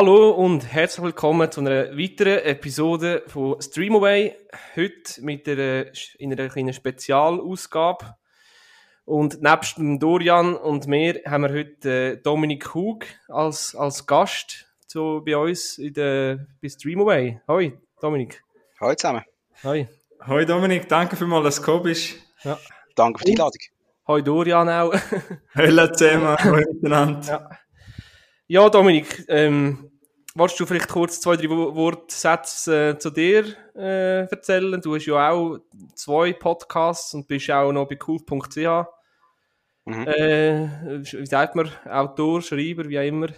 Hallo 0.00 0.30
und 0.30 0.72
herzlich 0.72 1.04
willkommen 1.04 1.52
zu 1.52 1.60
einer 1.60 1.90
weiteren 1.90 2.38
Episode 2.38 3.22
von 3.26 3.60
Streamaway. 3.60 4.34
Heute 4.74 5.20
mit 5.20 5.46
einer, 5.46 5.92
in 6.16 6.32
einer 6.32 6.48
kleinen 6.48 6.72
Spezialausgabe. 6.72 8.16
Und 9.04 9.42
nebst 9.42 9.76
dem 9.76 9.98
Dorian 9.98 10.56
und 10.56 10.86
mir 10.86 11.20
haben 11.26 11.42
wir 11.42 11.52
heute 11.52 11.90
äh, 11.90 12.16
Dominik 12.16 12.72
Hug 12.72 13.04
als, 13.28 13.74
als 13.74 14.06
Gast 14.06 14.72
zu, 14.86 15.22
bei 15.22 15.36
uns 15.36 15.76
in 15.76 15.92
der, 15.92 16.46
bei 16.62 16.70
Streamaway. 16.70 17.42
Hoi, 17.46 17.74
Dominik. 18.00 18.42
Hallo 18.80 18.94
zusammen. 18.94 19.22
Hoi. 19.62 19.86
Hoi 20.26 20.46
Dominik, 20.46 20.88
danke 20.88 21.14
vielmals, 21.14 21.44
dass 21.44 21.56
du 21.56 21.60
gekommen 21.60 21.82
bist. 21.82 22.14
Ja. 22.42 22.58
Danke 22.94 23.18
für 23.18 23.26
die 23.26 23.32
Einladung. 23.32 23.60
Hoi 24.08 24.22
Dorian 24.22 24.66
auch. 24.70 24.94
Hallo 25.54 25.92
zusammen, 25.92 26.42
hoi 26.42 26.64
miteinander. 26.72 27.28
Ja. 27.28 27.50
Ja, 28.52 28.68
Dominik, 28.68 29.26
ähm, 29.28 29.89
willst 30.34 30.58
du 30.60 30.66
vielleicht 30.66 30.88
kurz 30.88 31.20
zwei, 31.20 31.36
drei 31.36 31.48
Wo- 31.50 31.74
Wortsätze 31.74 32.90
äh, 32.90 32.98
zu 32.98 33.10
dir 33.10 33.44
äh, 33.74 34.22
erzählen? 34.30 34.80
Du 34.80 34.94
hast 34.94 35.06
ja 35.06 35.30
auch 35.30 35.58
zwei 35.94 36.32
Podcasts 36.32 37.14
und 37.14 37.26
bist 37.26 37.50
auch 37.50 37.72
noch 37.72 37.88
bei 37.88 37.98
cool.ch. 38.06 38.86
Mhm. 39.86 40.06
Äh, 40.06 40.68
wie 41.02 41.26
sagt 41.26 41.56
man? 41.56 41.70
Autor, 41.88 42.42
Schreiber, 42.42 42.88
wie 42.88 42.98
auch 42.98 43.04
immer. 43.04 43.28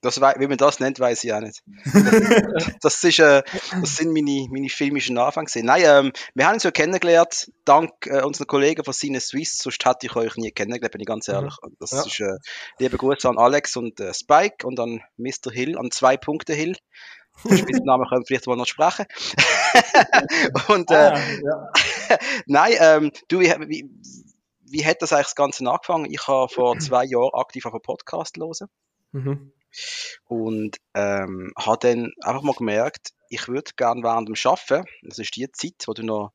Das, 0.00 0.20
wie 0.20 0.46
man 0.46 0.56
das 0.56 0.78
nennt, 0.78 1.00
weiß 1.00 1.24
ich 1.24 1.32
auch 1.32 1.40
nicht. 1.40 1.62
Das, 2.82 3.02
ist, 3.02 3.18
äh, 3.18 3.42
das 3.80 3.96
sind 3.96 4.12
meine, 4.12 4.46
meine 4.50 4.68
filmischen 4.68 5.18
Anfänge. 5.18 5.48
Nein, 5.64 5.82
ähm, 5.84 6.12
wir 6.34 6.46
haben 6.46 6.54
uns 6.54 6.62
ja 6.62 6.70
kennengelernt, 6.70 7.50
dank 7.64 7.90
äh, 8.06 8.22
unseren 8.22 8.46
Kollegen 8.46 8.84
von 8.84 8.94
Cine 8.94 9.20
Swiss, 9.20 9.58
sonst 9.58 9.84
hätte 9.84 10.06
ich 10.06 10.14
euch 10.14 10.36
nie 10.36 10.52
kennengelernt, 10.52 10.92
bin 10.92 11.00
ich 11.00 11.06
ganz 11.06 11.26
ehrlich. 11.28 11.54
Das 11.80 11.90
Ja. 11.90 12.02
ist, 12.04 12.20
äh, 12.20 12.36
liebe 12.78 12.96
Grüße 12.96 13.28
an 13.28 13.38
Alex 13.38 13.76
und 13.76 13.98
äh, 14.00 14.14
Spike 14.14 14.64
und 14.66 14.78
an 14.78 15.02
Mr. 15.16 15.50
Hill, 15.52 15.76
an 15.76 15.90
zwei 15.90 16.16
Punkte 16.16 16.54
Hill. 16.54 16.76
Den 17.44 17.56
Spitznamen 17.58 18.06
können 18.08 18.22
wir 18.22 18.26
vielleicht 18.26 18.46
mal 18.46 18.56
noch 18.56 18.66
sprechen. 18.66 19.06
und 20.68 20.90
äh, 20.90 20.94
Ah, 20.94 21.18
ja. 21.18 22.18
Nein, 22.46 22.72
ähm, 22.80 23.10
du, 23.28 23.40
wie, 23.40 23.48
wie, 23.68 23.90
wie 24.64 24.84
hat 24.84 25.02
das 25.02 25.12
eigentlich 25.12 25.26
das 25.26 25.34
Ganze 25.36 25.64
angefangen? 25.68 26.06
Ich 26.10 26.26
habe 26.26 26.48
vor 26.48 26.76
zwei 26.78 27.04
Jahren 27.04 27.30
aktiv 27.34 27.66
auf 27.66 27.72
einen 27.74 27.82
Podcast 27.82 28.36
hören 28.38 28.68
Mhm. 29.12 29.52
Und 30.26 30.76
ähm, 30.94 31.52
habe 31.58 31.78
dann 31.80 32.12
einfach 32.22 32.42
mal 32.42 32.54
gemerkt, 32.54 33.12
ich 33.30 33.48
würde 33.48 33.72
gerne 33.76 34.02
während 34.02 34.28
dem 34.28 34.36
Arbeiten, 34.42 34.88
das 35.02 35.18
ist 35.18 35.36
die 35.36 35.50
Zeit, 35.52 35.84
wo 35.86 35.92
du 35.92 36.02
noch 36.02 36.32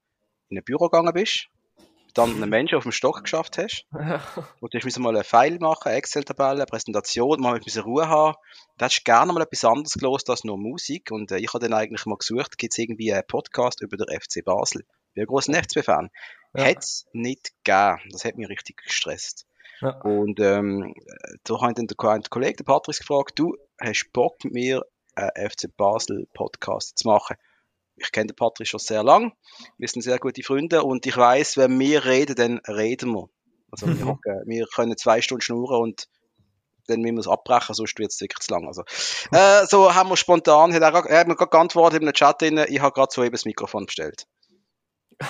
in 0.50 0.58
ein 0.58 0.64
Büro 0.64 0.90
gegangen 0.90 1.14
bist, 1.14 1.50
dann 2.14 2.32
einen 2.32 2.50
Menschen 2.50 2.78
auf 2.78 2.84
dem 2.84 2.92
Stock 2.92 3.24
geschafft 3.24 3.58
hast, 3.58 3.86
wo 4.62 4.68
du 4.68 4.80
musst 4.84 5.00
mal 5.00 5.16
einen 5.16 5.24
File 5.24 5.58
machen, 5.60 5.90
eine 5.90 5.98
Excel-Tabelle, 5.98 6.62
eine 6.62 6.66
Präsentation, 6.66 7.42
mal 7.42 7.56
ein 7.56 7.62
bisschen 7.62 7.84
Ruhe 7.84 8.08
haben. 8.08 8.36
Da 8.78 8.86
hast 8.86 9.00
du 9.00 9.04
gerne 9.04 9.34
mal 9.34 9.42
etwas 9.42 9.66
anderes 9.66 9.94
gelost 9.94 10.30
als 10.30 10.44
nur 10.44 10.58
Musik 10.58 11.12
und 11.12 11.32
äh, 11.32 11.38
ich 11.38 11.54
habe 11.54 11.68
dann 11.68 11.74
eigentlich 11.74 12.06
mal 12.06 12.18
gesucht, 12.18 12.58
gibt 12.58 12.74
es 12.74 12.78
irgendwie 12.78 13.12
einen 13.12 13.26
Podcast 13.28 13.82
über 13.82 13.98
den 13.98 14.08
FC 14.20 14.44
Basel? 14.46 14.82
Ich 14.82 15.14
bin 15.16 15.24
ein 15.24 15.28
grosser 15.28 15.54
FCB-Fan. 15.54 16.10
Ja. 16.56 16.64
Hätte 16.64 16.80
es 16.80 17.06
nicht 17.14 17.52
gegeben. 17.64 18.00
Das 18.12 18.26
hat 18.26 18.36
mich 18.36 18.50
richtig 18.50 18.78
gestresst. 18.78 19.48
Ja. 19.82 20.00
Und 20.02 20.40
ähm, 20.40 20.94
da 21.44 21.56
habe 21.62 21.72
ich 21.72 21.76
dann 21.76 21.88
den 21.88 21.98
Ko- 21.98 22.14
den 22.14 22.24
Kollegen, 22.30 22.58
den 22.58 22.66
Patrick, 22.66 22.98
gefragt, 22.98 23.38
du 23.40 23.56
hast 23.82 24.12
Bock 24.14 24.44
mit 24.44 24.54
mir 24.54 24.86
einen 25.16 25.50
FC 25.50 25.76
Basel 25.76 26.28
Podcast 26.34 26.98
zu 27.00 27.08
machen? 27.08 27.36
Ich 27.96 28.12
kenne 28.12 28.28
den 28.28 28.36
Patrick 28.36 28.68
schon 28.68 28.80
sehr 28.80 29.04
lang, 29.04 29.34
wir 29.78 29.88
sind 29.88 30.02
sehr 30.02 30.18
gute 30.18 30.42
Freunde 30.44 30.84
und 30.84 31.06
ich 31.06 31.16
weiß, 31.16 31.58
wenn 31.58 31.80
wir 31.80 32.06
reden, 32.06 32.36
dann 32.36 32.58
reden 32.68 33.12
wir. 33.14 33.30
Also 33.72 33.88
wir, 33.88 33.96
Mhm. 33.96 34.08
hocken, 34.08 34.42
wir 34.46 34.66
können 34.68 34.98
zwei 34.98 35.22
Stunden 35.22 35.42
schnurren 35.42 35.82
und 35.82 36.08
dann 36.88 37.02
müssen 37.02 37.16
wir 37.16 37.22
es 37.22 37.28
abbrechen, 37.28 37.76
sonst 37.76 37.98
wird 38.00 38.12
es 38.12 38.20
wirklich 38.20 38.40
zu 38.40 38.52
lang. 38.54 38.68
Also, 38.68 38.84
äh, 39.32 39.66
so 39.68 39.94
haben 39.94 40.10
wir 40.10 40.18
spontan, 40.18 40.74
hat 40.74 40.82
er, 40.82 41.06
er 41.06 41.20
hat 41.20 41.28
mir 41.28 41.36
gerade 41.36 41.50
geantwortet 41.52 42.02
in 42.02 42.08
einem 42.08 42.14
Chat, 42.14 42.42
drin, 42.42 42.64
ich 42.68 42.80
habe 42.80 42.94
gerade 42.94 43.14
soeben 43.14 43.32
das 43.32 43.46
Mikrofon 43.46 43.86
bestellt. 43.86 44.26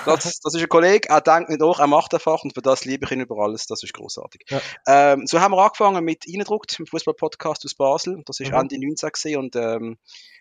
Das, 0.04 0.40
das 0.40 0.54
ist 0.54 0.60
ein 0.62 0.68
Kollege, 0.68 1.08
er 1.08 1.20
denkt 1.20 1.50
nicht 1.50 1.62
auch, 1.62 1.80
er 1.80 1.86
macht 1.86 2.14
einfach 2.14 2.42
und 2.42 2.54
für 2.54 2.62
das 2.62 2.84
liebe 2.84 3.04
ich 3.06 3.12
ihn 3.12 3.20
über 3.20 3.38
alles, 3.38 3.66
das 3.66 3.82
ist 3.82 3.94
großartig. 3.94 4.42
Ja. 4.48 4.60
Ähm, 4.86 5.26
so 5.26 5.40
haben 5.40 5.52
wir 5.52 5.62
angefangen 5.62 6.04
mit 6.04 6.24
Eindruckt, 6.32 6.78
im 6.78 6.86
Fußball-Podcast 6.86 7.64
aus 7.64 7.74
Basel, 7.74 8.22
das 8.26 8.40
ist 8.40 8.50
Mhm. 8.50 8.58
Ende 8.58 8.78
19 8.78 9.10
gewesen 9.10 9.36
und 9.38 9.56
ähm, 9.56 9.98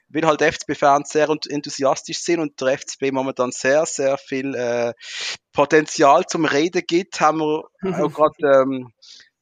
weil 0.09 0.25
halt 0.28 0.42
FCB-Fans 0.42 1.09
sehr 1.09 1.30
ent- 1.30 1.50
enthusiastisch 1.50 2.19
sind 2.19 2.40
und 2.40 2.59
der 2.62 2.78
FCB 2.78 3.12
momentan 3.12 3.52
sehr, 3.52 3.86
sehr 3.86 4.18
viel 4.18 4.53
äh, 4.53 4.94
Potenzial 5.53 6.25
zum 6.25 6.46
Reden 6.46 6.84
gibt, 6.86 7.19
haben 7.22 7.40
wir 7.40 7.63
auch 8.09 8.13
gerade, 8.13 8.62
ähm, 8.63 8.92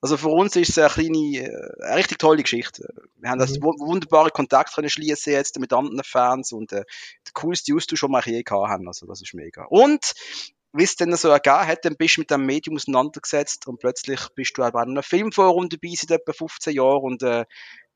also 0.01 0.17
für 0.17 0.29
uns 0.29 0.55
ist 0.55 0.69
es 0.69 0.77
eine 0.79 0.89
kleine, 0.89 1.17
äh, 1.37 1.83
eine 1.83 1.95
richtig 1.97 2.17
tolle 2.19 2.41
Geschichte. 2.43 2.93
Wir 3.17 3.29
haben 3.29 3.39
das 3.39 3.51
Mhm. 3.59 3.63
wu- 3.63 3.79
wunderbare 3.87 4.31
Kontakt 4.31 4.73
können 4.73 4.89
schließen 4.89 5.33
jetzt 5.33 5.59
mit 5.59 5.71
anderen 5.73 6.03
Fans 6.03 6.51
und 6.51 6.71
äh, 6.73 6.83
der 7.27 7.33
coolste 7.33 7.73
Austausch, 7.75 8.01
den 8.01 8.11
wir 8.11 8.21
je 8.25 8.43
gehabt 8.43 8.69
haben. 8.69 8.87
Also 8.87 9.05
das 9.05 9.21
ist 9.21 9.33
mega. 9.33 9.65
Und 9.65 10.13
wie 10.73 10.83
es 10.83 10.95
dann 10.95 11.13
so 11.17 11.27
ergeben 11.29 11.67
hat, 11.67 11.83
dann 11.85 11.97
bist 11.97 12.15
du 12.17 12.21
mit 12.21 12.31
dem 12.31 12.45
Medium 12.45 12.77
auseinandergesetzt 12.77 13.67
und 13.67 13.79
plötzlich 13.79 14.21
bist 14.35 14.57
du 14.57 14.63
auch 14.63 14.71
bei 14.71 14.81
einem 14.81 15.03
Filmforum 15.03 15.67
dabei 15.69 15.93
seit 15.95 16.11
etwa 16.11 16.31
15 16.33 16.73
Jahren 16.73 17.01
und 17.03 17.23
äh, 17.23 17.45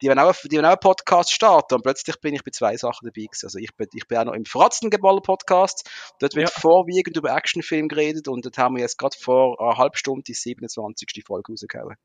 die 0.02 0.08
werden 0.08 0.20
auch, 0.20 0.34
die 0.44 0.52
werden 0.52 0.66
auch 0.66 0.72
einen 0.72 0.80
Podcast 0.80 1.32
starten 1.32 1.76
und 1.76 1.84
plötzlich 1.84 2.20
bin 2.20 2.34
ich 2.34 2.44
bei 2.44 2.52
zwei 2.52 2.76
Sachen 2.78 3.06
dabei 3.06 3.26
gewesen. 3.26 3.46
Also 3.46 3.60
ich 3.60 3.76
bin, 3.76 3.88
ich 3.94 4.08
bin 4.08 4.18
auch 4.18 4.26
noch 4.26 4.34
im 4.34 4.46
Fratzengeballer 4.46 5.22
Podcast. 5.22 5.90
Dort 6.20 6.36
wird 6.36 6.50
Ja. 6.50 6.60
vorwiegend 6.60 7.16
über 7.18 7.36
Actionfilm 7.36 7.88
geredet 7.88 8.28
und 8.28 8.46
dort 8.46 8.58
haben 8.58 8.76
wir 8.76 8.82
jetzt 8.82 8.98
gerade 8.98 9.16
vor 9.18 9.60
einer 9.62 9.78
halben 9.78 9.96
Stunde 9.96 10.24
die 10.24 10.34
27. 10.34 11.24
Folge 11.26 11.52
rausgehauen. 11.52 11.96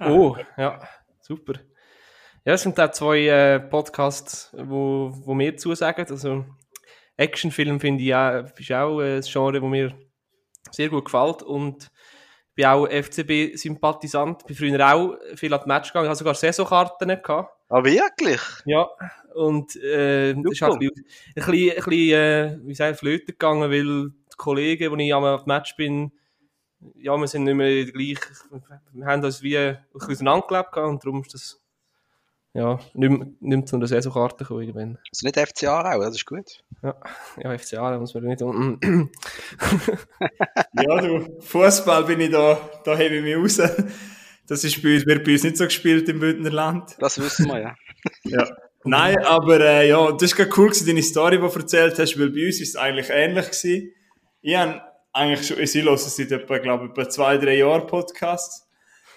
Oh, 0.00 0.36
ja, 0.56 0.86
super. 1.20 1.54
Ja, 2.44 2.52
es 2.54 2.62
sind 2.62 2.78
auch 2.78 2.90
zwei 2.90 3.26
äh, 3.26 3.60
Podcasts, 3.60 4.50
wo, 4.52 5.10
wo 5.24 5.32
mir 5.34 5.56
zusagen. 5.56 6.06
Also, 6.10 6.44
Actionfilm 7.16 7.80
finde 7.80 8.04
ich 8.04 8.14
auch, 8.14 8.44
ist 8.58 8.70
auch 8.72 9.00
ein 9.00 9.20
Genre, 9.22 9.62
wo 9.62 9.66
mir 9.68 9.94
sehr 10.70 10.88
gut 10.90 11.06
gefällt. 11.06 11.42
Und 11.42 11.90
bin 12.54 12.66
auch 12.66 12.86
FCB-Sympathisant. 12.86 14.46
Bin 14.46 14.56
früher 14.56 14.94
auch 14.94 15.16
viel 15.34 15.52
an 15.52 15.60
die 15.64 15.68
Match 15.68 15.88
gegangen. 15.88 16.06
Ich 16.06 16.10
habe 16.10 16.16
sogar 16.16 16.34
Saisonkarten 16.34 17.08
gehabt. 17.08 17.54
Ah, 17.68 17.82
wirklich? 17.82 18.40
Ja, 18.66 18.88
und 19.34 19.74
äh, 19.76 20.34
das 20.34 20.52
ist 20.52 20.62
halt 20.62 20.74
ein 20.74 20.90
bisschen, 21.34 21.70
ein 21.70 21.84
bisschen, 21.84 21.90
äh, 21.90 22.58
wie 22.62 22.74
sagen, 22.74 22.96
flöten 22.96 23.26
gegangen, 23.26 23.70
weil 23.70 24.10
die 24.10 24.36
Kollegen, 24.36 24.92
wo 24.92 24.96
ich 24.96 25.14
am 25.14 25.42
Match 25.46 25.74
bin, 25.76 26.12
ja, 26.96 27.16
wir 27.16 27.26
sind 27.26 27.44
nicht 27.44 27.54
mehr 27.54 27.84
gleich, 27.86 28.18
wir 28.92 29.06
haben 29.06 29.24
uns 29.24 29.42
wie 29.42 29.56
ein 29.56 29.78
bisschen 29.92 30.12
auseinandergelebt 30.12 30.76
und 30.76 31.04
darum 31.04 31.22
ist 31.22 31.34
das, 31.34 31.63
ja, 32.54 32.78
nicht, 32.94 33.42
nicht 33.42 33.68
zu 33.68 33.76
einer 33.76 33.88
Saisonkarte 33.88 34.44
gekommen 34.44 34.62
irgendwann. 34.62 34.98
Also 35.10 35.26
nicht 35.26 35.38
FCA 35.38 35.92
auch, 35.92 36.00
das 36.00 36.14
ist 36.14 36.24
gut. 36.24 36.62
Ja, 36.82 36.94
ja 37.42 37.58
FCA, 37.58 37.90
da 37.90 37.98
muss 37.98 38.14
man 38.14 38.24
nicht 38.24 38.42
unten. 38.42 39.10
ja, 40.80 41.00
du, 41.00 41.40
Fußball 41.40 42.04
bin 42.04 42.20
ich 42.20 42.30
da, 42.30 42.56
da 42.84 42.96
hebe 42.96 43.16
ich 43.16 43.22
mich 43.24 43.36
raus. 43.36 43.70
Das 44.46 44.62
ist 44.62 44.82
bei 44.82 44.94
uns, 44.94 45.06
wird 45.06 45.24
bei 45.24 45.32
uns 45.32 45.42
nicht 45.42 45.56
so 45.56 45.64
gespielt 45.64 46.08
im 46.08 46.20
Bündnerland. 46.20 46.96
Das 46.98 47.18
wissen 47.18 47.46
wir, 47.46 47.60
ja. 47.60 47.74
Ja. 48.24 48.46
Nein, 48.84 49.16
aber 49.24 49.60
äh, 49.60 49.88
ja, 49.88 50.12
das 50.12 50.22
ist 50.24 50.36
gerade 50.36 50.50
cool 50.58 50.68
gewesen, 50.68 50.86
deine 50.86 51.02
Story, 51.02 51.38
die 51.40 51.48
du 51.48 51.58
erzählt 51.58 51.98
hast, 51.98 52.20
weil 52.20 52.30
bei 52.30 52.46
uns 52.46 52.60
ist 52.60 52.68
es 52.68 52.76
eigentlich 52.76 53.08
ähnlich 53.08 53.46
gewesen. 53.46 53.92
Ich 54.42 54.54
habe 54.54 54.82
eigentlich 55.14 55.46
schon, 55.46 55.58
ich 55.58 55.74
höre 55.74 55.96
seit 55.96 56.30
etwa, 56.30 56.58
glaube 56.58 56.84
ich, 56.84 56.90
etwa 56.90 57.08
zwei, 57.08 57.38
drei 57.38 57.56
Jahren 57.56 57.86
Podcasts. 57.86 58.63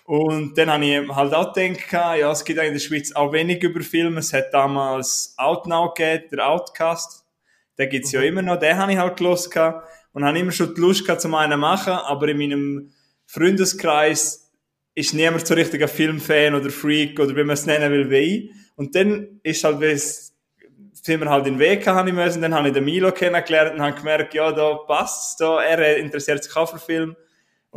Und 0.07 0.57
dann 0.57 0.71
habe 0.71 0.86
ich 0.86 1.09
halt 1.09 1.33
auch 1.33 1.51
gedacht, 1.51 1.92
ja, 1.92 2.31
es 2.31 2.45
gibt 2.45 2.57
eigentlich 2.57 2.68
in 2.69 2.74
der 2.75 2.80
Schweiz 2.80 3.12
auch 3.12 3.33
wenig 3.33 3.62
über 3.62 3.81
Filme. 3.81 4.21
Es 4.21 4.31
hat 4.31 4.54
damals 4.54 5.33
Outnow 5.36 5.94
gegeben, 5.94 6.30
der 6.31 6.48
Outcast. 6.48 7.25
Den 7.77 7.89
gibt's 7.89 8.13
ja 8.13 8.21
immer 8.21 8.42
noch. 8.42 8.57
Den 8.57 8.77
habe 8.77 8.94
ich 8.94 8.98
halt 8.98 9.18
gehabt. 9.18 9.89
Und 10.13 10.24
habe 10.24 10.39
immer 10.39 10.54
schon 10.54 10.74
die 10.74 10.80
Lust 10.80 11.04
gehabt, 11.04 11.19
zum 11.19 11.36
einen 11.36 11.59
machen. 11.59 11.92
Aber 11.92 12.30
in 12.30 12.38
meinem 12.38 12.94
Freundeskreis 13.25 14.50
ist 14.95 15.13
niemand 15.13 15.45
so 15.45 15.54
richtig 15.56 15.81
ein 15.81 15.89
Filmfan 15.89 16.56
oder 16.56 16.69
Freak 16.69 17.19
oder 17.19 17.36
wie 17.36 17.44
man 17.44 17.56
es 17.56 17.65
nennen 17.65 17.92
will, 17.92 18.10
wie 18.10 18.15
ich. 18.15 18.51
Und 18.77 18.95
dann 18.95 19.42
ist 19.44 19.62
halt, 19.65 19.81
wie 19.81 19.94
sind 19.98 21.19
wir 21.19 21.30
halt 21.30 21.48
in 21.48 21.56
den 21.56 21.60
Weg 21.60 21.81
gehabt, 21.81 21.98
habe 21.98 22.07
ich 22.07 22.15
müssen. 22.15 22.42
Dann 22.42 22.56
habe 22.56 22.69
ich 22.69 22.74
den 22.74 22.86
Milo 22.86 23.12
kennengelernt 23.12 23.74
und 23.74 23.81
habe 23.81 23.98
gemerkt, 23.98 24.33
ja, 24.33 24.53
da 24.53 24.74
passt's, 24.88 25.36
da, 25.36 25.62
er 25.62 25.98
interessiert 25.98 26.45
sich 26.45 26.56
auch 26.56 26.69
für 26.69 26.80
Film. 26.80 27.18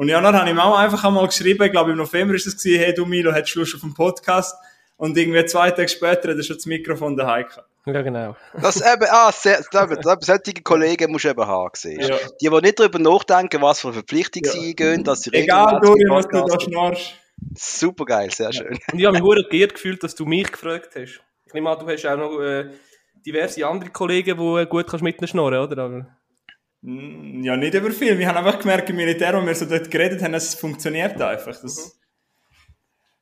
Und 0.00 0.08
ja, 0.08 0.18
dann 0.22 0.34
habe 0.34 0.46
ich 0.46 0.52
ihm 0.54 0.58
auch 0.58 0.78
einfach 0.78 1.04
einmal 1.04 1.26
geschrieben, 1.26 1.62
ich 1.62 1.72
glaube 1.72 1.90
im 1.90 1.98
November 1.98 2.32
ist 2.34 2.46
es 2.46 2.56
gewesen, 2.56 2.78
hey 2.82 2.94
du 2.94 3.04
Milo, 3.04 3.34
hättest 3.34 3.54
du 3.54 3.58
Lust 3.58 3.74
auf 3.74 3.82
einen 3.84 3.92
Podcast? 3.92 4.56
Und 4.96 5.14
irgendwie 5.18 5.44
zwei 5.44 5.70
Tage 5.72 5.88
später 5.90 6.30
hat 6.30 6.36
er 6.38 6.42
schon 6.42 6.56
das 6.56 6.64
Mikrofon 6.64 7.18
daheim 7.18 7.44
gehabt. 7.46 7.68
ja, 7.84 8.00
genau. 8.00 8.34
Das 8.62 8.76
eben, 8.80 9.04
ah, 9.10 9.30
sehr, 9.30 9.60
solche 9.70 10.62
Kollegen 10.62 11.12
musst 11.12 11.26
du 11.26 11.28
eben 11.28 11.46
haben, 11.46 11.70
siehst. 11.74 12.08
Ja. 12.08 12.16
Die, 12.40 12.48
die 12.48 12.60
nicht 12.62 12.80
darüber 12.80 12.98
nachdenken, 12.98 13.60
was 13.60 13.80
für 13.82 13.92
Verpflichtungen 13.92 14.46
Ja. 14.46 14.52
sie 14.52 14.68
eingehen, 14.70 15.04
dass 15.04 15.20
sie 15.20 15.34
Egal, 15.34 15.74
regelmäßig 15.76 15.90
Dorian, 15.90 16.16
was 16.16 16.26
du 16.28 16.30
da 16.32 16.40
Podcasts- 16.40 16.64
schnarchst. 16.64 17.12
Super 17.56 18.04
geil, 18.06 18.30
sehr 18.30 18.52
schön. 18.54 18.78
Und 18.92 18.98
ich 18.98 19.04
habe 19.04 19.12
mich 19.12 19.22
hure 19.22 19.44
geehrt 19.50 19.74
gefühlt, 19.74 20.02
dass 20.02 20.14
du 20.14 20.24
mich 20.24 20.50
gefragt 20.50 20.94
hast. 20.94 21.20
Ich 21.44 21.52
nehme 21.52 21.68
an, 21.68 21.78
du 21.78 21.86
hast 21.86 22.06
auch 22.06 22.16
noch 22.16 22.40
äh, 22.40 22.70
diverse 23.26 23.66
andere 23.66 23.90
Kollegen, 23.90 24.38
die 24.38 24.60
äh, 24.62 24.64
gut 24.66 24.86
kannst 24.86 25.02
mit 25.02 25.18
ihnen 25.20 25.28
schnurren, 25.28 25.58
oder? 25.58 26.06
Mm, 26.82 27.42
Ja, 27.44 27.56
nicht 27.56 27.74
über 27.74 27.90
viel. 27.90 28.18
Wir 28.18 28.28
haben 28.28 28.36
einfach 28.38 28.58
gemerkt 28.60 28.90
im 28.90 28.96
Militär, 28.96 29.34
wo 29.40 29.44
wir 29.44 29.54
so 29.54 29.66
dort 29.66 29.90
geredet 29.90 30.22
haben, 30.22 30.32
dass 30.32 30.48
es 30.48 30.54
funktioniert 30.54 31.20
einfach. 31.20 31.60
Das, 31.60 31.98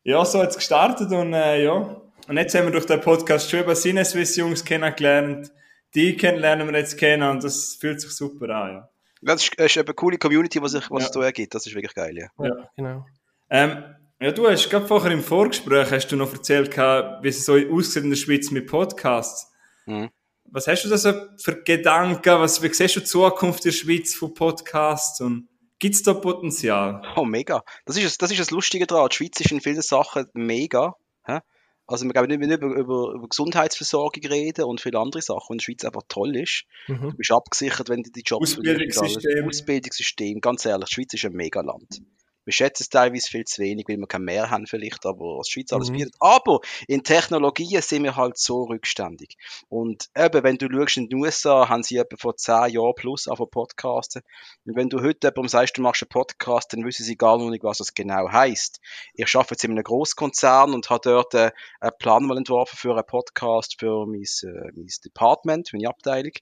ja, 0.05 0.25
so 0.25 0.41
hat 0.41 0.51
es 0.51 0.57
gestartet 0.57 1.11
und 1.13 1.33
äh, 1.35 1.65
ja. 1.65 2.01
und 2.29 2.37
jetzt 2.37 2.55
haben 2.55 2.65
wir 2.67 2.73
durch 2.73 2.87
den 2.87 3.01
Podcast 3.01 3.51
schon 3.51 3.61
über 3.61 3.75
seine 3.75 4.05
Swiss-Jungs 4.05 4.65
kennengelernt. 4.65 5.51
Die 5.95 6.17
kennenlernen 6.17 6.69
wir 6.71 6.79
jetzt 6.79 6.99
kennen 6.99 7.29
und 7.29 7.43
das 7.43 7.77
fühlt 7.81 8.01
sich 8.01 8.11
super 8.13 8.49
an, 8.55 8.73
ja. 8.75 8.89
Das 9.21 9.43
ist, 9.43 9.55
ist 9.59 9.77
eine 9.79 9.95
coole 9.95 10.17
Community, 10.19 10.63
was 10.63 10.73
sich 10.73 10.89
was 10.91 11.03
Ja. 11.03 11.07
es 11.09 11.13
da 11.13 11.23
ergibt. 11.25 11.55
Das 11.55 11.67
ist 11.67 11.75
wirklich 11.75 11.95
geil, 11.95 12.17
ja. 12.17 12.29
Ja, 12.45 12.71
genau. 12.77 13.07
Ähm, 13.51 13.83
ja, 14.21 14.31
du 14.33 14.49
hast 14.49 14.69
gerade 14.71 14.87
vorher 14.87 15.11
im 15.11 15.23
Vorgespräch 15.23 15.91
hast 15.91 16.09
du 16.09 16.17
noch 16.17 16.33
erzählt, 16.33 16.77
wie 16.77 17.29
es 17.29 17.45
so 17.45 17.55
aussieht 17.55 18.05
in 18.05 18.11
der 18.11 18.17
Schweiz 18.17 18.51
mit 18.51 18.67
Podcasts. 18.69 19.51
Mhm. 19.87 20.11
Was 20.51 20.67
hast 20.67 20.85
du 20.85 20.89
da 20.89 20.97
so 20.99 21.13
für 21.37 21.63
Gedanken? 21.63 22.41
Was, 22.41 22.63
wie 22.63 22.73
siehst 22.73 22.97
du 22.97 23.01
die 23.01 23.07
Zukunft 23.07 23.65
der 23.65 23.73
Schweiz 23.73 24.15
von 24.15 24.33
Podcasts? 24.35 25.21
Und 25.21 25.49
gibt 25.79 25.95
es 25.95 26.03
da 26.03 26.15
Potenzial? 26.15 27.03
Oh, 27.17 27.25
mega. 27.25 27.63
Das 27.85 27.97
ist, 27.97 28.05
das- 28.07 28.19
das 28.19 28.31
ist 28.31 28.41
das 28.41 28.51
Lustige 28.51 28.87
daran. 28.87 29.09
Die 29.11 29.17
Schweiz 29.17 29.41
ist 29.41 29.51
in 29.53 29.61
vielen 29.61 29.83
Sachen 29.83 30.27
mega. 30.35 30.95
hä? 31.27 31.41
Also, 31.87 32.05
wir 32.05 32.13
können 32.13 32.39
nicht 32.39 32.53
über, 32.63 32.67
über, 32.77 33.13
über 33.15 33.29
Gesundheitsversorgung 33.29 34.23
reden 34.27 34.65
und 34.65 34.81
viele 34.81 34.99
andere 34.99 35.23
Sachen, 35.23 35.53
und 35.53 35.61
die 35.63 35.65
Schweiz 35.65 35.85
einfach 35.85 36.03
toll 36.09 36.37
ist. 36.37 36.65
Mhm. 36.87 37.11
Du 37.13 37.17
bist 37.17 37.31
abgesichert, 37.33 37.89
wenn 37.89 38.03
du 38.03 38.11
die 38.11 38.23
Jobs 38.25 38.53
Ausbildungssystem. 38.59 39.47
Ausbildungssystem, 39.47 40.41
ganz 40.41 40.67
ehrlich, 40.67 40.89
die 40.91 40.95
Schweiz 40.97 41.15
ist 41.15 41.25
ein 41.25 41.33
Megaland. 41.33 42.01
Wir 42.49 42.55
schätzen 42.55 42.85
es 42.85 42.89
teilweise 42.89 43.29
viel 43.29 43.45
zu 43.45 43.61
wenig, 43.61 43.87
weil 43.89 43.99
wir 43.99 44.07
kein 44.07 44.23
Meer 44.23 44.49
haben 44.49 44.67
vielleicht, 44.67 45.05
aber 45.05 45.37
was 45.37 45.49
die 45.49 45.53
Schweiz 45.53 45.71
alles 45.75 45.91
Mhm. 45.91 45.97
bietet. 45.99 46.15
Aber 46.19 46.61
in 46.87 47.05
Technologien 47.05 47.83
sind 47.83 48.05
wir 48.05 48.17
halt 48.17 48.39
so 48.39 48.63
rückständig. 48.63 49.37
Und 49.69 50.09
eben, 50.17 50.43
wenn 50.43 50.57
du 50.57 50.67
schaust, 50.73 50.97
in 50.97 51.11
den 51.11 51.19
USA 51.23 51.69
haben 51.69 51.83
sie 51.83 51.99
etwa 51.99 52.17
vor 52.17 52.37
zehn 52.39 52.71
Jahren 52.71 52.95
plus 52.97 53.29
auf 53.29 53.39
Podcasten. 53.51 54.23
Und 54.65 54.77
wenn 54.77 54.89
du 54.89 55.03
heute 55.03 55.27
jemandem 55.27 55.49
sagst, 55.49 55.77
du 55.77 55.83
machst 55.83 56.03
einen 56.03 56.09
Podcast, 56.09 56.73
dann 56.73 56.87
wissen 56.87 57.05
sie 57.05 57.17
gar 57.19 57.37
nicht, 57.37 57.63
was 57.65 57.77
das 57.79 57.93
genau 57.93 58.31
heißt. 58.33 58.81
Ich 59.13 59.37
arbeite 59.37 59.53
jetzt 59.53 59.65
in 59.65 59.73
einem 59.73 59.83
Großkonzern 59.85 60.73
und 60.73 60.89
habe 60.89 61.01
dort 61.05 61.35
äh, 61.35 61.51
einen 61.81 61.93
Plan 61.99 62.25
mal 62.25 62.39
entworfen 62.39 62.79
für 62.79 62.93
einen 62.95 63.05
Podcast 63.05 63.79
für 63.79 64.07
mein, 64.07 64.23
äh, 64.23 64.71
mein 64.75 64.89
Department, 65.05 65.71
meine 65.75 65.89
Abteilung. 65.91 66.33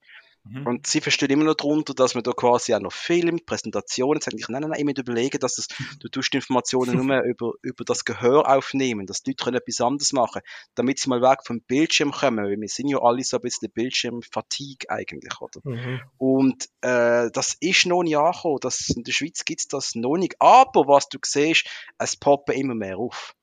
Mhm. 0.48 0.66
Und 0.66 0.86
sie 0.86 1.00
verstehen 1.00 1.30
immer 1.30 1.44
noch 1.44 1.54
darunter, 1.54 1.94
dass 1.94 2.14
man 2.14 2.22
da 2.22 2.32
quasi 2.32 2.74
auch 2.74 2.80
noch 2.80 2.92
filmt, 2.92 3.46
Präsentationen 3.46 4.20
zeigt. 4.20 4.38
Ich 4.38 4.48
nein, 4.48 4.62
nein, 4.62 4.70
nein, 4.70 4.80
ich 4.80 4.84
muss 4.84 4.94
überlegen, 4.98 5.38
dass 5.38 5.58
es, 5.58 5.68
du 6.00 6.08
tust 6.08 6.32
die 6.32 6.36
Informationen 6.36 7.06
nur 7.06 7.22
über, 7.22 7.52
über 7.62 7.84
das 7.84 8.04
Gehör 8.04 8.48
aufnehmen, 8.48 9.06
dass 9.06 9.22
die 9.22 9.30
Leute 9.30 9.44
können 9.44 9.56
etwas 9.56 9.80
anderes 9.80 10.12
machen, 10.12 10.42
damit 10.74 10.98
sie 10.98 11.08
mal 11.08 11.20
weg 11.20 11.40
vom 11.44 11.60
Bildschirm 11.62 12.12
kommen, 12.12 12.44
weil 12.44 12.60
wir 12.60 12.68
sind 12.68 12.88
ja 12.88 12.98
alle 12.98 13.24
so 13.24 13.36
ein 13.38 13.42
bisschen 13.42 13.70
Bildschirm-Fatigue 13.70 14.88
eigentlich, 14.88 15.40
oder? 15.40 15.60
Mhm. 15.64 16.00
Und 16.18 16.68
äh, 16.82 17.30
das 17.32 17.56
ist 17.60 17.86
noch 17.86 18.02
nicht 18.02 18.16
angekommen. 18.16 18.58
Das, 18.60 18.90
in 18.90 19.02
der 19.02 19.12
Schweiz 19.12 19.44
gibt's 19.44 19.68
das 19.68 19.94
noch 19.94 20.16
nicht. 20.16 20.36
Aber 20.40 20.86
was 20.86 21.08
du 21.08 21.18
siehst, 21.24 21.68
es 21.98 22.16
poppen 22.16 22.54
immer 22.54 22.74
mehr 22.74 22.98
auf. 22.98 23.34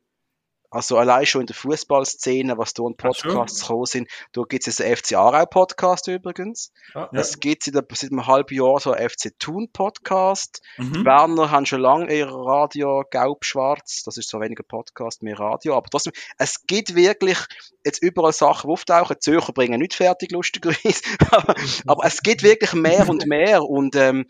Also 0.74 0.98
allein 0.98 1.28
schon 1.28 1.42
in 1.42 1.48
der 1.48 1.56
Fußballszene, 1.56 2.58
was 2.58 2.74
da 2.74 2.82
an? 2.84 2.96
Podcasts 2.98 3.62
gekommen 3.62 3.86
sind. 3.86 4.10
Da 4.32 4.42
gibt's 4.42 4.66
jetzt 4.66 4.80
den 4.80 4.96
FC 4.96 5.14
Aarau 5.14 5.46
Podcast 5.46 6.08
übrigens. 6.08 6.72
Ah, 6.96 7.10
Ja. 7.12 7.20
Es 7.20 7.40
gibt 7.40 7.64
seit, 7.64 7.76
seit 7.76 8.12
einem 8.12 8.26
halben 8.26 8.56
Jahr 8.56 8.80
so 8.80 8.92
einen 8.92 9.08
FC 9.08 9.38
Thun 9.38 9.70
Podcast. 9.72 10.64
Mhm. 10.78 10.94
Die 10.94 11.04
Berner 11.04 11.52
haben 11.52 11.68
schon 11.68 11.80
lange 11.80 12.12
ihr 12.12 12.28
Radio 12.28 13.04
Gelb-Schwarz. 13.08 14.02
Das 14.04 14.18
ist 14.18 14.30
zwar 14.30 14.42
weniger 14.42 14.64
Podcast, 14.64 15.22
mehr 15.22 15.40
Radio. 15.40 15.78
Aber 15.78 15.88
trotzdem, 15.92 16.14
es 16.40 16.66
gibt 16.66 16.96
wirklich 16.96 17.38
jetzt 17.86 18.02
überall 18.02 18.34
Sachen, 18.34 18.68
die 18.68 18.74
auftauchen. 18.74 19.16
Die 19.16 19.20
Zürcher 19.20 19.54
bringen 19.54 19.80
nicht 19.80 19.94
fertig, 19.94 20.32
lustigerweise. 20.32 21.02
aber, 21.32 21.54
aber 21.86 22.06
es 22.06 22.24
gibt 22.24 22.42
wirklich 22.42 22.74
mehr 22.74 23.08
und 23.10 23.28
mehr. 23.28 23.64
Und 23.64 23.96
ähm, 23.96 24.26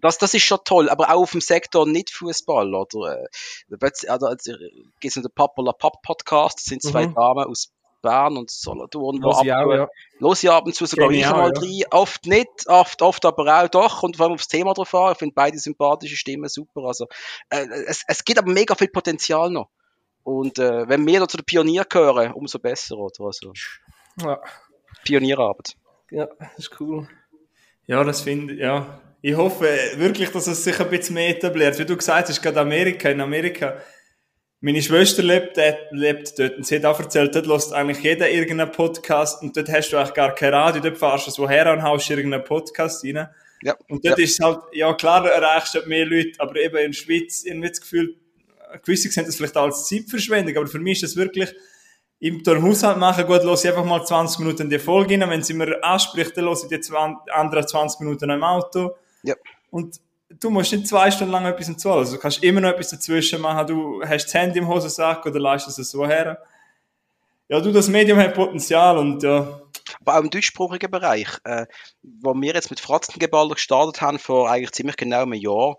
das, 0.00 0.18
das 0.18 0.34
ist 0.34 0.44
schon 0.44 0.58
toll. 0.64 0.90
Aber 0.90 1.10
auch 1.10 1.22
auf 1.22 1.30
dem 1.30 1.40
Sektor 1.40 1.86
nicht 1.86 2.10
Fußball. 2.10 2.74
Oder 2.74 3.22
äh, 3.70 3.90
also, 4.08 4.28
jetzt 4.28 4.50
gibt 5.00 5.04
es 5.04 5.16
noch 5.16 5.22
den 5.22 5.34
Papa 5.54 5.72
Pop 5.72 6.02
Podcast. 6.02 6.58
Das 6.58 6.64
sind 6.64 6.82
zwei 6.82 7.06
Mhm. 7.06 7.14
Damen 7.14 7.44
aus 7.44 7.72
Bern 8.02 8.36
und 8.36 8.50
Solothurn, 8.50 9.22
auch, 9.24 9.38
ab- 9.38 9.44
ja. 9.46 9.88
Los 10.18 10.42
ich 10.42 10.50
ab 10.50 10.66
und 10.66 10.74
zu 10.74 10.86
sogar 10.86 11.08
Kenn 11.08 11.18
ich 11.18 11.24
mal 11.30 11.52
ja. 11.54 11.60
rein. 11.60 11.82
Oft 11.92 12.26
nicht, 12.26 12.48
oft, 12.66 13.00
oft 13.00 13.24
aber 13.24 13.62
auch 13.62 13.68
doch. 13.68 14.02
Und 14.02 14.16
vor 14.16 14.26
allem 14.26 14.34
aufs 14.34 14.48
Thema 14.48 14.74
drauf 14.74 14.92
an. 14.94 15.12
Ich 15.12 15.18
finde 15.18 15.34
beide 15.36 15.56
sympathische 15.58 16.16
Stimmen 16.16 16.48
super. 16.48 16.82
Also, 16.84 17.06
äh, 17.50 17.64
es, 17.86 18.02
es 18.08 18.24
gibt 18.24 18.38
aber 18.40 18.50
mega 18.50 18.74
viel 18.74 18.88
Potenzial 18.88 19.50
noch. 19.50 19.68
Und 20.24 20.58
äh, 20.58 20.88
wenn 20.88 21.06
wir 21.06 21.20
da 21.20 21.28
zu 21.28 21.36
den 21.36 21.44
Pionieren 21.44 21.86
gehören, 21.88 22.32
umso 22.32 22.58
besser, 22.58 22.96
oder? 22.96 23.24
Also, 23.26 23.52
Ja, 24.20 24.40
Pionierarbeit. 25.04 25.74
ja, 26.10 26.26
das 26.38 26.58
ist 26.58 26.80
cool. 26.80 27.08
Ja, 27.86 28.02
das 28.04 28.20
finde 28.22 28.54
ich, 28.54 28.60
ja. 28.60 29.00
Ich 29.20 29.36
hoffe 29.36 29.68
wirklich, 29.96 30.30
dass 30.30 30.46
es 30.48 30.64
sich 30.64 30.78
ein 30.80 30.90
bisschen 30.90 31.14
mehr 31.14 31.28
etabliert. 31.30 31.78
Wie 31.78 31.84
du 31.84 31.96
gesagt 31.96 32.28
hast, 32.28 32.42
gerade 32.42 32.60
Amerika, 32.60 33.08
in 33.08 33.20
Amerika, 33.20 33.76
meine 34.62 34.80
Schwester 34.80 35.22
lebt, 35.22 35.56
dort, 35.56 35.90
lebt 35.90 36.38
dort 36.38 36.56
und 36.56 36.64
sie 36.64 36.76
hat 36.76 36.84
auch 36.84 36.98
erzählt, 37.00 37.34
dort 37.34 37.46
lässt 37.46 37.72
eigentlich 37.72 37.98
jeder 37.98 38.30
irgendeinen 38.30 38.70
Podcast 38.70 39.42
und 39.42 39.56
dort 39.56 39.68
hast 39.68 39.90
du 39.90 39.98
eigentlich 39.98 40.14
gar 40.14 40.34
kein 40.34 40.54
Radio, 40.54 40.80
dort 40.80 40.98
fahrst 40.98 41.26
du 41.26 41.30
so 41.32 41.48
her 41.48 41.72
und 41.72 41.82
haust 41.82 42.08
irgendeinen 42.08 42.44
Podcast 42.44 43.04
rein. 43.04 43.28
Ja. 43.62 43.76
Und 43.88 44.04
dort 44.06 44.18
ja. 44.18 44.24
ist 44.24 44.38
es 44.38 44.40
halt, 44.40 44.60
ja 44.72 44.94
klar, 44.94 45.24
du 45.24 45.28
erreichst 45.28 45.74
dort 45.74 45.88
mehr 45.88 46.06
Leute, 46.06 46.32
aber 46.38 46.56
eben 46.56 46.76
in 46.76 46.92
der 46.92 46.96
Schweiz, 46.96 47.42
irgendwie 47.44 47.68
das 47.68 47.80
Gefühl, 47.80 48.16
gewisse 48.84 49.10
sehen 49.10 49.26
das 49.26 49.36
vielleicht 49.36 49.56
als 49.56 49.88
Zeitverschwendung, 49.88 50.56
aber 50.56 50.68
für 50.68 50.78
mich 50.78 51.02
ist 51.02 51.10
das 51.10 51.16
wirklich, 51.16 51.52
im 52.20 52.40
den 52.44 52.62
Haushalt 52.62 52.98
machen, 52.98 53.26
gut, 53.26 53.42
lasse 53.42 53.66
ich 53.66 53.74
einfach 53.74 53.84
mal 53.84 54.04
20 54.04 54.38
Minuten 54.38 54.62
in 54.62 54.70
die 54.70 54.78
Folge 54.78 55.20
rein. 55.20 55.28
Wenn 55.28 55.42
sie 55.42 55.54
mir 55.54 55.82
anspricht, 55.82 56.36
dann 56.36 56.44
lasse 56.44 56.66
ich 56.66 56.68
die 56.68 56.80
20, 56.80 57.32
anderen 57.32 57.66
20 57.66 57.98
Minuten 57.98 58.30
im 58.30 58.44
Auto. 58.44 58.94
Ja. 59.24 59.34
Und 59.70 59.96
du 60.40 60.50
musst 60.50 60.72
nicht 60.72 60.86
zwei 60.86 61.10
Stunden 61.10 61.32
lang 61.32 61.46
etwas 61.46 61.76
zuhören. 61.76 62.00
Also 62.00 62.16
du 62.16 62.20
kannst 62.20 62.42
immer 62.42 62.60
noch 62.60 62.70
etwas 62.70 62.90
dazwischen 62.90 63.40
machen. 63.40 63.66
Du 63.66 64.02
hast 64.02 64.24
das 64.26 64.34
Handy 64.34 64.58
im 64.58 64.68
Hosensack 64.68 65.24
oder 65.26 65.40
leistest 65.40 65.78
es 65.78 65.90
so 65.90 66.06
her. 66.06 66.42
Ja, 67.48 67.60
du, 67.60 67.72
das 67.72 67.88
Medium 67.88 68.18
hat 68.18 68.34
Potenzial 68.34 68.96
und 68.98 69.22
ja. 69.22 69.60
Aber 70.00 70.16
auch 70.16 70.22
im 70.22 70.30
deutschsprachigen 70.30 70.90
Bereich, 70.90 71.28
äh, 71.44 71.66
wo 72.02 72.34
wir 72.34 72.54
jetzt 72.54 72.70
mit 72.70 72.80
Fratzengeballer 72.80 73.54
gestartet 73.54 74.00
haben, 74.00 74.18
vor 74.18 74.50
eigentlich 74.50 74.72
ziemlich 74.72 74.96
genau 74.96 75.22
einem 75.22 75.34
Jahr, 75.34 75.76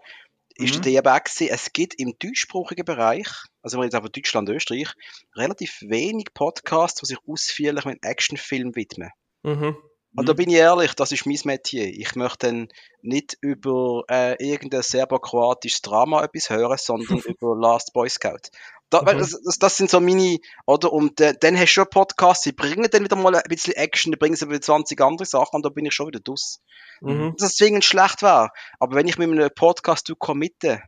ist 0.55 0.77
Mhm. 0.77 0.81
der 0.83 0.91
eben 0.93 1.07
auch 1.07 1.23
gewesen, 1.23 1.47
es 1.51 1.73
gibt 1.73 1.95
im 1.99 2.13
deutschsprachigen 2.19 2.85
Bereich, 2.85 3.27
also 3.63 3.77
wenn 3.77 3.81
wir 3.81 3.85
jetzt 3.85 3.95
einfach 3.95 4.09
Deutschland, 4.09 4.49
Österreich, 4.49 4.89
relativ 5.35 5.81
wenig 5.81 6.27
Podcasts, 6.33 6.99
die 6.99 7.07
sich 7.07 7.17
ausführlich 7.27 7.85
mit 7.85 8.03
Actionfilm 8.05 8.75
widmen. 8.75 9.09
Mhm. 9.41 9.75
Und 10.15 10.29
da 10.29 10.33
bin 10.33 10.49
ich 10.49 10.55
ehrlich, 10.57 10.93
das 10.93 11.11
ist 11.11 11.25
mein 11.25 11.39
Metier. 11.43 11.85
Ich 11.85 12.15
möchte 12.15 12.47
dann 12.47 12.67
nicht 13.01 13.37
über 13.41 14.03
äh, 14.09 14.35
irgendein 14.43 14.83
serbokroatisches 14.83 15.81
Drama 15.81 16.23
etwas 16.23 16.49
hören, 16.49 16.77
sondern 16.77 17.17
über 17.25 17.55
Last 17.55 17.93
Boy 17.93 18.09
Scout. 18.09 18.49
Da, 18.89 19.01
Mhm. 19.01 19.17
das, 19.17 19.41
das, 19.43 19.57
das 19.57 19.77
sind 19.77 19.89
so 19.89 19.99
meine, 19.99 20.37
oder? 20.67 20.93
Und 20.93 21.19
äh, 21.19 21.33
dann 21.39 21.55
hast 21.55 21.63
du 21.63 21.81
schon 21.81 21.89
Podcasts, 21.89 22.43
die 22.43 22.51
bringen 22.51 22.87
dann 22.91 23.03
wieder 23.03 23.15
mal 23.15 23.33
ein 23.33 23.41
bisschen 23.49 23.73
Action, 23.73 24.11
die 24.11 24.17
bringen 24.17 24.35
sie 24.35 24.47
wieder 24.47 24.61
20 24.61 25.01
andere 25.01 25.25
Sachen 25.25 25.55
und 25.55 25.65
da 25.65 25.69
bin 25.69 25.85
ich 25.85 25.95
schon 25.95 26.07
wieder 26.07 26.19
dus. 26.19 26.61
Mhm. 27.01 27.33
Dass 27.37 27.49
es 27.49 27.55
zwingend 27.55 27.83
schlecht 27.83 28.21
wäre. 28.21 28.49
Aber 28.79 28.95
wenn 28.95 29.07
ich 29.07 29.17
mit 29.17 29.29
einem 29.29 29.49
Podcast 29.55 30.07
du 30.09 30.15
committe, 30.15 30.83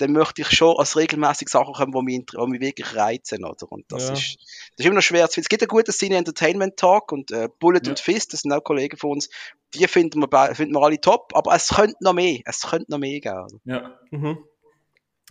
dann 0.00 0.12
möchte 0.12 0.42
ich 0.42 0.50
schon 0.50 0.76
als 0.76 0.96
regelmäßig 0.96 1.48
Sachen 1.48 1.74
kommen, 1.74 1.92
die 1.92 2.02
mich, 2.02 2.14
inter- 2.16 2.44
die 2.44 2.50
mich 2.50 2.60
wirklich 2.60 2.94
reizen, 2.96 3.44
oder? 3.44 3.70
Und 3.70 3.84
das 3.92 4.08
Ja. 4.08 4.12
ist, 4.14 4.36
das 4.38 4.78
ist 4.78 4.86
immer 4.86 4.94
noch 4.96 5.02
schwer 5.02 5.28
zu 5.28 5.34
finden. 5.34 5.44
Es 5.44 5.48
gibt 5.48 5.62
einen 5.62 5.68
guten 5.68 5.92
Cine 5.92 6.16
Entertainment 6.16 6.76
Talk 6.76 7.12
und 7.12 7.30
äh, 7.30 7.48
Bullet 7.58 7.80
Ja. 7.84 7.90
und 7.90 8.00
Fist, 8.00 8.32
das 8.32 8.40
sind 8.40 8.52
auch 8.52 8.62
Kollegen 8.62 8.96
von 8.96 9.10
uns. 9.12 9.28
Die 9.74 9.86
finden 9.86 10.20
wir, 10.20 10.54
finden 10.54 10.74
wir 10.74 10.82
alle 10.82 11.00
top, 11.00 11.32
aber 11.34 11.54
es 11.54 11.68
könnte 11.68 11.96
noch 12.00 12.12
mehr. 12.14 12.40
Es 12.44 12.62
könnte 12.62 12.90
noch 12.90 12.98
mehr 12.98 13.20
geben. 13.20 13.38
oder? 13.44 13.58
Ja. 13.64 13.98
Mhm. 14.10 14.38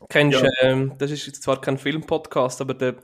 Kennst 0.07 0.39
du, 0.39 0.45
Ja. 0.45 0.51
ähm, 0.61 0.93
das 0.97 1.11
ist 1.11 1.25
jetzt 1.27 1.43
zwar 1.43 1.59
kein 1.59 1.77
Film-Podcast, 1.77 2.61
aber 2.61 2.73
der, 2.73 2.95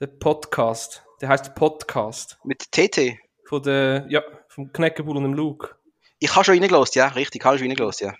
der 0.00 0.06
Podcast, 0.08 1.04
der 1.20 1.28
heißt 1.28 1.54
Podcast. 1.54 2.38
Mit 2.44 2.72
TT. 2.72 3.18
Von 3.46 3.62
der, 3.62 4.06
ja, 4.08 4.22
vom 4.48 4.72
Kneckebull 4.72 5.16
und 5.16 5.22
dem 5.24 5.34
Luke. 5.34 5.76
Ich 6.18 6.34
habe 6.34 6.44
schon 6.44 6.54
reingelassen, 6.58 6.98
ja, 6.98 7.08
richtig, 7.08 7.44
habe 7.44 7.56
schon 7.58 7.68
reingelassen, 7.68 8.08
ja. 8.08 8.14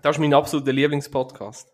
Das 0.00 0.16
ist 0.16 0.20
mein 0.20 0.32
absoluter 0.34 0.72
Lieblingspodcast. 0.72 1.68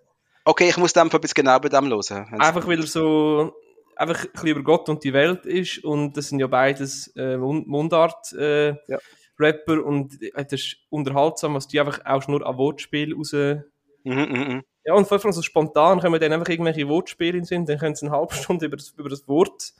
Okay, 0.48 0.70
ich 0.70 0.78
muss 0.78 0.94
dann 0.94 1.10
bisschen 1.10 1.34
genau 1.34 1.58
bei 1.58 1.68
dem 1.68 1.90
hören. 1.90 2.40
Einfach 2.40 2.66
weil 2.66 2.80
er 2.80 2.86
so, 2.86 3.52
einfach 3.96 4.24
ein 4.24 4.32
bisschen 4.32 4.48
über 4.48 4.62
Gott 4.62 4.88
und 4.88 5.04
die 5.04 5.12
Welt 5.12 5.44
ist 5.44 5.84
und 5.84 6.16
das 6.16 6.30
sind 6.30 6.38
ja 6.38 6.46
beides 6.46 7.08
äh, 7.16 7.36
Mund- 7.36 7.66
Mundart 7.66 8.32
äh, 8.32 8.68
Ja. 8.86 8.98
Rapper 9.38 9.84
und 9.84 10.22
äh, 10.22 10.30
das 10.46 10.54
ist 10.54 10.76
unterhaltsam, 10.88 11.52
was 11.52 11.68
die 11.68 11.78
einfach 11.78 12.00
auch 12.06 12.26
nur 12.28 12.46
an 12.46 12.56
Wortspiel 12.56 13.14
raus... 13.14 13.34
Mhm, 13.34 13.60
mhm, 14.04 14.48
mhm. 14.48 14.64
Ja, 14.86 14.94
und 14.94 15.06
vor 15.06 15.22
allem 15.22 15.32
so 15.32 15.42
spontan 15.42 16.00
können 16.00 16.14
wir 16.14 16.18
dann 16.18 16.32
einfach 16.32 16.48
irgendwelche 16.48 16.88
Wortspiele 16.88 17.36
in 17.36 17.44
Sinn, 17.44 17.66
dann 17.66 17.78
können 17.78 17.94
sie 17.94 18.06
eine 18.06 18.16
halbe 18.16 18.32
Stunde 18.34 18.64
über 18.64 18.78
das, 18.78 18.94
über 18.96 19.10
das 19.10 19.28
Wort 19.28 19.74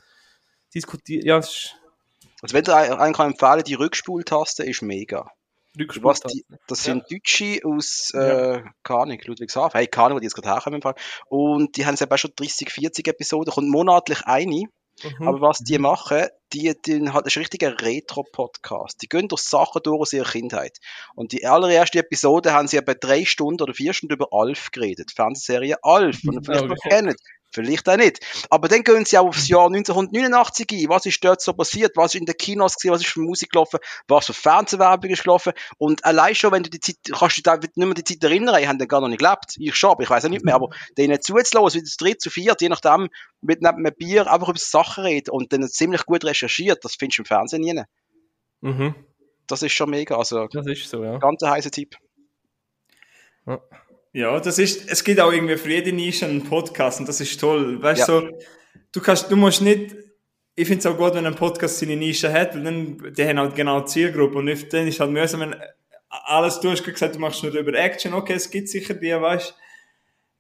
diskutieren. 0.75 1.25
Ja, 1.25 1.39
ist 1.39 1.77
Also 2.43 2.55
wenn 2.55 2.65
du 2.65 2.77
einen 2.77 3.15
kann 3.15 3.31
empfehlen, 3.31 3.65
die 3.65 3.73
Rückspultaste 3.73 4.65
ist 4.65 4.83
mega. 4.83 5.31
Was 5.79 6.25
Rückspult. 6.25 6.33
die, 6.33 6.45
das 6.67 6.85
sind 6.85 7.05
Deutsche 7.11 7.61
aus, 7.65 8.11
äh, 8.15 8.63
keine 8.83 9.01
Ahnung, 9.01 9.19
Ludwigshafen. 9.25 9.79
Hey, 9.79 9.87
keine 9.87 10.07
Ahnung, 10.07 10.17
wo 10.17 10.21
die 10.21 10.27
jetzt 10.27 10.35
gerade 10.35 10.49
herkommen. 10.49 10.81
Und 11.29 11.77
die 11.77 11.87
haben 11.87 11.97
selber 11.97 12.19
schon 12.19 12.33
30, 12.35 12.71
40 12.71 13.09
Episoden, 13.09 13.53
kommt 13.53 13.69
monatlich 13.69 14.23
eine. 14.25 14.65
Mhm. 15.03 15.29
Aber 15.29 15.41
was 15.41 15.59
die 15.59 15.79
machen, 15.79 16.27
die, 16.53 16.75
die 16.85 16.93
ist 16.93 17.01
ein 17.01 17.09
richtiger 17.09 17.81
Retro-Podcast. 17.81 19.01
Die 19.03 19.09
gehen 19.09 19.29
durch 19.29 19.43
Sachen 19.43 19.83
durch 19.83 20.01
aus 20.01 20.13
ihrer 20.13 20.29
Kindheit. 20.29 20.79
Und 21.15 21.33
die 21.33 21.47
allererste 21.47 22.01
Episode 22.01 22.53
haben 22.53 22.69
sie 22.69 22.79
etwa 22.79 22.95
drei 22.95 23.25
Stunden 23.25 23.63
oder 23.63 23.75
vier 23.75 23.93
Stunden 23.93 24.15
über 24.15 24.29
Alf 24.33 24.71
geredet. 24.73 25.11
Die 25.11 25.15
Fernsehserie 25.15 25.77
Alf, 25.83 26.25
ihr 26.25 26.41
vielleicht 26.43 26.65
noch 26.69 26.77
kennt. 26.77 27.17
Vielleicht 27.51 27.89
auch 27.89 27.97
nicht. 27.97 28.21
Aber 28.51 28.69
dann 28.69 28.85
gehen 28.85 29.07
sie 29.07 29.17
auch 29.17 29.29
aufs 29.29 29.49
Jahr 29.49 29.67
1989 29.67 30.67
ein. 30.73 30.89
Was 30.91 31.07
ist 31.07 31.25
dort 31.25 31.41
so 31.41 31.55
passiert? 31.55 31.97
Was 31.97 32.15
ist 32.15 32.21
in 32.21 32.27
den 32.27 32.37
Kinos 32.37 32.77
gewesen? 32.77 32.93
Was 32.93 33.01
ist 33.01 33.11
für 33.11 33.21
Musik 33.21 33.51
gelaufen? 33.51 33.81
Was 34.07 34.27
für 34.27 34.35
Fernsehwerbung 34.35 35.11
ist 35.11 35.23
gelaufen? 35.23 35.55
Und 35.79 36.05
allein 36.05 36.35
schon, 36.35 36.53
wenn 36.53 36.63
du 36.63 36.69
die 36.69 36.81
Zeit, 36.81 36.97
kannst 37.11 37.39
du 37.39 37.43
dich 37.43 37.61
nicht 37.75 37.77
mehr 37.77 37.95
die 37.95 38.05
Zeit 38.05 38.23
erinnern, 38.23 38.61
ich 38.61 38.69
habe 38.69 38.77
den 38.77 38.87
gar 38.87 39.01
noch 39.01 39.09
nicht 39.09 39.21
gelebt. 39.21 39.55
Ich 39.57 39.75
schon, 39.77 39.91
aber 39.91 40.03
ich 40.03 40.11
weiß 40.11 40.27
auch 40.27 40.29
nicht 40.29 40.45
mehr. 40.45 40.55
Aber 40.55 40.69
denen 40.99 41.21
zuzulassen, 41.23 41.81
wie 41.81 41.85
zu 41.85 41.97
dritt, 41.97 42.21
zu 42.21 42.29
viert, 42.29 42.61
je 42.61 42.69
nachdem, 42.69 43.09
mit 43.41 43.65
einem 43.65 43.95
Bier 43.97 44.31
einfach 44.31 44.51
über 44.51 44.59
Sachen 44.59 45.05
reden 45.05 45.31
und 45.31 45.53
dann 45.53 45.67
ziemlich 45.69 46.05
gut 46.05 46.25
recherchiert, 46.25 46.85
das 46.85 46.97
findest 46.97 47.19
du 47.19 47.23
im 47.23 47.27
Fernsehen 47.27 47.63
nie. 47.63 47.83
Mhm. 48.61 48.95
Das 49.47 49.63
ist 49.63 49.73
schon 49.73 49.89
mega. 49.89 50.19
Also, 50.19 50.49
Das 50.49 50.67
ist 50.67 50.91
so, 50.91 51.03
ja. 51.03 51.17
ganz 51.17 51.43
ein 51.43 51.51
heißer 51.51 51.71
Tipp. 51.71 51.97
ja. 53.47 53.59
Ja, 54.13 54.41
das 54.41 54.59
ist, 54.59 54.91
es 54.91 55.05
gibt 55.05 55.21
auch 55.21 55.33
irgendwie 55.33 55.57
für 55.57 55.71
jede 55.71 55.93
Nische 55.93 56.27
einen 56.27 56.43
Podcast 56.45 57.01
und 57.01 57.09
das 57.09 57.21
ist 57.21 57.39
toll. 57.39 57.81
Weißt 57.83 58.09
Ja. 58.09 58.21
du, 58.21 58.29
so, 58.29 58.39
du 58.93 59.01
kannst, 59.01 59.31
du 59.31 59.37
musst 59.37 59.61
nicht, 59.61 59.95
ich 60.55 60.67
finde 60.67 60.81
es 60.81 60.87
auch 60.87 60.97
gut, 60.97 61.15
wenn 61.15 61.27
ein 61.27 61.35
Podcast 61.37 61.79
seine 61.79 61.97
Nische 61.97 62.33
hat, 62.33 62.55
weil 62.55 62.65
dann, 62.65 63.13
die 63.15 63.25
haben 63.25 63.39
halt 63.39 63.55
genau 63.55 63.81
die 63.81 63.87
Zielgruppe 63.87 64.39
und 64.39 64.47
nicht, 64.47 64.73
dann 64.73 64.87
ist 64.89 64.99
halt 64.99 65.11
mühsam, 65.11 65.41
wenn 65.41 65.57
alles, 66.09 66.59
du 66.61 66.71
hast 66.71 66.83
gesagt, 66.85 67.15
du 67.15 67.19
machst 67.19 67.43
nur 67.43 67.53
über 67.53 67.75
Action, 67.75 68.15
okay, 68.15 68.33
es 68.33 68.51
gibt 68.51 68.69
sicher 68.69 68.95
die, 68.95 69.13
weißt 69.13 69.51
du. 69.51 69.55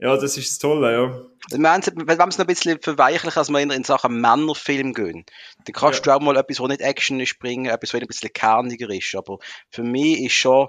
Ja, 0.00 0.16
das 0.16 0.37
ist 0.37 0.48
das 0.50 0.58
Tolle, 0.60 0.92
ja. 0.92 1.58
Wir 1.58 1.70
haben 1.70 1.80
es- 1.80 1.88
Wenn 1.94 2.06
wir 2.18 2.28
es 2.28 2.38
noch 2.38 2.44
ein 2.44 2.46
bisschen 2.54 2.80
verweichlichen, 2.80 3.37
als 3.38 3.48
wir 3.50 3.58
in, 3.60 3.70
in 3.72 3.82
Sachen 3.84 4.20
Männerfilm 4.20 4.94
gehen, 4.94 5.25
dann 5.64 5.72
kannst 5.75 6.06
du 6.06 6.10
auch 6.14 6.20
mal 6.20 6.37
etwas, 6.37 6.60
wo 6.60 6.68
nicht 6.68 6.80
Action 6.80 7.18
ist, 7.20 7.38
bringen, 7.40 7.66
etwas, 7.66 7.92
wo 7.92 7.98
ein 7.98 8.06
bisschen 8.06 8.32
kerniger 8.32 8.88
ist. 8.90 9.14
Aber 9.16 9.38
für 9.70 9.82
mich 9.82 10.22
ist 10.22 10.34
schon 10.34 10.68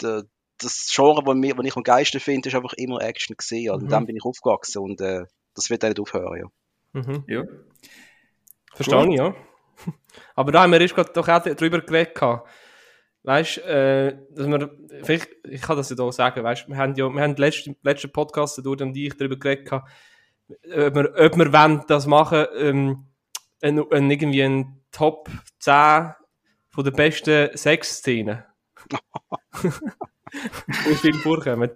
der, 0.00 0.24
das 0.62 0.90
Genre, 0.94 1.22
wo, 1.24 1.34
mir, 1.34 1.58
ich 1.64 1.76
am 1.76 1.82
geilsten 1.82 2.20
finde, 2.20 2.48
ist 2.48 2.54
einfach 2.54 2.72
immer 2.74 3.00
Action 3.00 3.36
gesehen. 3.36 3.72
Und 3.74 3.84
Mhm. 3.84 3.88
dann 3.88 4.06
bin 4.06 4.16
ich 4.16 4.24
aufgewachsen 4.24 4.82
und 4.82 5.00
äh, 5.00 5.24
das 5.54 5.70
wird 5.70 5.84
auch 5.84 5.88
nicht 5.88 6.00
aufhören. 6.00 6.38
Ja. 6.94 7.00
Mhm. 7.00 7.24
ja. 7.26 7.44
Verstehe 8.74 9.08
ich, 9.08 9.16
ja. 9.16 9.34
Aber 10.34 10.52
da 10.52 10.62
haben 10.62 10.72
wir 10.72 10.80
erst 10.80 10.94
gerade 10.94 11.12
doch 11.12 11.28
auch 11.28 11.42
drüber 11.42 11.80
geredet. 11.80 12.14
gehabt. 12.14 12.48
Weißt 13.22 13.58
du, 13.58 13.60
äh, 13.62 14.18
dass 14.30 14.46
wir, 14.46 14.70
vielleicht, 15.02 15.28
ich 15.44 15.60
kann 15.60 15.76
das 15.76 15.90
ja 15.90 15.96
hier 15.96 16.12
sagen, 16.12 16.42
weißt 16.42 16.64
du, 16.64 16.68
wir 16.68 16.76
haben 16.78 16.94
ja, 16.94 17.08
wir 17.08 17.22
haben 17.22 17.36
letzten, 17.36 17.76
letzten 17.82 18.10
Podcast, 18.12 18.56
der 18.56 18.64
Dudi 18.64 18.82
und 18.84 18.96
ich 18.96 19.14
darüber 19.16 19.36
geredet, 19.36 19.70
ob 19.72 19.84
wir, 20.68 21.14
ob 21.16 21.36
wir 21.36 21.52
wollen, 21.52 21.84
das 21.86 22.06
machen, 22.06 22.46
ähm, 22.56 23.06
ein, 23.60 23.78
ein, 23.92 24.10
irgendwie 24.10 24.42
ein 24.42 24.82
Top 24.90 25.28
10 25.58 26.14
von 26.70 26.84
der 26.84 26.92
besten 26.92 27.56
Sexszenen. 27.56 28.42
im 30.86 30.96
Film 30.96 31.14
vorkommen. 31.14 31.70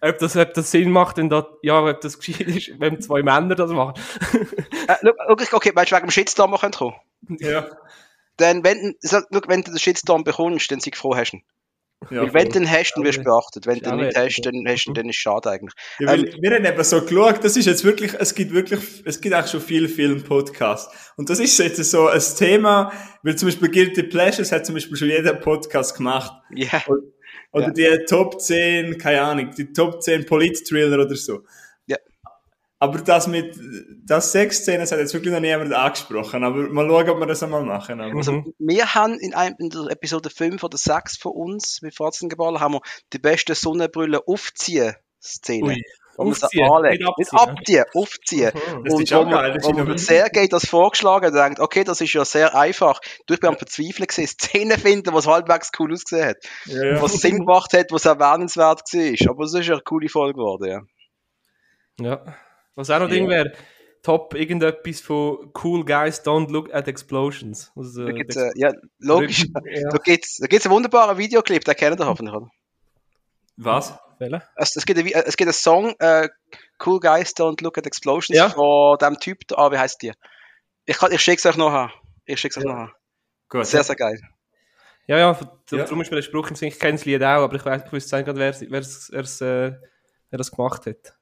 Ob 0.00 0.18
das, 0.18 0.36
ob 0.36 0.54
das 0.54 0.70
Sinn 0.70 0.90
macht, 0.90 1.16
denn 1.16 1.28
da, 1.28 1.48
ja, 1.62 1.82
ob 1.82 2.00
das 2.00 2.18
gescheit 2.18 2.46
ist, 2.46 2.70
wenn 2.78 3.00
zwei 3.00 3.22
Männer 3.22 3.54
das 3.54 3.70
machen. 3.70 3.94
Äh, 4.86 4.94
okay, 5.52 5.72
weißt 5.74 5.90
du, 5.90 5.96
wegen 5.96 6.06
dem 6.06 6.10
Shitstorm 6.10 6.56
können 6.56 6.72
kommen. 6.72 6.94
Ja. 7.40 7.68
Dann, 8.36 8.62
wenn, 8.62 8.94
wenn 9.02 9.62
du 9.62 9.70
den 9.72 9.78
Shitstorm 9.78 10.22
bekommst, 10.22 10.70
dann 10.70 10.80
sei 10.80 10.92
froh 10.94 11.16
hast 11.16 11.32
du 11.32 11.38
ihn. 11.38 11.42
ja 12.10 12.22
Weil 12.22 12.32
wenn 12.32 12.48
du 12.50 12.60
ihn 12.60 12.70
hast, 12.70 12.92
dann 12.94 13.04
wirst 13.04 13.18
du 13.18 13.24
beachtet. 13.24 13.66
Wenn 13.66 13.80
du 13.80 13.90
ihn 13.90 13.96
nicht 13.96 14.16
hast, 14.16 14.40
dann, 14.42 14.64
hast, 14.68 14.84
dann 14.94 15.08
ist 15.08 15.16
es 15.16 15.20
schade 15.20 15.50
eigentlich. 15.50 15.74
Ja, 15.98 16.06
weil 16.06 16.32
wir 16.40 16.54
haben 16.54 16.64
eben 16.64 16.84
so 16.84 17.02
geschaut, 17.02 17.42
das 17.42 17.56
ist 17.56 17.66
jetzt 17.66 17.82
wirklich, 17.82 18.14
es 18.14 18.36
gibt 18.36 18.52
wirklich, 18.52 18.80
es 19.04 19.20
gibt 19.20 19.34
auch 19.34 19.48
schon 19.48 19.60
viele 19.60 19.88
Film-Podcasts. 19.88 21.12
Und 21.16 21.28
das 21.28 21.40
ist 21.40 21.58
jetzt 21.58 21.82
so 21.84 22.06
ein 22.06 22.22
Thema, 22.38 22.92
weil 23.24 23.34
zum 23.34 23.48
Beispiel 23.48 23.68
Guilty 23.68 24.04
Pleasures 24.04 24.52
hat 24.52 24.64
zum 24.64 24.76
Beispiel 24.76 24.96
schon 24.96 25.08
jeder 25.08 25.34
Podcast 25.34 25.96
gemacht. 25.96 26.32
Ja. 26.54 26.82
Oder 27.52 27.70
die 27.70 28.04
Top 28.06 28.40
10, 28.40 28.98
keine 28.98 29.22
Ahnung, 29.22 29.50
die 29.56 29.72
Top 29.72 30.02
10 30.02 30.26
Polit-Thriller 30.26 31.04
oder 31.04 31.16
so. 31.16 31.44
Ja. 31.86 31.96
Aber 32.78 32.98
das 32.98 33.26
mit, 33.26 33.58
das 34.04 34.32
Sexszenen, 34.32 34.80
das 34.80 34.92
hat 34.92 34.98
jetzt 34.98 35.14
wirklich 35.14 35.32
noch 35.32 35.40
niemand 35.40 35.72
angesprochen. 35.72 36.44
Aber 36.44 36.68
mal 36.68 36.86
schauen, 36.86 37.08
ob 37.08 37.18
wir 37.20 37.26
das 37.26 37.42
einmal 37.42 37.64
machen. 37.64 37.98
Mhm. 37.98 38.52
Wir 38.58 38.94
haben 38.94 39.18
in, 39.18 39.34
einem, 39.34 39.56
in 39.58 39.70
der 39.70 39.90
Episode 39.90 40.30
5 40.30 40.62
oder 40.62 40.76
6 40.76 41.16
von 41.16 41.32
uns, 41.32 41.78
wie 41.82 41.90
Fratzengeballen, 41.90 42.60
haben 42.60 42.74
wir 42.74 42.82
die 43.12 43.18
beste 43.18 43.54
Sonnenbrille 43.54 44.26
aufziehen 44.26 44.94
Szene. 45.20 45.66
Ui. 45.66 45.82
Wo 46.18 46.24
man 46.24 46.32
Aufziehen, 46.32 46.70
anlegt. 46.70 47.00
nicht 47.00 47.18
Nicht 47.18 47.32
abziehen. 47.32 47.82
abziehen, 47.82 47.84
aufziehen. 47.94 48.50
Mhm. 48.54 48.84
Das 48.84 48.94
und 48.94 49.02
ist 49.04 49.12
auch 49.12 49.24
wo 49.26 49.30
geil, 49.30 49.50
man, 49.50 49.58
das 49.58 49.88
wo 49.88 49.96
sehr 49.96 50.28
geht 50.30 50.52
das 50.52 50.66
vorgeschlagen 50.66 51.26
und 51.26 51.34
denkt, 51.34 51.60
okay, 51.60 51.84
das 51.84 52.00
ist 52.00 52.12
ja 52.12 52.24
sehr 52.24 52.54
einfach. 52.56 53.00
Du, 53.26 53.34
ich 53.34 53.40
bin 53.40 53.50
am 53.50 53.56
Verzweifeln 53.56 54.06
gewesen, 54.06 54.26
Szenen 54.26 54.78
finden, 54.78 55.14
was 55.14 55.26
halbwegs 55.28 55.70
cool 55.78 55.92
ausgesehen 55.92 56.28
hat. 56.30 56.36
ja, 56.66 56.84
ja. 56.84 57.00
Was 57.02 57.12
Sinn 57.14 57.38
gemacht 57.38 57.72
hat, 57.72 57.92
was 57.92 58.04
erwähnenswert 58.04 58.80
war. 58.92 59.30
Aber 59.30 59.44
es 59.44 59.54
ist 59.54 59.66
ja 59.68 59.74
eine 59.74 59.82
coole 59.82 60.08
Folge 60.08 60.34
geworden, 60.34 60.68
ja. 60.68 60.80
Ja. 62.00 62.34
Was 62.74 62.90
auch 62.90 62.98
noch 62.98 63.08
Ding 63.08 63.28
wäre, 63.28 63.52
top 64.02 64.34
irgendetwas 64.34 65.00
von 65.00 65.52
Cool 65.62 65.84
Guys 65.84 66.24
Don't 66.24 66.50
Look 66.50 66.72
at 66.74 66.88
Explosions. 66.88 67.72
Also, 67.76 68.06
Da 68.06 68.12
gibt's, 68.12 68.36
äh, 68.36 68.50
ja, 68.56 68.72
logisch. 68.98 69.46
Ja. 69.72 69.88
Da 69.90 69.98
gibt's, 69.98 70.38
da 70.38 70.46
gibt's 70.46 70.66
einen 70.66 70.74
wunderbaren 70.74 71.16
Videoclip, 71.18 71.64
den 71.64 71.74
kennt 71.76 72.00
ihr 72.00 72.06
hoffentlich, 72.06 72.34
oder? 72.34 72.48
Was? 73.56 73.98
Welcher? 74.18 74.42
Es, 74.56 74.76
es, 74.76 74.84
gibt 74.86 74.98
ein, 74.98 75.06
es 75.06 75.36
gibt 75.36 75.48
einen 75.48 75.52
Song, 75.52 75.94
äh, 75.98 76.28
Cool 76.84 77.00
Guys 77.00 77.34
Don't 77.34 77.62
Look 77.62 77.78
at 77.78 77.86
Explosions, 77.86 78.36
Ja. 78.36 78.50
von 78.50 78.98
dem 78.98 79.18
Typ 79.20 79.38
ah, 79.56 79.70
wie 79.72 79.78
heißt 79.78 80.02
die? 80.02 80.12
Ich, 80.86 80.96
kann- 80.98 81.12
ich 81.12 81.20
schick's 81.20 81.44
euch 81.46 81.56
nachher. 81.56 81.92
Ich 82.24 82.40
schick's 82.40 82.56
euch 82.56 82.64
Ja. 82.64 82.72
nachher. 82.72 82.92
Gut. 83.48 83.66
Sehr, 83.66 83.82
sehr 83.84 83.96
geil. 83.96 84.20
Ja, 85.06 85.16
ja, 85.18 85.32
darum 85.32 85.98
Ja. 85.98 86.02
ist 86.02 86.10
mir 86.10 86.16
der 86.16 86.22
Spruch 86.22 86.50
im 86.50 86.56
Sinn, 86.56 86.68
ich 86.68 86.78
kenne 86.78 86.92
das 86.98 87.04
Lied 87.06 87.22
auch, 87.22 87.42
aber 87.44 87.56
ich, 87.56 87.64
weiss, 87.64 87.82
ich 87.86 87.92
wüsste 87.92 88.16
nicht 88.16 88.26
wer, 88.26 88.70
wer's, 88.70 89.40
äh, 89.40 89.72
wer 90.30 90.36
das 90.36 90.50
gemacht 90.50 90.84
hat. 90.86 91.14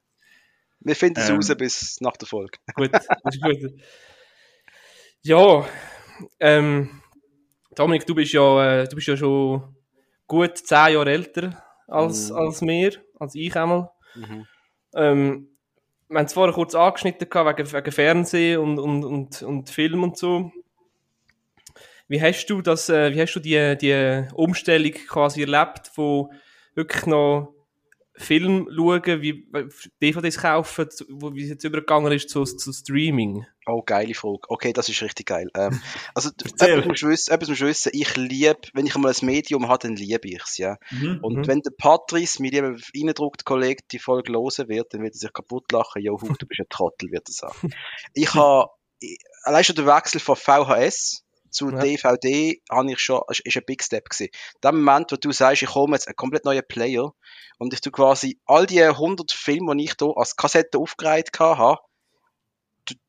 Wir 0.79 0.95
finden 0.95 1.19
es 1.19 1.29
Ähm. 1.29 1.35
raus 1.37 1.55
bis 1.57 2.01
nach 2.01 2.17
der 2.17 2.27
Folge. 2.27 2.57
Gut, 2.75 2.93
das 2.93 3.05
ist 3.35 3.41
gut. 3.41 3.81
Ja, 5.23 5.65
ähm, 6.39 7.01
Dominik, 7.75 8.05
du 8.05 8.15
bist 8.15 8.33
ja, 8.33 8.81
äh, 8.81 8.87
du 8.87 8.95
bist 8.95 9.07
ja 9.07 9.17
schon 9.17 9.75
gut 10.27 10.57
zehn 10.57 10.93
Jahre 10.93 11.11
älter 11.11 11.63
als, 11.87 12.29
Mhm. 12.29 12.35
als 12.35 12.61
wir, 12.61 12.91
als 13.19 13.35
ich 13.35 13.55
einmal. 13.55 13.89
Mhm. 14.15 14.45
Ähm, 14.95 15.47
wir 16.09 16.19
haben 16.19 16.25
es 16.25 16.33
vorher 16.33 16.53
kurz 16.53 16.75
angeschnitten 16.75 17.29
gehabt, 17.29 17.59
wegen, 17.59 17.71
wegen 17.71 17.91
Fernsehen 17.91 18.59
und, 18.59 18.79
und, 18.79 19.03
und, 19.03 19.41
und 19.41 19.69
Film 19.69 20.03
und 20.03 20.17
so. 20.17 20.51
Wie 22.07 22.21
hast 22.21 22.45
du 22.47 22.61
das, 22.61 22.87
äh, 22.89 23.13
wie 23.13 23.21
hast 23.21 23.33
du 23.33 23.39
die, 23.41 23.77
die 23.77 24.27
Umstellung 24.33 24.93
quasi 24.93 25.41
erlebt, 25.41 25.87
von 25.87 26.31
wirklich 26.75 27.05
noch 27.05 27.53
Film 28.17 28.67
schauen, 28.75 29.21
wie 29.21 29.47
DVDs 30.01 30.37
kaufen, 30.39 30.87
wo, 31.09 31.33
wie 31.33 31.43
es 31.43 31.49
jetzt 31.49 31.63
übergegangen 31.63 32.11
ist 32.11 32.29
zu, 32.29 32.43
zu 32.43 32.73
Streaming? 32.73 33.45
Oh, 33.67 33.83
geile 33.85 34.13
Frage. 34.13 34.39
Okay, 34.47 34.73
das 34.73 34.89
ist 34.89 35.01
richtig 35.01 35.27
geil. 35.27 35.49
Ähm, 35.55 35.79
also, 36.15 36.29
etwas 36.59 36.85
musst 36.85 37.03
du 37.03 37.09
wissen, 37.09 37.33
etwas 37.33 37.49
musst 37.49 37.61
du 37.61 37.67
wissen, 37.67 37.91
ich 37.93 38.15
liebe, 38.15 38.57
wenn 38.73 38.85
ich 38.85 38.95
einmal 38.95 39.13
ein 39.13 39.25
Medium 39.25 39.67
habe, 39.67 39.87
dann 39.87 39.95
liebe 39.95 40.27
ich 40.27 40.41
es, 40.43 40.57
ja. 40.57 40.77
Mhm. 40.91 41.19
Und 41.21 41.35
Mhm. 41.37 41.47
wenn 41.47 41.61
der 41.61 41.71
Patrice, 41.77 42.41
mein 42.41 42.51
lieber 42.51 42.75
reindruckt 42.95 43.45
Kollege, 43.45 43.83
die 43.91 43.99
Folge 43.99 44.31
hören 44.33 44.67
wird, 44.69 44.93
dann 44.93 45.03
wird 45.03 45.13
er 45.15 45.19
sich 45.19 45.33
kaputt 45.33 45.71
lachen. 45.71 46.01
Jo, 46.01 46.17
du 46.17 46.45
bist 46.47 46.59
ein 46.59 46.69
Trottel, 46.69 47.11
wird 47.11 47.29
er 47.29 47.33
sagen. 47.33 47.53
Ich 48.13 48.33
habe, 48.33 48.69
allein 49.43 49.63
schon 49.63 49.75
der 49.75 49.85
Wechsel 49.85 50.19
von 50.19 50.35
VHS 50.35 51.23
zu 51.57 51.69
Ja. 51.71 51.79
DVD 51.79 52.61
habe 52.69 52.91
ich 52.91 52.99
schon, 52.99 53.21
ist, 53.29 53.41
ist 53.41 53.57
ein 53.57 53.63
Big 53.65 53.83
Step 53.83 54.09
gewesen. 54.09 54.29
In 54.55 54.61
dem 54.63 54.83
Moment, 54.83 55.11
wo 55.11 55.15
du 55.17 55.31
sagst, 55.31 55.61
ich 55.63 55.69
komme 55.69 55.95
jetzt 55.95 56.07
einen 56.07 56.15
komplett 56.15 56.45
neuen 56.45 56.63
Player 56.67 57.13
und 57.57 57.73
ich 57.73 57.81
tu 57.81 57.91
quasi 57.91 58.39
all 58.45 58.65
die 58.65 58.81
100 58.81 59.31
Filme, 59.31 59.75
die 59.75 59.85
ich 59.85 59.95
hier 59.99 60.13
als 60.15 60.35
Kassette 60.35 60.77
aufgereiht 60.77 61.29
habe, 61.39 61.79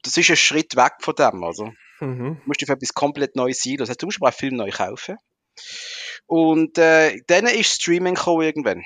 das 0.03 0.17
ist 0.17 0.31
ein 0.31 0.37
Schritt 0.37 0.77
weg 0.77 0.95
von 1.01 1.15
dem, 1.15 1.45
also. 1.45 1.73
Mhm. 2.01 2.41
Du 2.41 2.43
musst 2.47 2.61
dich 2.61 2.67
für 2.67 2.75
etwas 2.75 2.95
komplett 2.95 3.37
Neues 3.37 3.63
sein. 3.63 3.77
Das 3.77 3.89
heißt, 3.89 4.03
du 4.03 4.07
musst 4.07 4.19
aber 4.21 4.31
auch 4.31 4.35
Film 4.35 4.57
neu 4.57 4.71
kaufen. 4.71 5.17
Und 6.27 6.79
äh, 6.79 7.21
dann 7.27 7.47
ist 7.47 7.81
Streaming 7.81 8.15
gekommen 8.15 8.43
irgendwann. 8.43 8.83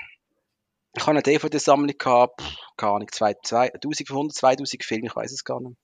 Ich 0.95 1.03
habe 1.03 1.13
eine 1.13 1.23
DVD-Sammlung 1.23 1.97
gehabt, 1.97 2.43
keine 2.77 2.93
Ahnung, 2.93 3.09
zwei, 3.11 3.35
zwei, 3.43 3.73
1500, 3.73 4.35
2000 4.35 4.85
Filme, 4.85 5.07
ich 5.07 5.17
weiß 5.17 5.33
es 5.33 5.45
gar 5.45 5.61
nicht. 5.61 5.77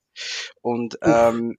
Und 0.61 0.97
ähm, 1.01 1.57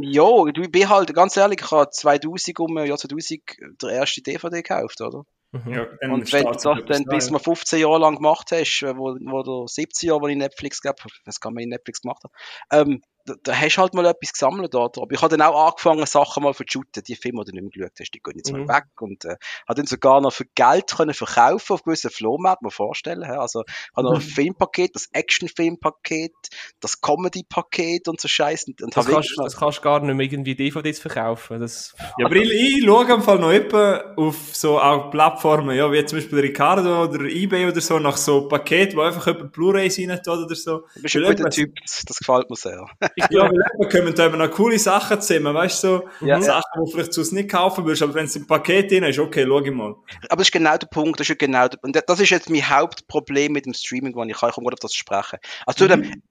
ja, 0.00 0.44
du 0.52 0.62
ich 0.62 0.70
bin 0.70 0.88
halt, 0.88 1.14
ganz 1.14 1.36
ehrlich, 1.36 1.60
ich 1.62 1.70
habe 1.70 1.90
2000 1.90 2.58
um, 2.60 2.78
ja 2.78 2.96
2000 2.96 3.42
der 3.82 3.90
erste 3.90 4.22
DVD 4.22 4.62
gekauft, 4.62 5.00
oder? 5.00 5.24
Mhm. 5.52 5.72
Ja, 5.72 5.86
Und 6.12 6.32
wenn 6.32 6.44
du 6.44 6.52
das 6.52 6.62
dann 6.62 7.04
bis 7.06 7.30
mal 7.30 7.40
15 7.40 7.80
Jahre 7.80 7.98
lang 7.98 8.16
gemacht 8.16 8.52
hast, 8.52 8.82
wo, 8.96 9.16
wo 9.20 9.42
du 9.42 9.66
17 9.66 10.08
Jahre, 10.08 10.20
wo 10.20 10.28
ich 10.28 10.36
Netflix 10.36 10.80
gab, 10.80 11.00
was 11.24 11.40
kann 11.40 11.54
man 11.54 11.64
in 11.64 11.70
Netflix 11.70 12.02
gemacht 12.02 12.22
haben, 12.22 12.90
ähm, 12.90 13.02
da, 13.30 13.34
da 13.42 13.54
hast 13.56 13.76
du 13.76 13.80
halt 13.80 13.94
mal 13.94 14.04
etwas 14.06 14.32
gesammelt, 14.32 14.74
oder? 14.74 15.02
Aber 15.02 15.12
ich 15.12 15.22
habe 15.22 15.36
dann 15.36 15.46
auch 15.46 15.68
angefangen, 15.68 16.04
Sachen 16.06 16.42
mal 16.42 16.54
zu 16.54 16.64
shooten, 16.68 17.02
die 17.02 17.16
Filme, 17.16 17.44
die 17.44 17.52
du 17.52 17.56
nicht 17.56 17.76
mehr 17.76 17.88
geschaut 17.88 18.00
hast, 18.00 18.10
die 18.14 18.20
gehen 18.20 18.34
jetzt 18.36 18.52
Mhm. 18.52 18.66
mal 18.66 18.76
weg. 18.76 18.84
Und 19.00 19.24
äh, 19.24 19.36
habe 19.68 19.76
dann 19.76 19.86
sogar 19.86 20.20
noch 20.20 20.32
für 20.32 20.44
Geld 20.54 20.90
können 20.96 21.14
verkaufen 21.14 21.74
auf 21.74 21.82
gewissen 21.84 22.10
Flohmärkten, 22.10 22.66
mir 22.66 22.70
vorstellen. 22.70 23.24
hä? 23.24 23.36
Also, 23.36 23.62
ich 23.66 23.96
habe 23.96 24.06
noch 24.08 24.14
ein 24.14 24.20
Mhm. 24.20 24.30
Filmpaket, 24.30 24.94
das 24.94 25.08
Actionfilmpaket, 25.12 26.32
das 26.80 27.00
Comedy-Paket 27.00 28.08
und 28.08 28.20
so 28.20 28.28
Scheiß. 28.28 28.64
Und, 28.68 28.82
und 28.82 28.96
Das 28.96 29.06
kannst, 29.06 29.34
das 29.36 29.56
kannst 29.56 29.78
du 29.78 29.82
gar 29.82 30.00
nicht 30.00 30.14
mehr 30.14 30.26
irgendwie 30.26 30.54
DVDs 30.54 30.98
verkaufen. 30.98 31.60
Das, 31.60 31.94
Ja, 32.18 32.26
aber 32.26 32.36
ich, 32.36 32.50
ich 32.50 32.84
schaue 32.84 33.10
im 33.12 33.22
Fall 33.22 33.38
noch 33.38 33.52
etwa 33.52 34.14
auf 34.16 34.36
so 34.54 34.78
auch 34.80 35.10
Plattformen, 35.10 35.76
ja, 35.76 35.90
wie 35.92 36.04
zum 36.04 36.18
Beispiel 36.18 36.40
Ricardo 36.40 37.04
oder 37.04 37.24
Ebay 37.24 37.66
oder 37.68 37.80
so, 37.80 37.98
nach 37.98 38.16
so 38.16 38.48
Paketen, 38.48 38.96
wo 38.96 39.02
einfach 39.02 39.26
jemand 39.26 39.52
Blu-rays 39.52 39.98
rein 39.98 40.20
tut 40.24 40.38
oder 40.46 40.54
so. 40.54 40.84
Du 40.94 41.02
bist 41.02 41.16
ein 41.16 41.22
guter 41.22 41.50
Typ, 41.50 41.74
das 41.84 42.18
gefällt 42.18 42.50
mir 42.50 42.56
sehr. 42.56 42.84
Ja, 43.30 43.42
weil 43.42 43.52
eben 43.52 43.90
kommen 43.90 44.14
da 44.14 44.26
eben 44.26 44.38
noch 44.38 44.50
coole 44.50 44.78
Sachen 44.78 45.20
zusammen, 45.20 45.54
weißt 45.54 45.84
du, 45.84 45.88
so 45.88 46.26
Ja. 46.26 46.40
Sachen, 46.40 46.62
die 46.76 46.78
du 46.78 46.86
vielleicht 46.86 47.12
sonst 47.12 47.32
nicht 47.32 47.50
kaufen 47.50 47.84
würdest, 47.84 48.02
aber 48.02 48.14
wenn 48.14 48.24
es 48.24 48.36
im 48.36 48.46
Paket 48.46 48.90
drin 48.90 49.04
ist, 49.04 49.18
okay, 49.18 49.44
schau 49.46 49.60
ich 49.60 49.70
mal. 49.70 49.94
Aber 50.28 50.36
das 50.36 50.48
ist 50.48 50.52
genau 50.52 50.76
der 50.76 50.86
Punkt, 50.86 51.20
das 51.20 51.28
ist 51.28 51.38
genau 51.38 51.68
der, 51.68 51.78
und 51.82 51.94
das 51.94 52.20
ist 52.20 52.30
jetzt 52.30 52.50
mein 52.50 52.68
Hauptproblem 52.68 53.52
mit 53.52 53.66
dem 53.66 53.74
Streaming, 53.74 54.14
wo 54.14 54.22
ich 54.24 54.36
kann, 54.36 54.48
ich 54.48 54.54
komme 54.54 54.66
gerade 54.66 54.74
auf 54.74 54.80
das 54.80 54.92
zu 54.92 54.98
sprechen. 54.98 55.38
Also, 55.66 55.78
zu 55.84 55.88
dem 55.88 56.22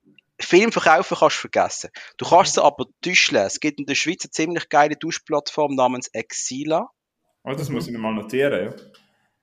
Film 0.41 0.71
verkaufen 0.71 1.17
kannst 1.19 1.35
du 1.37 1.41
vergessen. 1.41 1.89
Du 2.17 2.25
kannst 2.25 2.53
sie 2.53 2.63
aber 2.63 2.85
täuschen. 3.01 3.37
Es 3.37 3.59
gibt 3.59 3.79
in 3.79 3.85
der 3.85 3.95
Schweiz 3.95 4.23
eine 4.23 4.31
ziemlich 4.31 4.69
geile 4.69 4.97
Tauschplattform 4.97 5.75
namens 5.75 6.07
Exila. 6.13 6.89
Oh, 7.43 7.53
das 7.53 7.69
muss 7.69 7.87
ich 7.87 7.93
mir 7.93 7.99
mal 7.99 8.13
notieren, 8.13 8.65
ja. 8.65 8.73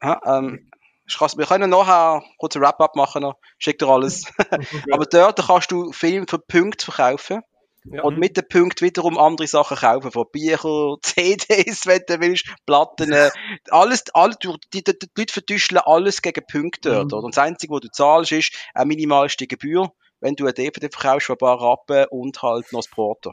Ja, 0.03 0.39
ähm, 0.39 0.71
ich 1.09 1.19
kann's- 1.19 1.37
wir 1.39 1.47
können 1.47 1.71
nachher 1.71 2.23
kurz 2.39 2.57
ein 2.57 2.63
Wrap-up 2.63 2.97
machen, 2.97 3.23
noch. 3.23 3.37
schick 3.59 3.79
dir 3.79 3.89
alles. 3.89 4.25
aber 4.93 5.07
dort 5.07 5.47
kannst 5.47 5.71
du 5.73 5.93
Filme 5.93 6.27
für 6.29 6.39
Punkte 6.39 6.85
verkaufen. 6.91 7.43
ja. 7.85 8.03
Und 8.03 8.19
mit 8.19 8.37
den 8.37 8.49
Punkten 8.49 8.85
wiederum 8.85 9.17
andere 9.19 9.47
Sachen 9.47 9.77
kaufen, 9.77 10.11
von 10.11 10.27
Bücher, 10.33 10.97
CDs, 11.03 11.87
wenn 11.87 12.03
du 12.09 12.21
willst, 12.21 12.47
Platten, 12.67 13.13
äh, 13.13 13.31
alles, 13.71 14.05
alle, 14.15 14.35
du- 14.41 14.57
die, 14.73 14.83
die, 14.83 14.99
die 14.99 15.09
Leute 15.17 15.33
vertuscheln 15.33 15.81
alles 15.85 16.21
gegen 16.23 16.45
Punkte 16.51 16.91
dort. 16.91 17.13
Mhm. 17.13 17.19
Und 17.27 17.37
das 17.37 17.45
Einzige, 17.45 17.73
was 17.75 17.81
du 17.83 17.89
zahlst, 17.89 18.33
ist 18.33 18.53
eine 18.75 18.87
minimalste 18.87 19.47
Gebühr, 19.47 19.93
wenn 20.21 20.35
du 20.35 20.45
eine 20.45 20.55
DVD 20.55 20.89
verkaufst, 20.91 21.27
für 21.27 21.35
ein 21.35 21.39
paar 21.39 21.61
Rappen 21.61 22.07
und 22.11 22.43
halt 22.43 22.73
noch 22.73 22.81
das 22.81 22.89
Porto. 22.91 23.33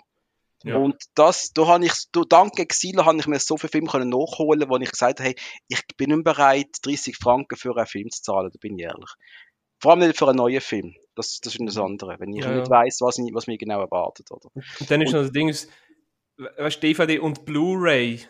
Ja. 0.64 0.78
Und 0.78 0.96
das, 1.16 1.52
da 1.54 1.68
habe 1.68 1.86
ich, 1.86 1.94
da, 2.14 2.22
dank 2.28 2.58
Exila 2.58 3.06
habe 3.06 3.18
ich 3.20 3.28
mir 3.28 3.40
so 3.40 3.58
viele 3.58 3.72
Filme 3.72 3.90
können 3.90 4.10
nachholen, 4.10 4.70
wo 4.70 4.78
ich 4.78 4.90
gesagt 4.90 5.20
habe, 5.20 5.30
hey, 5.30 5.36
ich 5.68 5.82
bin 5.98 6.12
nicht 6.12 6.24
bereit, 6.24 6.70
30 6.84 7.18
Franken 7.18 7.58
für 7.58 7.76
einen 7.76 7.86
Film 7.86 8.10
zu 8.10 8.22
zahlen, 8.22 8.50
da 8.52 8.58
bin 8.60 8.78
ich 8.78 8.86
ehrlich. 8.86 9.10
Vor 9.80 9.92
allem 9.92 10.00
nicht 10.00 10.18
für 10.18 10.30
einen 10.30 10.38
neuen 10.38 10.62
Film. 10.62 10.96
Das, 11.16 11.42
das 11.42 11.56
ist 11.56 11.62
das 11.66 11.78
andere. 11.78 12.18
Wenn 12.20 12.32
ich 12.34 12.44
Ja, 12.44 12.56
nicht 12.56 12.70
ja. 12.70 12.70
weiss, 12.70 13.00
was, 13.02 13.18
was 13.18 13.48
mich 13.48 13.60
genau 13.60 13.82
erwartet, 13.82 14.32
oder? 14.32 14.50
Und 14.56 14.90
dann 14.90 15.02
ist 15.02 15.12
noch 15.12 15.22
das 15.22 15.34
Ding, 15.34 15.50
ist, 15.50 15.70
weißt, 16.38 16.82
DVD 16.82 17.20
und 17.20 17.44
Blu-ray. 17.44 18.22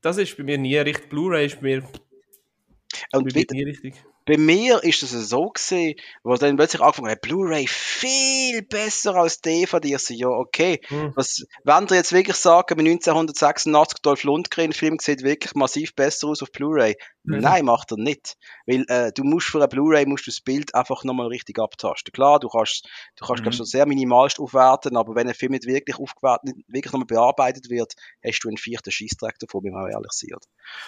Das 0.00 0.16
ist 0.16 0.36
bei 0.36 0.44
mir 0.44 0.58
nie 0.58 0.76
richtig. 0.76 1.10
Blu-ray 1.10 1.46
ist 1.46 1.56
bei 1.56 1.62
mir, 1.62 1.82
bei 1.82 3.18
Und 3.18 3.24
mir 3.24 3.34
wieder, 3.34 3.54
nie 3.54 3.64
richtig. 3.64 3.94
Bei 4.30 4.38
mir 4.38 4.84
ist 4.84 5.02
es 5.02 5.10
so 5.10 5.48
gesehen, 5.48 5.96
wo 6.22 6.34
dann 6.36 6.56
plötzlich 6.56 6.80
angefangen 6.80 7.10
hat, 7.10 7.20
Blu-ray 7.20 7.66
viel 7.66 8.62
besser 8.62 9.16
als 9.16 9.40
DVD. 9.40 9.94
Ich 9.94 9.98
so, 9.98 10.14
ja, 10.14 10.28
okay. 10.28 10.80
Hm. 10.86 11.12
Was, 11.16 11.44
wenn 11.64 11.86
ihr 11.90 11.96
jetzt 11.96 12.12
wirklich 12.12 12.36
sagen, 12.36 12.76
mit 12.76 12.86
1986 12.86 13.98
Dolph 14.02 14.22
Lundgren 14.22 14.72
Film 14.72 14.98
sieht 15.00 15.22
wirklich 15.24 15.54
massiv 15.54 15.94
besser 15.96 16.28
aus 16.28 16.42
auf 16.42 16.52
Blu-ray? 16.52 16.94
Mhm. 17.24 17.40
Nein, 17.40 17.64
macht 17.64 17.90
er 17.90 17.96
nicht. 17.98 18.36
Weil, 18.66 18.84
äh, 18.88 19.10
du 19.12 19.24
musst 19.24 19.48
für 19.48 19.58
eine 19.58 19.66
Blu-ray 19.68 20.06
musst 20.06 20.26
du 20.26 20.30
das 20.30 20.40
Bild 20.40 20.74
einfach 20.74 21.02
nochmal 21.04 21.26
richtig 21.26 21.58
abtasten. 21.58 22.12
Klar, 22.12 22.38
du 22.38 22.48
kannst, 22.48 22.88
du 23.16 23.26
kannst, 23.26 23.44
Mhm. 23.44 23.52
so 23.52 23.64
sehr 23.64 23.86
minimalst 23.86 24.38
aufwerten, 24.38 24.96
aber 24.96 25.14
wenn 25.16 25.26
ein 25.28 25.34
Film 25.34 25.52
nicht 25.52 25.66
wirklich 25.66 25.98
aufgewertet, 25.98 26.44
nicht 26.44 26.68
wirklich 26.68 26.92
nochmal 26.92 27.06
bearbeitet 27.06 27.68
wird, 27.68 27.94
hast 28.24 28.40
du 28.44 28.48
einen 28.48 28.58
vierten 28.58 28.90
Scheissdreck 28.92 29.38
davon, 29.40 29.64
wenn 29.64 29.72
wir 29.72 29.90
ehrlich 29.90 30.12
sind. 30.12 30.38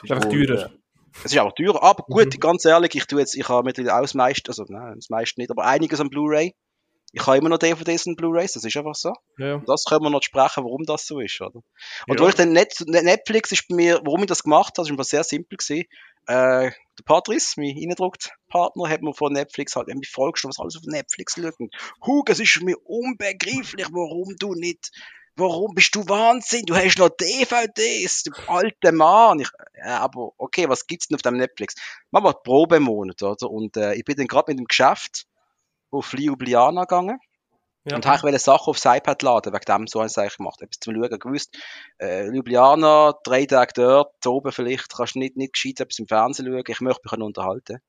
Ist 0.05 0.13
einfach 0.13 0.29
teurer. 0.31 0.67
äh, 0.67 0.71
Es 1.25 1.33
ist 1.33 1.39
auch 1.39 1.53
teurer, 1.53 1.83
aber 1.83 2.05
gut, 2.05 2.35
Mhm. 2.35 2.41
ganz 2.41 2.65
ehrlich, 2.65 2.95
ich 2.95 3.07
tue 3.07 3.21
jetzt, 3.21 3.35
ich 3.37 3.49
habe 3.49 3.65
mittlerweile 3.65 3.97
auch 3.97 4.03
das 4.03 4.15
meiste, 4.15 4.49
also 4.51 4.65
nein, 4.69 4.95
das 4.97 5.09
meiste 5.11 5.41
nicht, 5.41 5.51
aber 5.51 5.65
einiges 5.65 6.01
an 6.01 6.11
Blu-ray. 6.11 6.55
Ich 7.15 7.27
habe 7.27 7.37
immer 7.37 7.51
noch 7.51 7.59
DVDs 7.59 8.07
und 8.07 8.17
Blu-rays, 8.17 8.53
das 8.53 8.65
ist 8.65 8.75
einfach 8.77 8.95
so. 8.95 9.13
Ja. 9.37 9.63
Das 9.67 9.85
können 9.85 10.03
wir 10.03 10.09
noch 10.11 10.23
sprechen, 10.23 10.65
warum 10.65 10.85
das 10.85 11.07
so 11.07 11.21
ist, 11.21 11.39
oder? 11.43 11.61
Und 12.09 12.21
Ja. 12.21 12.29
ich 12.29 12.35
dann 12.37 12.53
Net 12.53 12.75
Netflix 12.87 13.53
ist 13.53 13.69
bei 13.69 13.75
mir, 13.77 14.01
warum 14.05 14.21
ich 14.23 14.27
das 14.29 14.43
gemacht 14.43 14.73
habe, 14.79 14.87
ist 14.87 14.91
einfach 14.91 15.05
sehr 15.05 15.23
simpel 15.23 15.59
gewesen. 15.59 15.85
Äh, 16.27 16.71
der 16.71 17.05
Patrice, 17.05 17.55
mein 17.61 17.77
Eindruckt-Partner, 17.77 18.89
hat 18.89 19.03
mir 19.03 19.13
von 19.13 19.33
Netflix 19.33 19.77
halt, 19.77 19.89
mich 19.89 20.09
vollgestellt, 20.09 20.55
was 20.57 20.63
alles 20.63 20.77
auf 20.77 20.85
Netflix 20.87 21.35
schaut. 21.35 21.55
Hug, 22.07 22.31
es 22.31 22.41
ist 22.41 22.63
mir 22.63 22.77
unbegreiflich, 22.85 23.89
warum 23.93 24.35
du 24.39 24.55
nicht, 24.55 24.91
warum 25.37 25.75
bist 25.75 25.95
du 25.95 26.07
Wahnsinn? 26.09 26.65
Du 26.67 26.75
hast 26.75 26.99
noch 26.99 27.09
DVDs, 27.09 28.25
du 28.25 28.33
alter 28.47 28.93
Mann. 28.93 29.41
Ich, 29.41 29.49
ja, 29.77 29.99
aber 30.01 30.33
okay, 30.39 30.69
was 30.69 30.87
gibt's 30.87 31.09
denn 31.09 31.17
auf 31.17 31.23
dem 31.23 31.37
Netflix? 31.37 31.75
Machen 32.11 32.25
wir 32.25 32.35
Probemonat, 32.35 33.23
oder? 33.23 33.51
Und 33.51 33.77
äh, 33.77 33.95
ich 33.95 34.05
bin 34.05 34.17
dann 34.17 34.27
gerade 34.27 34.53
mit 34.53 34.59
dem 34.59 34.67
Geschäft 34.67 35.27
auf 35.91 36.13
Ljubljana 36.13 36.83
gegangen. 36.83 37.19
Ja. 37.85 37.97
Und 37.97 38.07
habe 38.07 38.31
ich 38.31 38.39
Sachen 38.39 38.71
aufs 38.71 38.85
iPad 38.85 39.23
laden, 39.23 39.53
wegen 39.53 39.65
dem 39.65 39.87
so 39.89 40.03
es 40.03 40.17
eigentlich 40.17 40.37
gemacht. 40.37 40.63
Etwas 40.63 40.79
zum 40.79 40.95
Schauen 40.95 41.19
gewusst. 41.19 41.57
Äh, 41.99 42.29
Ljubljana, 42.29 43.15
drei 43.25 43.45
Tage 43.45 43.73
dort, 43.75 44.25
oben 44.25 44.53
vielleicht, 44.53 44.95
kannst 44.97 45.17
du 45.17 45.19
nicht, 45.19 45.37
nicht 45.37 45.55
gescheit 45.55 45.81
etwas 45.81 45.99
im 45.99 46.07
Fernsehen 46.07 46.47
schauen. 46.47 46.63
Ich 46.65 46.81
möchte 46.81 47.03
mich 47.05 47.21
unterhalten. 47.21 47.81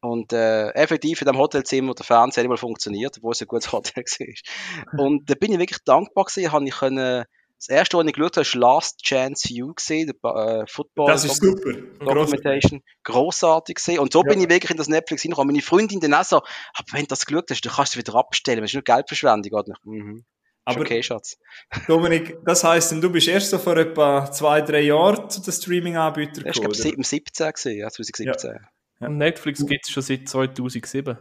Und 0.00 0.32
äh, 0.32 0.70
effektiv 0.70 1.20
in 1.20 1.26
dem 1.26 1.38
Hotelzimmer 1.38 1.94
der 1.94 2.04
Fernseher 2.04 2.44
nicht 2.44 2.50
mal 2.50 2.56
funktioniert, 2.56 3.16
obwohl 3.18 3.32
es 3.32 3.40
ein 3.40 3.48
gutes 3.48 3.72
Hotel 3.72 4.04
war. 4.04 5.04
Und 5.04 5.28
da 5.28 5.34
bin 5.34 5.52
ich 5.52 5.58
wirklich 5.58 5.82
dankbar 5.84 6.24
gewesen, 6.24 6.52
habe 6.52 6.64
ich 6.66 6.74
können, 6.74 7.24
das 7.58 7.68
erste, 7.68 7.98
was 7.98 8.06
ich 8.06 8.12
geschaut 8.12 8.36
habe, 8.36 8.42
ist 8.42 8.54
Last 8.54 9.02
Chance 9.02 9.48
View 9.48 9.74
gesehen, 9.74 10.12
der 10.22 10.30
äh, 10.30 10.66
Football. 10.68 11.06
Das 11.08 11.24
ist 11.24 11.42
super. 11.42 11.72
Documentation. 11.98 12.82
Grossartig 13.02 13.76
gesehen. 13.76 13.98
Und 13.98 14.12
so 14.12 14.20
Ja. 14.20 14.28
bin 14.28 14.40
ich 14.40 14.48
wirklich 14.48 14.70
in 14.70 14.76
das 14.76 14.86
Netflix 14.86 15.22
hineingekommen. 15.22 15.54
Meine 15.54 15.62
Freundin 15.62 15.98
dann 15.98 16.14
auch 16.14 16.24
so, 16.24 16.36
aber 16.36 16.86
wenn 16.92 17.02
du 17.02 17.06
das 17.08 17.26
geschaut 17.26 17.50
hast, 17.50 17.64
dann 17.64 17.72
kannst 17.72 17.94
du 17.94 17.98
es 17.98 18.06
wieder 18.06 18.16
abstellen. 18.16 18.60
Das 18.60 18.70
ist 18.70 18.74
nur 18.74 18.84
Geldverschwendung. 18.84 19.52
Oder? 19.58 19.74
Mhm. 19.82 20.24
Aber 20.64 20.82
okay, 20.82 21.02
Schatz. 21.02 21.36
Dominik, 21.88 22.36
das 22.44 22.62
heisst, 22.62 22.92
du 22.92 23.10
bist 23.10 23.26
erst 23.26 23.50
so 23.50 23.58
vor 23.58 23.76
etwa 23.76 24.30
zwei, 24.30 24.60
drei 24.60 24.82
Jahren 24.82 25.28
zu 25.28 25.40
den 25.40 25.52
Streaming-Anbietern 25.52 26.44
war, 26.44 26.52
gekommen, 26.52 26.72
glaube 26.72 27.00
ich, 27.00 27.08
17 27.08 27.52
gewesen, 27.52 27.78
ja, 27.78 27.88
2017. 27.88 28.58
Und 29.00 29.16
Netflix 29.18 29.64
gibt 29.64 29.86
es 29.86 29.92
schon 29.92 30.02
seit 30.02 30.28
2007. 30.28 31.18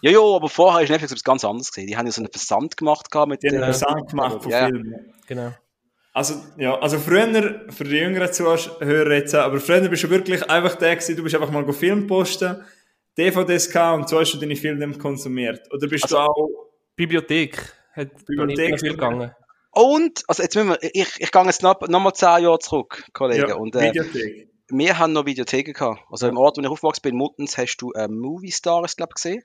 Ja, 0.00 0.10
ja, 0.10 0.18
aber 0.20 0.48
vorher 0.48 0.82
ist 0.82 0.88
Netflix 0.90 1.12
etwas 1.12 1.24
ganz 1.24 1.44
anderes 1.44 1.70
gewesen. 1.70 1.88
Die 1.88 1.96
haben 1.96 2.06
ja 2.06 2.12
so 2.12 2.22
einen 2.22 2.30
Versand 2.32 2.76
gemacht 2.76 3.10
gehabt 3.10 3.28
mit 3.28 3.42
Die 3.42 3.48
haben 3.48 3.56
äh, 3.56 3.64
Versand 3.64 4.08
gemacht 4.10 4.42
von 4.42 4.50
Ja. 4.50 4.66
Filmen. 4.66 5.12
Genau. 5.26 5.52
Also, 6.12 6.34
ja, 6.58 6.78
also 6.78 6.98
früher, 6.98 7.66
für 7.70 7.84
die 7.84 7.96
jüngeren 7.96 8.32
Zuhörer 8.32 9.12
jetzt, 9.14 9.34
aber 9.34 9.58
früher 9.60 9.80
bist 9.88 10.04
du 10.04 10.10
wirklich 10.10 10.48
einfach 10.48 10.76
der 10.76 10.94
gewesen, 10.96 11.16
du 11.16 11.22
bist 11.24 11.34
einfach 11.34 11.50
mal 11.50 11.64
go 11.64 11.72
Film 11.72 12.06
posten, 12.06 12.62
DVDs 13.18 13.68
gehabt 13.70 13.98
und 14.02 14.08
so 14.08 14.20
hast 14.20 14.32
du 14.32 14.38
deine 14.38 14.54
Filme 14.56 14.78
dann 14.80 14.96
konsumiert. 14.98 15.60
Oder 15.72 15.88
bist 15.88 16.04
Also- 16.04 16.16
du 16.16 16.20
auch, 16.22 16.48
Bibliothek. 16.96 17.58
Hat 17.94 18.24
Bibliothek 18.26 18.78
viel 18.80 18.90
gegangen. 18.92 19.32
Und, 19.72 20.22
also 20.28 20.42
jetzt 20.44 20.54
müssen 20.54 20.68
wir, 20.70 20.78
ich, 20.82 21.08
ich 21.18 21.32
gehe 21.32 21.44
jetzt 21.44 21.62
noch, 21.64 21.80
noch 21.88 22.00
mal 22.00 22.14
10 22.14 22.44
Jahre 22.44 22.60
zurück, 22.60 23.04
Kollegen. 23.12 23.48
ja, 23.48 23.56
und 23.56 23.74
äh, 23.74 23.88
Videothek. 23.90 24.48
Wir 24.76 24.98
haben 24.98 25.12
noch 25.12 25.26
Videotheken 25.26 25.72
gehabt. 25.72 26.00
Also 26.10 26.28
im 26.28 26.36
Ort, 26.36 26.56
wo 26.56 26.62
ich 26.62 26.68
aufgewachsen 26.68 27.02
bin, 27.02 27.12
in 27.12 27.18
Muttens, 27.18 27.56
hast 27.58 27.76
du 27.78 27.92
äh, 27.92 28.08
Movie 28.08 28.52
Stars, 28.52 28.96
glaube 28.96 29.10
ich, 29.10 29.14
gesehen. 29.22 29.44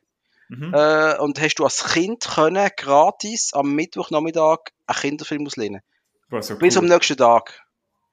Mhm. 0.50 0.74
Äh, 0.74 1.18
und 1.20 1.40
hast 1.40 1.56
du 1.56 1.64
als 1.64 1.84
Kind 1.94 2.24
können 2.28 2.70
gratis 2.76 3.54
am 3.54 3.74
Mittwochnachmittag 3.74 4.58
einen 4.88 4.98
Kinderfilm 5.00 5.46
auslehnen. 5.46 5.82
Boah, 6.30 6.42
so 6.42 6.58
Bis 6.58 6.76
cool. 6.76 6.84
am 6.84 6.90
nächsten 6.90 7.18
Tag. 7.18 7.62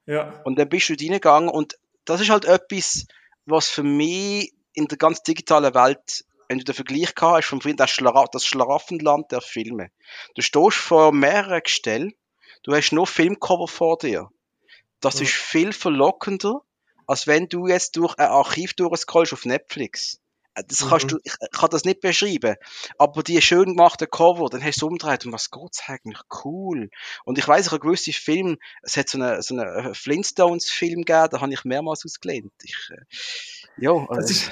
Ja, 0.05 0.41
Und 0.45 0.57
dann 0.59 0.69
bist 0.69 0.89
du 0.89 0.93
reingegangen 0.93 1.49
und 1.49 1.77
das 2.05 2.21
ist 2.21 2.29
halt 2.29 2.45
etwas, 2.45 3.05
was 3.45 3.67
für 3.69 3.83
mich 3.83 4.53
in 4.73 4.87
der 4.87 4.97
ganz 4.97 5.23
digitalen 5.23 5.73
Welt, 5.73 6.23
wenn 6.47 6.59
du 6.59 6.63
den 6.63 6.75
Vergleich 6.75 7.13
gehabt 7.15 7.37
hast 7.37 7.47
vom 7.47 7.59
Film, 7.61 7.75
das, 7.75 7.89
Schlara 7.89 8.25
das 8.31 8.45
Schlaraffenland 8.45 9.31
der 9.31 9.41
Filme. 9.41 9.89
Du 10.35 10.41
stehst 10.41 10.77
vor 10.77 11.11
mehreren 11.11 11.61
Gestellen, 11.63 12.13
du 12.63 12.73
hast 12.73 12.91
nur 12.91 13.07
Filmcover 13.07 13.67
vor 13.67 13.97
dir. 13.97 14.29
Das 15.01 15.15
Ja. 15.15 15.23
ist 15.23 15.33
viel 15.33 15.73
verlockender, 15.73 16.61
als 17.07 17.25
wenn 17.25 17.47
du 17.49 17.67
jetzt 17.67 17.95
durch 17.97 18.15
ein 18.17 18.27
Archiv 18.27 18.73
durchscrollst 18.75 19.33
auf 19.33 19.45
Netflix. 19.45 20.19
Äh, 20.53 20.63
Das 20.67 20.87
kannst 20.87 21.05
Mhm. 21.05 21.09
du, 21.09 21.17
ich 21.23 21.33
kann 21.51 21.69
das 21.71 21.85
nicht 21.85 22.01
beschreiben. 22.01 22.55
Aber 22.97 23.23
die 23.23 23.41
schön 23.41 23.75
gemachten 23.75 24.07
Cover, 24.09 24.49
dann 24.49 24.63
hast 24.63 24.81
du 24.81 24.87
umgedreht 24.87 25.25
und 25.25 25.31
was 25.31 25.49
geht's 25.49 25.81
eigentlich? 25.87 26.19
Cool. 26.43 26.89
Und 27.25 27.37
ich 27.37 27.47
weiß, 27.47 27.67
ich 27.67 27.71
habe 27.71 27.79
gewisse 27.81 28.11
Filme, 28.13 28.57
es 28.83 28.97
hat 28.97 29.09
so 29.09 29.19
einen 29.19 29.41
so 29.41 29.55
eine 29.57 29.93
Flintstones-Film 29.95 31.05
gegeben, 31.05 31.29
da 31.31 31.41
habe 31.41 31.53
ich 31.53 31.63
mehrmals 31.63 32.05
ausgelehnt. 32.05 32.51
Ich, 32.63 32.75
äh, 32.91 33.01
ja, 33.77 33.93
das 34.09 34.29
äh, 34.29 34.31
ist, 34.33 34.51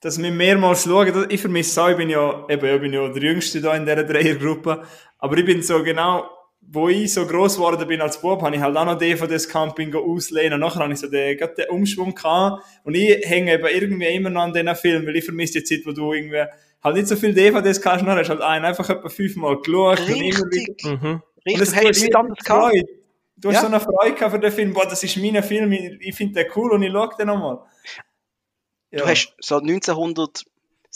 dass 0.00 0.22
wir 0.22 0.30
mehrmals 0.30 0.84
schauen, 0.84 1.26
ich 1.28 1.40
vermisse 1.40 1.70
es 1.70 1.78
auch, 1.78 1.88
ich 1.88 1.96
bin 1.96 2.08
ja, 2.08 2.46
eben, 2.48 2.74
ich 2.74 2.80
bin 2.80 2.92
ja 2.92 3.08
der 3.08 3.22
Jüngste 3.22 3.60
da 3.60 3.74
in 3.74 3.84
dieser 3.84 4.04
Dreiergruppe, 4.04 4.86
aber 5.18 5.36
ich 5.36 5.44
bin 5.44 5.60
so 5.62 5.82
genau 5.82 6.30
wo 6.60 6.88
ich 6.88 7.12
so 7.14 7.26
gross 7.26 7.56
geworden 7.56 7.86
bin 7.88 8.00
als 8.00 8.20
Bub, 8.20 8.42
habe 8.42 8.54
ich 8.54 8.60
halt 8.60 8.76
auch 8.76 8.84
noch 8.84 8.98
DVDs 8.98 9.48
Camping 9.48 9.94
auslehnen. 9.94 10.54
Und 10.54 10.60
nachher 10.60 10.80
habe 10.80 10.92
ich 10.92 10.98
so 11.00 11.08
den, 11.08 11.36
gerade 11.38 11.54
den 11.54 11.70
Umschwung 11.70 12.14
gehabt. 12.14 12.62
Und 12.84 12.94
ich 12.94 13.26
hänge 13.26 13.54
eben 13.54 13.66
irgendwie 13.66 14.06
immer 14.08 14.30
noch 14.30 14.42
an 14.42 14.52
diesen 14.52 14.74
Film, 14.76 15.06
weil 15.06 15.16
ich 15.16 15.24
vermisse 15.24 15.60
die 15.60 15.64
Zeit, 15.64 15.80
wo 15.86 15.92
du 15.92 16.12
irgendwie 16.12 16.44
halt 16.84 16.96
nicht 16.96 17.08
so 17.08 17.16
viel 17.16 17.32
DVDs 17.32 17.80
kannst, 17.80 18.04
dann 18.06 18.16
hast 18.18 18.26
du 18.28 18.32
halt 18.34 18.42
einen 18.42 18.64
einfach 18.66 18.88
etwa 18.90 19.08
fünfmal 19.08 19.56
geschaut. 19.60 20.00
Und 20.00 20.08
immer 20.08 20.18
wieder. 20.18 20.44
Richtig. 20.52 20.84
Und 20.84 21.22
Richtig. 21.46 21.62
es 21.62 21.70
Du 21.72 21.76
hast 21.88 22.02
ist 22.02 22.16
anderes 22.16 22.38
gehabt. 22.44 22.62
Freude. 22.70 22.84
Du 23.40 23.48
hast 23.48 23.54
Ja. 23.54 23.60
so 23.62 23.66
eine 23.68 23.80
Freude 23.80 24.14
gehabt 24.14 24.32
für 24.34 24.40
den 24.40 24.52
Film. 24.52 24.72
Boah, 24.74 24.84
das 24.86 25.02
ist 25.02 25.16
mein 25.16 25.42
Film. 25.42 25.72
Ich, 25.72 25.92
ich 26.00 26.14
finde 26.16 26.42
den 26.44 26.52
cool 26.56 26.72
und 26.72 26.82
ich 26.82 26.92
schaue 26.92 27.10
den 27.18 27.28
nochmal. 27.28 27.58
Du 28.90 29.06
hast 29.06 29.34
so 29.40 29.60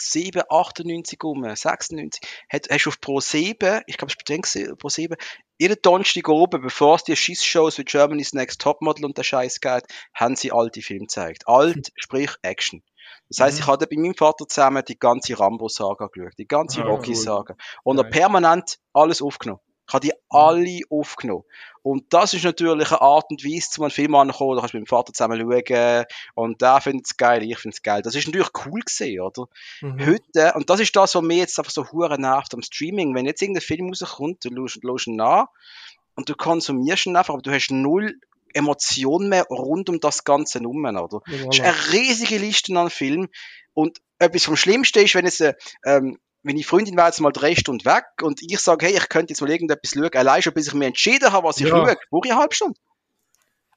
1907, 0.02 0.42
98 0.48 1.24
um, 1.24 1.44
96, 1.44 2.20
hast, 2.50 2.70
hast 2.70 2.86
auf 2.88 3.00
Pro 3.00 3.20
7, 3.20 3.82
ich 3.86 3.96
glaube, 3.96 4.12
es 4.12 4.56
war 4.56 4.76
Pro 4.76 4.88
7, 4.88 5.16
jeden 5.58 5.76
Donnerstag 5.82 6.28
oben, 6.28 6.60
bevor 6.60 6.96
es 6.96 7.04
die 7.04 7.16
Schießshows 7.16 7.78
wie 7.78 7.84
Germany's 7.84 8.32
Next 8.32 8.60
Topmodel 8.60 9.04
und 9.04 9.16
der 9.16 9.22
Scheiß 9.22 9.60
geht, 9.60 9.84
haben 10.14 10.36
sie 10.36 10.52
alte 10.52 10.82
Filme 10.82 11.06
gezeigt. 11.06 11.46
Alt, 11.46 11.92
sprich 11.96 12.32
Action. 12.42 12.82
Das 13.28 13.40
heisst, 13.40 13.60
ich 13.60 13.66
hatte 13.66 13.86
bei 13.86 13.96
meinem 13.96 14.14
Vater 14.14 14.46
zusammen 14.46 14.84
die 14.86 14.98
ganze 14.98 15.38
Rambo-Saga 15.38 16.08
geschaut, 16.08 16.34
die 16.38 16.46
ganze 16.46 16.82
Ah, 16.82 16.86
Rocky-Saga. 16.86 17.56
Und 17.82 17.98
er 17.98 18.04
permanent 18.04 18.78
alles 18.92 19.22
aufgenommen. 19.22 19.60
Ich 19.92 19.94
habe 19.94 20.06
die 20.06 20.14
alle 20.30 20.80
aufgenommen. 20.88 21.44
Und 21.82 22.14
das 22.14 22.32
ist 22.32 22.44
natürlich 22.44 22.90
eine 22.90 23.02
Art 23.02 23.26
und 23.28 23.44
Weise, 23.44 23.68
zu 23.68 23.82
einem 23.82 23.90
Film 23.90 24.14
anzukommen. 24.14 24.54
Da 24.54 24.60
kannst 24.62 24.72
du 24.72 24.78
mit 24.78 24.86
dem 24.86 24.88
Vater 24.88 25.12
zusammen 25.12 25.38
schauen. 25.38 26.04
Und 26.34 26.62
der 26.62 26.80
findet 26.80 27.06
es 27.06 27.16
geil, 27.18 27.42
ich 27.42 27.58
finde 27.58 27.74
es 27.74 27.82
geil. 27.82 28.00
Das 28.00 28.14
ist 28.14 28.26
natürlich 28.26 28.48
cool 28.64 28.80
gesehen, 28.80 29.20
oder? 29.20 29.48
Mhm. 29.82 30.06
Heute, 30.06 30.54
und 30.54 30.70
das 30.70 30.80
ist 30.80 30.96
das, 30.96 31.14
was 31.14 31.22
mir 31.22 31.36
jetzt 31.36 31.58
einfach 31.58 31.72
so 31.72 31.90
hure 31.92 32.18
nervt 32.18 32.54
am 32.54 32.62
Streaming. 32.62 33.14
Wenn 33.14 33.26
jetzt 33.26 33.42
irgendein 33.42 33.60
Film 33.60 33.88
rauskommt, 33.88 34.44
du 34.46 34.66
schaust, 34.66 35.06
ihn 35.08 35.20
an 35.20 35.46
und 36.14 36.26
du 36.26 36.36
konsumierst 36.36 37.04
ihn 37.04 37.16
einfach, 37.16 37.34
aber 37.34 37.42
du 37.42 37.52
hast 37.52 37.70
null 37.70 38.18
Emotionen 38.54 39.28
mehr 39.28 39.44
rund 39.50 39.90
um 39.90 40.00
das 40.00 40.24
Ganze 40.24 40.60
herum, 40.60 40.84
oder? 40.84 41.20
Es 41.26 41.34
ist 41.34 41.42
Voilà. 41.42 41.62
eine 41.64 41.92
riesige 41.92 42.38
Liste 42.38 42.74
an 42.78 42.88
Filmen. 42.88 43.28
Und 43.74 44.00
etwas 44.18 44.44
vom 44.44 44.56
Schlimmsten 44.56 45.00
ist, 45.04 45.14
wenn 45.14 45.26
jetzt, 45.26 45.40
äh, 45.42 45.54
ähm, 45.84 46.18
meine 46.42 46.62
Freundin 46.62 46.96
war 46.96 47.06
jetzt 47.06 47.20
mal 47.20 47.30
drei 47.32 47.54
Stunden 47.54 47.84
weg 47.84 48.04
und 48.22 48.40
ich 48.42 48.58
sage, 48.58 48.86
hey, 48.86 48.96
ich 48.96 49.08
könnte 49.08 49.32
jetzt 49.32 49.40
mal 49.40 49.50
irgendetwas 49.50 49.92
schauen, 49.94 50.10
allein 50.14 50.42
schon 50.42 50.54
bis 50.54 50.68
ich 50.68 50.74
mir 50.74 50.86
entschieden 50.86 51.32
habe, 51.32 51.46
was 51.46 51.58
ich 51.58 51.64
Ja. 51.68 51.70
schaue, 51.70 51.96
brauche 52.10 52.26
ich 52.26 52.32
eine 52.32 52.40
halbe 52.40 52.54
Stunde. 52.54 52.78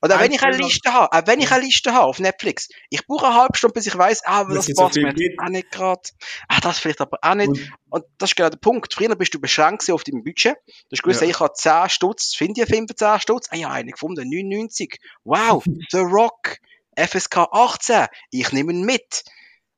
Oder 0.02 0.20
wenn 0.20 0.32
ich 0.32 0.44
eine 0.44 0.58
Liste 0.58 0.94
habe, 0.94 1.12
auch 1.12 1.26
wenn 1.26 1.40
ich 1.40 1.52
eine 1.52 1.64
Liste 1.66 1.94
habe 1.94 2.06
auf 2.06 2.20
Netflix, 2.20 2.70
ich 2.92 3.08
brauche 3.08 3.26
eine 3.26 3.36
halbe 3.36 3.58
Stunde, 3.58 3.74
bis 3.74 3.88
ich 3.88 3.98
weiß, 3.98 4.22
ah, 4.26 4.44
das 4.44 4.72
passt 4.76 4.98
mir 4.98 5.14
jetzt 5.16 5.40
auch 5.40 5.50
nicht 5.50 5.72
gerade. 5.72 6.02
Ah, 6.48 6.60
das 6.62 6.78
vielleicht 6.80 7.02
aber 7.02 7.18
auch 7.22 7.34
nicht. 7.34 7.48
Und- 7.50 7.72
Und 7.90 8.06
das 8.20 8.32
ist 8.32 8.36
genau 8.36 8.50
der 8.50 8.58
Punkt. 8.58 8.94
Früher 8.94 9.16
bist 9.16 9.34
du 9.34 9.40
beschränkt 9.40 9.90
auf 9.90 10.04
dein 10.04 10.24
Budget. 10.24 10.56
Du 10.68 10.72
hast 10.92 11.02
gewusst, 11.02 11.22
Ja. 11.22 11.28
ich 11.28 11.40
habe 11.40 11.54
10 11.54 11.90
Stutz, 11.90 12.36
finde 12.36 12.54
ich 12.62 12.68
einen 12.68 12.76
Film 12.76 12.88
für 12.88 12.96
10 12.96 13.20
Stutz? 13.20 13.48
Ah 13.52 13.56
ja, 13.56 13.70
einen 13.72 13.90
gefunden, 13.92 14.30
99. 14.30 15.00
Wow, 15.24 15.64
The 15.92 16.00
Rock, 16.00 16.58
FSK 16.96 17.48
18, 17.52 18.08
ich 18.32 18.52
nehme 18.52 18.74
ihn 18.74 18.84
mit. 18.84 19.24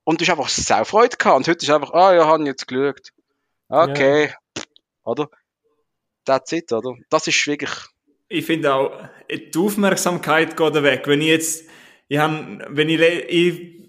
Und 0.07 0.21
du 0.21 0.25
hast 0.25 0.29
einfach 0.29 0.47
sau 0.47 0.85
Freude 0.85 1.17
gehabt. 1.17 1.35
Und 1.35 1.47
heute 1.49 1.65
ist 1.65 1.69
einfach, 1.69 1.91
ah 1.91 2.15
ja, 2.15 2.25
habe 2.25 2.41
ich 2.43 2.47
jetzt 2.47 2.65
geschaut. 2.65 3.11
Okay. 3.67 4.31
Oder? 5.03 5.29
That's 6.23 6.53
it, 6.53 6.71
oder? 6.71 6.95
Das 7.09 7.27
ist 7.27 7.45
wirklich, 7.45 7.71
ich 8.29 8.45
finde 8.45 8.73
auch, 8.73 8.91
die 9.29 9.51
Aufmerksamkeit 9.57 10.55
geht 10.55 10.73
weg. 10.75 11.03
Wenn 11.07 11.19
ich 11.19 11.27
jetzt, 11.27 11.65
ich 12.07 12.17
han, 12.19 12.63
wenn 12.69 12.87
ich, 12.87 13.01
ich, 13.01 13.81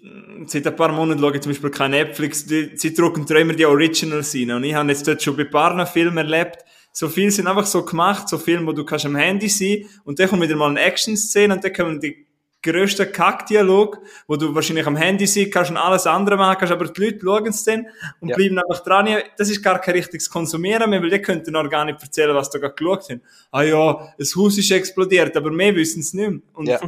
seit 0.47 0.67
ein 0.67 0.75
paar 0.75 0.91
Monaten 0.91 1.21
schaue 1.21 1.37
ich 1.37 1.41
zum 1.41 1.53
Beispiel 1.53 1.71
kein 1.71 1.93
Netflix, 1.93 2.45
die, 2.47 2.73
sie 2.75 2.93
drucken 2.93 3.25
da 3.25 3.37
immer 3.37 3.55
die 3.55 3.67
Originals 3.67 4.35
rein. 4.35 4.51
Und 4.51 4.65
ich 4.65 4.75
habe 4.75 4.89
jetzt 4.89 5.07
dort 5.07 5.23
schon 5.23 5.37
bei 5.37 5.45
ein 5.45 5.51
paar 5.51 5.87
Filmen 5.87 6.19
erlebt, 6.19 6.65
so 6.91 7.09
viele 7.09 7.31
sind 7.31 7.47
einfach 7.47 7.67
so 7.67 7.85
gemacht, 7.85 8.29
so 8.29 8.39
Filme, 8.39 8.67
wo 8.67 8.73
du 8.73 8.85
kannst 8.85 9.07
am 9.07 9.15
Handy 9.15 9.49
sein 9.49 9.89
und 10.03 10.19
dann 10.19 10.29
kommt 10.29 10.43
wieder 10.43 10.57
mal 10.57 10.71
eine 10.71 10.81
Action-Szene 10.81 11.55
und 11.55 11.63
dann 11.63 11.73
kommen 11.73 12.01
die 12.01 12.27
grössten 12.73 13.11
Kackdialog, 13.13 14.01
wo 14.27 14.37
du 14.37 14.55
wahrscheinlich 14.55 14.87
am 14.87 14.97
Handy 14.97 15.27
sein 15.27 15.51
kannst 15.51 15.71
und 15.71 15.77
alles 15.77 16.07
andere 16.07 16.37
machen 16.37 16.57
kannst, 16.59 16.73
aber 16.73 16.87
die 16.87 17.01
Leute 17.01 17.19
schauen 17.23 17.47
es 17.49 17.65
dann 17.65 17.87
und 18.21 18.29
Ja. 18.31 18.37
bleiben 18.37 18.59
einfach 18.59 18.83
dran. 18.85 19.09
Das 19.37 19.51
ist 19.51 19.63
gar 19.63 19.81
kein 19.81 19.95
richtiges 19.95 20.29
Konsumieren 20.31 20.89
mehr, 20.91 21.03
weil 21.03 21.11
die 21.11 21.21
könnten 21.21 21.53
noch 21.53 21.69
gar 21.69 21.85
nicht 21.85 22.03
erzählen, 22.03 22.35
was 22.35 22.51
da 22.51 22.59
gerade 22.59 22.75
geschaut 22.75 23.09
haben. 23.11 23.23
Ah 23.51 23.63
ja, 23.63 24.13
das 24.19 24.35
Haus 24.37 24.59
ist 24.59 24.71
explodiert, 24.71 25.37
aber 25.37 25.51
wir 25.51 25.75
wissen 25.75 26.01
es 26.01 26.13
nicht 26.15 26.29
mehr. 26.31 26.41
Und 26.55 26.67
Ja. 26.67 26.81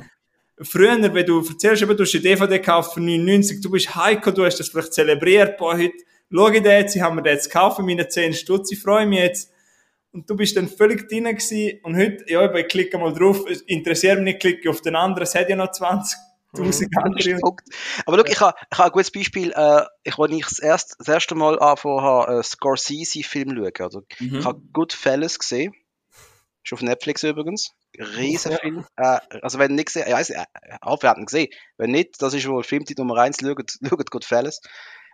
früher, 0.62 0.97
wenn 1.14 1.27
du 1.27 1.45
erzählst, 1.47 1.83
eben, 1.83 1.97
du 1.97 2.03
hast 2.05 2.14
eine 2.14 2.23
DVD 2.23 2.59
gekauft 2.59 2.95
für 2.95 3.01
99, 3.01 3.61
du 3.61 3.71
bist 3.71 3.95
Heiko, 3.95 4.31
du 4.31 4.45
hast 4.45 4.59
das 4.61 4.69
vielleicht 4.69 4.93
zelebriert, 4.93 5.57
boah, 5.59 5.75
heute 5.77 5.93
schaue 6.33 6.55
ich 6.57 6.62
den 6.62 6.73
jetzt, 6.73 6.95
ich 6.97 7.03
habe 7.03 7.14
mir 7.21 7.29
jetzt 7.31 7.51
gekauft 7.51 7.77
für 7.77 7.83
meine 7.83 8.07
10 8.09 8.33
Stutz, 8.35 8.71
ich 8.73 8.81
freue 8.81 9.07
mich 9.07 9.19
jetzt. 9.21 9.53
Und 10.12 10.29
du 10.29 10.37
bist 10.37 10.57
dann 10.57 10.68
völlig 10.68 11.09
drin 11.09 11.25
gewesen. 11.25 11.81
Und 11.83 11.96
heute, 11.96 12.25
ja, 12.27 12.53
ich 12.53 12.68
klicke 12.68 12.99
mal 12.99 13.12
drauf, 13.12 13.44
es 13.49 13.61
interessiert 13.62 14.16
mich 14.16 14.25
nicht, 14.25 14.40
klicke 14.40 14.70
auf 14.70 14.81
den 14.81 14.96
anderen, 14.96 15.23
es 15.23 15.35
hat 15.35 15.49
ja 15.49 15.57
noch 15.57 15.70
20.000 15.70 16.16
Das 16.53 16.81
ist 16.81 16.88
andere. 16.96 17.23
der 17.25 17.38
Punkt. 17.38 17.62
Aber 18.07 18.18
schau, 18.18 18.25
ich 18.25 18.40
habe 18.40 18.55
ich 18.73 18.79
ha 18.79 18.85
ein 18.85 18.90
gutes 18.90 19.12
Beispiel. 19.12 19.53
Äh, 19.53 19.83
ich, 20.03 20.18
als 20.18 20.33
ich 20.33 20.44
das 20.44 20.59
erste, 20.59 20.94
das 20.99 21.09
erste 21.09 21.35
Mal 21.37 21.59
angefangen 21.61 22.01
habe, 22.01 22.29
einen 22.29 22.42
Scorsese-Film 22.42 23.51
zu 23.51 23.57
schauen. 23.57 23.73
Also, 23.79 24.03
Mhm. 24.18 24.38
Ich 24.38 24.44
habe 24.44 24.61
Goodfellas 24.73 25.38
gesehen. 25.38 25.75
Ist 26.62 26.73
auf 26.73 26.83
Netflix 26.83 27.23
übrigens. 27.23 27.70
Riesenfilm. 27.99 28.85
Äh, 28.96 29.18
also 29.42 29.59
wenn 29.59 29.75
nicht 29.75 29.87
gesehen, 29.87 30.05
ich 30.07 30.12
weiss, 30.12 30.31
äh, 30.31 30.44
alle 30.81 30.99
haben 31.03 31.23
ihn 31.23 31.27
gesehen. 31.27 31.49
Wenn 31.79 31.90
nicht, 31.90 32.20
das 32.20 32.35
ist 32.35 32.46
wohl 32.49 32.62
Filmtipp 32.62 32.99
Nummer 32.99 33.16
1, 33.16 33.38
schaut, 33.40 33.79
schaut 33.88 34.11
Goodfellas. 34.11 34.61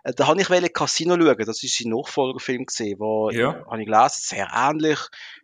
Äh, 0.07 0.13
da 0.15 0.27
habe 0.27 0.41
ich 0.41 0.49
wollte 0.49 0.69
Casino 0.69 1.15
schauen. 1.15 1.45
Das 1.45 1.63
ist 1.63 1.77
sein 1.77 1.91
Nachfolgerfilm 1.91 2.65
gesehen, 2.65 2.99
wo, 2.99 3.29
Ja. 3.29 3.65
habe 3.69 3.81
ich 3.81 3.87
gelesen, 3.87 4.21
sehr 4.21 4.49
ähnlich. 4.53 4.99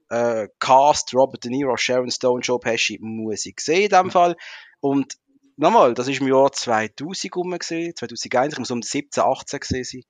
Äh, 0.10 0.48
Cast, 0.60 1.14
Robert 1.14 1.44
De 1.44 1.52
Niro, 1.52 1.76
Sharon 1.76 2.12
Stone, 2.12 2.42
Joe 2.42 2.60
Pesci, 2.60 2.98
muss 3.02 3.46
ich 3.46 3.56
gesehen 3.56 3.84
in 3.84 3.90
dem 3.90 4.12
Fall. 4.12 4.36
Und 4.80 5.18
nochmal, 5.58 5.94
das 5.94 6.08
ist 6.08 6.22
im 6.22 6.28
Jahr 6.28 6.52
2000 6.52 7.36
rum 7.36 7.58
gesehen, 7.58 7.96
2001, 7.96 8.54
ich 8.54 8.60
muss 8.60 8.72
um 8.72 8.82
17, 8.82 9.24
18 9.24 9.60
gesehen 9.60 9.84
sein. 9.84 10.04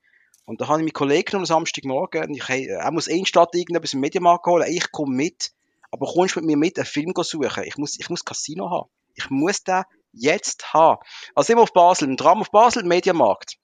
Und 0.46 0.60
da 0.60 0.68
habe 0.68 0.80
ich 0.80 0.84
meinen 0.84 0.94
Kollegen 0.94 1.38
am 1.38 1.46
Samstagmorgen, 1.46 2.26
und 2.26 2.36
ich, 2.36 2.48
hey, 2.48 2.68
er 2.68 2.92
muss 2.92 3.08
eh 3.08 3.14
in 3.14 3.24
die 3.24 3.30
Stadt 3.30 3.56
irgendetwas 3.56 3.94
im 3.94 4.02
Mediamarkt 4.02 4.46
holen, 4.46 4.70
ich 4.70 4.92
komme 4.92 5.16
mit, 5.16 5.52
aber 5.90 6.06
kommst 6.06 6.36
mit 6.36 6.46
mir 6.46 6.58
mit, 6.58 6.78
einen 6.78 6.86
Film 6.86 7.14
suchen? 7.16 7.64
Ich 7.64 7.78
muss, 7.78 7.98
ich 7.98 8.10
muss 8.10 8.26
Casino 8.26 8.70
haben. 8.70 8.90
Ich 9.16 9.30
muss 9.30 9.64
den 9.64 9.84
jetzt 10.12 10.74
haben. 10.74 11.00
Also 11.34 11.48
sind 11.48 11.58
wir 11.58 11.64
auf 11.64 11.72
Basel, 11.72 12.10
im 12.10 12.18
Tram 12.18 12.42
auf 12.42 12.52
Basel, 12.52 12.84
Mediamarkt. 12.84 13.58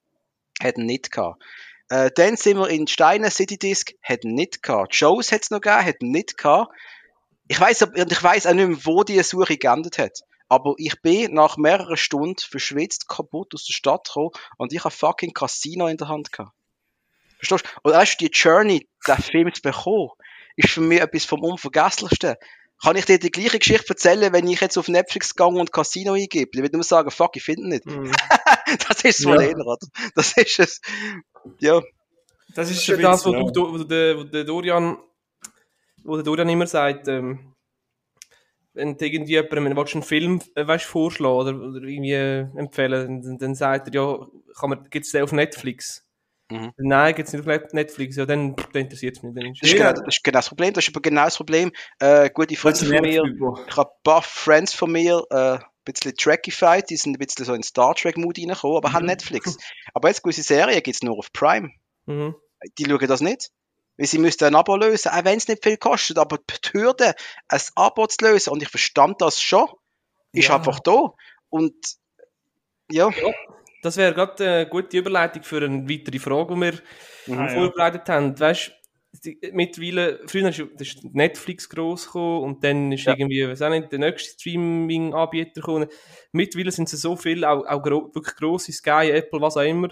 Hat 0.61 0.77
nicht 0.77 1.11
gehabt. 1.11 1.41
Äh, 1.89 2.11
dann 2.13 2.37
sind 2.37 2.57
wir 2.57 2.69
in 2.69 2.87
Steine, 2.87 3.31
City 3.31 3.57
Disc, 3.57 3.93
hat 4.03 4.23
nicht 4.23 4.61
gehabt. 4.61 4.95
Shows 4.95 5.31
hat 5.31 5.43
es 5.43 5.51
noch 5.51 5.61
gegeben, 5.61 5.85
hat 5.85 6.01
nicht 6.01 6.37
gehabt. 6.37 6.71
Ich 7.47 7.59
weiß, 7.59 7.81
weiß 7.81 8.45
auch 8.45 8.53
nicht 8.53 8.67
mehr, 8.67 8.85
wo 8.85 9.03
die 9.03 9.21
Suche 9.23 9.57
geendet 9.57 9.97
hat. 9.97 10.19
Aber 10.49 10.73
ich 10.77 11.01
bin 11.01 11.33
nach 11.33 11.57
mehreren 11.57 11.97
Stunden 11.97 12.39
verschwitzt, 12.39 13.07
kaputt 13.07 13.53
aus 13.53 13.65
der 13.65 13.73
Stadt 13.73 14.07
gekommen 14.07 14.31
und 14.57 14.73
ich 14.73 14.83
habe 14.83 14.93
fucking 14.93 15.33
Casino 15.33 15.87
in 15.87 15.97
der 15.97 16.07
Hand 16.07 16.31
gehabt. 16.31 16.53
Verstehst 17.37 17.65
du? 17.65 17.89
Und 17.89 17.93
du, 17.93 18.17
die 18.19 18.31
Journey, 18.33 18.87
den 19.07 19.17
Film 19.17 19.53
zu 19.53 19.61
bekommen, 19.61 20.09
ist 20.55 20.71
für 20.71 20.81
mich 20.81 20.99
etwas 20.99 21.25
vom 21.25 21.43
Unvergesslichsten. 21.43 22.35
Kann 22.81 22.95
ich 22.95 23.05
dir 23.05 23.19
die 23.19 23.31
gleiche 23.31 23.59
Geschichte 23.59 23.89
erzählen, 23.89 24.31
wenn 24.31 24.47
ich 24.47 24.61
jetzt 24.61 24.77
auf 24.77 24.87
Netflix 24.87 25.35
gehe 25.35 25.45
und 25.47 25.71
Casino 25.73 26.13
eingebe? 26.13 26.49
Ich 26.53 26.61
würde 26.61 26.77
nur 26.77 26.83
sagen, 26.83 27.11
fuck, 27.11 27.35
ich 27.35 27.43
finde 27.43 27.67
nicht. 27.69 27.85
Mhm. 27.85 28.11
Das 28.87 29.03
ist 29.03 29.19
so 29.19 29.33
Ja. 29.33 29.41
eher, 29.41 29.57
oder? 29.57 29.77
Das 30.15 30.37
ist 30.37 30.59
es. 30.59 30.81
Ja. 31.59 31.81
Das 32.55 32.69
ist 32.69 32.87
Das 32.87 32.97
ist 32.97 33.03
das, 33.03 33.25
wo, 33.25 33.33
ja. 33.33 33.43
du, 33.51 33.73
wo, 33.73 33.83
der, 33.83 34.17
wo 34.17 34.23
der 34.23 34.43
Dorian, 34.43 34.97
wo 36.03 36.15
der 36.15 36.23
Dorian 36.23 36.49
immer 36.49 36.67
sagt, 36.67 37.07
ähm, 37.07 37.55
wenn 38.73 38.95
du 38.97 39.05
irgendwie 39.05 39.33
jemandem 39.33 39.75
willst, 39.75 39.95
einen 39.95 40.03
Film 40.03 40.41
äh, 40.55 40.65
weißt, 40.67 40.85
vorschlagen 40.85 41.35
oder, 41.35 41.55
oder 41.55 41.81
irgendwie 41.87 42.13
äh, 42.13 42.47
empfehlen, 42.55 43.21
dann, 43.23 43.37
dann 43.39 43.55
sagt 43.55 43.87
er, 43.89 43.93
ja, 43.93 44.27
kann 44.59 44.69
man, 44.69 44.89
gibt's 44.89 45.11
den 45.11 45.23
auf 45.23 45.31
Netflix? 45.31 46.05
Mhm. 46.51 46.73
Nein, 46.77 47.13
gibt's 47.15 47.31
nicht 47.31 47.41
auf 47.41 47.47
Net- 47.47 47.73
Netflix, 47.73 48.15
ja, 48.15 48.25
dann, 48.25 48.55
dann 48.55 48.81
interessiert 48.81 49.17
es 49.17 49.23
mich. 49.23 49.33
Dann 49.35 49.53
Das 49.53 49.61
ist, 49.61 49.71
Ja. 49.77 49.91
genau, 49.91 50.01
das 50.05 50.15
ist 50.17 50.23
genau 50.23 50.37
das 50.39 50.47
Problem. 50.49 50.73
Das 50.73 50.83
ist 50.83 50.89
aber 50.93 51.01
genau 51.01 51.23
das 51.25 51.37
Problem. 51.37 51.71
Äh, 51.99 52.29
gute 52.31 52.55
Freunde 52.55 52.79
von 52.79 53.01
mir, 53.01 53.23
ich 53.67 53.77
habe 53.77 53.89
ein 53.89 54.03
paar 54.03 54.21
Friends 54.23 54.73
von 54.73 54.91
mir, 54.91 55.23
äh, 55.29 55.35
ein 55.35 55.63
bisschen 55.85 56.15
Trackified, 56.15 56.89
die 56.89 56.97
sind 56.97 57.15
ein 57.15 57.19
bisschen 57.19 57.45
so 57.45 57.53
in 57.53 57.63
Star 57.63 57.93
Trek 57.95 58.17
Mood 58.17 58.37
reingekommen, 58.39 58.77
aber 58.77 58.93
haben 58.93 59.03
Mhm. 59.03 59.09
Netflix. 59.09 59.57
Aber 59.93 60.07
jetzt 60.09 60.23
gewisse 60.23 60.43
Serien 60.43 60.81
gibt's 60.83 61.03
nur 61.03 61.17
auf 61.17 61.31
Prime. 61.33 61.69
Mhm. 62.05 62.35
Die 62.77 62.85
schauen 62.85 63.07
das 63.07 63.21
nicht. 63.21 63.49
Weil 63.97 64.07
sie 64.07 64.17
müssten 64.17 64.45
ein 64.45 64.55
Abo 64.55 64.75
lösen, 64.75 65.09
auch 65.11 65.25
wenn 65.25 65.37
es 65.37 65.47
nicht 65.47 65.63
viel 65.63 65.77
kostet. 65.77 66.17
Aber 66.17 66.37
die 66.37 66.69
Hürde, 66.73 67.13
ein 67.47 67.61
Abo 67.75 68.07
zu 68.07 68.25
lösen, 68.25 68.51
und 68.51 68.61
ich 68.63 68.69
verstand 68.69 69.21
das 69.21 69.41
schon, 69.41 69.67
ist 70.31 70.47
Ja. 70.47 70.55
einfach 70.55 70.79
da. 70.79 71.13
Und 71.49 71.75
ja, 72.91 73.09
Das 73.81 73.97
wäre 73.97 74.13
gerade 74.13 74.45
eine 74.49 74.67
gute 74.67 74.97
Überleitung 74.97 75.43
für 75.43 75.63
eine 75.63 75.87
weitere 75.89 76.19
Frage, 76.19 76.53
die 76.55 76.61
wir 76.61 76.73
Mhm. 77.27 77.39
Ah, 77.39 77.47
ja. 77.47 77.53
vorbereitet 77.53 78.09
haben. 78.09 78.39
Weißt 78.39 78.71
mittlerweile, 79.53 80.19
früher 80.27 80.49
ist 80.49 80.59
ja- 80.59 81.09
Netflix 81.13 81.67
gekommen 81.67 82.43
und 82.43 82.63
dann 82.63 82.91
ist 82.91 83.05
Ja. 83.05 83.15
irgendwie, 83.17 83.47
weiß 83.47 83.61
auch 83.63 83.69
nicht, 83.69 83.91
der 83.91 83.99
nächste 83.99 84.33
Streaming-Anbieter 84.39 85.61
gekommen. 85.61 85.87
Mittlerweile 86.31 86.71
sind 86.71 86.91
es 86.93 87.01
so 87.01 87.15
viele, 87.15 87.49
auch, 87.49 87.65
auch 87.65 87.81
gro 87.81 88.11
wirklich 88.13 88.35
grosse, 88.35 88.71
Sky, 88.71 89.09
Apple, 89.11 89.41
was 89.41 89.57
auch 89.57 89.61
immer, 89.63 89.89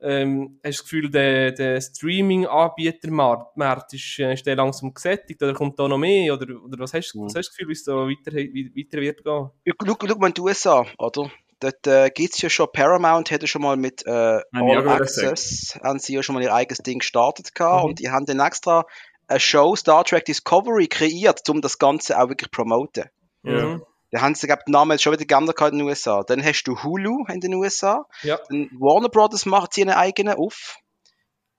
Ähm, 0.00 0.58
hast 0.62 0.64
du 0.64 0.68
das 0.68 0.82
Gefühl, 0.82 1.10
der, 1.10 1.52
der 1.52 1.80
Streaming-Anbietermarkt 1.80 3.94
ist, 3.94 4.18
äh, 4.18 4.34
ist 4.34 4.44
der 4.46 4.56
langsam 4.56 4.92
gesättigt 4.92 5.42
oder 5.42 5.54
kommt 5.54 5.78
da 5.78 5.88
noch 5.88 5.96
mehr? 5.98 6.34
Oder, 6.34 6.62
oder 6.62 6.78
was, 6.78 6.92
hast, 6.92 7.14
Mhm. 7.14 7.24
was 7.24 7.34
hast 7.34 7.34
du 7.34 7.38
das 7.38 7.50
Gefühl, 7.50 7.68
wie 7.68 7.72
es 7.72 7.84
da 7.84 7.92
weiter, 7.94 8.32
weiter 8.36 9.00
wird 9.00 9.24
gehen? 9.24 9.50
Ja, 9.64 9.72
Schau, 9.86 9.96
schau 10.06 10.16
mal 10.18 10.26
in 10.28 10.34
die 10.34 10.40
USA, 10.42 10.84
oder? 10.98 11.30
Dort 11.64 11.86
äh, 11.86 12.10
gibt 12.10 12.34
es 12.34 12.42
ja 12.42 12.50
schon, 12.50 12.66
Paramount 12.70 13.30
ja 13.30 13.46
schon 13.46 13.62
mal 13.62 13.78
mit 13.78 14.06
äh, 14.06 14.10
All 14.10 14.86
Access, 14.86 15.78
haben 15.82 15.98
sie 15.98 16.12
ja 16.14 16.22
schon 16.22 16.34
mal 16.34 16.42
ihr 16.42 16.52
eigenes 16.52 16.78
Ding 16.78 16.98
gestartet 16.98 17.54
gehabt 17.54 17.84
Mhm. 17.84 17.88
und 17.88 17.98
die 18.00 18.10
haben 18.10 18.26
dann 18.26 18.40
extra 18.40 18.84
eine 19.28 19.40
Show 19.40 19.74
Star 19.74 20.04
Trek 20.04 20.26
Discovery 20.26 20.88
kreiert, 20.88 21.48
um 21.48 21.62
das 21.62 21.78
Ganze 21.78 22.18
auch 22.18 22.28
wirklich 22.28 22.50
zu 22.50 22.56
promoten. 22.56 23.04
Ja. 23.44 23.64
Mhm. 23.64 23.82
Da 24.10 24.20
haben 24.20 24.34
sie, 24.34 24.46
glaub, 24.46 24.62
den 24.66 24.72
Namen 24.72 24.90
jetzt 24.90 25.02
schon 25.04 25.14
wieder 25.14 25.24
geändert 25.24 25.56
gehabt 25.56 25.72
in 25.72 25.78
den 25.78 25.88
USA. 25.88 26.22
Dann 26.22 26.44
hast 26.44 26.64
du 26.64 26.76
Hulu 26.82 27.24
in 27.32 27.40
den 27.40 27.54
USA. 27.54 28.04
Ja. 28.22 28.38
Dann 28.50 28.68
Warner 28.78 29.08
Brothers 29.08 29.46
macht 29.46 29.72
sie 29.72 29.80
einen 29.80 29.96
eigenen 29.96 30.34
auf. 30.34 30.76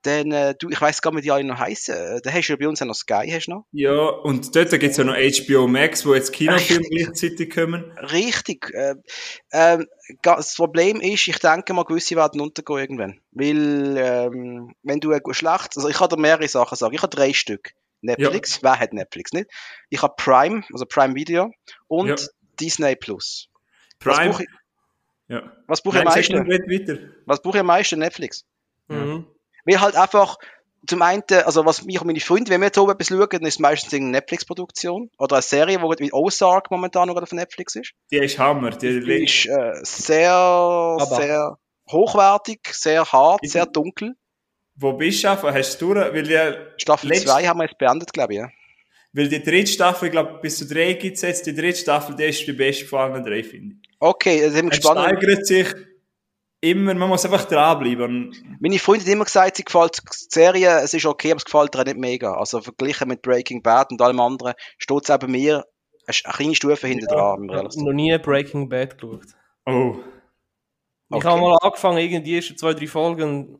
Dann, 0.05 0.31
äh, 0.31 0.53
du, 0.59 0.69
ich 0.69 0.79
weiß 0.79 1.01
gar 1.01 1.11
nicht, 1.11 1.19
wie 1.19 1.21
die 1.23 1.31
alle 1.31 1.43
noch 1.43 1.57
heißen. 1.59 1.95
Äh, 1.95 2.21
Da 2.23 2.31
hast 2.31 2.47
du 2.47 2.53
ja 2.53 2.57
bei 2.57 2.67
uns 2.67 2.81
auch 2.81 2.85
noch 2.85 2.93
Sky, 2.95 3.27
hast 3.31 3.47
du 3.47 3.51
noch. 3.51 3.65
Ja, 3.71 3.91
und 4.09 4.55
dort 4.55 4.69
gibt 4.71 4.83
es 4.83 4.97
ja 4.97 5.03
noch 5.03 5.15
HBO 5.15 5.67
Max, 5.67 6.05
wo 6.05 6.13
jetzt 6.13 6.31
Kinofilme 6.33 6.85
gleichzeitig 6.89 7.53
kommen. 7.53 7.91
Richtig. 7.97 8.71
Äh, 8.73 8.95
ga- 10.21 10.35
das 10.35 10.55
Problem 10.55 11.01
ist, 11.01 11.27
ich 11.27 11.39
denke 11.39 11.73
mal, 11.73 11.83
gewisse 11.85 12.15
werden 12.15 12.41
untergehen 12.41 12.79
irgendwann. 12.79 13.19
Weil, 13.31 13.95
ähm, 13.97 14.73
wenn 14.83 14.99
du 14.99 15.11
ein 15.11 15.21
schlecht, 15.31 15.75
also 15.75 15.89
ich 15.89 15.97
kann 15.97 16.09
dir 16.09 16.17
mehrere 16.17 16.47
Sachen 16.47 16.75
sagen. 16.75 16.93
Ich 16.93 17.01
habe 17.01 17.15
drei 17.15 17.33
Stück. 17.33 17.71
Netflix, 18.01 18.61
wer 18.61 18.79
hat 18.79 18.93
Netflix 18.93 19.33
nicht? 19.33 19.49
Ich 19.89 20.01
habe 20.03 20.13
Prime, 20.17 20.63
also 20.71 20.85
Prime 20.85 21.15
Video 21.15 21.51
und 21.87 22.09
Ja. 22.09 22.15
Disney 22.59 22.95
Plus. 22.95 23.47
Was 24.03 24.15
Prime. 24.17 24.29
brauche 24.29 24.43
ich, 24.43 24.49
Ja. 25.27 25.51
was 25.65 25.81
brauche 25.81 25.97
ich 25.97 26.01
am 26.05 26.13
meisten? 26.13 27.13
Was 27.25 27.41
brauche 27.41 27.57
ich 27.57 27.61
am 27.61 27.65
meisten? 27.67 27.97
Netflix. 27.97 28.45
Mhm. 28.89 29.25
Weil 29.65 29.81
halt 29.81 29.95
einfach, 29.95 30.37
zum 30.87 31.01
einen, 31.01 31.23
also 31.45 31.65
was 31.65 31.83
mich 31.83 31.99
und 31.99 32.07
meine 32.07 32.19
Freunde, 32.19 32.51
wenn 32.51 32.61
wir 32.61 32.67
jetzt 32.67 32.77
oben 32.77 32.91
etwas 32.91 33.07
schauen, 33.07 33.27
dann 33.31 33.41
ist 33.43 33.55
es 33.55 33.59
meistens 33.59 33.93
eine 33.93 34.05
Netflix-Produktion 34.09 35.09
oder 35.17 35.37
eine 35.37 35.41
Serie, 35.41 35.77
die 35.79 36.03
wie 36.05 36.13
Ozark 36.13 36.69
momentan 36.71 37.07
noch 37.07 37.19
auf 37.21 37.31
Netflix 37.31 37.75
ist. 37.75 37.93
Die 38.11 38.17
ist 38.17 38.37
Hammer. 38.37 38.69
Die, 38.71 38.99
Die 38.99 39.23
ist 39.23 39.47
äh, 39.47 39.73
sehr, 39.83 40.97
sehr 41.09 41.57
hochwertig, 41.91 42.59
sehr 42.71 43.03
hart, 43.11 43.39
Ich- 43.43 43.51
sehr 43.51 43.65
dunkel. 43.65 44.15
Wo 44.77 44.91
bist 44.93 45.23
du 45.23 45.29
einfach? 45.31 45.53
Hast 45.53 45.81
du 45.81 45.93
durch? 45.93 46.13
Weil 46.13 46.23
die, 46.23 46.81
Staffel 46.81 47.09
Letzt- 47.09 47.27
2 47.27 47.47
haben 47.47 47.59
wir 47.59 47.63
jetzt 47.65 47.77
beendet, 47.77 48.11
glaube 48.11 48.33
ich. 48.33 48.39
Ja. 48.39 48.49
weil 49.13 49.29
die 49.29 49.41
dritte 49.41 49.71
Staffel, 49.71 50.07
ich 50.07 50.11
glaube, 50.11 50.39
bis 50.41 50.57
zu 50.57 50.67
drei 50.67 50.91
gibt 50.93 51.15
es 51.15 51.21
jetzt. 51.21 51.45
Die 51.47 51.55
dritte 51.55 51.79
Staffel, 51.79 52.15
die 52.17 52.25
ist 52.25 52.45
die 52.45 52.51
beste 52.51 52.85
von 52.85 52.99
allen 53.13 53.23
drei, 53.23 53.41
finde 53.43 53.75
ich. 53.81 53.89
Okay, 54.01 54.41
wir 54.41 54.47
Es 54.65 54.69
gespannt. 54.69 54.99
steigert 54.99 55.47
sich 55.47 55.67
immer, 56.71 56.93
man 56.93 57.09
muss 57.09 57.25
einfach 57.25 57.45
dranbleiben. 57.45 58.57
Meine 58.59 58.79
Freundin 58.79 59.07
hat 59.07 59.13
immer 59.13 59.25
gesagt, 59.25 59.57
sie 59.57 59.63
gefällt 59.63 59.97
die 59.97 60.25
Serie, 60.29 60.79
es 60.81 60.93
ist 60.93 61.05
okay, 61.05 61.31
aber 61.31 61.37
es 61.37 61.45
gefällt 61.45 61.75
ihr 61.75 61.83
nicht 61.83 61.97
mega. 61.97 62.33
Also 62.35 62.61
verglichen 62.61 63.07
mit 63.07 63.21
Breaking 63.21 63.61
Bad 63.61 63.91
und 63.91 64.01
allem 64.01 64.19
anderen 64.19 64.53
steht 64.77 65.03
es 65.03 65.09
auch 65.09 65.19
bei 65.19 65.27
mir 65.27 65.65
eine 66.07 66.17
eine 66.25 66.33
kleine 66.33 66.55
Stufe 66.55 66.87
hinter 66.87 67.07
dran. 67.07 67.43
wir 67.43 67.55
Ich 67.55 67.77
habe 67.77 67.83
noch 67.83 67.93
nie 67.93 68.17
Breaking 68.17 68.69
Bad 68.69 68.97
geschaut. 68.97 69.25
Oh. 69.65 69.95
Ich 71.09 71.17
Okay. 71.17 71.27
habe 71.27 71.41
mal 71.41 71.57
angefangen, 71.61 71.97
irgendwie 71.99 72.23
die 72.23 72.35
ersten 72.35 72.57
zwei, 72.57 72.73
drei 72.73 72.87
Folgen. 72.87 73.59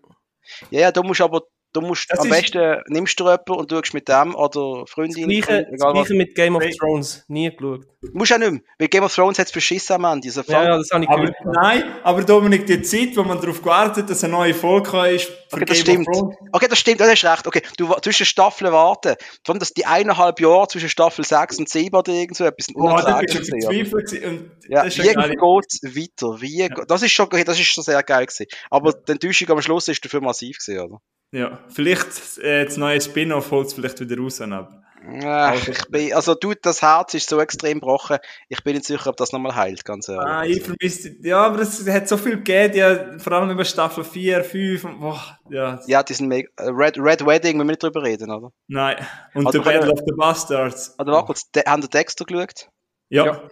Ja, 0.69 0.81
ja, 0.81 0.91
du 0.91 1.03
musst 1.03 1.21
aber, 1.21 1.41
du 1.75 1.81
musst, 1.81 2.09
Das 2.09 2.19
am 2.19 2.27
ist- 2.31 2.53
besten 2.53 2.81
nimmst 2.87 3.19
du 3.19 3.25
jemanden 3.25 3.51
und 3.53 3.71
schaust 3.71 3.93
mit 3.93 4.07
dem 4.07 4.33
oder 4.35 4.81
Das 4.81 4.91
Freundin, 4.91 5.27
Gleiche, 5.27 5.43
Freund, 5.43 5.65
das 5.67 5.73
egal 5.73 5.87
was. 5.87 5.93
Gleiche 5.93 6.13
mit 6.15 6.35
Game 6.35 6.55
of. 6.55 6.63
Thrones. 6.79 7.23
Nie 7.27 7.49
geschaut. 7.55 7.85
Musst 8.13 8.33
auch 8.33 8.37
nicht 8.37 8.51
mehr, 8.51 8.61
weil 8.77 8.87
Game 8.87 9.03
of 9.03 9.13
Thrones 9.15 9.39
hat 9.39 9.47
es 9.47 9.51
verschissen 9.51 9.93
am 9.93 10.05
Ende. 10.05 10.27
Also 10.27 10.43
Ja, 10.47 10.63
ja, 10.63 10.77
das 10.77 10.89
habe 10.91 11.03
ich 11.03 11.09
Aber, 11.09 11.21
gehört. 11.25 11.37
nein, 11.45 11.83
aber 12.03 12.23
Dominik, 12.23 12.65
die 12.67 12.81
Zeit, 12.83 13.17
wo 13.17 13.23
man 13.23 13.41
darauf 13.41 13.59
gewartet 13.61 14.09
dass 14.09 14.23
eine 14.23 14.31
neue 14.33 14.53
Folge 14.53 15.09
ist 15.15 15.25
für 15.49 15.55
Okay, 15.55 15.65
das 15.65 15.83
Game 15.83 16.01
of 16.01 16.03
stimmt. 16.03 16.05
Thrones. 16.07 16.35
Okay, 16.51 16.67
das 16.69 16.79
stimmt, 16.79 16.99
du 16.99 17.03
hast 17.05 17.23
recht. 17.25 17.47
Okay, 17.47 17.61
du 17.77 17.91
zwischen 18.03 18.25
Staffeln 18.27 18.71
warten. 18.71 19.15
Vor 19.43 19.53
allem, 19.53 19.59
dass 19.59 19.73
die 19.73 19.85
eineinhalb 19.87 20.39
Jahre 20.39 20.67
zwischen 20.67 20.89
Staffel 20.89 21.25
6 21.25 21.57
und 21.57 21.67
7 21.69 21.95
oder 21.95 22.11
irgend 22.13 22.37
so 22.37 22.43
etwas 22.45 22.67
Oh, 22.75 22.87
da 22.87 23.19
bist 23.21 23.35
unerträglich 23.35 23.49
du 23.49 23.91
verzweifelt. 23.91 24.23
Und 24.25 24.51
Ja, 24.69 24.83
das 24.83 24.97
ist 24.97 25.03
wie 25.03 25.07
ja 25.07 25.13
geil. 25.13 25.29
geht's 25.31 25.81
weiter? 25.83 26.41
Wie, 26.41 26.57
ge- 26.57 26.85
das 26.87 27.01
ist 27.01 27.11
schon, 27.11 27.25
okay, 27.25 27.43
das 27.43 27.59
ist 27.59 27.65
schon 27.67 27.83
sehr 27.83 28.03
geil 28.03 28.25
gewesen. 28.27 28.45
Aber 28.69 28.93
die 28.93 29.11
Enttäuschung 29.13 29.49
am 29.49 29.61
Schluss 29.61 29.87
ist 29.87 30.05
dafür 30.05 30.21
massiv 30.21 30.57
gewesen, 30.59 30.79
oder? 30.85 30.99
Ja, 31.31 31.59
vielleicht 31.69 32.37
äh, 32.39 32.65
das 32.65 32.77
neue 32.77 33.01
Spin-off 33.01 33.51
holt 33.51 33.67
es 33.67 33.73
vielleicht 33.73 33.99
wieder 33.99 34.17
raus. 34.21 34.39
Aber. 34.41 34.81
Ja, 35.21 35.49
Also- 35.49 35.71
ich 35.71 35.85
bin, 35.89 36.13
also 36.13 36.33
du, 36.33 36.53
das 36.59 36.81
Herz 36.81 37.13
ist 37.13 37.29
so 37.29 37.39
extrem 37.39 37.79
gebrochen. 37.79 38.17
Ich 38.49 38.63
bin 38.63 38.73
nicht 38.73 38.85
sicher, 38.87 39.07
ob 39.09 39.17
das 39.17 39.31
nochmal 39.33 39.55
heilt, 39.55 39.85
ganz 39.85 40.07
ehrlich. 40.07 40.25
Ah, 40.25 40.43
ich 40.45 40.63
vermisse, 40.63 41.15
ja, 41.21 41.45
aber 41.45 41.59
es 41.59 41.87
hat 41.87 42.07
so 42.07 42.17
viel 42.17 42.37
gegeben, 42.37 42.75
ja, 42.75 43.19
vor 43.19 43.33
allem 43.33 43.51
über 43.51 43.65
Staffel 43.65 44.03
4, 44.03 44.43
5, 44.43 44.83
und, 44.85 44.99
boah, 45.01 45.37
ja, 45.51 45.79
Ja, 45.85 46.01
diesen 46.01 46.27
mega, 46.27 46.49
äh, 46.57 46.69
Red, 46.69 46.97
Red 46.97 47.23
Wedding, 47.25 47.57
müssen 47.57 47.67
wir 47.67 47.73
nicht 47.73 47.83
drüber 47.83 48.01
reden, 48.03 48.31
oder? 48.31 48.49
nein. 48.67 48.95
Und 49.35 49.45
Also 49.45 49.59
The 49.61 49.65
Battle 49.69 49.91
of 49.91 49.99
the 50.07 50.13
Bastards. 50.17 50.95
Oder 50.97 51.11
warte 51.11 51.25
kurz, 51.27 51.51
de, 51.51 51.63
haben 51.67 51.81
die 51.83 51.89
Dexter 51.89 52.25
geschaut? 52.25 52.69
Ja. 53.09 53.47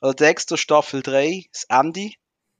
Also 0.00 0.12
Dexter 0.14 0.56
Staffel 0.56 1.02
3, 1.02 1.44
das 1.52 1.64
Ende. 1.68 2.10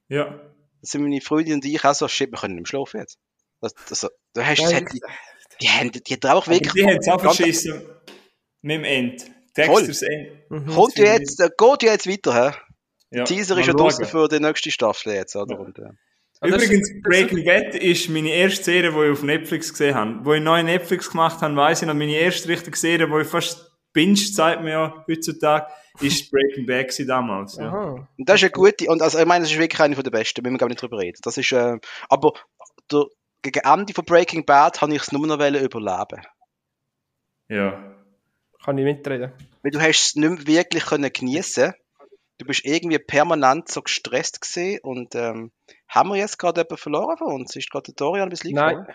ja. 0.07 0.39
Da 0.79 0.89
sind 0.91 1.01
meine 1.01 1.19
Freundin 1.21 1.55
und 1.55 1.65
ich 1.65 1.83
auch 1.83 1.95
so, 1.95 2.07
shit, 2.07 2.31
wir 2.31 2.37
können 2.39 2.53
nicht 2.53 2.61
mehr 2.61 2.67
schlafen 2.79 2.99
jetzt. 3.01 3.17
Das, 3.61 3.73
das, 3.89 4.07
du 4.33 4.45
hast, 4.45 4.59
Ja, 4.59 4.65
das 4.65 4.73
hat, 4.73 4.93
die, 4.93 5.01
die, 5.61 5.67
haben, 5.67 5.91
die 5.91 6.13
hat 6.13 6.25
auch 6.25 6.47
wirklich... 6.47 6.73
die 6.73 6.83
haben 6.85 6.97
es 6.97 7.07
auch 7.07 7.21
verschissen 7.21 7.81
mit 8.61 8.77
dem 8.77 8.83
End. 8.83 9.21
Voll. 9.55 9.85
Dexters 9.85 10.01
End. 10.03 10.29
Mhm. 10.49 10.67
Kommt 10.67 10.97
ja 10.97 11.13
jetzt, 11.13 11.37
geht 11.37 11.83
ja 11.83 11.91
jetzt 11.91 12.07
weiter, 12.07 12.51
hä? 12.51 12.57
Ja. 13.09 13.23
Teaser 13.23 13.57
ist 13.57 13.67
ja 13.67 13.73
draussen 13.73 14.05
für 14.05 14.27
die 14.27 14.39
nächste 14.39 14.69
Staffel 14.69 15.13
jetzt, 15.13 15.35
oder? 15.35 15.55
Ja. 15.55 15.61
Und, 15.61 15.77
das 16.39 16.63
Übrigens, 16.63 16.91
Breaking 17.01 17.45
Bad 17.45 17.73
ist 17.75 18.09
meine 18.09 18.29
erste 18.29 18.63
Serie, 18.63 18.91
die 18.91 19.05
ich 19.05 19.11
auf 19.11 19.23
Netflix 19.23 19.71
gesehen 19.71 19.95
habe. 19.95 20.19
Wo 20.23 20.33
ich 20.33 20.41
neu 20.41 20.61
Netflix 20.61 21.09
gemacht 21.09 21.41
habe, 21.41 21.55
weiss 21.55 21.81
ich 21.81 21.87
noch, 21.87 21.95
meine 21.95 22.15
erste 22.15 22.49
richtige 22.49 22.77
Serie, 22.77 23.07
die 23.07 23.21
ich 23.21 23.27
fast 23.27 23.71
binge, 23.93 24.17
sagt 24.17 24.61
man 24.61 24.71
ja 24.71 25.05
heutzutage, 25.07 25.65
ist 25.99 26.29
Breaking 26.29 26.67
Bad 26.67 26.89
gewesen 26.89 27.07
damals. 27.07 27.55
Ja. 27.55 27.69
Aha. 27.69 28.07
Und 28.17 28.29
das 28.29 28.35
ist 28.35 28.43
eine 28.43 28.51
gute, 28.51 28.87
und 28.87 29.01
also 29.01 29.17
ich 29.17 29.25
meine, 29.25 29.45
das 29.45 29.51
ist 29.51 29.57
wirklich 29.57 29.79
eine 29.79 29.95
von 29.95 30.03
der 30.03 30.11
besten, 30.11 30.43
müssen 30.43 30.53
wir 30.53 30.59
gar 30.59 30.67
nicht 30.67 30.81
drüber 30.81 30.99
reden. 30.99 31.17
Das 31.23 31.37
ist, 31.37 31.51
äh, 31.51 31.77
aber 32.07 32.33
der, 32.91 33.05
gegen 33.41 33.59
Ende 33.59 33.93
von 33.93 34.05
Breaking 34.05 34.45
Bad 34.45 34.81
habe 34.81 34.93
ich 34.95 35.01
es 35.01 35.11
nur 35.11 35.25
noch 35.25 35.35
überleben. 35.35 36.21
ja. 37.49 37.93
Kann 38.63 38.77
ich 38.79 38.83
mitreden. 38.83 39.31
Weil 39.63 39.71
du 39.71 39.79
hast 39.79 40.05
es 40.07 40.15
nicht 40.15 40.29
mehr 40.29 40.47
wirklich 40.47 40.83
können 40.85 41.09
geniessen. 41.13 41.73
Du 42.37 42.45
bist 42.45 42.65
irgendwie 42.65 42.99
permanent 42.99 43.69
so 43.69 43.81
gestresst 43.81 44.41
gewesen 44.41 44.79
und 44.83 45.15
ähm, 45.15 45.51
haben 45.87 46.09
wir 46.09 46.17
jetzt 46.17 46.37
gerade 46.37 46.61
jemanden 46.61 46.77
verloren 46.77 47.17
von 47.17 47.27
uns? 47.33 47.55
Ist 47.55 47.69
gerade 47.71 47.85
der 47.85 47.93
Dorian 47.95 48.29
bis 48.29 48.43
liegen? 48.43 48.55
Nein, 48.57 48.85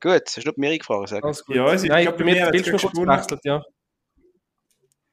Gut, 0.00 0.22
hast 0.26 0.36
du 0.38 0.40
nur 0.44 0.54
Miri 0.56 0.78
gefragt, 0.78 1.08
sag. 1.10 1.22
alles 1.24 1.44
gut. 1.44 1.54
Ja, 1.56 1.66
es 1.72 1.82
ist 1.82 1.88
Nein, 1.88 2.02
glaub, 2.04 2.16
bei 2.16 2.24
bei 2.24 2.30
mir 2.30 2.34
mir 2.34 2.46
hat 2.46 2.52
gesponnen. 2.52 3.06
gewechselt, 3.06 3.40
ja. 3.44 3.62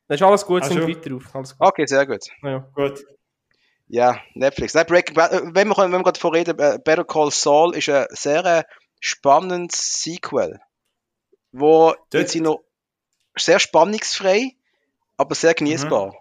Das 0.08 0.20
ist 0.20 0.24
alles 0.26 0.46
gut, 0.46 0.64
Ach 0.64 0.68
sind 0.70 0.82
so. 0.82 0.88
weiter 0.88 1.16
auf. 1.16 1.36
Alles 1.36 1.58
gut. 1.58 1.68
Okay, 1.68 1.86
sehr 1.86 2.06
gut. 2.08 2.24
Ja, 2.42 2.50
ja. 2.50 2.58
Gut. 2.74 3.04
Ja, 3.88 4.20
Netflix. 4.34 4.74
Nein, 4.74 4.86
Breaking 4.86 5.16
Bad, 5.16 5.32
äh, 5.32 5.42
wenn 5.54 5.68
wir, 5.70 5.78
wenn 5.78 5.92
wir 5.92 6.04
gerade 6.04 6.20
vorreden, 6.20 6.60
äh, 6.60 6.78
Better 6.84 7.06
Call 7.06 7.32
Saul 7.32 7.76
ist 7.76 7.90
ein 7.90 8.06
sehr 8.12 8.44
äh, 8.46 8.64
spannendes 9.00 10.02
Sequel, 10.02 10.60
wo 11.52 11.92
Dort- 11.92 12.14
jetzt 12.14 12.36
noch 12.36 12.64
sehr 13.38 13.60
spannungsfrei, 13.60 14.52
aber 15.16 15.36
sehr 15.36 15.54
genießbar. 15.54 16.14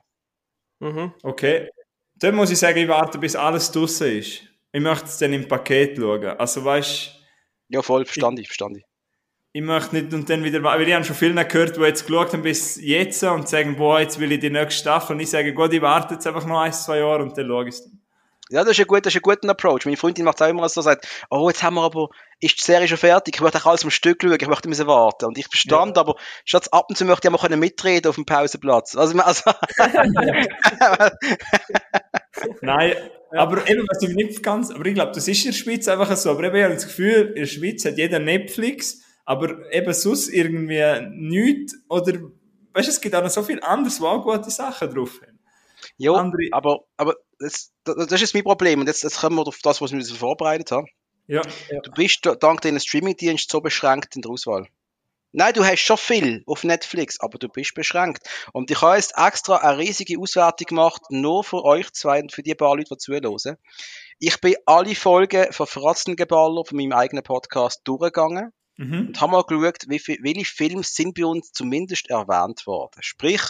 Mhm. 0.79 1.13
Okay. 1.23 1.71
Dann 2.17 2.35
muss 2.35 2.51
ich 2.51 2.59
sagen, 2.59 2.79
ich 2.79 2.89
warte, 2.89 3.19
bis 3.19 3.35
alles 3.37 3.71
draussen 3.73 4.19
ist. 4.19 4.43
Ich 4.73 4.81
möchte 4.81 5.07
es 5.07 5.19
dann 5.19 5.33
im 5.33 5.49
Paket 5.49 5.97
schauen. 5.99 6.25
Also 6.25 6.65
weißt 6.65 7.15
Ja, 7.69 7.83
voll, 7.83 8.05
verstand 8.05 8.39
ich, 8.39 8.47
verstand 8.49 8.79
ich. 9.59 9.63
möchte 9.63 9.97
nicht 9.97 10.15
und 10.15 10.29
dann 10.29 10.45
wieder, 10.45 10.63
weil 10.63 10.87
ich 10.87 10.95
habe 10.95 11.05
schon 11.05 11.17
viele 11.17 11.45
gehört, 11.45 11.77
die 11.77 11.81
jetzt 11.81 12.07
geschaut 12.07 12.33
haben 12.33 12.43
bis 12.43 12.81
jetzt 12.81 13.23
und 13.25 13.49
sagen, 13.49 13.77
boah, 13.77 14.01
jetzt 14.01 14.21
will 14.21 14.33
ich 14.33 14.41
die 14.41 14.51
nächste 14.51 14.81
Staffel. 14.81 15.15
Und 15.15 15.21
ich 15.21 15.31
sage, 15.31 15.53
gut, 15.53 15.73
ich 15.73 15.83
warte 15.83 16.15
jetzt 16.15 16.27
einfach 16.27 16.47
noch 16.47 16.61
ein, 16.61 16.73
zwei 16.73 16.99
Jahre 16.99 17.23
und 17.23 17.37
dann 17.37 17.47
schaue 17.47 17.69
ich 17.69 17.75
es 17.75 17.85
dann. 17.85 18.01
Ja, 18.49 18.63
das 18.63 18.73
ist 18.73 18.81
ein, 18.81 18.87
gut, 18.87 19.05
das 19.05 19.13
ist 19.13 19.19
ein 19.19 19.23
guter 19.23 19.49
Approach. 19.49 19.87
Meine 19.87 19.97
Freundin 19.97 20.25
macht 20.25 20.41
es 20.41 20.47
auch 20.47 20.51
immer 20.51 20.69
so, 20.69 20.81
sagt, 20.81 21.09
oh, 21.31 21.49
jetzt 21.49 21.65
haben 21.65 21.75
wir 21.75 21.83
aber, 21.83 22.11
ist 22.39 22.59
die 22.59 22.63
Serie 22.63 22.87
schon 22.87 22.97
fertig, 22.97 23.35
ich 23.35 23.41
möchte 23.41 23.59
auch 23.59 23.67
alles 23.67 23.83
am 23.83 23.91
Stück 23.91 24.23
schauen, 24.23 24.39
ich 24.41 24.47
möchte 24.47 24.69
müssen 24.69 24.87
warten. 24.87 25.25
Und 25.25 25.37
ich 25.37 25.49
verstand, 25.49 25.99
aber 25.99 26.15
statt 26.45 26.73
ab 26.73 26.87
und 26.89 26.97
zu 26.97 27.05
möchte 27.07 27.27
ich 27.27 27.35
auch 27.35 27.49
mal 27.49 27.57
mitreden 27.57 28.09
auf 28.09 28.15
dem 28.15 28.25
Pausenplatz. 28.25 28.95
Also, 28.95 29.19
also 29.19 29.51
Nein, 32.61 32.95
aber 33.33 33.69
eben, 33.69 33.85
was 33.89 34.03
ich 34.03 34.15
nicht 34.15 34.45
ganz, 34.45 34.71
aber 34.71 34.87
ich 34.87 34.95
glaube, 34.95 35.11
das 35.13 35.27
ist 35.27 35.45
in 35.45 35.51
der 35.51 35.59
Schweiz 35.59 35.89
einfach 35.89 36.17
so. 36.17 36.31
Aber 36.31 36.45
eben, 36.45 36.57
ich 36.57 36.63
habe 36.63 36.75
das 36.75 36.87
Gefühl, 36.87 37.33
in 37.35 37.43
der 37.43 37.47
Schweiz 37.47 37.85
hat 37.85 37.99
jeder 37.99 38.21
Netflix, 38.21 39.03
aber 39.27 39.71
eben 39.73 39.93
sonst 39.93 40.29
irgendwie 40.29 40.83
nichts 41.11 41.75
oder, 41.91 42.15
weißt 42.73 42.89
du, 42.89 42.93
es 42.93 43.01
gibt 43.01 43.15
auch 43.15 43.23
noch 43.23 43.29
so 43.31 43.43
viel 43.43 43.61
anderes, 43.63 44.01
wo 44.01 44.07
auch 44.07 44.23
gute 44.25 44.51
Sachen 44.51 44.95
drauf 44.95 45.21
haben. 45.21 45.39
ja, 45.99 46.13
Andere- 46.13 46.49
aber, 46.53 46.85
aber 46.97 47.17
das, 47.39 47.73
das 47.85 48.07
das 48.07 48.23
ist 48.23 48.33
mein 48.33 48.45
Problem. 48.45 48.81
Und 48.81 48.87
jetzt, 48.87 49.03
jetzt 49.03 49.21
kommen 49.21 49.37
wir 49.37 49.47
auf 49.47 49.59
das, 49.63 49.83
was 49.83 49.91
wir 49.91 49.99
uns 49.99 50.11
vorbereitet 50.11 50.71
haben. 50.73 50.87
Ja, 51.27 51.43
Du 51.83 51.91
bist 51.91 52.25
da- 52.25 52.35
dank 52.37 52.61
deines 52.63 52.85
Streamingdienst 52.85 53.51
so 53.51 53.61
beschränkt 53.61 54.17
in 54.17 54.23
der 54.23 54.31
Auswahl. 54.31 54.69
Nein, 55.33 55.53
du 55.53 55.65
hast 55.67 55.81
schon 55.81 55.99
viel 55.99 56.43
auf 56.47 56.65
Netflix, 56.65 57.21
aber 57.21 57.37
du 57.39 57.49
bist 57.49 57.75
beschränkt. 57.75 58.27
Und 58.55 58.71
ich 58.71 58.81
habe 58.81 58.97
jetzt 58.97 59.13
extra 59.19 59.57
eine 59.57 59.77
riesige 59.77 60.19
Auswertung 60.19 60.67
gemacht, 60.69 61.03
nur 61.11 61.45
für 61.45 61.63
euch 61.65 61.93
zwei 61.93 62.23
und 62.23 62.33
für 62.33 62.43
die 62.43 62.55
paar 62.55 62.75
Leute, 62.77 62.95
die 62.95 62.97
zuhören. 62.99 63.57
Ich 64.19 64.41
bin 64.41 64.55
alle 64.65 64.95
Folgen 64.95 65.53
von 65.53 65.67
Fratzengeballer 65.67 66.65
von 66.65 66.77
meinem 66.79 66.93
eigenen 66.93 67.23
Podcast 67.25 67.81
durchgegangen 67.85 68.53
Mhm. 68.77 69.09
und 69.09 69.21
haben 69.21 69.31
mal 69.33 69.43
geschaut, 69.45 69.85
viel, 70.01 70.19
welche 70.23 70.45
Filme 70.45 70.83
sind 70.83 71.15
bei 71.15 71.25
uns 71.25 71.53
zumindest 71.53 72.11
erwähnt 72.11 72.67
worden. 72.67 73.01
Sprich, 73.03 73.43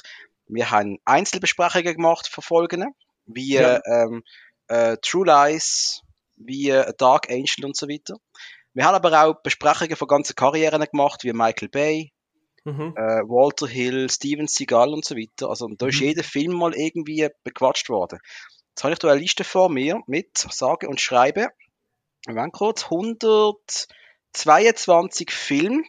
wir 0.46 0.70
haben 0.70 0.98
Einzelbesprechungen 1.04 1.94
gemacht 1.96 2.28
von 2.28 2.42
Folgen, 2.42 2.94
wie 3.26 3.54
Ja. 3.54 3.80
ähm, 3.84 4.22
äh, 4.68 4.96
True 5.02 5.26
Lies, 5.26 6.02
wie 6.36 6.70
äh, 6.70 6.92
Dark 6.98 7.30
Angel 7.30 7.64
und 7.64 7.76
so 7.76 7.88
weiter. 7.88 8.16
Wir 8.74 8.84
haben 8.84 8.94
aber 8.94 9.24
auch 9.24 9.42
Besprechungen 9.42 9.96
von 9.96 10.06
ganzen 10.06 10.36
Karrieren 10.36 10.84
gemacht, 10.84 11.24
wie 11.24 11.32
Michael 11.32 11.68
Bay, 11.68 12.12
Mhm. 12.64 12.94
äh, 12.96 13.22
Walter 13.22 13.66
Hill, 13.68 14.10
Steven 14.10 14.48
Seagal 14.48 14.92
und 14.92 15.04
so 15.04 15.16
weiter. 15.16 15.48
Also 15.48 15.68
da 15.76 15.86
ist 15.86 16.00
Mhm. 16.00 16.06
jeder 16.06 16.24
Film 16.24 16.52
mal 16.52 16.74
irgendwie 16.74 17.28
bequatscht 17.44 17.88
worden. 17.88 18.18
Jetzt 18.70 18.84
habe 18.84 18.92
ich 18.92 18.98
da 18.98 19.08
eine 19.10 19.20
Liste 19.20 19.44
vor 19.44 19.70
mir 19.70 20.00
mit 20.06 20.36
sage 20.36 20.88
und 20.88 21.00
schreibe. 21.00 21.48
Wenn 22.26 22.50
kurz 22.52 22.90
122 24.44 25.30
Filme 25.30 25.82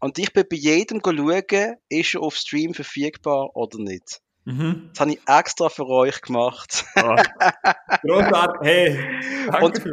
und 0.00 0.18
ich 0.18 0.32
bin 0.32 0.44
bei 0.48 0.56
jedem 0.56 1.00
schauen, 1.04 1.76
ist 1.88 2.14
er 2.14 2.20
auf 2.22 2.36
Stream 2.36 2.74
verfügbar 2.74 3.50
oder 3.54 3.78
nicht. 3.78 4.20
Mhm. 4.44 4.90
Das 4.92 5.00
habe 5.00 5.12
ich 5.12 5.20
extra 5.26 5.68
für 5.68 5.86
euch 5.86 6.20
gemacht. 6.20 6.84
Oh. 6.96 7.16
Großartig. 8.02 8.60
Hey, 8.62 9.48
danke 9.50 9.64
Und-. 9.64 9.84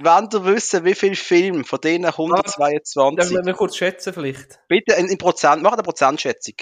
Wenn 0.00 0.28
ihr 0.32 0.44
wissen, 0.44 0.84
wie 0.84 0.94
viele 0.94 1.14
Filme 1.16 1.64
von 1.64 1.80
denen 1.80 2.04
Darf 2.04 2.18
122, 2.18 3.36
wir 3.44 3.54
kurz 3.54 3.76
schätzen 3.76 4.12
vielleicht? 4.12 4.60
bitte 4.68 4.94
in, 4.94 5.08
in 5.08 5.18
Prozent, 5.18 5.62
macht 5.62 5.74
eine 5.74 5.82
Prozentschätzung. 5.82 6.54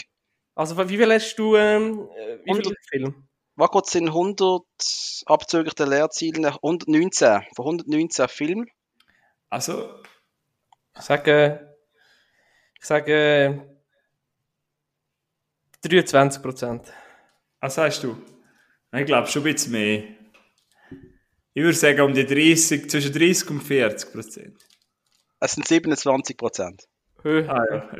Also 0.55 0.77
wie 0.89 0.97
viel 0.97 1.13
hast 1.13 1.37
du, 1.37 1.55
ähm, 1.57 2.09
äh, 2.17 2.39
wie 2.45 2.55
viel 2.55 2.65
Hundert- 2.65 2.75
Film? 2.91 3.29
Was 3.57 3.71
kurz 3.71 3.93
sind 3.93 4.09
100 4.09 4.63
abzüglich 5.27 5.75
der 5.75 5.87
Leerziele 5.87 6.55
119 6.63 7.43
von 7.55 7.65
119 7.67 8.29
Filmen. 8.29 8.67
Also, 9.51 9.89
Ich 10.97 11.03
sage, 11.03 11.77
ich 12.79 12.85
sage 12.85 13.77
23 15.83 16.43
Prozent. 16.43 16.93
was 17.61 17.75
sagst 17.75 18.03
du? 18.03 18.17
Ich 18.93 19.07
glaube 19.07 19.29
schon 19.29 19.43
ein 19.43 19.53
bisschen 19.53 19.73
mehr. 19.73 20.05
Ich 21.53 21.63
würde 21.63 21.77
sagen 21.77 22.01
um 22.03 22.15
die 22.15 22.27
30, 22.27 22.91
zwischen 22.91 23.13
30 23.13 23.51
und 23.51 23.61
40 23.63 24.13
Prozent. 24.13 24.67
Es 25.41 25.53
sind 25.53 25.67
27 25.67 26.37
Prozent. 26.37 26.89
Höhe. 27.23 27.49
Ah 27.49 27.65
ja. 27.71 27.91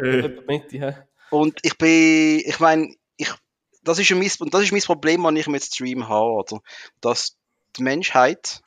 Mitte? 0.47 1.07
Und 1.31 1.59
ich 1.63 1.77
bin, 1.77 2.41
ich 2.45 2.61
meine, 2.61 2.95
ich, 3.17 3.33
das 3.83 3.99
ist 3.99 4.11
mein, 4.11 4.31
und 4.41 4.55
das 4.55 4.63
ist 4.63 4.73
mein 4.73 4.81
Problem, 4.83 5.25
wenn 5.25 5.37
ich 5.37 5.47
mit 5.47 5.63
Stream 5.63 6.09
habe, 6.09 6.31
oder? 6.31 6.61
Dass 7.01 7.37
die 7.77 7.83
Menschheit, 7.83 8.63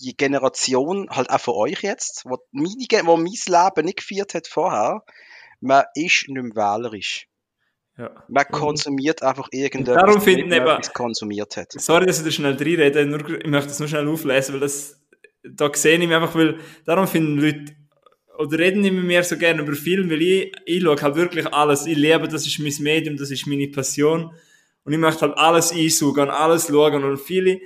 die 0.00 0.16
Generation, 0.16 1.08
halt 1.10 1.30
auch 1.30 1.40
von 1.40 1.54
euch 1.54 1.82
jetzt, 1.82 2.24
wo, 2.24 2.38
meine, 2.52 3.06
wo 3.06 3.16
mein 3.16 3.26
Leben 3.26 3.84
nicht 3.86 3.98
geführt 3.98 4.34
hat 4.34 4.46
vorher, 4.48 5.04
man 5.60 5.84
ist 5.94 6.28
nicht 6.28 6.42
mehr 6.42 6.54
wählerisch. 6.54 7.26
Ja. 7.96 8.10
Man 8.28 8.44
konsumiert 8.46 9.22
einfach 9.22 9.48
irgendetwas, 9.52 10.02
Darum 10.02 10.20
finden 10.20 10.48
man 10.48 10.80
eben- 10.80 10.92
konsumiert 10.94 11.56
hat. 11.56 11.72
Sorry, 11.72 12.06
dass 12.06 12.18
ich 12.18 12.24
da 12.24 12.30
schnell 12.32 12.54
reinrede, 12.54 13.06
nur, 13.06 13.20
ich 13.40 13.46
möchte 13.46 13.68
das 13.68 13.78
nur 13.78 13.88
schnell 13.88 14.08
auflesen, 14.08 14.54
weil 14.54 14.60
das, 14.60 15.00
da 15.44 15.70
sehe 15.72 15.94
ich 15.94 16.00
mich 16.00 16.14
einfach, 16.14 16.34
weil, 16.34 16.58
darum 16.84 17.06
finden 17.06 17.38
Leute, 17.38 17.76
oder 18.36 18.58
reden 18.58 18.80
nicht 18.80 18.92
mehr 18.92 19.22
so 19.22 19.36
gerne 19.36 19.62
über 19.62 19.74
Filme, 19.74 20.10
weil 20.10 20.22
ich, 20.22 20.52
ich 20.66 20.82
schaue 20.82 21.00
halt 21.00 21.14
wirklich 21.14 21.46
alles, 21.52 21.86
ich 21.86 21.96
lebe, 21.96 22.26
das 22.26 22.44
ist 22.44 22.58
mein 22.58 22.74
Medium, 22.80 23.16
das 23.16 23.30
ist 23.30 23.46
meine 23.46 23.68
Passion, 23.68 24.34
und 24.82 24.92
ich 24.92 24.98
möchte 24.98 25.20
halt 25.22 25.38
alles 25.38 25.70
einsaugen, 25.70 26.30
alles 26.30 26.66
schauen, 26.66 27.04
und 27.04 27.18
viele 27.18 27.60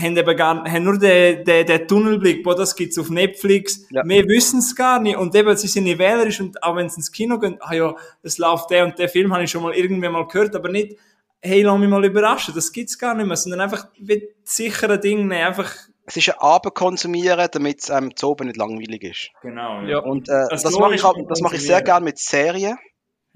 haben 0.00 0.16
eben 0.16 0.36
gar, 0.36 0.64
haben 0.64 0.84
nur 0.84 0.98
den, 0.98 1.44
den, 1.44 1.66
den 1.66 1.88
Tunnelblick, 1.88 2.42
boah, 2.42 2.54
das 2.54 2.74
gibt's 2.76 2.98
auf 2.98 3.10
Netflix, 3.10 3.86
Ja. 3.90 4.04
mehr 4.04 4.24
wissen 4.26 4.60
es 4.60 4.74
gar 4.76 5.00
nicht, 5.00 5.16
und 5.16 5.34
eben, 5.34 5.56
sie 5.56 5.66
sind 5.68 5.84
nicht 5.84 5.98
wählerisch, 5.98 6.40
und 6.40 6.62
auch 6.62 6.76
wenn 6.76 6.88
sie 6.88 6.96
ins 6.96 7.10
Kino 7.12 7.38
gehen, 7.38 7.56
ah 7.60 7.74
ja, 7.74 7.94
es 8.22 8.38
läuft 8.38 8.70
der 8.70 8.84
und 8.84 8.98
der 8.98 9.08
Film, 9.08 9.32
habe 9.32 9.44
ich 9.44 9.50
schon 9.50 9.62
mal 9.62 9.74
irgendwann 9.74 10.12
mal 10.12 10.26
gehört, 10.26 10.54
aber 10.56 10.68
nicht, 10.68 10.96
hey, 11.40 11.62
lass 11.62 11.78
mich 11.78 11.88
mal 11.88 12.04
überraschen, 12.04 12.54
das 12.54 12.72
gibt's 12.72 12.98
gar 12.98 13.14
nicht 13.14 13.26
mehr, 13.26 13.36
sondern 13.36 13.60
einfach 13.60 13.86
wie 13.98 14.28
sichere 14.44 14.98
Dinge 14.98 15.20
nehmen, 15.24 15.32
einfach, 15.46 15.72
Es 16.06 16.16
ist 16.16 16.28
ein 16.30 16.38
Abend 16.38 16.74
konsumieren, 16.74 17.48
damit 17.52 17.82
es 17.82 17.90
einem 17.90 18.16
zu 18.16 18.30
oben 18.30 18.46
nicht 18.48 18.56
langweilig 18.56 19.04
ist. 19.04 19.28
genau, 19.42 19.82
Ja. 19.82 19.98
Und 19.98 20.28
äh, 20.28 20.46
Das 20.50 20.62
das, 20.62 20.78
mache 20.78 20.94
ich, 20.94 21.04
auch- 21.04 21.14
das 21.28 21.40
mache 21.40 21.56
ich 21.56 21.62
sehr 21.62 21.82
gerne 21.82 22.04
mit 22.04 22.18
Serien. 22.18 22.76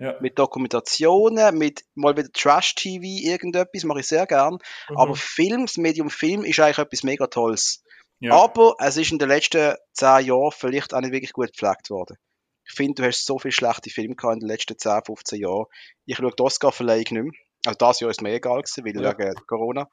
Ja. 0.03 0.17
mit 0.21 0.39
Dokumentationen, 0.39 1.57
mit 1.57 1.85
mal 1.95 2.17
wieder 2.17 2.31
Trash-TV, 2.33 3.03
irgendetwas, 3.31 3.85
mache 3.85 4.01
ich 4.01 4.09
sehr 4.09 4.27
gern. 4.27 4.59
Mhm. 4.89 4.97
Aber 4.97 5.15
Film, 5.15 5.67
das 5.67 5.77
Medium 5.77 6.11
Film 6.11 6.45
ist 6.45 6.59
eigentlich 6.61 6.79
etwas 6.79 7.03
mega 7.05 7.27
Tolles. 7.29 7.83
ja. 8.19 8.35
Aber 8.35 8.75
es 8.81 8.97
ist 8.97 9.13
in 9.13 9.19
den 9.19 9.29
letzten 9.29 9.77
zehn 9.93 10.27
Jahren 10.27 10.53
vielleicht 10.53 10.93
auch 10.93 11.01
nicht 11.01 11.13
wirklich 11.13 11.33
gut 11.33 11.53
gepflegt 11.53 11.91
worden. 11.91 12.17
Ich 12.65 12.75
finde, 12.75 13.03
du 13.03 13.09
hast 13.09 13.25
so 13.25 13.39
viele 13.39 13.53
schlechte 13.53 13.91
Filme 13.91 14.15
gehabt 14.15 14.35
in 14.35 14.41
den 14.41 14.49
letzten 14.49 14.79
10, 14.79 15.03
15 15.07 15.41
Jahren. 15.41 15.67
Ich 16.07 16.17
schaue 16.17 16.33
die 16.37 16.43
Oscar-Verleihung 16.43 17.05
nicht 17.11 17.13
mehr. 17.13 17.33
Also 17.67 17.77
das 17.79 18.01
Jahr 18.01 18.11
ist 18.11 18.23
mir 18.23 18.33
egal 18.33 18.63
gewesen, 18.63 18.85
weil 18.85 19.03
Ja. 19.03 19.17
wegen 19.17 19.47
Corona. 19.47 19.89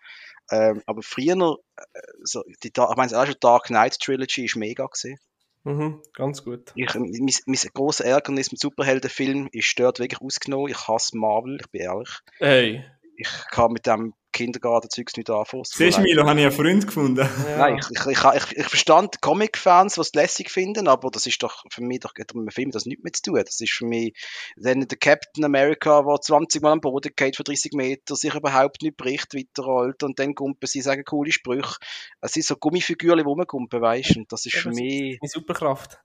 Ähm, 0.51 0.81
aber 0.87 1.01
früher, 1.03 1.57
äh, 1.77 1.83
so, 2.23 2.43
die, 2.63 2.69
ich 2.69 2.95
meine, 2.95 3.19
auch 3.19 3.25
schon 3.25 3.35
Dark 3.39 3.65
Knight 3.65 3.99
Trilogy 3.99 4.45
ist 4.45 4.55
mega 4.55 4.85
gewesen. 4.85 5.19
Mhm, 5.63 6.01
ganz 6.13 6.43
gut. 6.43 6.71
Ich, 6.75 6.93
mein, 6.95 7.11
mein 7.45 7.57
grosses 7.73 8.05
Ärgernis 8.05 8.51
mit 8.51 8.61
Superheldenfilmen 8.61 9.49
ist 9.51 9.79
dort 9.79 9.99
wirklich 9.99 10.21
ausgenommen. 10.21 10.69
Ich 10.69 10.87
hasse 10.87 11.17
Marvel, 11.17 11.57
ich 11.59 11.69
bin 11.69 11.81
ehrlich. 11.81 12.09
Hey. 12.37 12.85
Ich 13.17 13.29
kann 13.51 13.73
mit 13.73 13.85
dem 13.85 14.13
Kindergarten-Zeugs 14.31 15.17
nicht 15.17 15.29
anfangen. 15.29 15.61
Mir 15.61 15.85
Siehst 15.85 15.97
du. 15.97 16.01
Milo, 16.01 16.25
habe 16.27 16.39
ich 16.39 16.45
einen 16.45 16.55
Freund 16.55 16.87
gefunden. 16.87 17.27
Ja. 17.47 17.57
Nein, 17.57 17.79
ich, 17.79 17.89
ich, 17.89 18.07
ich, 18.07 18.23
ich, 18.51 18.57
ich 18.57 18.65
verstand 18.67 19.21
Comic-Fans, 19.21 19.95
die 19.95 20.01
es 20.01 20.13
lässig 20.13 20.51
finden, 20.51 20.87
aber 20.87 21.09
das 21.11 21.25
ist 21.25 21.41
doch 21.43 21.63
für 21.71 21.81
mich 21.81 21.99
doch 22.01 22.13
mit 22.17 22.31
dem 22.33 22.49
Film 22.49 22.71
das 22.71 22.85
nichts 22.85 23.03
mehr 23.03 23.13
zu 23.13 23.21
tun. 23.23 23.41
Das 23.45 23.59
ist 23.59 23.71
für 23.73 23.85
mich 23.85 24.13
dann 24.55 24.87
der 24.87 24.97
Captain 24.97 25.43
America, 25.45 26.01
der 26.03 26.21
20 26.21 26.61
Mal 26.61 26.71
am 26.73 26.81
Boden 26.81 27.11
geht 27.15 27.35
für 27.35 27.43
30 27.43 27.73
Meter, 27.73 28.15
sich 28.15 28.33
überhaupt 28.33 28.81
nicht 28.81 28.97
bricht, 28.97 29.33
weiterrollt 29.35 30.03
und 30.03 30.19
dann 30.19 30.35
gumpen 30.35 30.67
sie, 30.67 30.81
sagen 30.81 31.03
coole 31.05 31.31
Sprüche. 31.31 31.75
Es 32.21 32.33
sind 32.33 32.45
so 32.45 32.55
Gummifiguren, 32.55 33.17
die 33.17 33.23
rumgumpen, 33.23 33.81
weißt 33.81 34.15
du, 34.15 34.19
und 34.19 34.31
das 34.31 34.45
ist 34.45 34.53
Ja, 34.55 34.61
für 34.61 34.69
das- 34.69 34.77
mich, 34.77 35.17
Meine 35.21 35.29
Superkraft. 35.29 35.97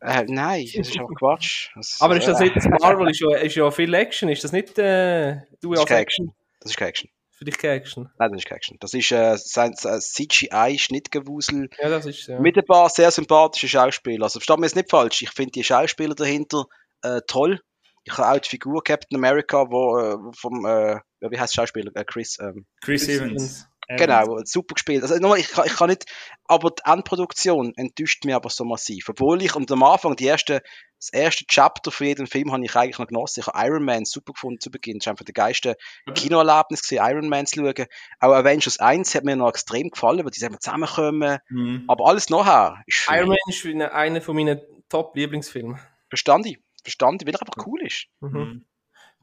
äh, 0.00 0.24
nein, 0.28 0.64
das 0.76 0.88
ist 0.88 0.98
einfach 0.98 1.14
Quatsch. 1.16 1.70
Das, 1.74 1.96
Aber 2.00 2.16
ist 2.16 2.26
das 2.28 2.40
äh, 2.40 2.44
nicht, 2.44 2.56
Marvel 2.80 3.10
ist 3.10 3.20
ja, 3.20 3.36
ist 3.36 3.54
ja 3.56 3.70
viel 3.70 3.92
Action, 3.94 4.28
ist 4.28 4.44
das 4.44 4.52
nicht, 4.52 4.78
äh, 4.78 5.36
du 5.60 5.70
Das 5.72 5.78
ist 5.78 5.80
als 5.80 5.88
keine 5.88 6.00
Action? 6.00 6.34
Das 6.60 6.70
ist 6.72 6.76
keine 6.76 6.88
Action. 6.90 7.10
Für 7.38 7.44
dich 7.44 7.56
keine 7.56 7.74
Action. 7.74 8.08
Nein, 8.18 8.32
das 8.32 8.40
ist 8.40 8.46
keine 8.48 8.56
Action. 8.56 8.76
Das 8.80 8.94
ist 8.94 9.12
äh, 9.12 9.36
sein, 9.38 9.72
sein 9.76 10.00
CGI-Schnittgewusel. 10.00 11.68
Ja, 11.80 11.88
das 11.88 12.06
ist, 12.06 12.26
ja. 12.26 12.38
Mit 12.40 12.56
ein 12.56 12.64
paar 12.64 12.88
sehr 12.88 13.10
sympathischen 13.10 13.68
Schauspielern. 13.68 14.22
Also 14.24 14.40
versteht 14.40 14.58
mir 14.58 14.66
jetzt 14.66 14.76
nicht 14.76 14.90
falsch. 14.90 15.22
Ich 15.22 15.30
finde 15.30 15.52
die 15.52 15.64
Schauspieler 15.64 16.14
dahinter 16.14 16.64
äh, 17.02 17.20
toll. 17.26 17.60
Ich 18.04 18.16
habe 18.16 18.36
auch 18.36 18.40
die 18.40 18.48
Figur 18.48 18.82
Captain 18.82 19.16
America, 19.16 19.66
wo 19.70 19.98
äh, 19.98 20.16
vom 20.36 20.64
äh, 20.66 20.96
wie 21.20 21.38
heißt 21.38 21.56
der 21.56 21.62
Schauspieler? 21.62 21.90
Äh, 21.94 22.04
Chris. 22.04 22.38
Ähm, 22.40 22.66
Chris 22.82 23.04
Chris 23.06 23.16
Evans. 23.18 23.68
Evans. 23.88 24.00
genau, 24.00 24.38
super 24.44 24.74
gespielt. 24.74 25.02
Also 25.02 25.16
nochmal, 25.16 25.38
ich, 25.38 25.48
kann- 25.50 25.66
ich 25.66 25.74
kann 25.76 25.90
nicht, 25.90 26.04
aber 26.44 26.70
die 26.70 26.82
Endproduktion 26.90 27.72
enttäuscht 27.76 28.24
mich 28.24 28.34
aber 28.34 28.50
so 28.50 28.64
massiv. 28.64 29.08
Obwohl 29.08 29.42
ich 29.42 29.54
am 29.54 29.82
Anfang 29.82 30.16
die 30.16 30.24
erste, 30.26 30.62
das 31.00 31.10
erste 31.10 31.46
Chapter 31.46 31.90
von 31.90 32.06
jedem 32.06 32.26
Film 32.26 32.52
habe 32.52 32.64
ich 32.64 32.74
eigentlich 32.74 32.98
noch 32.98 33.06
genossen. 33.06 33.40
Ich 33.40 33.46
habe 33.46 33.66
Iron 33.66 33.84
Man 33.84 34.04
super 34.04 34.32
gefunden 34.32 34.60
zu 34.60 34.70
Beginn. 34.70 34.98
Das 34.98 35.06
war 35.06 35.12
einfach 35.12 35.24
der 35.24 35.32
geilste 35.34 35.76
Kinoerlebnis 36.14 36.82
gewesen, 36.82 37.02
Iron 37.04 37.28
Man 37.28 37.46
zu 37.46 37.60
schauen. 37.60 37.86
Auch 38.20 38.32
Avengers 38.32 38.78
1 38.78 39.14
hat 39.14 39.24
mir 39.24 39.36
noch 39.36 39.48
extrem 39.48 39.90
gefallen, 39.90 40.24
weil 40.24 40.30
die 40.30 40.40
zusammenkommen. 40.40 41.38
Mhm. 41.48 41.84
Aber 41.86 42.06
alles 42.06 42.30
nachher 42.30 42.82
ist 42.86 43.06
Iron 43.10 43.28
Man 43.28 43.36
ist 43.48 43.64
eine- 43.64 43.92
einer 43.92 44.20
von 44.20 44.34
meinen 44.36 44.60
Top-Lieblingsfilmen. 44.88 45.78
Verstand 46.08 46.46
ich. 46.46 46.58
Verstand 46.82 47.22
ich, 47.22 47.26
weil 47.28 47.34
er 47.34 47.42
einfach 47.42 47.66
cool 47.66 47.82
ist. 47.82 48.06
Mhm. 48.20 48.64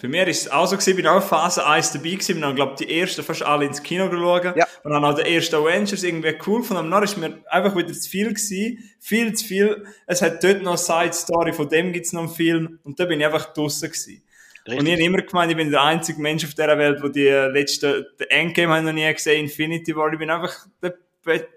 Bei 0.01 0.09
mir 0.09 0.27
ist 0.27 0.41
es 0.41 0.51
auch 0.51 0.65
so 0.65 0.75
gewesen, 0.75 0.89
ich 0.89 0.95
bin 0.97 1.07
auch 1.07 1.23
Phase 1.23 1.65
1 1.65 1.93
dabei 1.93 2.09
gewesen, 2.11 2.33
bin 2.33 2.41
dann, 2.41 2.55
glaub 2.55 2.75
die 2.75 2.99
ersten 2.99 3.23
fast 3.23 3.43
alle 3.43 3.65
ins 3.65 3.81
Kino 3.81 4.09
geschaut. 4.09 4.57
Ja. 4.57 4.67
Und 4.83 4.91
dann 4.91 5.05
auch 5.05 5.15
der 5.15 5.25
erste 5.25 5.55
Avengers 5.57 6.03
irgendwie 6.03 6.35
cool 6.45 6.63
von 6.63 6.75
dem 6.75 7.03
ist 7.03 7.17
mir 7.17 7.41
einfach 7.49 7.75
wieder 7.77 7.93
zu 7.93 8.09
viel 8.09 8.27
gewesen. 8.27 8.91
Viel 8.99 9.33
zu 9.33 9.45
viel. 9.45 9.85
Es 10.05 10.21
hat 10.21 10.43
dort 10.43 10.61
noch 10.63 10.71
eine 10.71 10.77
Side-Story, 10.77 11.53
von 11.53 11.69
dem 11.69 11.93
gibt's 11.93 12.11
noch 12.11 12.23
einen 12.23 12.29
Film. 12.29 12.79
Und 12.83 12.99
da 12.99 13.05
bin 13.05 13.19
ich 13.21 13.25
einfach 13.25 13.53
draussen 13.53 13.89
gewesen. 13.89 14.21
Und 14.67 14.85
ich 14.85 14.93
habe 14.93 15.03
immer 15.03 15.21
gemeint, 15.21 15.51
ich 15.51 15.57
bin 15.57 15.69
der 15.71 15.83
einzige 15.83 16.19
Mensch 16.19 16.43
auf 16.43 16.55
dieser 16.55 16.77
Welt, 16.77 17.01
wo 17.01 17.07
die 17.07 17.27
letzte, 17.27 18.07
der 18.19 18.31
Endgame 18.31 18.73
habe 18.73 18.79
ich 18.79 18.85
noch 18.85 18.93
nie 18.93 19.13
gesehen, 19.13 19.45
Infinity 19.45 19.95
War. 19.95 20.11
Ich 20.11 20.19
bin 20.19 20.29
einfach, 20.29 20.65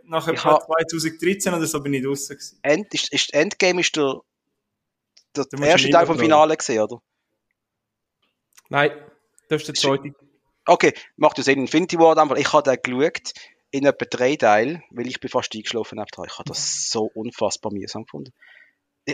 nach 0.04 0.28
Ich 0.28 0.34
etwa 0.34 0.50
hab- 0.52 0.66
2013 0.66 1.54
oder 1.54 1.66
so 1.66 1.80
bin 1.80 1.94
ich 1.94 2.02
gewesen. 2.02 2.58
End, 2.62 2.92
ist, 2.92 3.12
ist, 3.12 3.34
Endgame 3.34 3.80
ist 3.80 3.96
der, 3.96 4.20
der 5.34 5.44
musst 5.58 5.70
erste 5.70 5.90
Teil 5.90 6.06
vom. 6.06 6.18
Finale 6.18 6.56
gesehen, 6.56 6.82
oder? 6.82 7.00
Nein, 8.68 8.90
das 9.48 9.62
ist 9.62 9.68
der 9.68 9.74
zweite. 9.74 10.14
Okay, 10.66 10.92
macht 11.16 11.38
ja 11.38 11.44
Sinn. 11.44 11.60
Infinity 11.60 11.98
War 11.98 12.14
dann, 12.14 12.28
weil 12.28 12.38
ich 12.38 12.52
habe 12.52 12.70
den 12.70 12.82
geschaut 12.82 13.32
in 13.70 13.86
etwa 13.86 14.04
drei 14.04 14.36
Teilen, 14.36 14.82
weil 14.90 15.06
ich 15.06 15.20
bin 15.20 15.30
fast 15.30 15.54
eingeschlafen 15.54 15.98
habe. 15.98 16.08
Ich 16.26 16.38
habe 16.38 16.48
das 16.48 16.90
so 16.90 17.10
unfassbar 17.14 17.72
mühsam 17.72 18.04
gefunden. 18.04 18.32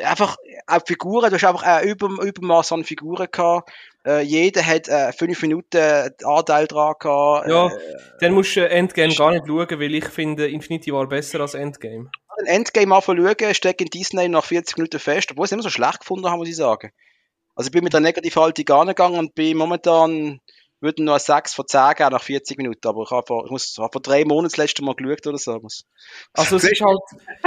einfach 0.02 0.36
auch 0.66 0.82
Figuren, 0.84 1.30
du 1.30 1.36
hast 1.36 1.44
einfach 1.44 1.62
ein 1.62 1.86
Über 1.86 2.08
Übermaß 2.08 2.72
an 2.72 2.84
Figuren 2.84 3.28
gehabt. 3.30 3.70
Äh, 4.04 4.22
jeder 4.22 4.66
hat 4.66 4.88
äh, 4.88 5.12
fünf 5.12 5.40
Minuten 5.42 6.10
Anteil 6.24 6.66
dran 6.66 6.94
gehabt. 6.98 7.48
Ja, 7.48 7.68
Äh, 7.68 7.96
dann 8.20 8.32
musst 8.32 8.56
du 8.56 8.68
Endgame 8.68 9.14
gar 9.14 9.30
nicht 9.30 9.46
schauen, 9.46 9.80
weil 9.80 9.94
ich 9.94 10.06
finde 10.06 10.48
Infinity 10.48 10.92
War 10.92 11.06
besser 11.08 11.40
als 11.40 11.54
Endgame. 11.54 12.10
ein 12.38 12.46
Endgame 12.46 12.94
anfangen 12.94 13.24
schauen, 13.24 13.54
steckt 13.54 13.80
in 13.80 13.88
Disney 13.88 14.28
nach 14.28 14.44
40 14.44 14.76
Minuten 14.76 14.98
fest, 14.98 15.30
obwohl 15.30 15.44
ich 15.44 15.48
es 15.48 15.52
immer 15.52 15.62
so 15.62 15.70
schlecht 15.70 16.00
gefunden 16.00 16.26
habe, 16.26 16.38
muss 16.38 16.48
ich 16.48 16.56
sagen. 16.56 16.90
Also 17.54 17.68
ich 17.68 17.72
bin 17.72 17.84
mit 17.84 17.92
der 17.92 18.00
Negativhaltung 18.00 18.68
angegangen 18.80 19.18
und 19.18 19.34
bin 19.34 19.56
momentan, 19.56 20.40
würde 20.80 21.02
ein 21.04 21.18
6 21.18 21.54
von 21.54 21.66
10 21.66 21.94
geben 21.96 22.10
nach 22.10 22.22
40 22.22 22.58
Minuten, 22.58 22.86
aber 22.86 23.02
ich 23.04 23.10
habe 23.10 23.26
vor, 23.26 23.44
ich 23.44 23.50
muss, 23.50 23.74
habe 23.78 23.92
vor 23.92 24.02
drei 24.02 24.24
Monaten 24.24 24.50
das 24.50 24.56
letzte 24.56 24.82
Mal 24.84 24.94
geschaut 24.94 25.26
oder 25.26 25.38
so. 25.38 25.58
Muss. 25.60 25.86
Also 26.34 26.56
es 26.56 26.64
ist 26.64 26.80
halt 26.82 27.00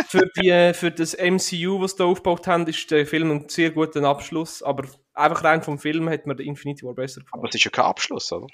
für, 0.07 0.27
die, 0.37 0.73
für 0.73 0.91
das 0.91 1.13
MCU, 1.13 1.79
was 1.81 1.91
sie 1.91 1.97
da 1.97 2.05
aufgebaut 2.05 2.47
haben, 2.47 2.65
ist 2.67 2.89
der 2.89 3.05
Film 3.05 3.29
ein 3.31 3.49
sehr 3.49 3.71
guter 3.71 4.01
Abschluss, 4.03 4.63
aber 4.63 4.87
einfach 5.13 5.43
rein 5.43 5.61
vom 5.61 5.77
Film 5.77 6.09
hat 6.09 6.25
mir 6.25 6.35
der 6.35 6.45
Infinity 6.45 6.85
War 6.85 6.93
besser 6.95 7.21
gefallen. 7.21 7.41
Aber 7.41 7.49
es 7.49 7.55
ist 7.55 7.63
ja 7.63 7.69
kein 7.71 7.85
Abschluss, 7.85 8.31
oder? 8.31 8.47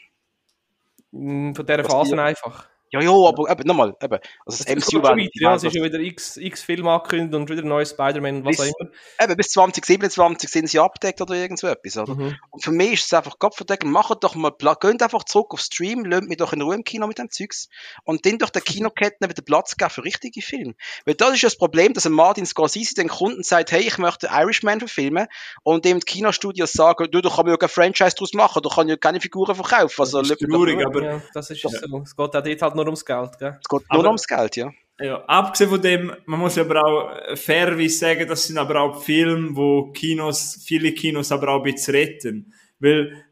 Mm, 1.12 1.54
Von 1.54 1.66
dieser 1.66 1.84
Was 1.86 1.92
Phase 1.94 2.16
die- 2.16 2.22
einfach. 2.22 2.68
Ja, 2.94 3.02
ja, 3.02 3.10
aber 3.10 3.50
eben, 3.50 3.68
nochmal, 3.68 3.96
eben, 4.04 4.20
also 4.46 4.64
das 4.64 4.68
Es 4.68 4.76
MCU 4.88 5.02
war, 5.02 5.18
ja, 5.18 5.56
es 5.56 5.64
ist 5.64 5.74
ja 5.74 5.84
wieder 5.84 5.98
x, 5.98 6.38
x 6.38 6.62
Filme 6.62 6.92
angekündigt 6.92 7.34
und 7.34 7.50
wieder 7.50 7.64
ein 7.64 7.68
neues 7.68 7.90
Spider-Man 7.90 8.36
und 8.36 8.46
was 8.46 8.60
auch 8.60 8.66
Bis- 8.66 8.74
immer. 8.80 8.90
eben 9.24 9.36
bis 9.38 9.48
2027 9.48 10.48
sind 10.48 10.70
sie 10.70 10.78
abgedeckt 10.78 11.20
oder 11.20 11.34
irgend 11.34 11.58
so 11.58 11.66
etwas, 11.66 11.98
oder? 11.98 12.14
Mhm. 12.14 12.36
Und 12.52 12.64
für 12.64 12.72
mich 12.72 12.94
ist 12.94 13.06
es 13.08 13.14
einfach 13.14 13.40
Gott 13.40 13.56
verdeckt, 13.56 13.84
macht 13.84 14.24
doch 14.24 14.36
mal, 14.36 14.52
geht 14.52 15.02
einfach 15.02 15.24
zurück 15.24 15.54
auf 15.56 15.60
Stream, 15.60 16.06
lasst 16.06 16.28
mich 16.30 16.38
doch 16.38 16.54
in 16.54 16.62
Ruhe 16.62 16.76
im 16.76 16.84
Kino 16.84 17.08
mit 17.08 17.18
dem 17.18 17.32
Zeugs 17.32 17.68
und 18.04 18.28
dann 18.28 18.38
durch 18.38 18.52
den 18.52 18.64
Kinoketten 18.64 19.28
wieder 19.28 19.42
Platz 19.42 19.76
geben 19.76 19.90
für 19.90 20.04
richtige 20.04 20.44
Filme. 20.44 20.76
Weil 21.06 21.16
das 21.16 21.34
ist 21.34 21.42
ja 21.42 21.48
das 21.48 21.58
Problem, 21.58 21.96
dass 21.96 22.06
ein 22.06 22.12
Martin 22.12 22.46
Scorsese 22.46 22.94
den 22.94 23.08
Kunden 23.08 23.42
sagt, 23.42 23.72
hey, 23.72 23.82
ich 23.82 23.98
möchte 23.98 24.28
Irishman 24.32 24.78
verfilmen 24.78 25.26
und 25.64 25.84
dem 25.84 26.00
die 26.00 26.06
Kinostudios 26.06 26.74
sagen, 26.74 27.10
du, 27.10 27.22
da 27.22 27.30
kann 27.30 27.46
man 27.46 27.54
ja 27.54 27.58
kein 27.58 27.70
Franchise 27.70 28.16
draus 28.16 28.34
machen, 28.34 28.62
da 28.62 28.70
kann 28.70 28.88
ja 28.88 28.98
keine 28.98 29.20
Figuren 29.20 29.56
verkaufen. 29.56 30.00
Also, 30.00 30.20
Das 30.20 30.30
ist 30.30 30.42
doch 30.44 30.48
traurig, 30.48 30.86
aber 30.86 31.04
ja, 31.04 31.22
das 31.34 31.50
ist 31.50 31.62
so. 31.64 31.70
Es 32.04 32.16
geht 32.16 32.36
auch 32.36 32.44
dort 32.44 32.62
halt 32.62 32.76
nur 32.84 32.92
ums 32.92 33.06
Geld, 33.06 33.38
gell? 33.40 33.58
es 33.62 33.68
geht 33.70 33.82
nur 33.92 34.00
Aber- 34.00 34.08
ums 34.08 34.28
Geld, 34.28 34.56
ja. 34.56 34.72
Ja, 35.00 35.24
abgesehen 35.26 35.72
von 35.72 35.82
dem, 35.82 36.14
man 36.26 36.40
muss 36.40 36.58
aber 36.58 36.86
auch 36.86 37.36
fairerweise 37.38 37.98
sagen, 37.98 38.28
das 38.28 38.46
sind 38.46 38.58
aber 38.60 38.80
auch 38.80 39.02
Filme, 39.04 39.50
wo 39.56 39.92
Kinos, 39.92 40.64
viele 40.66 40.92
Kinos 40.92 41.32
aber 41.32 41.50
auch 41.50 41.64
ein 41.66 41.74
bisschen 41.74 41.96
retten. 41.96 42.54
Weil, 42.80 43.24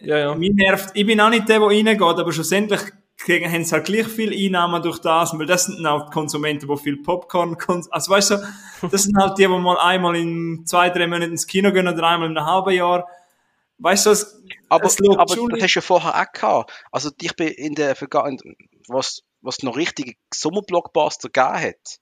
Ja, 0.00 0.16
ja. 0.18 0.34
mich 0.34 0.52
nervt, 0.54 0.90
ich 0.94 1.04
bin 1.04 1.20
auch 1.20 1.28
nicht 1.28 1.48
der, 1.48 1.58
der 1.58 1.68
reingeht, 1.68 2.00
aber 2.00 2.32
schlussendlich 2.32 2.80
kriegen, 3.18 3.50
haben 3.50 3.64
sie 3.64 3.72
halt 3.74 3.84
gleich 3.86 4.06
viel 4.06 4.32
Einnahmen 4.32 4.80
durch 4.82 5.00
das, 5.00 5.36
weil 5.36 5.46
das 5.46 5.66
sind 5.66 5.84
auch 5.86 6.06
die 6.06 6.12
Konsumenten, 6.12 6.68
die 6.68 6.76
viel 6.76 6.96
Popcorn 7.02 7.56
konsumieren. 7.58 7.92
Also 7.92 8.12
weißt 8.12 8.30
du, 8.30 8.88
das 8.90 9.02
sind 9.02 9.16
halt 9.16 9.36
die, 9.38 9.42
die 9.42 9.48
mal 9.48 9.78
einmal 9.78 10.16
in 10.16 10.64
zwei, 10.66 10.88
drei 10.90 11.06
Monaten 11.08 11.32
ins 11.32 11.46
Kino 11.48 11.72
gehen 11.72 11.86
oder 11.88 12.02
einmal 12.04 12.30
in 12.30 12.36
einem 12.38 12.46
halben 12.46 12.70
Jahr. 12.74 13.06
Weißt 13.78 14.06
du, 14.06 14.10
es, 14.10 14.40
Aber, 14.68 14.84
es 14.86 14.96
aber 15.00 15.24
das 15.26 15.36
hast 15.62 15.74
du 15.74 15.78
ja 15.78 15.80
vorher 15.80 16.14
auch 16.14 16.32
gehabt. 16.32 16.72
Also 16.92 17.10
ich 17.20 17.34
bin 17.34 17.48
in 17.48 17.74
der 17.74 17.96
Vergangenheit, 17.96 18.42
was, 18.88 19.22
was 19.40 19.62
noch 19.62 19.76
richtige 19.76 20.14
Sommerblockbuster 20.32 21.28
gegeben 21.28 21.60
hat, 21.60 21.98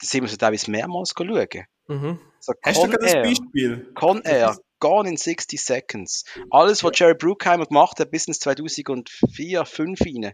da 0.00 0.06
sind 0.06 0.22
wir 0.22 0.28
so 0.28 0.36
teilweise 0.36 0.70
mehrmals 0.70 1.12
schauen. 1.16 1.48
Mhm. 1.88 2.20
So 2.40 2.52
hast 2.62 2.76
du 2.76 2.80
Con 2.82 2.90
gerade 2.90 3.16
ein 3.16 3.22
Beispiel? 3.22 3.92
Con 3.94 4.22
Air, 4.22 4.56
Gone 4.78 5.08
in 5.08 5.16
60 5.16 5.60
Seconds. 5.60 6.24
Alles, 6.50 6.84
was 6.84 6.92
Jerry 6.98 7.14
Bruckheimer 7.14 7.66
gemacht 7.66 7.98
hat, 7.98 8.10
bis 8.10 8.26
ins 8.26 8.38
2004, 8.38 9.64
2005 9.64 10.00
rein. 10.00 10.32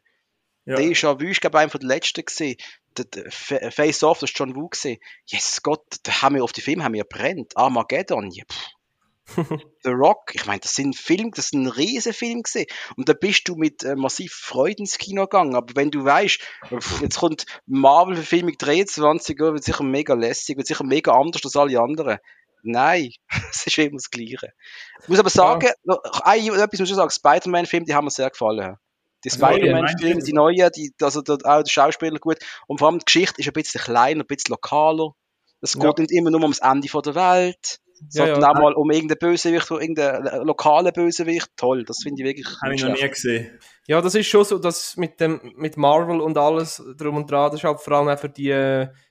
Ja. 0.67 0.77
Der 0.77 0.85
ist 0.91 1.03
ja, 1.03 1.19
ich 1.19 1.41
glaube, 1.41 1.59
einer 1.59 1.71
von 1.71 1.81
den 1.81 1.89
letzten 1.89 2.25
gesehen. 2.25 2.57
Der, 2.97 3.05
der 3.07 3.31
Fa- 3.31 3.71
Face 3.71 4.03
Off, 4.03 4.19
das 4.21 4.31
ist 4.31 4.39
John 4.39 4.55
Woo 4.57 4.69
gesehen. 4.69 4.99
Jesus 5.27 5.63
Gott, 5.63 5.85
da 6.05 6.23
haben 6.23 6.37
wir 6.37 6.45
auf 6.45 6.53
die 6.53 6.61
Filme 6.63 6.85
haben 6.85 6.95
wir 6.95 7.05
brennt. 7.05 7.57
Armageddon, 7.57 8.31
ja, 8.31 8.45
pff. 8.51 8.67
The 9.27 9.91
Rock, 9.91 10.35
ich 10.35 10.47
meine, 10.47 10.61
das 10.61 10.75
sind 10.75 10.97
Filme, 10.97 11.31
das 11.35 11.49
sind 11.49 11.63
ein 11.65 11.69
Riesenfilm 11.71 12.43
gesehen. 12.43 12.67
Und 12.97 13.09
da 13.09 13.15
bist 13.15 13.49
du 13.49 13.57
mit 13.57 13.83
äh, 13.83 13.97
massiv 13.97 14.33
Freude 14.33 14.79
ins 14.81 14.99
Kino 14.99 15.23
gegangen. 15.23 15.55
Aber 15.57 15.75
wenn 15.77 15.91
du 15.91 16.05
weißt, 16.05 16.41
pff, 16.79 17.01
jetzt 17.01 17.19
kommt 17.19 17.47
Marvel-Verfilmung 17.67 18.55
23, 18.59 19.39
ja, 19.39 19.53
wird 19.53 19.65
sicher 19.65 19.83
mega 19.85 20.15
lässig, 20.15 20.57
wird 20.57 20.67
sicher 20.67 20.85
mega 20.85 21.13
anders 21.13 21.43
als 21.45 21.57
alle 21.57 21.81
anderen. 21.81 22.19
Nein, 22.63 23.11
es 23.51 23.67
ist 23.67 23.79
immer 23.79 23.97
das 23.97 24.11
Gleiche. 24.11 24.53
Ich 25.03 25.09
muss 25.09 25.19
aber 25.19 25.31
sagen, 25.31 25.71
noch 25.85 26.01
ein, 26.23 26.47
etwas 26.47 26.81
muss 26.81 26.91
ich 26.91 26.97
sagen, 26.97 27.11
Spider-Man-Film, 27.11 27.85
die 27.85 27.95
haben 27.95 28.05
mir 28.05 28.11
sehr 28.11 28.31
gefallen. 28.31 28.77
Die 29.25 29.29
Ja, 29.31 29.35
ja, 29.51 29.57
Spider-Man-Filme, 29.57 30.23
die 30.23 30.33
neuen, 30.35 30.71
die, 30.77 30.93
also 31.01 31.23
dort 31.23 31.47
auch 31.47 31.63
der 31.63 31.71
Schauspieler 31.71 32.19
gut. 32.19 32.39
Und 32.67 32.79
vor 32.79 32.89
allem 32.89 32.99
die 32.99 33.07
Geschichte 33.07 33.41
ist 33.41 33.47
ein 33.47 33.53
bisschen 33.55 33.81
kleiner, 33.81 34.23
ein 34.23 34.27
bisschen 34.27 34.51
lokaler. 34.53 35.13
Es 35.63 35.73
geht 35.75 35.83
Ja. 35.83 35.93
nicht 35.97 36.13
immer 36.13 36.31
nur 36.31 36.43
ums 36.43 36.59
Ende 36.59 36.89
von 36.89 37.01
der 37.03 37.15
Welt, 37.15 37.81
Ja, 38.13 38.27
sondern 38.27 38.41
ja. 38.41 38.51
auch 38.51 38.55
mal 38.55 38.73
um 38.75 38.91
irgendeinen 38.91 39.19
Bösewicht, 39.19 39.71
oder 39.71 39.81
irgendeinen 39.81 40.47
lokalen 40.47 40.93
Bösewicht. 40.93 41.49
Toll, 41.57 41.85
das 41.85 42.03
finde 42.03 42.23
ich 42.23 42.29
wirklich 42.29 42.47
Habe 42.63 42.75
ich 42.75 42.83
noch 42.83 42.95
nie 42.95 43.09
gesehen. 43.09 43.59
Ja, 43.87 44.01
das 44.01 44.15
ist 44.15 44.27
schon 44.27 44.45
so, 44.45 44.59
dass 44.59 44.97
mit 44.97 45.21
dem 45.21 45.41
mit 45.57 45.77
Marvel 45.77 46.21
und 46.21 46.39
alles 46.39 46.83
drum 46.97 47.17
und 47.17 47.31
dran, 47.31 47.51
das 47.51 47.61
ist 47.61 47.65
halt 47.65 47.81
vor 47.81 47.93
allem 47.95 48.09
auch 48.09 48.19
für 48.19 48.29
die, 48.29 48.51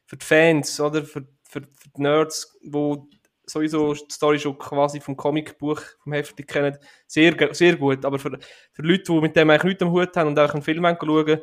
für 0.06 0.18
die 0.18 0.26
Fans, 0.26 0.80
oder? 0.80 1.04
Für, 1.04 1.28
für, 1.44 1.62
für 1.62 1.89
die 1.96 2.02
Nerds, 2.02 2.58
wo 2.64 3.08
sowieso 3.46 3.94
die 3.94 4.12
Story 4.12 4.39
schon 4.39 4.58
quasi 4.58 5.00
vom 5.00 5.18
Comicbuch, 5.18 5.82
vom 6.04 6.14
Heft 6.14 6.36
kennen, 6.48 6.78
sehr, 7.08 7.36
sehr 7.54 7.76
gut. 7.76 8.06
Aber 8.06 8.20
für, 8.20 8.38
für 8.72 8.82
Leute, 8.82 9.04
die 9.04 9.22
mit 9.22 9.36
dem 9.36 9.50
eigentlich 9.50 9.64
nichts 9.64 9.84
am 9.84 9.91
Hut 9.91 10.16
haben 10.16 10.30
und 10.30 10.39
auch 10.39 10.54
einen 10.54 10.64
Film 10.64 10.84
schauen 10.84 11.41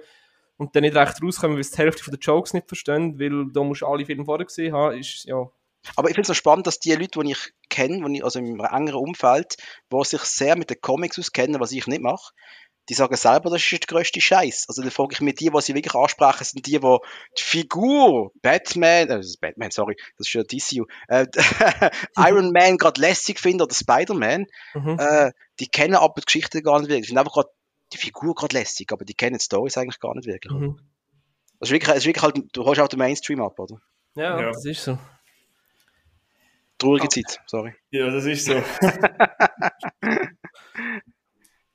und 0.57 0.75
dann 0.75 0.83
nicht 0.83 0.97
recht 0.97 1.23
rauskommen, 1.23 1.57
weil 1.57 1.65
sie 1.65 1.73
die 1.73 1.79
Hälfte 1.79 2.05
von 2.05 2.13
den 2.13 2.21
Jokes 2.21 2.55
nicht 2.55 2.69
verstehen, 2.69 3.19
weil 3.19 3.51
da 3.53 3.63
musst 3.63 3.83
du 3.83 3.87
alle 3.87 4.05
Filme 4.05 4.25
vorher 4.25 4.47
gesehen 4.47 4.75
haben, 4.75 4.99
ist, 4.99 5.25
ja, 5.25 5.51
Aber 5.97 6.09
ich 6.09 6.15
finde 6.15 6.23
es 6.23 6.29
noch 6.29 6.37
spannend, 6.37 6.67
dass 6.67 6.79
die 6.79 6.93
Leute, 6.93 7.21
die 7.21 7.33
ich 7.33 7.53
kenne, 7.69 8.07
die 8.09 8.19
ich, 8.19 8.25
also 8.25 8.39
im 8.39 8.61
engeren 8.61 9.01
Umfeld, 9.01 9.57
die 9.93 10.05
sich 10.05 10.23
sehr 10.23 10.57
mit 10.57 10.71
den 10.71 10.81
Comics 10.81 11.19
auskennen, 11.19 11.61
was 11.61 11.73
ich 11.73 11.87
nicht 11.87 12.03
mache, 12.03 12.33
die 12.89 12.95
sagen 12.95 13.15
selber, 13.17 13.51
das 13.51 13.63
ist 13.63 13.71
der 13.71 13.79
grösste 13.87 14.21
Scheiß. 14.21 14.67
Also 14.69 14.83
dann 14.83 14.91
frage 14.91 15.13
ich 15.13 15.21
mich, 15.21 15.37
die, 15.37 15.53
was 15.53 15.67
sie 15.67 15.75
wirklich 15.75 15.95
ansprechen, 15.95 16.45
sind 16.45 16.67
die, 16.67 16.81
die 16.81 16.99
die 17.39 17.43
Figur 17.43 18.33
Batman, 18.43 19.05
äh, 19.05 19.07
das 19.07 19.27
ist 19.27 19.41
Batman, 19.41 19.71
sorry, 19.71 19.97
das 20.19 20.27
ist 20.27 20.33
ja 20.33 20.43
DCU, 20.43 20.87
äh, 21.07 21.27
Iron 22.17 22.51
Man 22.53 22.79
gerade 22.79 23.01
lässig 23.01 23.39
finden 23.39 23.63
oder 23.63 23.75
Spider-Man, 23.75 24.47
mhm. 24.75 24.97
äh, 24.99 25.31
die 25.61 25.69
kennen 25.69 25.95
aber 25.95 26.15
die 26.19 26.25
Geschichte 26.25 26.63
gar 26.63 26.81
nicht 26.81 26.89
wirklich. 26.89 27.03
Die 27.03 27.09
finden 27.09 27.21
einfach 27.21 27.35
gerade 27.35 27.51
die 27.93 27.99
Figur 27.99 28.35
gerade 28.35 28.57
lässig, 28.57 28.91
aber 28.93 29.05
die 29.05 29.15
kennen 29.15 29.39
die 29.39 29.45
Stories 29.45 29.77
eigentlich 29.77 30.01
gar 30.01 30.15
nicht 30.17 30.27
wirklich. 30.27 30.53
Mhm. 30.53 30.81
Das 31.61 31.69
ist 31.69 31.73
wirklich, 31.73 31.89
das 31.89 31.99
ist 31.99 32.07
wirklich 32.07 32.23
halt, 32.23 32.41
du 32.53 32.65
holst 32.65 32.81
auch 32.81 32.89
den 32.89 32.99
Mainstream 32.99 33.41
ab, 33.41 33.59
oder? 33.59 33.77
Ja, 34.17 34.41
Ja. 34.41 34.47
das 34.49 34.65
ist 34.65 34.83
so. 34.83 34.99
Traurige 36.81 37.09
Zeit, 37.09 37.41
sorry. 37.47 37.75
Ja, 37.91 38.11
das 38.11 38.25
ist 38.25 38.47
so. 38.47 38.55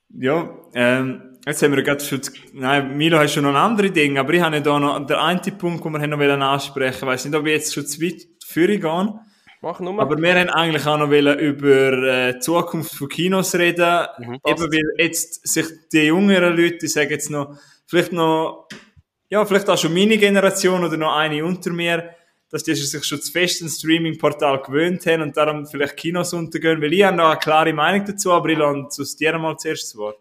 ja, 0.10 0.50
ähm, 0.74 1.38
jetzt 1.46 1.62
haben 1.62 1.76
wir 1.76 1.84
gerade 1.84 2.04
schon, 2.04 2.22
nein, 2.54 2.98
Milo 2.98 3.20
hat 3.20 3.30
schon 3.30 3.44
noch 3.44 3.54
andere 3.54 3.92
Ding, 3.92 4.18
aber 4.18 4.34
ich 4.34 4.42
habe 4.42 4.60
da 4.62 4.80
noch 4.80 5.06
den 5.06 5.16
einen 5.16 5.58
Punkt, 5.60 5.86
den 5.86 5.94
wir 5.94 6.08
noch 6.08 6.18
wollen 6.18 6.42
ansprechen. 6.42 6.98
Ich 7.02 7.06
weiss 7.06 7.24
nicht, 7.24 7.36
ob 7.36 7.46
ich 7.46 7.54
jetzt 7.54 7.76
schon 7.76 7.86
zu 7.86 8.02
weit 8.02 8.26
führen 8.44 8.82
gehen. 8.82 9.20
Mach 9.62 9.80
nur 9.80 9.94
mal. 9.94 10.02
Aber 10.02 10.18
wir 10.18 10.34
haben 10.34 10.50
eigentlich 10.50 10.88
auch 10.88 10.98
noch 10.98 11.12
wollen 11.12 11.38
über 11.38 11.92
äh, 11.92 12.34
die 12.34 12.40
Zukunft 12.40 12.96
von 12.96 13.08
Kinos 13.08 13.54
reden. 13.54 14.08
Mhm. 14.18 14.40
Eben 14.44 14.72
weil 14.72 14.94
jetzt 14.98 15.48
sich 15.48 15.68
die 15.94 16.08
jüngeren 16.08 16.58
Leute, 16.58 16.88
ich 16.88 16.94
sage 16.94 17.12
jetzt 17.12 17.30
noch, 17.30 17.60
vielleicht 17.86 18.12
noch, 18.12 18.68
ja, 19.30 19.46
vielleicht 19.46 19.70
auch 19.70 19.78
schon 19.78 19.94
meine 19.94 20.18
Generation 20.18 20.84
oder 20.84 20.98
noch 20.98 21.16
eine 21.16 21.46
unter 21.46 21.72
mir, 21.72 22.15
dass 22.52 22.64
die 22.64 22.76
sich 22.76 23.04
schon 23.04 23.22
zu 23.22 23.32
fest 23.32 23.62
ein 23.62 23.70
Streaming-Portal 23.70 24.62
gewöhnt 24.62 25.06
haben 25.06 25.22
und 25.24 25.36
darum 25.36 25.66
vielleicht 25.66 25.98
Kinos 25.98 26.34
untergehen, 26.34 26.82
weil 26.82 26.94
ich 26.94 27.04
habe 27.04 27.18
noch 27.18 27.30
eine 27.30 27.40
klare 27.40 27.74
Meinung 27.74 28.06
dazu, 28.06 28.32
aber 28.32 28.50
ich 28.50 28.58
lasse 28.58 29.02
es 29.02 29.16
dir 29.16 29.38
mal 29.38 29.58
zuerst 29.58 29.90
zu 29.90 29.98
Wort. 29.98 30.18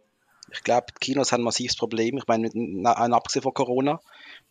Ich 0.53 0.63
glaube, 0.63 0.87
die 0.91 1.05
Kinos 1.13 1.33
haben 1.33 1.41
ein 1.43 1.45
massives 1.45 1.77
Problem. 1.77 2.17
Ich 2.19 2.27
meine, 2.27 2.49
abgesehen 3.15 3.43
von 3.43 3.55
Corona, 3.55 4.01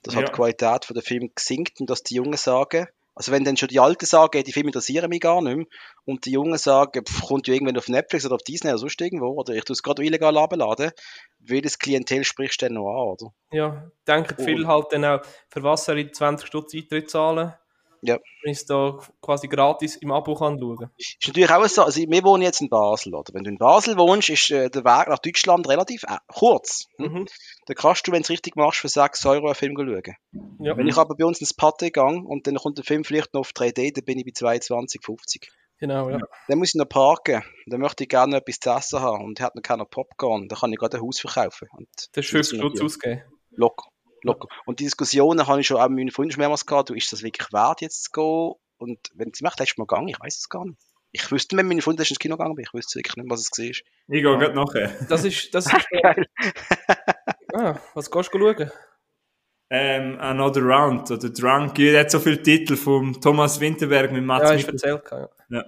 dass 0.01 0.15
halt 0.15 0.27
Ja. 0.27 0.31
die 0.31 0.35
Qualität 0.35 0.85
von 0.85 0.95
der 0.95 1.03
Film 1.03 1.31
sinkt 1.37 1.79
und 1.79 1.89
dass 1.89 2.03
die 2.03 2.15
Jungen 2.15 2.35
sagen, 2.37 2.87
also 3.15 3.31
wenn 3.31 3.43
dann 3.43 3.57
schon 3.57 3.67
die 3.69 3.79
Alten 3.79 4.05
sagen, 4.07 4.37
ey, 4.37 4.43
die 4.43 4.51
Filme 4.53 4.69
interessieren 4.69 5.07
mich 5.07 5.21
gar 5.21 5.39
nicht 5.41 5.55
mehr, 5.55 5.65
und 6.05 6.25
die 6.25 6.31
Jungen 6.31 6.57
sagen, 6.57 7.05
pff, 7.05 7.21
kommt 7.27 7.47
ja 7.47 7.53
irgendwann 7.53 7.77
auf 7.77 7.87
Netflix 7.87 8.25
oder 8.25 8.35
auf 8.35 8.41
Disney 8.41 8.71
oder 8.71 8.79
sonst 8.79 8.99
irgendwo, 8.99 9.27
oder 9.27 9.53
ich 9.53 9.63
tue 9.63 9.73
es 9.75 9.83
gerade 9.83 10.03
illegal 10.03 10.35
abladen, 10.35 10.91
welches 11.39 11.77
Klientel 11.77 12.23
sprichst 12.23 12.61
du 12.61 12.65
denn 12.65 12.73
noch 12.73 12.89
an, 12.89 13.07
oder? 13.09 13.33
Ja, 13.51 13.91
denken 14.07 14.35
Oh. 14.39 14.43
viel 14.43 14.67
halt 14.67 14.87
dann 14.91 15.05
auch, 15.05 15.21
für 15.47 15.61
was 15.63 15.85
soll 15.85 15.99
ich 15.99 16.11
20 16.13 16.47
Stutz 16.47 16.73
Eintritt 16.73 17.09
zahlen? 17.11 17.53
Ja. 18.05 18.17
Wenn 18.43 18.51
ich 18.51 18.57
es 18.57 18.65
da 18.65 18.99
quasi 19.21 19.47
gratis 19.47 19.95
im 19.95 20.11
Abo 20.11 20.35
kann 20.35 20.59
schauen. 20.59 20.89
Ist 20.97 21.17
natürlich 21.25 21.49
auch 21.49 21.65
so, 21.67 21.83
also 21.83 22.01
wir 22.01 22.23
wohnen 22.23 22.43
jetzt 22.43 22.59
in 22.59 22.69
Basel, 22.69 23.15
oder? 23.15 23.33
Wenn 23.33 23.45
du 23.45 23.49
in 23.49 23.57
Basel 23.57 23.97
wohnst, 23.97 24.29
ist 24.29 24.51
äh, 24.51 24.69
der 24.69 24.83
Weg 24.83 25.07
nach 25.07 25.19
Deutschland 25.19 25.67
relativ 25.69 26.03
äh, 26.03 26.17
kurz. 26.27 26.85
Hm? 26.97 27.13
Mhm. 27.13 27.25
Da 27.65 27.73
kannst 27.73 28.05
du, 28.05 28.11
wenn 28.11 28.19
du 28.19 28.25
es 28.25 28.29
richtig 28.29 28.57
machst, 28.57 28.79
für 28.79 28.89
6 28.89 29.25
Euro 29.25 29.45
einen 29.45 29.55
Film 29.55 29.75
schauen. 29.77 30.15
Ja. 30.59 30.75
Wenn 30.77 30.87
ich 30.87 30.97
aber 30.97 31.15
bei 31.15 31.23
uns 31.25 31.39
ins 31.39 31.53
Pate 31.53 31.91
gehe 31.91 32.03
und 32.03 32.45
dann 32.45 32.55
kommt 32.55 32.77
der 32.77 32.85
Film 32.85 33.05
vielleicht 33.05 33.33
noch 33.33 33.41
auf 33.41 33.51
3D, 33.51 33.93
dann 33.95 34.03
bin 34.03 34.19
ich 34.19 34.25
bei 34.25 34.31
22,50. 34.57 35.47
Genau, 35.79 36.09
ja. 36.09 36.19
Dann 36.47 36.59
muss 36.59 36.69
ich 36.69 36.75
noch 36.75 36.87
parken. 36.87 37.43
Dann 37.67 37.81
möchte 37.81 38.03
ich 38.03 38.09
gerne 38.09 38.37
etwas 38.37 38.59
zu 38.59 38.69
essen 38.69 38.99
haben 38.99 39.23
und 39.23 39.41
hat 39.41 39.55
noch 39.55 39.61
keiner 39.61 39.85
Popcorn. 39.85 40.47
Dann 40.47 40.59
kann 40.59 40.71
ich 40.71 40.79
gerade 40.79 40.97
ein 40.97 41.03
Haus 41.03 41.19
verkaufen. 41.19 41.67
Und 41.75 41.87
Das 42.13 42.25
ist 42.25 42.31
50 42.31 42.59
Stutz 42.59 42.81
ausgeben. 42.81 43.23
locker. 43.51 43.89
Locker. 44.23 44.47
Und 44.65 44.79
die 44.79 44.85
Diskussionen 44.85 45.47
habe 45.47 45.61
ich 45.61 45.67
schon 45.67 45.77
auch 45.77 45.87
mit 45.89 45.97
meinen 45.97 46.11
Freunden 46.11 46.31
schon 46.31 46.41
mehrmals 46.41 46.65
gehabt. 46.65 46.89
Du, 46.89 46.93
ist 46.93 47.11
das 47.11 47.23
wirklich 47.23 47.51
wert, 47.53 47.81
jetzt 47.81 48.05
zu 48.05 48.11
gehen? 48.11 48.53
und 48.83 48.99
wenn 49.15 49.31
sie 49.33 49.43
macht, 49.43 49.59
letztes 49.59 49.77
Mal 49.77 49.85
gegangen, 49.85 50.09
ich 50.09 50.19
weiß 50.19 50.37
es 50.37 50.49
gar 50.49 50.65
nicht. 50.65 50.77
Ich 51.11 51.31
wüsste, 51.31 51.55
wenn 51.55 51.67
meine 51.67 51.81
Freundin 51.81 52.05
ins 52.05 52.19
Kino 52.19 52.37
gegangen 52.37 52.55
bin, 52.55 52.65
ich 52.65 52.73
wüsste 52.73 52.99
wirklich 52.99 53.15
nicht, 53.15 53.29
was 53.29 53.41
es 53.41 53.51
war. 53.57 53.65
Ich 53.65 53.83
gehe 54.07 54.21
gerade 54.21 54.53
nachher. 54.53 54.91
Das 55.07 55.23
ist, 55.23 55.53
das 55.53 55.65
ist, 55.73 55.89
Geil. 55.89 56.27
ah, 57.53 57.79
was 57.93 58.09
gehst 58.11 58.33
du 58.33 58.39
schauen? 58.39 58.71
Ähm, 59.69 60.17
Another 60.19 60.61
Round 60.61 61.09
oder 61.09 61.29
Drunk. 61.29 61.75
Der 61.75 62.01
hat 62.01 62.11
so 62.11 62.19
viele 62.19 62.41
Titel 62.41 62.75
vom 62.75 63.19
Thomas 63.21 63.59
Winterberg 63.59 64.11
mit 64.11 64.23
Mats 64.23 64.49
Ja, 64.49 64.55
ich 64.55 64.67
erzählt, 64.67 65.03
ja. 65.09 65.29
Ja. 65.49 65.65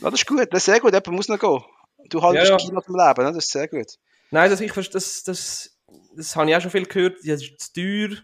Ja, 0.00 0.10
das 0.10 0.14
ist 0.14 0.26
gut, 0.26 0.46
das 0.50 0.58
ist 0.58 0.64
sehr 0.66 0.80
gut, 0.80 0.92
jemand 0.92 1.08
muss 1.08 1.28
noch 1.28 1.38
gehen. 1.38 1.62
Du 2.10 2.22
haltest 2.22 2.50
Ja, 2.50 2.56
ja. 2.56 2.64
Kino 2.64 2.80
zum 2.80 2.96
Leben, 2.96 3.24
ne? 3.24 3.32
das 3.32 3.44
ist 3.44 3.50
sehr 3.50 3.68
gut. 3.68 3.86
Nein, 4.30 4.50
das, 4.50 4.60
ich, 4.60 4.72
das, 4.72 5.22
das, 5.22 5.75
das 6.16 6.36
habe 6.36 6.50
ich 6.50 6.56
auch 6.56 6.60
schon 6.60 6.70
viel 6.70 6.86
gehört. 6.86 7.18
Das 7.24 7.42
ist 7.42 7.60
zu 7.60 7.72
teuer 7.74 8.18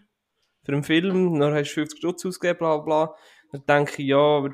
für 0.63 0.71
einen 0.73 0.83
Film. 0.83 1.39
Dann 1.39 1.53
hast 1.53 1.69
du 1.71 1.73
50 1.75 1.99
Stutz 1.99 2.25
ausgegeben, 2.25 2.59
bla 2.59 2.77
bla. 2.77 3.15
Dann 3.51 3.65
denke 3.65 4.01
ich, 4.01 4.07
ja, 4.09 4.17
aber 4.17 4.49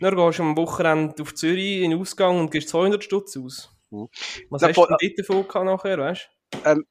dann 0.00 0.16
gehst 0.16 0.38
du 0.38 0.42
am 0.42 0.56
Wochenende 0.56 1.22
auf 1.22 1.34
Zürich 1.34 1.82
in 1.82 1.90
den 1.90 2.00
Ausgang 2.00 2.38
und 2.40 2.50
gibst 2.50 2.70
200 2.70 3.02
Stutz 3.02 3.36
aus. 3.36 3.70
Mhm. 3.90 4.08
Was 4.50 4.62
Na, 4.62 4.68
hast 4.68 4.76
du 4.76 4.86
denn 4.86 4.96
dort 5.00 5.18
davon 5.18 5.48
gehabt 5.48 5.66
nachher, 5.66 5.98
weißt 5.98 6.30
Ähm, 6.64 6.86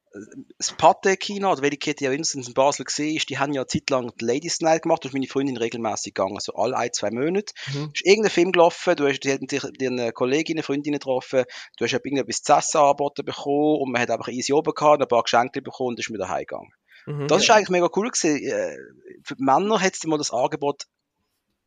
das 0.57 0.71
Pate-Kino, 0.71 1.51
oder 1.51 1.61
welche 1.61 1.77
Kette 1.77 2.03
ja 2.03 2.09
mindestens 2.09 2.47
in 2.47 2.53
Basel 2.53 2.85
gesehen 2.85 3.15
ist, 3.15 3.29
die 3.29 3.37
haben 3.37 3.53
ja 3.53 3.61
eine 3.61 3.67
Zeit 3.67 3.89
lang 3.89 4.11
die 4.19 4.25
Ladies 4.25 4.61
Night 4.61 4.83
gemacht, 4.83 5.03
da 5.03 5.09
ist 5.09 5.13
meine 5.13 5.27
Freundin 5.27 5.57
regelmäßig 5.57 6.13
gegangen, 6.13 6.39
so 6.39 6.53
alle 6.53 6.77
ein, 6.77 6.93
zwei 6.93 7.11
Monate. 7.11 7.53
Mhm. 7.73 7.91
ist 7.93 8.05
irgendein 8.05 8.31
Film 8.31 8.51
gelaufen, 8.51 8.95
du 8.95 9.07
hast, 9.07 9.19
dich 9.19 9.63
deine 9.79 10.11
Kolleginnen, 10.11 10.63
Freundinnen 10.63 10.99
getroffen, 10.99 11.45
du 11.77 11.85
hast 11.85 11.93
irgendetwas 11.93 12.41
zu 12.41 12.53
essen 12.53 12.77
angeboten 12.77 13.25
bekommen 13.25 13.81
und 13.81 13.91
man 13.91 14.01
hat 14.01 14.11
einfach 14.11 14.29
easy 14.29 14.53
oben 14.53 14.73
gehabt, 14.73 15.01
ein 15.01 15.07
paar 15.07 15.23
Geschenke 15.23 15.61
bekommen 15.61 15.89
und 15.89 15.99
ist 15.99 16.11
wieder 16.11 16.29
heimgegangen. 16.29 16.71
Mhm. 17.05 17.27
Das 17.27 17.43
ist 17.43 17.49
eigentlich 17.49 17.69
mega 17.69 17.89
cool 17.95 18.09
gewesen. 18.09 18.37
Äh, 18.43 18.77
Für 19.23 19.35
die 19.35 19.43
Männer 19.43 19.81
hat 19.81 19.95
es 19.95 20.03
mal 20.05 20.17
das 20.17 20.31
Angebot 20.31 20.85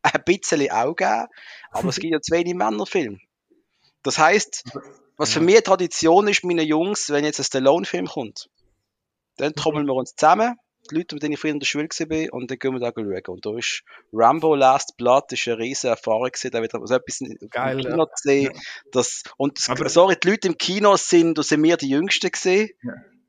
ein 0.02 0.22
bisschen 0.24 0.70
auch 0.70 0.94
gegeben, 0.94 1.26
aber 1.70 1.88
es 1.88 1.96
gibt 2.00 2.12
ja 2.12 2.20
zu 2.20 2.32
wenig 2.32 2.54
Männerfilme. 2.54 3.18
Das 4.02 4.18
heisst, 4.18 4.64
was 5.20 5.34
für 5.34 5.40
Ja. 5.40 5.44
mich 5.44 5.56
eine 5.56 5.62
Tradition 5.62 6.28
ist, 6.28 6.44
meine 6.44 6.62
Jungs, 6.62 7.10
wenn 7.10 7.24
jetzt 7.24 7.38
ein 7.38 7.44
Stallone-Film 7.44 8.06
kommt, 8.06 8.48
dann 9.36 9.54
trommeln 9.54 9.86
wir 9.86 9.94
uns 9.94 10.14
zusammen, 10.16 10.56
die 10.90 10.94
Leute, 10.94 11.14
mit 11.14 11.22
denen 11.22 11.34
ich 11.34 11.38
früher 11.38 11.50
in 11.50 11.60
der 11.60 11.66
Schule 11.66 11.84
war, 11.88 12.32
und 12.32 12.50
dann 12.50 12.58
gehen 12.58 12.72
wir 12.72 12.80
da 12.80 12.90
schauen. 12.94 13.22
Und 13.26 13.44
da 13.44 13.56
ist 13.58 13.82
Rambo 14.14 14.54
Last 14.54 14.96
Blood, 14.96 15.24
das 15.28 15.38
ist 15.38 15.48
eine 15.48 15.58
riesige 15.58 15.88
Erfahrung 15.88 16.30
gewesen, 16.30 16.50
da 16.50 16.62
wieder 16.62 16.80
so 16.86 16.94
etwas 16.94 17.20
im 17.20 17.36
Geil, 17.50 17.76
Kino 17.82 18.06
zu 18.06 18.12
sehen. 18.16 18.52
Das, 18.92 19.22
und 19.36 19.58
das, 19.58 19.92
sorry, 19.92 20.16
die 20.22 20.30
Leute 20.30 20.48
im 20.48 20.56
Kino 20.56 20.96
sind, 20.96 21.36
da 21.36 21.42
sind 21.42 21.62
wir 21.62 21.76
die 21.76 21.90
Jüngsten 21.90 22.30
gesehen. 22.30 22.70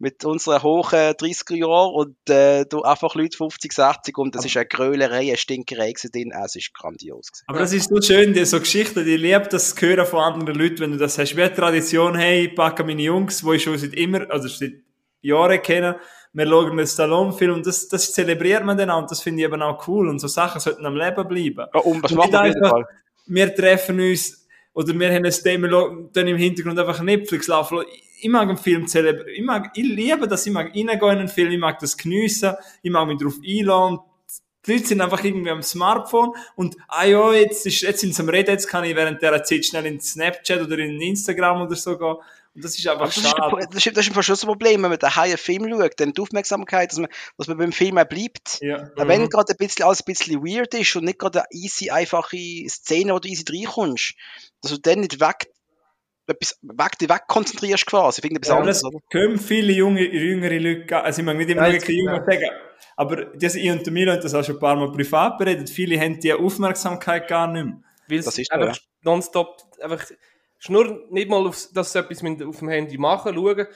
Mit 0.02 0.26
unseren 0.26 0.64
hohen 0.64 0.84
30er 0.84 1.56
Jahren 1.56 1.94
und 1.94 2.30
äh, 2.30 2.66
du 2.66 2.82
einfach 2.82 3.14
Leute 3.14 3.38
50, 3.38 3.72
60 3.72 4.18
und 4.18 4.36
das 4.36 4.46
ist 4.46 4.58
eine 4.58 4.66
Grölerei, 4.66 5.28
eine 5.28 5.38
Stinkerei 5.38 5.94
drin. 5.94 6.34
Es 6.44 6.56
ist 6.56 6.74
grandios 6.74 7.32
gewesen. 7.32 7.44
Aber 7.48 7.60
das 7.60 7.72
ist 7.72 7.90
so 7.90 8.02
schön, 8.02 8.34
die 8.34 8.44
so 8.46 8.60
Geschichten, 8.60 9.06
die 9.06 9.16
liebt 9.16 9.54
das 9.54 9.80
hören 9.80 10.06
von 10.08 10.20
anderen 10.20 10.56
Leuten, 10.60 10.80
wenn 10.80 10.92
du 10.92 10.98
das 10.98 11.18
hast. 11.18 11.38
Wie 11.38 11.44
eine 11.44 11.54
Tradition, 11.54 12.16
hey, 12.16 12.48
ich 12.48 12.56
packe 12.56 12.84
meine 12.84 13.04
Jungs, 13.04 13.42
die 13.42 13.56
ich 13.56 13.64
schon 13.64 13.78
seit 13.78 13.94
immer, 13.94 14.30
also 14.32 14.48
seit 14.48 14.74
Jahren 15.22 15.62
kenne, 15.62 16.00
wir 16.34 16.48
schauen 16.48 16.72
einen 16.72 16.88
Stallone-Film 16.88 17.54
und 17.54 17.68
das, 17.68 17.88
das 17.88 18.12
zelebriert 18.12 18.66
man 18.66 18.78
dann 18.78 18.90
auch 18.90 19.02
und 19.02 19.12
das 19.12 19.22
finde 19.22 19.42
ich 19.42 19.46
eben 19.46 19.62
auch 19.62 19.88
cool 19.88 20.10
und 20.10 20.20
so 20.20 20.28
Sachen 20.28 20.60
sollten 20.60 20.86
am 20.86 20.96
Leben 20.96 21.28
bleiben. 21.28 21.68
Ja, 21.74 21.80
und 21.82 22.02
was 22.02 22.12
machen 22.12 22.32
wir 22.32 22.40
auf 22.40 22.48
jeden 22.48 22.66
Fall? 22.66 22.86
wir 23.28 23.56
treffen 23.56 24.00
uns 24.00 24.48
oder 24.74 24.98
wir 24.98 25.14
haben 25.14 25.26
ein 25.26 25.32
Thema, 25.32 25.68
dann 26.14 26.28
im 26.28 26.38
Hintergrund 26.38 26.80
einfach 26.80 27.02
Netflix 27.02 27.48
laufen. 27.48 27.78
lassen. 27.78 27.90
Ich 28.22 28.30
mag 28.30 28.48
einen 28.48 28.58
Film 28.58 28.88
zelebrieren. 28.88 29.34
Ich, 29.36 29.44
mag, 29.44 29.72
ich 29.76 29.84
liebe 29.84 30.28
das. 30.28 30.46
Ich 30.46 30.54
mag 30.54 30.68
reingehen 30.68 30.88
in 30.92 31.02
einen 31.02 31.28
Film. 31.28 31.52
Ich 31.52 31.60
mag 31.60 31.80
das 31.80 31.98
geniessen. 31.98 32.54
Ich 32.82 32.92
mag 32.92 33.08
mich 33.08 33.18
darauf 33.18 33.36
einladen. 33.46 34.00
Die 34.66 34.74
Leute 34.74 34.86
sind 34.86 35.02
einfach 35.02 35.24
irgendwie 35.24 35.50
am 35.50 35.64
Smartphone 35.64 36.34
und, 36.56 36.78
ah 36.88 37.06
ja, 37.06 37.34
jetzt, 37.34 37.66
ist, 37.66 37.82
jetzt 37.82 38.02
sind 38.02 38.14
sie 38.14 38.22
am 38.22 38.30
Reden, 38.30 38.52
jetzt 38.52 38.68
kann 38.68 38.84
ich 38.84 38.96
während 38.96 39.20
dieser 39.20 39.44
Zeit 39.44 39.66
schnell 39.66 39.88
in 39.88 40.00
Snapchat 40.00 40.62
oder 40.62 40.78
in 40.78 41.02
Instagram 41.02 41.64
oder 41.64 41.76
so 41.76 41.98
gehen. 41.98 42.18
Und 42.54 42.66
das 42.66 42.78
ist 42.78 42.88
einfach 42.88 43.06
Das 43.06 43.18
ist, 43.18 43.30
schade. 43.30 43.68
das, 43.72 43.86
ist, 43.86 43.98
das 43.98 44.04
ist 44.04 44.10
im 44.10 44.14
Fall 44.14 44.24
schon 44.24 44.34
das 44.34 44.46
Problem, 44.46 44.84
wenn 44.84 44.90
man 44.90 45.00
daheim 45.00 45.30
einen 45.30 45.38
Film 45.38 45.70
schaut, 45.70 46.00
dann 46.00 46.14
die 46.14 46.22
Aufmerksamkeit, 46.22 46.92
dass 46.92 47.00
man, 47.00 47.10
dass 47.38 47.48
man 47.48 47.58
beim 47.58 47.72
Film 47.72 47.98
auch 47.98 48.06
bleibt. 48.06 48.62
Ja. 48.62 48.92
Auch 48.98 49.08
Wenn 49.08 49.30
gerade 49.30 49.54
ein 49.54 49.58
bisschen, 49.58 49.86
alles 49.86 50.02
ein 50.02 50.06
bisschen 50.06 50.44
weird 50.44 50.74
ist 50.74 50.96
und 50.96 51.06
nicht 51.06 51.18
gerade 51.18 51.40
eine 51.40 51.48
easy, 51.52 51.90
einfache 51.90 52.38
Szene, 52.68 53.14
wo 53.14 53.20
du 53.20 53.30
easy 53.30 53.46
reinkommst, 53.50 54.16
dass 54.62 54.74
du 54.74 54.78
dann 54.80 55.00
nicht 55.00 55.20
weg, 55.22 55.50
etwas, 56.32 56.58
weg, 56.62 56.98
dich 57.00 57.10
wegkonzentrierst 57.10 57.86
quasi, 57.86 58.22
irgendetwas 58.22 58.50
Ja, 58.50 58.58
anderes. 58.58 58.82
das 58.82 58.86
oder? 58.94 59.00
können 59.10 59.40
viele 59.40 59.72
junge, 59.74 60.02
jüngere 60.02 60.58
Leute, 60.60 61.02
also 61.02 61.20
ich 61.22 61.26
mag 61.26 61.38
nicht 61.38 61.50
immer 61.50 61.68
Ja, 61.68 61.74
ja, 61.74 61.80
keine 61.80 61.98
Jungen 61.98 62.24
sagen, 62.26 62.50
aber 62.98 63.26
das, 63.36 63.56
ich 63.56 63.70
und 63.72 63.86
Milo 63.92 64.12
haben 64.12 64.22
das 64.22 64.34
auch 64.34 64.44
schon 64.44 64.56
ein 64.56 64.60
paar 64.60 64.76
Mal 64.76 64.92
privat 64.92 65.38
beredet, 65.38 65.70
viele 65.70 66.00
haben 66.00 66.20
die 66.20 66.34
Aufmerksamkeit 66.34 67.28
gar 67.28 67.48
nicht 67.48 67.66
mehr. 67.66 67.82
Weil 68.08 68.18
Das 68.18 68.28
es 68.28 68.40
ist 68.40 68.52
einfach 68.52 68.78
nonstop, 69.04 69.58
einfach, 69.82 70.04
ist 70.60 70.70
nur 70.70 71.08
nicht 71.10 71.30
mal, 71.30 71.46
auf, 71.48 71.68
dass 71.74 71.94
sie 71.94 72.00
etwas 72.00 72.22
mit, 72.22 72.42
auf 72.44 72.60
dem 72.60 72.70
Handy 72.70 72.98
machen, 72.98 73.34
schauen, 73.34 73.68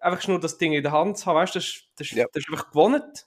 einfach 0.00 0.26
nur 0.28 0.40
das 0.40 0.58
Ding 0.58 0.72
in 0.72 0.82
der 0.82 0.92
Hand 0.92 1.18
zu 1.18 1.26
haben, 1.26 1.36
weißt 1.36 1.54
du, 1.54 1.58
das, 1.58 1.66
ist- 1.68 1.84
das, 1.98 2.06
ist- 2.08 2.12
Ja. 2.16 2.26
das 2.32 2.42
ist 2.44 2.48
einfach 2.50 2.68
gewohnt. 2.70 3.26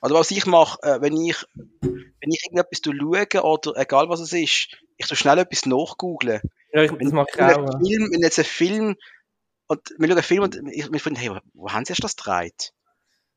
Also 0.00 0.14
was 0.14 0.30
ich 0.30 0.46
mache, 0.46 0.78
äh, 0.82 1.00
wenn 1.02 1.14
ich, 1.16 1.36
wenn 1.82 2.30
ich 2.30 2.42
irgendetwas 2.46 2.80
schaue 2.84 3.42
oder 3.42 3.78
egal 3.80 4.08
was 4.08 4.20
es 4.20 4.32
ist, 4.32 4.68
ich 4.96 5.06
so 5.06 5.14
schnell 5.14 5.38
etwas 5.38 5.66
nachgoogeln. 5.66 6.40
Ja, 6.74 6.82
ich, 6.82 6.90
das 6.90 7.00
ich 7.00 7.12
wenn, 7.12 7.18
auch. 7.18 7.74
ein 7.74 7.84
Film, 7.84 8.08
wenn 8.12 8.20
jetzt 8.20 8.38
ein 8.38 8.44
Film, 8.44 8.96
und 9.68 9.80
wir 9.96 10.08
schauen 10.08 10.16
einen 10.16 10.22
Film 10.22 10.42
und 10.42 10.60
ich, 10.72 10.92
wir 10.92 11.00
finden, 11.00 11.20
hey, 11.20 11.30
wo, 11.30 11.38
wo 11.54 11.70
haben 11.70 11.84
sie 11.84 11.92
erst 11.92 12.02
das 12.02 12.16
gedreht? 12.16 12.72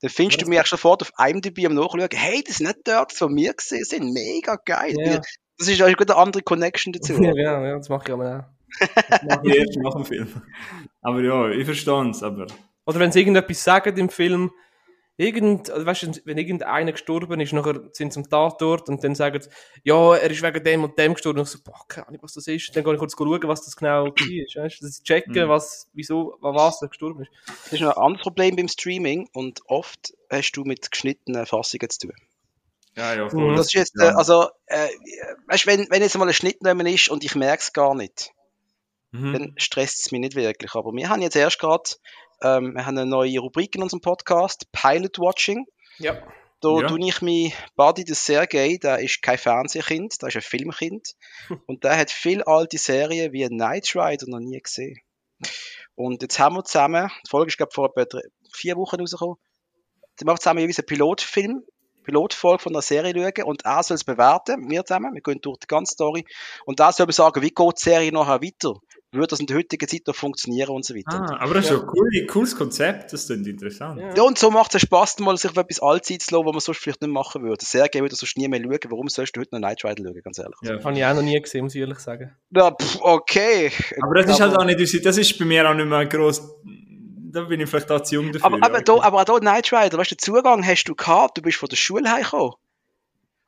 Dann 0.02 0.10
findest 0.10 0.42
du 0.42 0.48
mich 0.48 0.66
sofort 0.66 1.02
auf 1.04 1.12
IMDb 1.18 1.66
am 1.66 1.76
Nachschauen, 1.76 2.10
hey, 2.12 2.44
das 2.46 2.58
sind 2.58 2.68
nicht 2.68 2.80
dort, 2.86 3.14
von 3.14 3.32
mir 3.34 3.54
gesehen 3.54 3.86
sind, 3.86 4.12
mega 4.12 4.58
geil. 4.66 4.96
Ja. 4.98 5.22
Das 5.58 5.68
ist 5.68 5.82
auch 5.82 5.88
eine 5.88 6.16
andere 6.16 6.44
Connection 6.44 6.94
dazu. 6.94 7.14
Ja, 7.22 7.34
ja, 7.34 7.66
ja, 7.66 7.78
das 7.78 7.90
mache 7.90 8.06
ich 8.08 8.14
aber 8.14 8.40
auch. 8.40 8.98
Das 9.10 9.24
mache 9.24 9.42
ich 9.44 9.56
erst 9.56 9.78
nach 9.78 9.94
dem 9.94 10.06
Film. 10.06 10.42
Aber 11.02 11.22
ja, 11.22 11.50
ich 11.50 11.66
verstehe 11.66 12.10
es, 12.10 12.24
aber... 12.24 12.48
Oder 12.86 13.00
wenn 13.00 13.12
sie 13.12 13.20
irgendetwas 13.20 13.64
sagen 13.64 13.98
im 13.98 14.10
Film, 14.10 14.52
irgend, 15.18 15.70
also 15.70 15.86
weißt 15.86 16.04
du, 16.04 16.12
wenn 16.26 16.38
irgendeiner 16.38 16.92
gestorben 16.92 17.40
ist, 17.40 17.52
nachher 17.54 17.90
sind 17.92 18.14
sie 18.14 18.20
am 18.20 18.30
Tatort 18.30 18.88
und 18.88 19.04
dann 19.04 19.16
sagen 19.16 19.42
sie, 19.42 19.50
ja, 19.84 20.16
er 20.16 20.30
ist 20.30 20.42
wegen 20.42 20.64
dem 20.64 20.84
und 20.84 20.98
dem 20.98 21.14
gestorben. 21.16 21.40
Und 21.40 21.46
ich 21.46 21.52
so, 21.52 21.60
boah, 21.64 21.82
keine 21.88 22.08
Ahnung, 22.08 22.20
was 22.24 22.34
das 22.34 22.48
ist. 22.48 22.76
Dann 22.76 22.84
gehe 22.84 22.94
ich 22.94 23.00
kurz 23.00 23.14
schauen, 23.18 23.42
was 23.44 23.66
das 23.66 23.76
genau 23.76 24.06
war. 24.06 24.64
Weißt 24.64 24.82
du, 24.82 24.86
dass 24.86 24.98
ich 25.00 25.04
checke, 25.04 25.46
Mhm. 25.46 25.50
was, 25.50 25.88
wieso, 25.94 26.38
wa- 26.42 26.54
was 26.54 26.82
er 26.82 26.88
gestorben 26.90 27.24
ist. 27.24 27.32
Das 27.66 27.74
ist 27.74 27.82
noch 27.82 27.98
ein 27.98 28.04
anderes 28.04 28.24
Problem 28.24 28.56
beim 28.56 28.68
Streaming 28.68 29.28
und 29.34 29.62
oft 29.68 30.14
hast 30.30 30.52
du 30.54 30.64
mit 30.64 30.92
geschnittenen 30.92 31.46
Fassungen 31.46 31.90
zu 31.90 32.08
tun. 32.08 32.16
Ja, 32.96 33.14
ja, 33.16 33.30
voll. 33.30 33.56
Das 33.56 33.68
ist 33.68 33.74
jetzt, 33.74 33.94
Ja. 34.00 34.10
äh, 34.10 34.14
also, 34.14 34.48
äh, 34.66 34.88
weißt 35.48 35.66
du, 35.66 35.70
wenn, 35.70 35.88
wenn 35.90 36.02
jetzt 36.02 36.18
mal 36.18 36.28
ein 36.28 36.34
Schnitt 36.34 36.62
nehmen 36.64 36.88
ist 36.88 37.10
und 37.10 37.24
ich 37.24 37.36
merke 37.36 37.62
es 37.62 37.74
gar 37.74 37.94
nicht, 37.96 38.32
Mhm. 39.12 39.34
dann 39.34 39.54
stresst 39.58 40.06
es 40.06 40.12
mich 40.12 40.20
nicht 40.20 40.36
wirklich. 40.36 40.76
Aber 40.76 40.92
wir 40.94 41.08
haben 41.10 41.22
jetzt 41.22 41.36
erst 41.36 41.60
gerade, 41.60 41.90
ähm, 42.42 42.74
wir 42.76 42.86
haben 42.86 42.98
eine 42.98 43.10
neue 43.10 43.40
Rubrik 43.40 43.76
in 43.76 43.84
unserem 43.84 44.02
Podcast, 44.02 44.72
Pilot 44.72 45.20
Watching. 45.20 45.66
Ja. 46.00 46.16
Da 46.62 46.70
Ja. 46.82 46.88
tue 46.88 47.00
ich 47.08 47.22
mich, 47.22 47.54
Buddy, 47.76 48.04
der 48.04 48.16
Sergei, 48.16 48.78
der 48.82 49.00
ist 49.00 49.22
kein 49.22 49.38
Fernsehkind, 49.38 50.22
der 50.22 50.30
ist 50.30 50.36
ein 50.38 50.42
Filmkind. 50.42 51.14
und 51.68 51.84
der 51.84 51.98
hat 51.98 52.10
viel 52.12 52.42
alte 52.44 52.78
Serien 52.78 53.32
wie 53.32 53.48
Knight 53.48 53.96
Rider 53.96 54.26
noch 54.28 54.40
nie 54.40 54.60
gesehen. 54.60 55.00
Und 55.96 56.22
jetzt 56.22 56.40
haben 56.40 56.56
wir 56.56 56.64
zusammen, 56.64 57.12
die 57.26 57.30
Folge 57.30 57.50
ist, 57.50 57.58
glaube 57.58 57.70
ich, 57.72 57.76
vor 57.76 57.90
etwa 57.90 58.06
drei, 58.06 58.22
vier 58.54 58.76
Wochen 58.76 59.00
rausgekommen, 59.00 59.36
dann 60.18 60.26
machen 60.26 60.38
wir 60.38 60.42
zusammen 60.42 60.60
jeweils 60.62 60.80
einen 60.80 60.86
Pilotfilm, 60.88 61.64
Pilotfolge 62.04 62.64
von 62.64 62.74
einer 62.74 62.82
Serie 62.82 63.14
schauen 63.14 63.44
und 63.46 63.66
er 63.66 63.84
soll 63.84 63.96
es 63.96 64.04
bewerten, 64.04 64.70
wir 64.70 64.84
zusammen, 64.86 65.14
wir 65.14 65.22
gehen 65.22 65.42
durch 65.42 65.58
die 65.60 65.68
ganze 65.68 65.94
Story 65.94 66.26
und 66.66 66.80
er 66.80 66.92
soll 66.92 67.12
sagen, 67.12 67.42
wie 67.42 67.52
geht 67.52 67.78
die 67.78 67.84
Serie 67.84 68.12
nachher 68.12 68.42
weiter? 68.42 68.80
Würde 69.18 69.28
das 69.28 69.40
in 69.40 69.48
der 69.48 69.58
heutigen 69.58 69.88
Zeit 69.88 70.08
noch 70.08 70.16
funktionieren 70.16 70.70
und 70.70 70.86
so 70.86 70.96
weiter. 70.96 71.22
Ah, 71.22 71.38
aber 71.40 71.56
das 71.56 71.66
ist 71.66 71.72
ja 71.72 71.80
ein 71.80 71.88
cool, 71.94 72.26
cooles 72.28 72.56
Konzept, 72.56 73.14
das 73.14 73.28
klingt 73.28 73.48
interessant. 73.48 74.00
Ja. 74.00 74.16
Ja, 74.16 74.24
und 74.24 74.38
so 74.38 74.52
macht 74.52 74.74
es 74.76 74.82
Spaß, 74.82 75.20
mal 75.20 75.38
sich 75.38 75.52
auf 75.52 75.58
etwas 75.58 75.80
Allzeit 75.82 76.22
zu 76.22 76.36
lassen, 76.36 76.46
was 76.46 76.54
man 76.54 76.60
sonst 76.62 76.80
vielleicht 76.80 77.02
nicht 77.02 77.12
machen 77.12 77.44
würde. 77.44 77.64
Sehr 77.64 77.88
gerne 77.90 78.06
würde 78.06 78.16
sonst 78.16 78.38
nie 78.38 78.48
mehr 78.48 78.62
schauen. 78.62 78.80
Warum 78.90 79.10
sollst 79.10 79.36
du 79.36 79.42
heute 79.42 79.56
noch 79.56 79.60
Night 79.60 79.84
Rider 79.84 80.04
schauen, 80.04 80.22
ganz 80.24 80.40
ehrlich? 80.40 80.58
Ja. 80.62 80.84
Habe 80.84 80.98
ich 80.98 81.06
auch 81.06 81.14
noch 81.16 81.22
nie 81.22 81.40
gesehen, 81.42 81.64
muss 81.64 81.76
ich 81.76 81.82
ehrlich 81.82 82.00
sagen. 82.00 82.36
Ja, 82.52 82.72
pff, 82.72 83.00
okay. 83.02 83.72
Aber 84.02 84.16
das 84.16 84.32
ist 84.32 84.40
halt 84.40 84.56
auch 84.56 84.66
nicht 84.66 85.06
das 85.06 85.18
ist 85.18 85.38
bei 85.38 85.46
mir 85.46 85.70
auch 85.70 85.74
nicht 85.74 85.88
mehr 85.88 86.06
gross, 86.06 86.42
da 87.32 87.44
bin 87.44 87.60
ich 87.60 87.70
vielleicht 87.70 87.92
auch 87.92 88.02
zu 88.02 88.16
jung 88.16 88.32
dafür. 88.32 88.46
Aber, 88.46 88.58
aber, 88.64 88.78
ja. 88.78 88.84
da, 88.84 89.02
aber 89.02 89.22
auch 89.22 89.26
da 89.26 89.40
Night 89.40 89.72
Rider, 89.72 89.98
weißt 89.98 90.12
du, 90.12 90.16
den 90.16 90.20
Zugang 90.20 90.66
hast 90.66 90.86
du 90.86 90.96
gehabt, 90.96 91.38
du 91.38 91.42
bist 91.42 91.58
von 91.58 91.70
der 91.70 91.76
Schule 91.76 92.12
heimgekommen. 92.12 92.54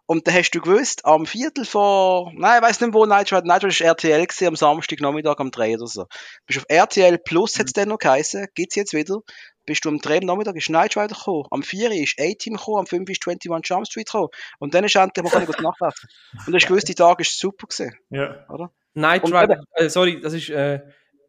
Und 0.09 0.25
dann 0.25 0.33
hast 0.33 0.49
du 0.49 0.59
gewusst, 0.59 1.05
am 1.05 1.27
Viertel 1.27 1.65
vor, 1.65 2.31
nein, 2.33 2.57
ich 2.57 2.67
weiß 2.67 2.81
nicht 2.81 2.95
wo 2.95 3.05
Night 3.05 3.31
Rider, 3.31 3.45
Night 3.45 3.63
Rider 3.63 3.67
ist 3.67 3.81
RTL 3.81 4.25
gewesen, 4.25 4.47
am 4.47 4.55
Samstagnachmittag 4.55 5.39
um 5.39 5.51
3 5.51 5.75
oder 5.75 5.85
so. 5.85 6.07
Bist 6.47 6.57
auf 6.57 6.65
RTL 6.67 7.19
Plus, 7.19 7.59
hat's 7.59 7.73
dann 7.73 7.89
noch 7.89 7.99
geheißen, 7.99 8.47
gibt's 8.55 8.73
jetzt 8.75 8.93
wieder. 8.93 9.19
Bist 9.67 9.85
du 9.85 9.89
am 9.89 9.99
3 9.99 10.17
am 10.17 10.23
Nachmittag, 10.23 10.55
ist 10.55 10.71
Night 10.71 10.97
Rider 10.97 11.13
gekommen. 11.13 11.43
Am 11.51 11.61
4 11.61 11.91
ist 11.91 12.19
A-Team 12.19 12.55
gekommen, 12.55 12.79
am 12.79 12.87
5 12.87 13.07
ist 13.07 13.27
21 13.27 13.69
Jump 13.69 13.85
Street 13.85 14.07
gekommen. 14.07 14.29
Und 14.57 14.73
dann 14.73 14.83
ist 14.83 14.95
endlich 14.95 15.31
mal 15.31 15.45
gut 15.45 15.61
nachlesen. 15.61 16.09
Und 16.43 16.47
du 16.47 16.55
hast 16.55 16.67
gewusst, 16.67 16.87
die 16.89 16.95
Tag 16.95 17.19
ist 17.19 17.37
super 17.37 17.67
gewesen. 17.67 17.95
ja. 18.09 18.71
Night 18.95 19.23
Und 19.23 19.35
Rider, 19.35 19.61
äh, 19.73 19.89
sorry, 19.89 20.19
das 20.19 20.33
ist, 20.33 20.49
äh, 20.49 20.79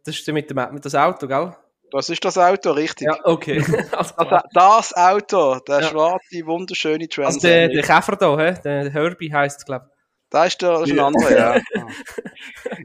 das 0.07 0.19
ist 0.19 0.27
mit 0.29 0.49
dem, 0.49 0.57
mit 0.73 0.87
das 0.87 0.95
Auto, 0.95 1.29
gell? 1.29 1.55
Das 1.93 2.09
ist 2.09 2.25
das 2.25 2.39
Auto, 2.39 2.73
richtig. 2.73 3.07
Ja, 3.09 3.19
okay. 3.25 3.59
also, 3.93 4.15
Das, 4.53 4.95
Auto, 4.97 5.59
der 5.61 5.81
Ja. 5.81 5.89
schwarze, 5.89 6.47
wunderschöne 6.47 7.09
Trans. 7.09 7.37
also 7.37 7.41
der, 7.49 7.69
der 7.69 7.83
Käfer 7.83 8.17
da, 8.17 8.37
hä? 8.39 8.55
der 8.65 8.91
Herbie 8.91 9.33
heisst 9.33 9.59
es, 9.61 9.65
glaube 9.67 9.87
ich. 9.89 9.97
Da 10.31 10.45
ist 10.45 10.63
der 10.63 10.81
ist 10.83 10.93
ein 10.93 10.99
anderer, 11.01 11.37
ja. 11.37 11.61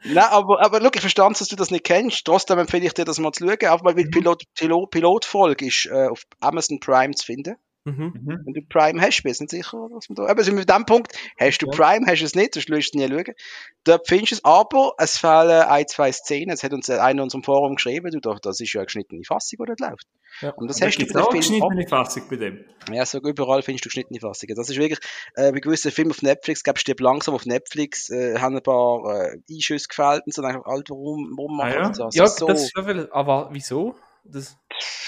Nein, 0.03 0.25
aber, 0.31 0.65
aber 0.65 0.79
look, 0.79 0.95
ich 0.95 1.01
verstand, 1.01 1.39
dass 1.39 1.47
du 1.47 1.55
das 1.55 1.69
nicht 1.69 1.83
kennst. 1.83 2.25
Trotzdem 2.25 2.57
empfehle 2.57 2.85
ich 2.87 2.93
dir, 2.95 3.05
das 3.05 3.19
mal 3.19 3.31
zu 3.33 3.47
schauen. 3.47 3.69
Auch 3.69 3.83
weil 3.83 3.93
die 3.93 4.05
Pilot, 4.05 4.43
Pilot, 4.57 4.89
Pilotfolge 4.89 5.65
ist 5.67 5.85
äh, 5.85 6.07
auf 6.07 6.23
Amazon 6.39 6.79
Prime 6.79 7.13
zu 7.13 7.23
finden. 7.23 7.55
Mhm. 7.86 8.13
Mhm. 8.23 8.39
Wenn 8.45 8.53
du 8.53 8.61
Prime 8.67 8.99
hast, 8.99 9.21
bin 9.23 9.31
ich 9.31 9.39
nicht 9.39 9.51
sicher, 9.51 9.77
was 9.91 10.09
man 10.09 10.15
da. 10.15 10.25
Aber 10.25 10.45
wir 10.45 10.53
an 10.53 10.65
dem 10.65 10.86
Punkt, 10.86 11.13
hast 11.39 11.59
du 11.61 11.67
Ja. 11.67 11.71
Prime, 11.71 12.05
hast 12.07 12.19
du 12.21 12.25
es 12.25 12.33
nicht, 12.36 12.55
sonst 12.55 12.69
wirst 12.69 12.95
du 12.95 12.99
es 12.99 13.09
nie 13.09 13.15
schauen. 13.15 13.36
Dort 13.83 14.07
findest 14.07 14.31
du 14.31 14.36
es, 14.38 14.43
aber 14.43 14.93
es 14.97 15.17
fehlen 15.19 15.61
ein, 15.61 15.88
zwei 15.88 16.11
Szenen. 16.11 16.49
Es 16.49 16.63
hat 16.63 16.73
uns 16.73 16.89
einer 16.89 17.11
in 17.11 17.19
unserem 17.19 17.43
Forum 17.43 17.75
geschrieben, 17.75 18.09
du, 18.19 18.33
das 18.41 18.59
ist 18.59 18.73
ja 18.73 18.81
eine 18.81 18.86
geschnittene 18.88 19.23
Fassung, 19.23 19.59
die 19.61 19.65
dort 19.67 19.79
läuft. 19.79 20.07
Ja. 20.41 20.49
Und 20.51 20.67
das 20.67 20.77
Da 20.79 20.88
hast 20.88 20.97
du 20.97 21.05
bei 21.05 21.07
Filmen 21.11 21.25
auch. 21.25 21.29
geschnittene 21.29 21.88
Fassung 21.88 22.23
bei 22.29 22.36
dem. 22.38 22.65
Ja, 22.91 23.05
so 23.05 23.19
überall 23.19 23.61
findest 23.61 23.86
du 23.86 23.89
geschnittene 23.89 24.19
Fassungen. 24.19 24.55
Das 24.55 24.69
ist 24.69 24.77
wirklich, 24.77 24.99
äh, 25.36 25.51
bei 25.51 25.59
gewissen 25.59 25.91
Filmen 25.91 26.11
auf 26.11 26.21
Netflix, 26.23 26.63
gab 26.63 26.77
es 26.77 26.83
langsam 26.99 27.36
auf 27.36 27.45
Netflix, 27.45 28.09
äh, 28.09 28.39
haben 28.39 28.55
ein 28.55 28.63
paar 28.63 29.03
äh, 29.33 29.38
Einschüsse 29.49 29.88
gefällt 29.88 30.23
und 30.25 30.33
so, 30.33 30.41
dann 30.41 30.55
einfach, 30.55 30.65
Alter, 30.65 30.95
warum, 30.95 31.33
warum 31.38 31.59
Ah, 31.61 31.65
machen 31.65 31.73
ja? 31.83 31.89
die 31.91 31.97
das? 31.99 32.15
Ja, 32.15 32.27
so, 32.27 32.47
das 32.47 32.63
ist 32.63 32.71
schon 32.75 32.86
viel. 32.86 33.07
Aber 33.11 33.49
wieso? 33.51 33.95
Das, 34.28 34.57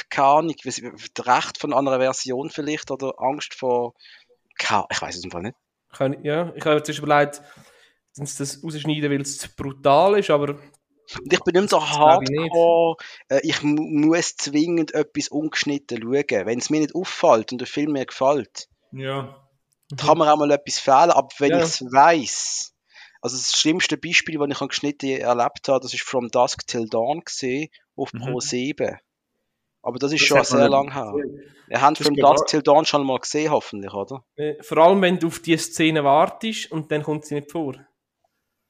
keine 0.09 0.28
Ahnung, 0.28 0.55
ich, 0.63 0.84
Recht 1.20 1.57
von 1.57 1.74
einer 1.74 1.99
Version 1.99 2.49
vielleicht 2.49 2.91
oder 2.91 3.13
Angst 3.18 3.53
vor, 3.55 3.93
keine, 4.57 4.86
ich 4.91 5.01
weiß 5.01 5.15
es 5.18 5.24
einfach 5.24 5.41
nicht. 5.41 5.55
kann 5.91 6.13
ich, 6.13 6.24
ja, 6.24 6.53
ich 6.55 6.63
habe 6.65 6.76
jetzt 6.78 6.89
überlegt, 6.89 7.41
dass 8.15 8.36
das 8.38 8.63
rausschneiden, 8.63 9.11
weil 9.11 9.22
es 9.22 9.38
zu 9.39 9.49
brutal 9.55 10.20
ist, 10.20 10.30
aber 10.30 10.49
Und 10.49 11.32
ich 11.34 11.39
bin 11.41 11.59
nicht 11.61 11.70
so 11.70 11.78
ich 11.82 11.84
nicht. 12.30 12.51
hardcore, 12.51 12.97
äh, 13.30 13.39
ich 13.43 13.61
mu 13.63 13.82
muss 13.82 14.36
zwingend 14.36 14.93
etwas 14.93 15.30
ungeschnitten 15.30 16.01
schauen. 16.01 16.45
Wenn 16.45 16.59
es 16.59 16.70
mir 16.70 16.82
nicht 16.82 16.95
auffällt 16.95 17.51
und 17.51 17.59
der 17.59 17.68
Film 17.68 17.93
mir 17.93 18.05
gefällt, 18.05 18.68
Ja. 18.91 19.47
kann 19.97 20.18
mir 20.18 20.32
auch 20.32 20.38
mal 20.38 20.51
etwas 20.51 20.80
fehlen, 20.80 21.11
aber 21.11 21.30
wenn 21.39 21.51
Ja. 21.51 21.57
ich 21.59 21.63
es 21.63 21.82
weiss, 21.82 22.74
also 23.22 23.36
das 23.36 23.59
schlimmste 23.59 23.97
Beispiel, 23.97 24.38
das 24.38 24.47
ich 24.49 24.61
an 24.61 24.68
geschnitten 24.68 25.09
erlebt 25.09 25.68
habe, 25.70 25.80
das 25.82 25.93
ist 25.93 26.03
From 26.03 26.30
Dusk 26.30 26.68
Till 26.68 26.88
Dawn 26.88 27.22
gesehen 27.22 27.70
auf 27.95 28.13
Mhm. 28.13 28.20
Pro 28.20 28.39
7. 28.39 28.97
Aber 29.82 29.99
das 29.99 30.11
ist 30.11 30.21
Das 30.21 30.28
schon 30.28 30.43
sehr 30.43 30.59
nicht 30.67 30.71
lang 30.71 30.93
her. 30.93 31.13
Wir 31.67 31.82
haben 31.82 31.93
genau- 31.95 32.32
Dusk 32.34 32.47
Till 32.47 32.61
Dawn 32.61 32.86
schon 32.86 33.05
mal 33.05 33.19
gesehen, 33.19 33.51
hoffentlich, 33.51 33.93
oder? 33.93 34.23
äh, 34.36 34.61
vor 34.63 34.78
allem, 34.80 35.01
wenn 35.01 35.19
du 35.19 35.28
auf 35.28 35.39
die 35.39 35.57
Szene 35.57 36.03
wartest 36.03 36.71
und 36.71 36.91
dann 36.91 37.03
kommt 37.03 37.25
sie 37.25 37.36
nicht 37.36 37.51
vor. 37.51 37.75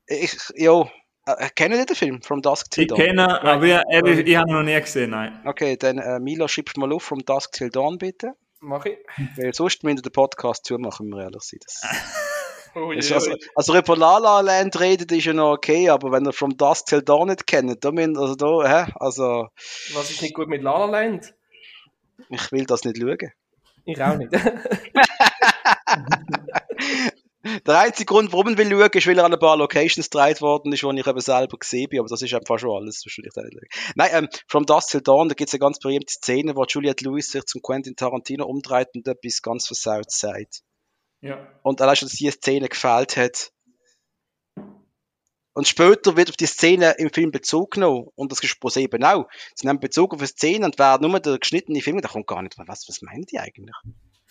Ich, 0.07 0.35
ja, 0.55 0.81
äh, 1.25 1.49
kennen 1.55 1.77
Sie 1.79 1.85
den 1.85 1.95
Film? 1.95 2.21
From 2.21 2.41
Dusk 2.41 2.71
Till 2.71 2.83
Ich 2.83 2.87
Dawn? 2.89 2.97
kenne, 2.99 3.41
aber 3.43 3.63
ich, 3.65 3.79
ehrlich, 3.91 4.25
ich 4.27 4.35
habe 4.37 4.49
ihn 4.49 4.55
noch 4.55 4.63
nie 4.63 4.79
gesehen, 4.79 5.09
nein. 5.11 5.41
Okay, 5.45 5.75
dann 5.77 5.97
äh, 5.97 6.19
Milo, 6.19 6.47
schreibst 6.47 6.77
mal 6.77 6.91
auf 6.93 7.03
From 7.03 7.19
Dusk 7.25 7.51
Till 7.53 7.69
Dawn, 7.69 7.97
bitte. 7.97 8.33
Mach 8.59 8.85
ich. 8.85 8.97
Weil 9.35 9.53
sonst 9.53 9.83
müssen 9.83 9.97
wir 9.97 10.01
den 10.03 10.11
Podcast 10.11 10.65
zumachen, 10.65 11.11
wenn 11.11 11.17
wir 11.17 11.23
ehrlich 11.25 11.43
sind. 11.43 11.63
Oh, 12.75 12.93
das 12.93 13.05
ist 13.05 13.09
je. 13.09 13.15
also, 13.15 13.31
also 13.55 13.77
über 13.77 13.97
La 13.97 14.17
La 14.17 14.39
Land 14.41 14.79
redet 14.79 15.11
ist 15.11 15.25
ja 15.25 15.33
noch 15.33 15.53
okay, 15.53 15.89
aber 15.89 16.11
wenn 16.11 16.25
ihr 16.25 16.33
From 16.33 16.57
Dusk 16.57 16.87
Till 16.87 17.01
Dawn 17.01 17.29
nicht 17.29 17.47
kennt, 17.47 17.83
da 17.83 17.91
müsst 17.91 18.17
also 18.17 18.35
da, 18.35 18.85
hä? 18.85 18.91
Also, 18.95 19.47
Was 19.93 20.09
ist 20.11 20.21
nicht 20.21 20.33
gut 20.35 20.47
mit 20.47 20.61
La 20.61 20.77
La 20.77 20.85
Land? 20.85 21.33
ich 22.29 22.51
will 22.51 22.65
das 22.65 22.83
nicht 22.83 22.97
schauen. 22.97 23.31
Ich 23.85 24.01
auch 24.01 24.17
nicht. 24.17 24.31
Der 27.65 27.79
einzige 27.79 28.05
Grund, 28.05 28.33
warum 28.33 28.49
ich 28.49 28.57
will 28.57 28.69
schauen, 28.69 28.89
ist, 28.93 29.07
weil 29.07 29.17
er 29.17 29.25
an 29.25 29.33
ein 29.33 29.39
paar 29.39 29.55
Locations 29.55 30.09
gedreht 30.09 30.41
worden 30.41 30.73
ist, 30.73 30.83
wo 30.83 30.91
ich 30.91 31.07
eben 31.07 31.19
selber 31.21 31.57
gesehen 31.57 31.87
bin, 31.89 31.99
aber 31.99 32.09
das 32.09 32.21
ist 32.21 32.33
einfach 32.33 32.59
schon 32.59 32.75
alles. 32.75 33.05
Will 33.05 33.25
ich 33.25 33.33
da 33.33 33.41
nicht 33.41 33.53
schauen. 33.53 33.93
Nein, 33.95 34.09
ähm, 34.11 34.29
From 34.47 34.65
Dusk 34.65 34.89
Till 34.89 35.01
Dawn, 35.01 35.29
da 35.29 35.35
gibt 35.35 35.49
es 35.49 35.53
eine 35.53 35.59
ganz 35.59 35.79
berühmte 35.79 36.11
Szene, 36.11 36.55
wo 36.55 36.65
Juliette 36.65 37.05
Lewis 37.05 37.31
sich 37.31 37.45
zum 37.45 37.61
Quentin 37.61 37.95
Tarantino 37.95 38.45
umdreht 38.45 38.89
und 38.95 39.07
etwas 39.07 39.41
ganz 39.41 39.67
versaut 39.67 40.11
sagt. 40.11 40.63
Ja. 41.21 41.47
Und 41.63 41.81
allein 41.81 41.95
schon, 41.95 42.07
dass 42.07 42.17
diese 42.17 42.33
Szene 42.33 42.69
gefällt 42.69 43.17
hat. 43.17 43.51
Und 45.53 45.67
später 45.67 46.15
wird 46.15 46.29
auf 46.29 46.37
die 46.37 46.45
Szene 46.45 46.95
im 46.99 47.11
Film 47.11 47.31
Bezug 47.31 47.71
genommen. 47.71 48.09
Und 48.15 48.31
das 48.31 48.41
pro 48.59 48.69
eben 48.75 49.03
auch. 49.03 49.27
Sie 49.55 49.65
nehmen 49.65 49.79
Bezug 49.79 50.13
auf 50.13 50.19
eine 50.19 50.27
Szene 50.27 50.65
und 50.65 50.77
werden 50.77 51.09
nur 51.09 51.19
der 51.19 51.39
geschnittene 51.39 51.81
Film, 51.81 51.99
da 51.99 52.09
kommt 52.09 52.27
gar 52.27 52.43
nicht, 52.43 52.55
was, 52.59 52.87
was 52.87 53.01
meinen 53.01 53.23
die 53.23 53.39
eigentlich? 53.39 53.75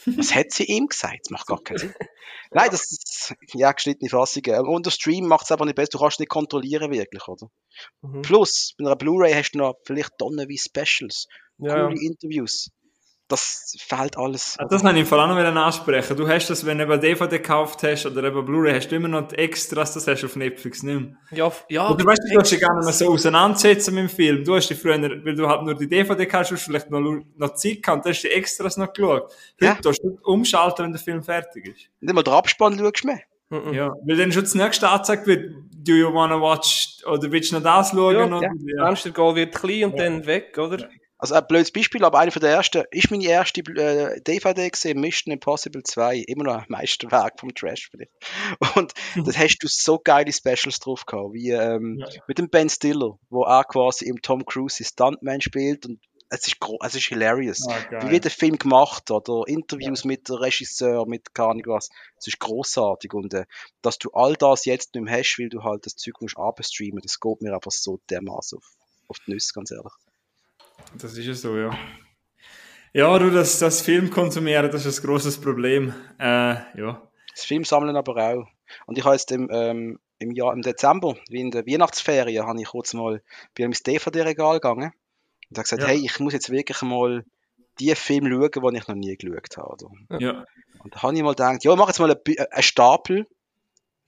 Was 0.04 0.34
hat 0.34 0.52
sie 0.52 0.64
ihm 0.64 0.86
gesagt? 0.86 1.20
Das 1.24 1.30
macht 1.30 1.46
gar 1.46 1.60
keinen 1.62 1.78
Sinn. 1.78 1.94
Nein, 2.52 2.68
das 2.70 2.92
ist, 2.92 3.34
ja, 3.54 3.72
geschnittene 3.72 4.10
Fassungen. 4.10 4.66
Und 4.66 4.86
der 4.86 4.90
Stream 4.90 5.26
macht 5.26 5.46
es 5.46 5.50
einfach 5.50 5.64
nicht 5.64 5.74
besser. 5.74 5.90
Du 5.92 5.98
kannst 5.98 6.20
nicht 6.20 6.28
kontrollieren, 6.28 6.92
wirklich, 6.92 7.26
oder? 7.26 7.50
Mhm. 8.02 8.22
Plus, 8.22 8.74
bei 8.78 8.86
einer 8.86 8.96
Blu-ray 8.96 9.32
hast 9.32 9.52
du 9.52 9.58
noch 9.58 9.74
vielleicht 9.84 10.18
Tonnen 10.18 10.48
wie 10.48 10.58
Specials, 10.58 11.26
Ja, 11.58 11.86
coole 11.86 12.00
Interviews. 12.00 12.70
Das 13.28 13.74
fehlt 13.80 14.16
alles. 14.16 14.54
Ah, 14.58 14.66
Das 14.70 14.84
wollte 14.84 15.00
ich 15.00 15.08
vor 15.08 15.18
allem 15.18 15.52
noch 15.54 15.62
ansprechen. 15.64 16.16
Du 16.16 16.28
hast 16.28 16.48
das, 16.48 16.64
wenn 16.64 16.78
du 16.78 16.84
eben 16.84 17.00
DVD 17.00 17.38
gekauft 17.38 17.82
hast 17.82 18.06
oder 18.06 18.22
eben 18.22 18.44
Blu-ray, 18.44 18.72
hast 18.74 18.88
du 18.88 18.94
immer 18.96 19.08
noch 19.08 19.26
die 19.26 19.34
Extras, 19.36 19.94
das 19.94 20.06
hast 20.06 20.20
du 20.22 20.26
auf 20.26 20.36
Netflix 20.36 20.84
nicht 20.84 21.00
mehr. 21.00 21.16
ja, 21.32 21.50
ja. 21.68 21.90
Oder 21.90 22.04
weißt 22.06 22.22
du, 22.28 22.34
du 22.34 22.40
hast 22.40 22.52
dich 22.52 22.60
gar 22.60 22.74
nicht 22.76 22.84
mehr 22.84 22.92
so 22.92 23.08
auseinandersetzen 23.12 23.94
mit 23.96 24.04
dem 24.04 24.08
Film. 24.10 24.44
Du 24.44 24.54
hast 24.54 24.68
dich 24.68 24.78
früher, 24.80 25.00
weil 25.00 25.34
du 25.34 25.48
halt 25.48 25.62
nur 25.64 25.74
die 25.74 25.88
DVD 25.88 26.28
hast, 26.32 26.52
hast 26.52 26.62
vielleicht 26.62 26.88
noch, 26.88 27.00
noch 27.36 27.54
Zeit 27.54 27.82
gehabt, 27.82 28.04
du 28.06 28.10
hast 28.10 28.22
die 28.22 28.28
Extras 28.28 28.76
noch 28.76 28.92
geschaut. 28.92 29.24
Heute 29.24 29.64
Ja. 29.64 29.74
darfst 29.82 30.04
du 30.04 30.18
umschalten, 30.22 30.84
wenn 30.84 30.92
der 30.92 31.00
Film 31.00 31.22
fertig 31.24 31.66
ist. 31.66 31.90
Nicht 32.00 32.14
mal 32.14 32.22
den 32.22 32.32
Abspann 32.32 32.78
schaust 32.78 33.02
du 33.02 33.08
mehr. 33.08 33.20
Mhm. 33.48 33.72
Ja, 33.74 33.92
weil 34.04 34.16
dann 34.16 34.30
schon 34.30 34.42
das 34.42 34.54
nächste 34.54 34.88
angezeigt 34.88 35.26
wird, 35.26 35.52
do 35.84 35.92
you 35.92 36.12
wanna 36.14 36.40
watch, 36.40 36.98
oder 37.06 37.30
willst 37.32 37.50
du 37.50 37.56
noch 37.56 37.62
das 37.64 37.90
schauen? 37.90 38.14
Ja, 38.16 38.24
oder, 38.26 38.42
ja. 38.42 38.50
ja. 38.78 38.86
Fenstergoal 38.86 39.34
wird 39.34 39.54
klein 39.54 39.84
und 39.84 39.98
dann 39.98 40.26
weg, 40.26 40.56
oder? 40.58 40.88
Also 41.18 41.34
ein 41.34 41.46
blödes 41.46 41.72
Beispiel, 41.72 42.04
aber 42.04 42.18
einer 42.18 42.30
von 42.30 42.40
der 42.42 42.50
ersten, 42.50 42.84
ist 42.90 43.10
meine 43.10 43.24
erste 43.26 43.60
äh, 43.60 44.20
DVD 44.20 44.68
gesehen, 44.68 45.00
Mission 45.00 45.32
Impossible 45.32 45.82
2, 45.82 46.18
immer 46.26 46.44
noch 46.44 46.54
ein 46.58 46.66
Meisterwerk 46.68 47.40
vom 47.40 47.54
Trash 47.54 47.88
vielleicht. 47.90 48.12
Und 48.76 48.92
da 49.14 49.32
hast 49.32 49.58
du 49.58 49.66
so 49.68 49.98
geile 49.98 50.32
Specials 50.32 50.78
drauf 50.80 51.06
gehabt, 51.06 51.32
wie 51.32 51.50
ähm, 51.50 51.98
Ja. 51.98 52.08
mit 52.28 52.38
dem 52.38 52.50
Ben 52.50 52.68
Stiller, 52.68 53.18
wo 53.30 53.44
er 53.44 53.64
quasi 53.64 54.04
im 54.06 54.20
Tom 54.20 54.44
Cruise 54.44 54.84
Stuntman 54.84 55.40
spielt 55.40 55.86
und 55.86 56.00
es 56.28 56.48
ist, 56.48 56.56
es 56.84 56.94
ist 56.96 57.06
hilarious. 57.06 57.66
Ah, 57.68 58.04
Wie 58.04 58.10
wird 58.10 58.24
der 58.24 58.32
Film 58.32 58.58
gemacht 58.58 59.10
oder 59.12 59.46
Interviews 59.46 60.04
mit 60.04 60.28
dem 60.28 60.34
Regisseur, 60.36 61.06
mit 61.06 61.32
keine 61.34 61.62
was. 61.66 61.88
Es 62.18 62.26
ist 62.26 62.40
großartig 62.40 63.14
und 63.14 63.32
äh, 63.32 63.44
dass 63.80 63.98
du 63.98 64.10
all 64.10 64.34
das 64.34 64.64
jetzt 64.64 64.94
nicht 64.94 65.04
mehr 65.04 65.18
hast, 65.20 65.38
weil 65.38 65.48
du 65.48 65.62
halt 65.62 65.86
das 65.86 65.94
Zeug 65.94 66.20
musst 66.20 66.36
abstreamen, 66.36 67.00
das 67.00 67.20
geht 67.20 67.40
mir 67.42 67.54
einfach 67.54 67.70
so 67.70 68.00
dermaßen 68.10 68.58
auf, 68.58 68.64
auf 69.08 69.18
die 69.24 69.30
Nüsse, 69.30 69.52
ganz 69.54 69.70
ehrlich. 69.70 69.92
Das 71.00 71.16
ist 71.16 71.26
ja 71.26 71.34
so, 71.34 71.56
ja. 71.56 71.76
Ja, 72.92 73.18
du, 73.18 73.30
das, 73.30 73.58
das 73.58 73.82
Film 73.82 74.10
konsumieren, 74.10 74.70
das 74.70 74.86
ist 74.86 75.00
ein 75.00 75.06
großes 75.06 75.40
Problem. 75.40 75.92
Äh, 76.18 76.54
ja. 76.78 77.02
Das 77.34 77.44
Filmsammeln 77.44 77.96
aber 77.96 78.16
auch. 78.16 78.46
Und 78.86 78.96
ich 78.96 79.04
habe 79.04 79.14
jetzt 79.14 79.30
im, 79.32 79.50
ähm, 79.52 79.98
im 80.18 80.32
Jahr, 80.32 80.54
im 80.54 80.62
Dezember, 80.62 81.16
wie 81.28 81.40
in 81.40 81.50
der 81.50 81.66
Weihnachtsferien, 81.66 82.46
habe 82.46 82.60
ich 82.60 82.68
kurz 82.68 82.94
mal 82.94 83.22
bei 83.56 83.64
einem 83.64 83.74
DVD-Regal 83.74 84.54
gegangen 84.60 84.92
und 85.50 85.58
habe 85.58 85.62
gesagt, 85.64 85.82
Ja. 85.82 85.88
hey, 85.88 86.00
ich 86.04 86.18
muss 86.20 86.32
jetzt 86.32 86.50
wirklich 86.50 86.80
mal 86.82 87.24
die 87.78 87.94
Filme 87.94 88.30
schauen, 88.30 88.72
die 88.72 88.78
ich 88.78 88.88
noch 88.88 88.94
nie 88.94 89.16
geschaut 89.16 89.56
habe. 89.58 89.72
Oder? 89.74 90.18
Ja. 90.18 90.44
Und 90.78 90.94
da 90.94 91.02
habe 91.02 91.14
ich 91.14 91.22
mal 91.22 91.30
gedacht, 91.30 91.64
ja, 91.64 91.72
ich 91.72 91.76
mache 91.78 91.90
jetzt 91.90 91.98
mal 92.00 92.10
einen, 92.10 92.20
äh, 92.36 92.46
einen 92.50 92.62
Stapel. 92.62 93.26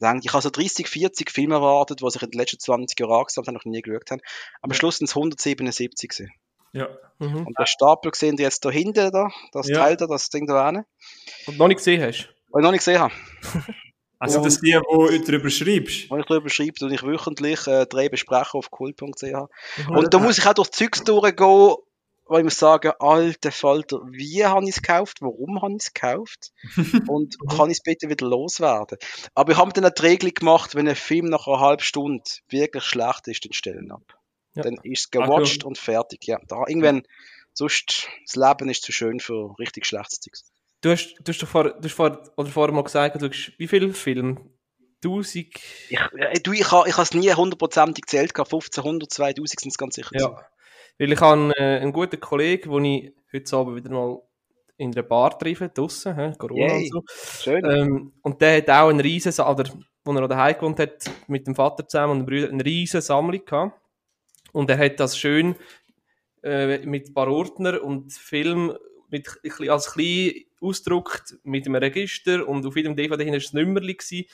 Ich 0.01 0.33
habe 0.33 0.43
so 0.43 0.51
30, 0.51 0.89
40 0.89 1.31
Filme 1.31 1.57
erwartet, 1.57 2.01
die 2.01 2.11
sich 2.11 2.23
in 2.23 2.31
den 2.31 2.39
letzten 2.39 2.61
20 2.61 2.99
Jahren 3.01 3.19
angesammelt 3.19 3.49
haben, 3.49 3.55
noch 3.55 3.65
nie 3.65 3.83
geschaut 3.83 4.11
haben. 4.13 4.21
Am. 4.63 4.73
Schluss 4.73 4.99
sind 4.99 5.09
es 5.09 5.17
177 5.17 6.09
gewesen. 6.09 6.33
Ja. 6.73 6.89
Mhm. 7.19 7.47
Und 7.47 7.59
der 7.59 7.67
Stapel 7.67 8.13
sehen 8.15 8.37
die 8.37 8.43
jetzt 8.43 8.65
da 8.65 8.71
hinten, 8.71 9.11
da, 9.11 9.29
das 9.53 9.69
Ja. 9.69 9.79
Teil 9.79 9.97
da, 9.97 10.07
das 10.07 10.29
Ding 10.31 10.47
da 10.47 10.67
hinten, 10.67 10.85
Und 11.47 11.59
noch 11.59 11.69
nicht 11.69 11.79
gesehen 11.79 12.03
hast. 12.03 12.29
was 12.51 12.61
ich 12.61 12.65
noch 12.65 12.71
nicht 12.73 12.85
gesehen 12.85 13.01
habe. 13.01 13.13
Also, 14.21 14.39
Und- 14.39 14.47
das 14.47 14.61
die, 14.61 14.75
wo 14.75 15.07
du 15.07 15.21
darüber 15.21 15.49
schreibst. 15.49 16.11
Wenn 16.11 16.19
ich 16.19 16.27
darüber 16.27 16.49
schreibe, 16.51 16.85
und 16.85 16.91
ich 16.93 17.05
wöchentlich 17.05 17.69
äh, 17.69 17.87
drei 17.87 18.09
besprechen 18.09 18.59
auf 18.59 18.69
cool.ch. 18.81 19.23
Mhm. 19.23 19.97
Und 19.97 20.13
da 20.13 20.19
muss 20.19 20.39
ich 20.39 20.47
auch 20.49 20.55
durch 20.55 20.73
Zeugs 20.73 21.05
durchgehen, 21.05 21.47
wo 21.47 22.37
ich 22.37 22.43
muss 22.43 22.59
sagen, 22.59 22.91
alter 22.99 23.53
Falter, 23.53 24.01
wie 24.11 24.45
habe 24.45 24.65
ich 24.65 24.71
es 24.77 24.83
gekauft, 24.83 25.19
warum 25.21 25.63
habe 25.63 25.75
ich 25.75 25.85
es 25.87 25.95
gekauft 25.95 26.51
und 27.09 27.37
kann 27.49 27.71
ich 27.71 27.77
es 27.79 27.83
bitte 27.85 28.09
wieder 28.09 28.27
loswerden. 28.27 28.99
Aber 29.37 29.53
ich 29.53 29.57
habe 29.59 29.69
mir 29.69 29.73
dann 29.75 29.85
eine 29.85 29.95
die 29.95 30.03
Regel 30.03 30.33
gemacht, 30.33 30.75
wenn 30.75 30.89
ein 30.89 30.97
Film 30.97 31.27
nach 31.27 31.47
einer 31.47 31.61
halben 31.61 31.83
Stunde 31.85 32.25
wirklich 32.49 32.83
schlecht 32.83 33.29
ist, 33.29 33.45
dann 33.45 33.53
stellen 33.53 33.93
ab. 33.93 34.18
Ja. 34.59 34.65
Dann 34.65 34.79
ist 34.83 35.01
es 35.01 35.11
gewatcht 35.11 35.65
und 35.65 35.79
fertig. 35.79 36.27
Ja, 36.27 36.39
da 36.47 36.65
irgendwann, 36.67 37.03
sonst, 37.53 38.09
das 38.25 38.37
Leben 38.37 38.69
ist 38.69 38.83
zu 38.83 38.93
schön 38.93 39.21
für 39.21 39.55
richtig 39.59 39.87
schlechtes 39.87 40.21
Zeugs. 40.21 40.51
Du 40.81 40.91
hast, 40.91 41.15
du 41.19 41.33
hast 41.33 41.43
doch 41.43 41.49
vor, 41.49 41.71
du 41.71 41.85
hast 41.85 41.95
vor, 41.95 42.23
oder 42.37 42.49
vorher 42.49 42.75
mal 42.75 42.85
gesagt, 42.85 43.21
du 43.21 43.33
schaust, 43.33 43.59
wie 43.59 43.69
viele 43.69 43.93
Filme? 43.93 44.41
1000? 45.05 45.47
Ich, 45.89 46.01
äh, 46.17 46.41
du, 46.43 46.53
ich 46.53 46.71
habe 46.71 46.89
ich 46.89 46.99
es 46.99 47.15
nie 47.15 47.33
hundertprozentig 47.33 48.03
gezählt, 48.03 48.35
gehabt, 48.35 48.53
1500, 48.53 49.11
2000 49.11 49.61
sind 49.61 49.71
es 49.71 49.79
ganz 49.79 49.95
sicher. 49.95 50.11
Ja. 50.13 50.45
Weil 50.99 51.13
ich 51.13 51.21
habe 51.21 51.53
äh, 51.57 51.81
einen 51.81 51.93
guten 51.93 52.19
Kollegen, 52.21 52.73
den 52.73 52.85
ich 52.85 53.13
heute 53.33 53.57
Abend 53.57 53.77
wieder 53.77 53.91
mal 53.91 54.21
in 54.77 54.93
einer 54.93 55.03
Bar 55.03 55.39
treffe, 55.39 55.69
draussen, 55.69 56.15
hä, 56.15 56.33
Corona 56.39 56.75
Yay. 56.75 56.91
und 56.93 57.09
so. 57.09 57.43
Schön. 57.43 57.65
Ähm, 57.65 58.13
und 58.23 58.41
der 58.41 58.59
hat 58.59 58.71
auch 58.71 58.89
einen 58.89 59.01
riesen, 59.01 59.33
oder, 59.41 59.65
wo 60.05 60.13
er 60.13 60.29
daheim 60.29 60.55
gewohnt 60.55 60.79
hat, 60.79 61.11
mit 61.27 61.47
dem 61.47 61.55
Vater 61.55 61.87
zusammen 61.87 62.13
und 62.13 62.19
den 62.21 62.27
Brüdern, 62.27 62.53
eine 62.55 62.65
riesen 62.65 63.01
Sammlung 63.01 63.45
gehabt. 63.45 63.81
Und 64.53 64.71
er 64.71 64.79
hat 64.79 64.99
das 65.01 65.17
schön 65.19 65.55
äh, 66.43 66.79
mit 66.87 67.09
ein 67.09 67.15
paar 67.15 67.29
Ordner 67.29 67.83
und 67.83 68.13
Film 68.13 68.77
mit, 69.11 69.29
als 69.69 69.93
klein 69.93 70.33
ausgedruckt 70.61 71.37
mit 71.45 71.67
einem 71.67 71.77
Register 71.77 72.47
und 72.47 72.67
auf 72.67 72.77
jedem 72.77 72.97
DVD 72.97 73.27
war 73.31 73.35
ein 73.39 73.43
Nummerli 73.53 73.95
gewesen. 73.95 74.27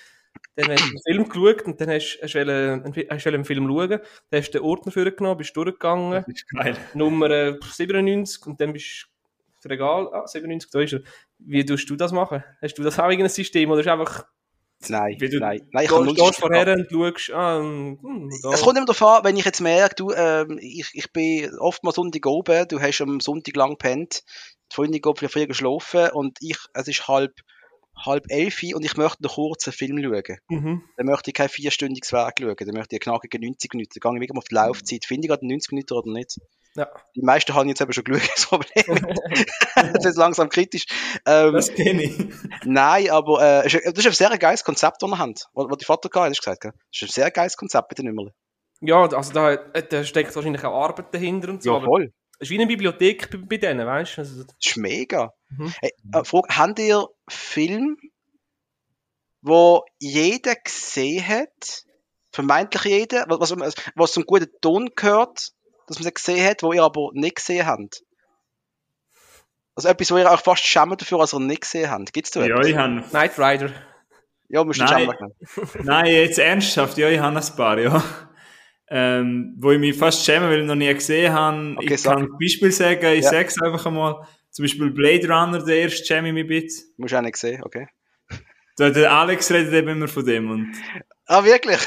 dann 0.57 0.69
hast 0.71 0.81
du 0.83 0.89
einen 0.89 1.03
Film 1.07 1.29
geschaut 1.29 1.63
und 1.67 1.81
dann 1.81 1.91
hast, 1.91 2.19
hast, 2.23 2.35
du 2.35 2.39
wollen- 2.41 2.83
einen, 2.85 2.95
hast 3.11 3.25
wollen 3.27 3.35
einen 3.37 3.45
Film 3.45 3.69
schauen, 3.69 3.89
dann 3.91 4.41
hast 4.41 4.51
du 4.51 4.59
den 4.59 4.63
Ordner 4.67 4.93
vorgenommen, 4.93 5.39
bist 5.39 5.57
durchgegangen, 5.57 6.25
Das. 6.53 6.79
Nummer 6.95 7.31
äh, 7.31 7.59
97 7.63 8.47
und 8.47 8.61
dann 8.61 8.73
bist 8.73 9.07
du 9.07 9.59
das 9.63 9.71
Regal, 9.71 10.09
ah, 10.13 10.27
97, 10.27 10.71
da 10.71 10.81
ist 10.81 10.93
er. 10.95 11.01
Wie 11.39 11.65
tust 11.65 11.89
du 11.89 11.97
das 11.97 12.13
machen? 12.13 12.43
Hast 12.61 12.75
du 12.75 12.83
das 12.83 12.99
auch 12.99 13.05
irgendein 13.09 13.29
System 13.31 13.71
oder 13.71 13.81
ist 13.81 13.89
einfach, 13.89 14.27
Nein, 14.89 15.17
Wie 15.19 15.29
du- 15.29 15.39
nein, 15.39 15.67
nein, 15.73 15.85
ich 15.85 15.91
habe 15.91 16.05
null 16.05 16.17
System 16.17 16.49
vorher 16.49 16.75
und 16.75 16.91
schaust, 16.91 17.31
ah, 17.33 17.59
hm, 17.59 18.31
da. 18.43 18.51
Es 18.53 18.61
kommt 18.63 18.77
immer 18.77 18.87
darauf 18.87 19.03
an, 19.03 19.25
wenn 19.25 19.37
ich 19.37 19.45
jetzt 19.45 19.61
merke, 19.61 19.95
du, 19.95 20.11
ähm, 20.13 20.59
ich, 20.61 20.91
ich 20.93 21.11
bin 21.13 21.51
oft 21.59 21.83
mal 21.85 21.93
Sonntag 21.93 22.27
oben, 22.27 22.69
du 22.69 22.81
hast 22.81 23.01
am 23.01 23.21
Sonntag 23.21 23.57
lang 23.57 23.71
gepennt, 23.71 24.23
die 24.71 24.75
Freundin 24.75 25.01
geht 25.01 25.19
vielleicht 25.19 25.33
früher 25.33 25.47
geschlafen 25.47 26.11
und 26.11 26.37
ich, 26.41 26.59
es 26.75 26.89
ist 26.89 27.09
halb, 27.09 27.33
halb 27.97 28.25
elf 28.29 28.63
und 28.75 28.85
ich 28.85 28.97
möchte 28.97 29.23
noch 29.23 29.37
kurz 29.37 29.67
einen 29.67 29.73
Film 29.75 30.03
schauen. 30.03 30.39
Mhm. 30.49 30.83
Dann 30.97 31.07
möchte 31.07 31.31
ich 31.31 31.35
kein 31.35 31.49
vierstündiges 31.49 32.13
Werk 32.13 32.35
schauen, 32.41 32.55
dann 32.59 32.75
möchte 32.75 32.97
ich 32.97 33.07
einen 33.07 33.13
knackigen 33.15 33.41
90 33.41 33.73
Minuten. 33.75 34.01
Dann 34.03 34.15
gehe 34.15 34.19
ich 34.19 34.29
wirklich 34.29 34.39
auf 34.39 34.49
die 34.49 34.55
Laufzeit. 34.55 35.05
Finde 35.07 35.27
ich 35.27 35.29
gerade 35.31 35.47
90 35.47 35.73
Minuten 35.73 35.95
oder 35.95 36.13
nicht? 36.13 36.39
Ja. 36.77 36.89
Die 37.15 37.23
meisten 37.23 37.55
haben 37.55 37.69
jetzt 37.69 37.81
eben 37.81 37.93
schon 37.93 38.03
geschaut, 38.05 38.29
das 38.35 38.47
Problem. 38.47 39.17
das 39.95 40.05
ist 40.05 40.17
langsam 40.17 40.49
kritisch. 40.49 40.87
Ähm, 41.25 41.53
Das 41.53 41.73
kenne 41.73 42.03
ich. 42.03 42.19
Nein, 42.65 43.11
aber 43.11 43.63
äh, 43.63 43.63
das 43.63 43.75
ist 43.75 44.07
ein 44.07 44.13
sehr 44.13 44.39
geiles 44.39 44.65
Konzept, 44.65 45.01
das 45.03 45.09
wir 45.09 45.19
haben. 45.19 45.35
Was, 45.53 45.79
die 45.79 45.85
Vater 45.85 46.09
gehabt 46.09 46.25
hat, 46.27 46.31
hast 46.31 46.39
du 46.39 46.51
gesagt, 46.51 46.61
gell? 46.63 46.73
Das 46.73 47.03
ist 47.03 47.03
ein 47.03 47.13
sehr 47.13 47.31
geiles 47.31 47.57
Konzept 47.57 47.91
mit 47.91 47.99
den 47.99 48.07
Nummern. 48.07 48.33
Ja, 48.81 49.03
also 49.09 49.33
da, 49.33 49.53
äh, 49.53 49.87
da 49.89 50.03
steckt 50.05 50.35
wahrscheinlich 50.35 50.65
auch 50.65 50.75
Arbeit 50.85 51.15
dahinter 51.15 51.49
und 51.51 51.63
so, 51.63 51.71
Ja, 51.71 51.77
aber 51.77 51.87
voll. 51.87 52.13
es 52.39 52.49
ist 52.49 52.51
wie 52.51 52.59
eine 52.59 52.67
Bibliothek 52.67 53.31
bei, 53.31 53.39
bei 53.39 53.57
denen, 53.59 53.87
weißt 53.87 54.17
du? 54.17 54.21
Also, 54.23 54.43
Das 54.43 54.57
ist 54.63 54.77
mega. 54.77 55.33
Mhm. 55.51 55.73
Hey, 55.81 55.93
äh, 56.13 56.25
Frage, 56.25 56.49
habt 56.57 56.79
ihr 56.81 57.07
Film, 57.29 57.97
wo 59.43 59.85
jeder 60.01 60.57
gesehen 60.57 61.27
hat, 61.27 61.85
vermeintlich 62.33 62.85
jeder, 62.85 63.27
was, 63.29 63.57
was, 63.59 63.75
was 63.95 64.13
zum 64.13 64.25
guten 64.25 64.49
Ton 64.61 64.91
gehört, 64.97 65.53
dass 65.87 65.99
man 65.99 66.09
es 66.09 66.15
gesehen 66.15 66.47
hat, 66.49 66.63
wo 66.63 66.73
ihr 66.73 66.83
aber 66.83 67.11
nicht 67.13 67.37
gesehen 67.37 67.67
habt? 67.67 68.03
Also 69.77 69.89
etwas, 69.89 70.11
wo 70.13 70.19
ihr 70.19 70.31
auch 70.31 70.41
fast 70.41 70.65
schämt 70.65 71.01
dafür, 71.01 71.21
als 71.21 71.33
ihr 71.35 71.41
nicht 71.41 71.63
gesehen 71.63 71.91
habt. 71.91 72.13
Gibt's 72.13 72.31
da 72.31 72.41
Ja, 72.45 72.55
etwas? 72.55 72.67
ich 72.69 72.77
habe. 72.77 73.03
Knight 73.11 73.39
Rider. 73.39 73.71
Ja, 74.49 74.63
musst 74.63 74.81
du 74.81 74.85
Nein. 74.85 75.11
schämen. 75.11 75.85
Nein, 75.85 76.07
jetzt 76.07 76.39
ernsthaft, 76.39 76.97
ja, 76.99 77.09
ich 77.09 77.19
habe 77.19 77.37
ein 77.37 77.57
paar, 77.57 77.79
ja. 77.79 78.03
Ähm, 78.89 79.57
wo 79.59 79.71
ich 79.73 79.79
mich 79.81 79.97
fast 79.97 80.25
schäme, 80.25 80.49
weil 80.49 80.61
ich 80.61 80.67
noch 80.67 80.75
nie 80.75 80.93
gesehen 80.93 81.33
habe. 81.33 81.75
Okay, 81.79 81.95
ich 81.95 82.03
kann 82.03 82.19
ein 82.23 82.29
Beispiel 82.39 82.71
sagen, 82.71 83.07
ich 83.15 83.25
Ja. 83.25 83.31
sage 83.31 83.49
es 83.49 83.61
einfach 83.61 83.87
einmal. 83.87 84.27
Zum 84.51 84.63
Beispiel 84.65 84.91
Blade 84.91 85.27
Runner, 85.29 85.65
der 85.65 85.79
erste 85.79 86.05
schäme 86.05 86.29
ich 86.29 86.35
mich 86.35 86.45
ein 86.45 86.49
bisschen. 86.49 86.95
Musst 86.99 87.13
du 87.13 87.17
auch 87.19 87.23
nicht 87.23 87.37
sehen, 87.37 87.63
okay. 87.65 87.89
Der, 88.79 88.91
der 88.91 89.13
Alex 89.13 89.51
redet 89.51 89.73
eben 89.73 89.89
immer 89.89 90.09
von 90.09 90.25
dem. 90.25 90.51
Und, 90.51 90.73
Ah, 91.27 91.45
wirklich? 91.45 91.81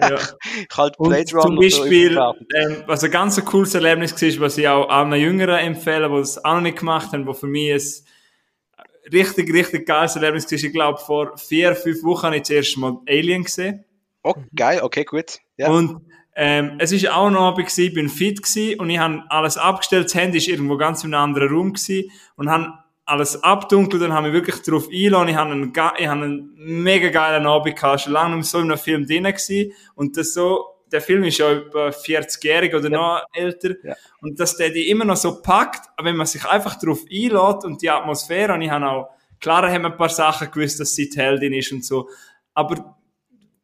ja. 0.00 0.18
Ich 0.70 0.76
halte 0.76 0.98
Und 0.98 1.08
Blade 1.08 1.32
Runner 1.32 1.42
zum 1.42 1.56
für 1.56 1.60
Beispiel, 1.62 2.18
ähm, 2.54 2.84
was 2.86 3.02
ein 3.02 3.10
ganz 3.10 3.44
cooles 3.44 3.74
Erlebnis 3.74 4.12
war, 4.12 4.46
was 4.46 4.58
ich 4.58 4.68
auch 4.68 4.88
allen 4.88 5.12
Jüngeren 5.14 5.58
empfehle, 5.58 6.08
die 6.08 6.16
es 6.16 6.44
auch 6.44 6.54
noch 6.54 6.60
nicht 6.60 6.78
gemacht 6.78 7.12
haben, 7.12 7.26
wo 7.26 7.32
für 7.32 7.46
mich 7.48 7.72
ein 7.72 9.12
richtig, 9.12 9.52
richtig 9.52 9.86
geiles 9.86 10.14
Erlebnis 10.16 10.50
war. 10.50 10.58
Ich 10.58 10.72
glaube, 10.72 10.98
vor 10.98 11.36
vier, 11.36 11.74
fünf 11.74 12.02
Wochen 12.04 12.26
habe 12.26 12.36
ich 12.36 12.42
das 12.42 12.50
erste 12.50 12.80
Mal 12.80 12.98
Alien 13.08 13.42
gesehen. 13.44 13.84
Oh, 14.22 14.34
geil, 14.54 14.80
okay, 14.82 15.04
gut. 15.04 15.38
Ja. 15.56 15.70
Und 15.70 16.00
ähm, 16.36 16.76
es 16.78 16.92
ist 16.92 17.08
auch 17.08 17.30
noch 17.30 17.42
Abend 17.42 17.66
gewesen, 17.66 17.84
ich 17.84 17.94
bin 17.94 18.08
fit 18.08 18.42
gewesen 18.42 18.80
und 18.80 18.90
ich 18.90 18.98
habe 18.98 19.22
alles 19.28 19.56
abgestellt, 19.56 20.06
das 20.06 20.14
Handy 20.14 20.38
ist 20.38 20.48
irgendwo 20.48 20.76
ganz 20.76 21.04
in 21.04 21.14
einem 21.14 21.24
anderen 21.24 21.48
Raum 21.48 21.72
gewesen 21.72 22.10
und 22.36 22.50
habe 22.50 22.72
alles 23.06 23.42
abdunkelt 23.42 24.02
und 24.02 24.12
habe 24.12 24.28
mich 24.28 24.32
wirklich 24.34 24.62
darauf 24.62 24.86
eingeladen. 24.88 25.28
Ich 25.28 25.36
habe 25.36 25.50
einen, 25.52 25.72
ich 25.98 26.06
habe 26.08 26.22
einen 26.22 26.54
mega 26.56 27.08
geilen 27.10 27.46
Abend 27.46 27.76
gehabt, 27.76 28.00
schon 28.00 28.12
lange 28.12 28.36
nicht 28.36 28.48
so 28.48 28.58
in 28.58 28.64
einem 28.64 28.78
Film 28.78 29.06
drin 29.06 29.24
gewesen 29.24 29.72
und 29.94 30.16
das 30.16 30.32
so, 30.34 30.64
der 30.90 31.00
Film 31.00 31.24
ist 31.24 31.38
ja 31.38 31.50
etwa 31.50 31.88
40-jährig 31.88 32.74
oder 32.74 32.88
noch 32.88 33.22
älter 33.32 33.74
Ja. 33.82 33.94
und 34.20 34.38
dass 34.40 34.56
der 34.56 34.70
die 34.70 34.88
immer 34.88 35.04
noch 35.04 35.16
so 35.16 35.42
packt, 35.42 35.86
wenn 36.02 36.16
man 36.16 36.26
sich 36.26 36.44
einfach 36.46 36.78
darauf 36.78 37.00
einlädt 37.10 37.64
und 37.64 37.82
die 37.82 37.90
Atmosphäre 37.90 38.54
und 38.54 38.62
ich 38.62 38.70
habe 38.70 38.88
auch, 38.88 39.10
klar 39.40 39.70
haben 39.70 39.82
wir 39.82 39.90
ein 39.90 39.96
paar 39.96 40.08
Sachen 40.08 40.50
gewusst, 40.50 40.80
dass 40.80 40.94
sie 40.94 41.10
die 41.10 41.18
Heldin 41.18 41.52
ist 41.52 41.72
und 41.72 41.84
so, 41.84 42.08
aber 42.54 42.96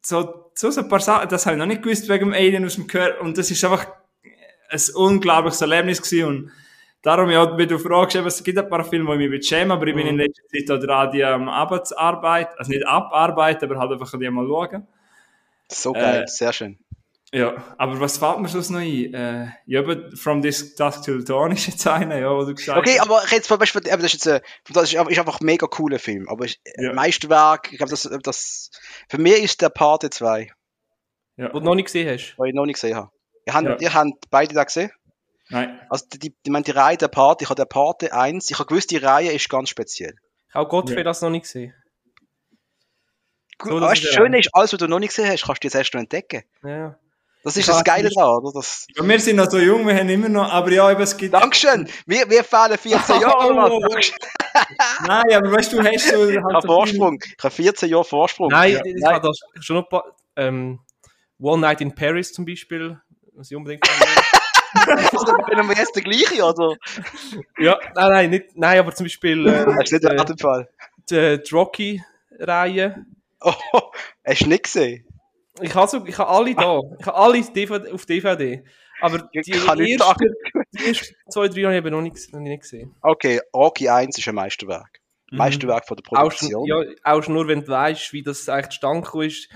so, 0.01 0.51
so, 0.53 0.69
so 0.69 0.81
ein 0.81 0.89
paar 0.89 0.99
Sachen, 0.99 1.29
das 1.29 1.45
habe 1.45 1.55
ich 1.55 1.59
noch 1.59 1.65
nicht 1.67 1.81
gewusst 1.83 2.09
wegen 2.09 2.31
dem 2.31 2.33
Alien 2.33 2.65
aus 2.65 2.75
dem 2.75 2.87
Gehör. 2.87 3.21
Und 3.21 3.37
das 3.37 3.49
ist 3.51 3.63
einfach 3.63 3.87
ein 4.69 4.81
unglaubliches 4.95 5.61
Erlebnis 5.61 6.01
gewesen. 6.01 6.27
Und 6.27 6.51
darum, 7.01 7.29
ja, 7.29 7.57
wie 7.57 7.67
du 7.67 7.77
fragst, 7.79 8.15
eben, 8.15 8.27
es 8.27 8.43
gibt 8.43 8.57
ein 8.57 8.69
paar 8.69 8.83
Filme, 8.83 9.17
die 9.17 9.25
ich 9.25 9.29
mich 9.31 9.47
schäme, 9.47 9.73
aber 9.73 9.87
ich 9.87 9.95
bin 9.95 10.07
in 10.07 10.17
letzter 10.17 10.43
Zeit 10.47 10.71
auch 10.71 10.83
dran, 10.85 11.11
die 11.11 11.23
am 11.23 11.49
Arbeitsarbeit, 11.49 12.57
also 12.57 12.71
nicht 12.71 12.85
abarbeiten, 12.85 13.69
aber 13.69 13.79
halt 13.79 13.91
einfach 13.93 14.11
die 14.19 14.29
mal 14.29 14.45
schauen. 14.47 14.87
So 15.69 15.93
geil, 15.93 16.23
äh, 16.23 16.27
sehr 16.27 16.53
schön. 16.53 16.79
Ja, 17.33 17.55
aber 17.77 17.97
was 18.01 18.17
fällt 18.17 18.39
mir 18.39 18.49
sonst 18.49 18.71
noch 18.71 18.79
ein? 18.79 19.13
Äh, 19.13 19.47
ja, 19.65 19.79
aber 19.79 20.11
From 20.17 20.41
This 20.41 20.75
Dusk 20.75 21.03
Till 21.03 21.23
Dawn 21.23 21.53
ist 21.53 21.65
jetzt 21.65 21.87
einer, 21.87 22.17
ja, 22.17 22.29
wo 22.29 22.43
du 22.43 22.53
gesagt 22.53 22.77
Okay, 22.79 22.99
hast. 22.99 23.09
aber 23.09 23.21
jetzt, 23.31 23.49
weißt 23.49 23.75
du, 23.75 23.79
aber 23.79 24.01
das 24.01 24.13
ist 24.13 24.25
jetzt, 24.25 24.27
äh, 24.27 24.41
das 24.73 24.83
ist, 24.91 24.93
ist 24.95 25.17
einfach 25.19 25.39
ein 25.39 25.45
mega 25.45 25.65
cooler 25.67 25.97
Film. 25.97 26.27
Aber 26.27 26.43
ich, 26.43 26.59
Ja. 26.77 26.91
Meisterwerk, 26.91 27.69
ich 27.71 27.77
glaube, 27.77 27.91
das, 27.91 28.03
das, 28.23 28.69
für 29.07 29.17
mich 29.17 29.41
ist 29.43 29.61
der 29.61 29.69
Pate 29.69 30.09
2, 30.09 30.51
Ja. 31.37 31.53
Wo 31.53 31.59
du 31.59 31.65
noch 31.65 31.75
nicht 31.75 31.85
gesehen 31.85 32.09
hast. 32.09 32.35
den 32.37 32.45
ich 32.47 32.53
noch 32.53 32.65
nicht 32.65 32.75
gesehen 32.81 32.97
habe. 32.97 33.11
Ihr 33.47 33.53
habt, 33.53 33.65
Ja. 33.65 33.77
ihr 33.79 33.93
habt 33.93 34.29
beide 34.29 34.53
da 34.53 34.65
gesehen? 34.65 34.91
Nein. 35.51 35.79
Also, 35.89 36.05
die, 36.13 36.19
die, 36.19 36.35
ich 36.43 36.51
meine, 36.51 36.63
die 36.63 36.71
Reihe 36.71 36.97
der 36.97 37.07
Pate, 37.09 37.43
ich 37.43 37.49
habe 37.49 37.57
der 37.57 37.65
Pate 37.65 38.13
1, 38.13 38.49
ich 38.49 38.57
habe 38.59 38.67
gewusst, 38.67 38.89
die 38.91 38.97
Reihe 38.97 39.31
ist 39.31 39.49
ganz 39.49 39.69
speziell. 39.69 40.15
Ich 40.49 40.55
habe 40.55 40.67
Godfrey 40.69 40.97
Ja. 40.97 41.03
das 41.03 41.21
noch 41.21 41.29
nicht 41.29 41.43
gesehen. 41.43 41.73
Gut, 43.57 43.71
So, 43.71 43.79
das 43.79 43.89
weißt 43.91 44.01
du, 44.03 44.07
ist 44.07 44.15
das 44.17 44.23
Schöne 44.23 44.39
ist, 44.39 44.49
alles, 44.53 44.73
was 44.73 44.79
du 44.79 44.87
noch 44.87 44.99
nicht 44.99 45.09
gesehen 45.15 45.29
hast, 45.29 45.45
kannst 45.45 45.63
du 45.63 45.67
jetzt 45.67 45.75
erst 45.75 45.93
noch 45.93 46.01
entdecken. 46.01 46.43
Ja. 46.63 46.97
Das 47.43 47.57
ist 47.57 47.67
das 47.67 47.83
Geile 47.83 48.09
da, 48.15 48.35
oder? 48.37 48.51
Das, 48.53 48.85
Ja, 48.95 49.03
wir 49.07 49.19
sind 49.19 49.35
noch 49.37 49.49
so 49.49 49.57
jung, 49.57 49.87
wir 49.87 49.95
haben 49.95 50.09
immer 50.09 50.29
noch, 50.29 50.51
aber 50.51 50.71
ja, 50.71 50.91
eben, 50.91 51.01
es 51.01 51.17
gibt, 51.17 51.33
Dankeschön! 51.33 51.89
Wir, 52.05 52.29
wir 52.29 52.43
fehlen 52.43 52.77
14 52.77 53.19
Jahre, 53.21 53.53
Mann. 53.53 53.71
Oh. 53.71 53.79
Dankeschön. 53.81 54.15
nein, 55.07 55.33
aber 55.33 55.51
weißt 55.51 55.73
du, 55.73 55.77
du 55.81 55.83
hast 55.91 56.07
so, 56.07 56.29
Ich 56.29 56.35
halt 56.37 56.43
habe 56.53 56.61
so 56.61 56.67
Vorsprung. 56.67 57.19
Ich 57.37 57.43
habe 57.43 57.53
14 57.53 57.89
Jahre 57.89 58.03
Vorsprung. 58.05 58.49
Nein, 58.49 58.73
Ja. 58.73 58.81
ich 58.85 58.93
Nein. 58.95 59.13
habe 59.15 59.27
da 59.27 59.61
schon 59.61 59.75
noch 59.77 59.83
ein 59.85 59.89
paar, 59.89 60.03
ähm, 60.35 60.79
One 61.39 61.61
Night 61.61 61.81
in 61.81 61.95
Paris 61.95 62.31
zum 62.31 62.45
Beispiel, 62.45 63.01
was 63.33 63.49
ich 63.49 63.57
unbedingt 63.57 63.83
Wenn 64.85 65.67
wir 65.67 65.75
jetzt 65.75 65.95
der 65.95 66.03
gleiche, 66.03 66.43
oder? 66.43 66.69
will. 66.69 66.77
Ja, 67.59 67.79
nein, 67.95 68.09
nein, 68.09 68.29
nicht, 68.29 68.45
nein, 68.55 68.79
aber 68.79 68.93
zum 68.93 69.05
Beispiel 69.05 69.47
äh, 69.47 69.65
Das 69.65 69.91
ist 69.91 69.91
nicht 69.93 70.03
äh, 70.05 70.37
Fall. 70.37 70.69
die, 71.09 71.41
die 71.43 71.53
Rocky-Reihe. 71.55 73.05
Oh, 73.43 73.81
hast 74.23 74.41
du 74.41 74.49
nicht 74.49 74.65
gesehen? 74.65 75.03
Ich 75.61 75.73
habe 75.73 75.87
so, 75.87 76.05
ich 76.05 76.15
habe 76.15 76.29
alle 76.29 76.53
da. 76.53 76.79
Ich 76.99 77.05
habe 77.07 77.17
alle 77.17 77.41
DVD, 77.41 77.91
auf 77.91 78.05
DVD. 78.05 78.63
Aber 79.01 79.17
die, 79.33 79.39
ersten, 79.39 79.77
die 79.79 80.85
ersten 80.87 81.15
zwei, 81.27 81.47
drei 81.47 81.63
habe 81.63 81.71
ich 81.73 81.77
eben 81.79 81.89
noch 81.89 82.01
nicht, 82.01 82.31
noch 82.33 82.39
nicht 82.39 82.61
gesehen. 82.61 82.93
Okay, 83.01 83.41
Rocky 83.51 83.89
1 83.89 84.15
ist 84.19 84.27
ein 84.27 84.35
Meisterwerk. 84.35 84.99
Mhm. 85.31 85.39
Meisterwerk 85.39 85.87
von 85.87 85.97
der 85.97 86.05
Auch 86.19 86.29
Produktion. 86.29 86.67
ja, 86.67 86.83
auch 87.03 87.27
nur, 87.27 87.47
wenn 87.47 87.61
du 87.61 87.67
weißt, 87.69 88.13
wie 88.13 88.21
das 88.21 88.47
eigentlich 88.47 88.79
zustande 88.79 89.25
ist. 89.25 89.49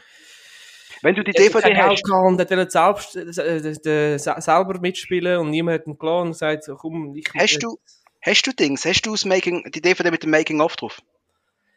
Wenn 1.05 1.13
du 1.15 1.23
die 1.23 1.31
Der 1.33 1.45
DVD 1.45 1.75
hast, 1.75 1.87
Geld 1.87 2.03
gehabt 2.03 2.27
und 2.27 2.39
hat 2.41 2.49
wollte 2.49 2.71
selbst, 2.71 3.15
äh, 3.15 3.21
äh, 3.21 4.13
äh, 4.13 4.17
se- 4.17 4.35
selber 4.39 4.79
mitspielen 4.79 5.37
und 5.39 5.51
niemand 5.51 5.81
hat 5.81 5.87
ihn 5.87 5.97
gelassen 5.99 6.25
und 6.27 6.31
gesagt, 6.31 6.63
so, 6.63 6.75
komm, 6.75 7.13
ich... 7.15 7.29
hast 7.37 7.59
du, 7.59 7.77
hast 8.21 8.41
du 8.47 8.51
Dings, 8.51 8.85
hast 8.85 9.03
du 9.03 9.11
das 9.11 9.23
Making, 9.23 9.69
die 9.71 9.81
DVD 9.81 10.09
mit 10.09 10.23
dem 10.23 10.31
Making-of 10.31 10.75
drauf? 10.75 10.99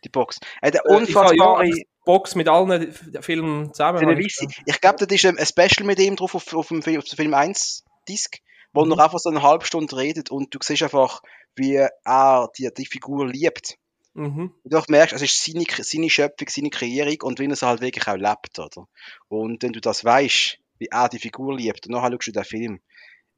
Die 0.04 0.08
Box. 0.08 0.38
Äh, 0.62 0.70
ich 0.70 0.78
habe 0.78 0.88
unfassbare 0.96 1.58
eine 1.58 1.82
Box 2.06 2.34
mit 2.36 2.48
allen 2.48 2.90
Filmen 3.20 3.74
zusammen. 3.74 4.18
ich. 4.18 4.38
Ich 4.64 4.80
glaube, 4.80 5.04
das 5.04 5.14
ist 5.14 5.26
ein 5.26 5.36
ein 5.38 5.44
Special 5.44 5.84
mit 5.86 5.98
ihm 5.98 6.16
drauf 6.16 6.34
auf, 6.34 6.54
auf, 6.54 6.68
dem, 6.68 6.82
Film, 6.82 6.98
auf 6.98 7.04
dem 7.04 7.16
Film 7.16 7.34
1 7.34 7.84
Disc, 8.08 8.38
wo 8.72 8.84
Mhm. 8.84 8.92
er 8.92 9.04
einfach 9.04 9.18
so 9.18 9.28
eine 9.28 9.42
halbe 9.42 9.66
Stunde 9.66 9.94
redet 9.96 10.30
und 10.30 10.54
du 10.54 10.58
siehst 10.62 10.82
einfach, 10.82 11.20
wie 11.54 11.74
er 11.74 12.48
die, 12.56 12.70
die 12.74 12.86
Figur 12.86 13.26
liebt. 13.26 13.74
Mhm. 14.18 14.52
Und 14.64 14.72
du 14.72 14.76
auch 14.78 14.88
merkst, 14.88 15.14
es 15.14 15.22
ist 15.22 15.44
seine, 15.44 15.64
seine 15.82 16.10
Schöpfung, 16.10 16.48
seine 16.50 16.70
Kreierung 16.70 17.18
und 17.22 17.38
wie 17.38 17.46
er 17.46 17.52
es 17.52 17.62
halt 17.62 17.80
wirklich 17.80 18.06
auch 18.08 18.16
lebt, 18.16 18.58
oder? 18.58 18.86
Und 19.28 19.62
wenn 19.62 19.72
du 19.72 19.80
das 19.80 20.04
weißt, 20.04 20.58
wie 20.78 20.86
er 20.86 21.08
die 21.08 21.18
Figur 21.20 21.56
liebt, 21.56 21.86
und 21.86 21.92
nachher 21.92 22.10
schaust 22.12 22.26
du 22.28 22.32
den 22.32 22.44
Film, 22.44 22.80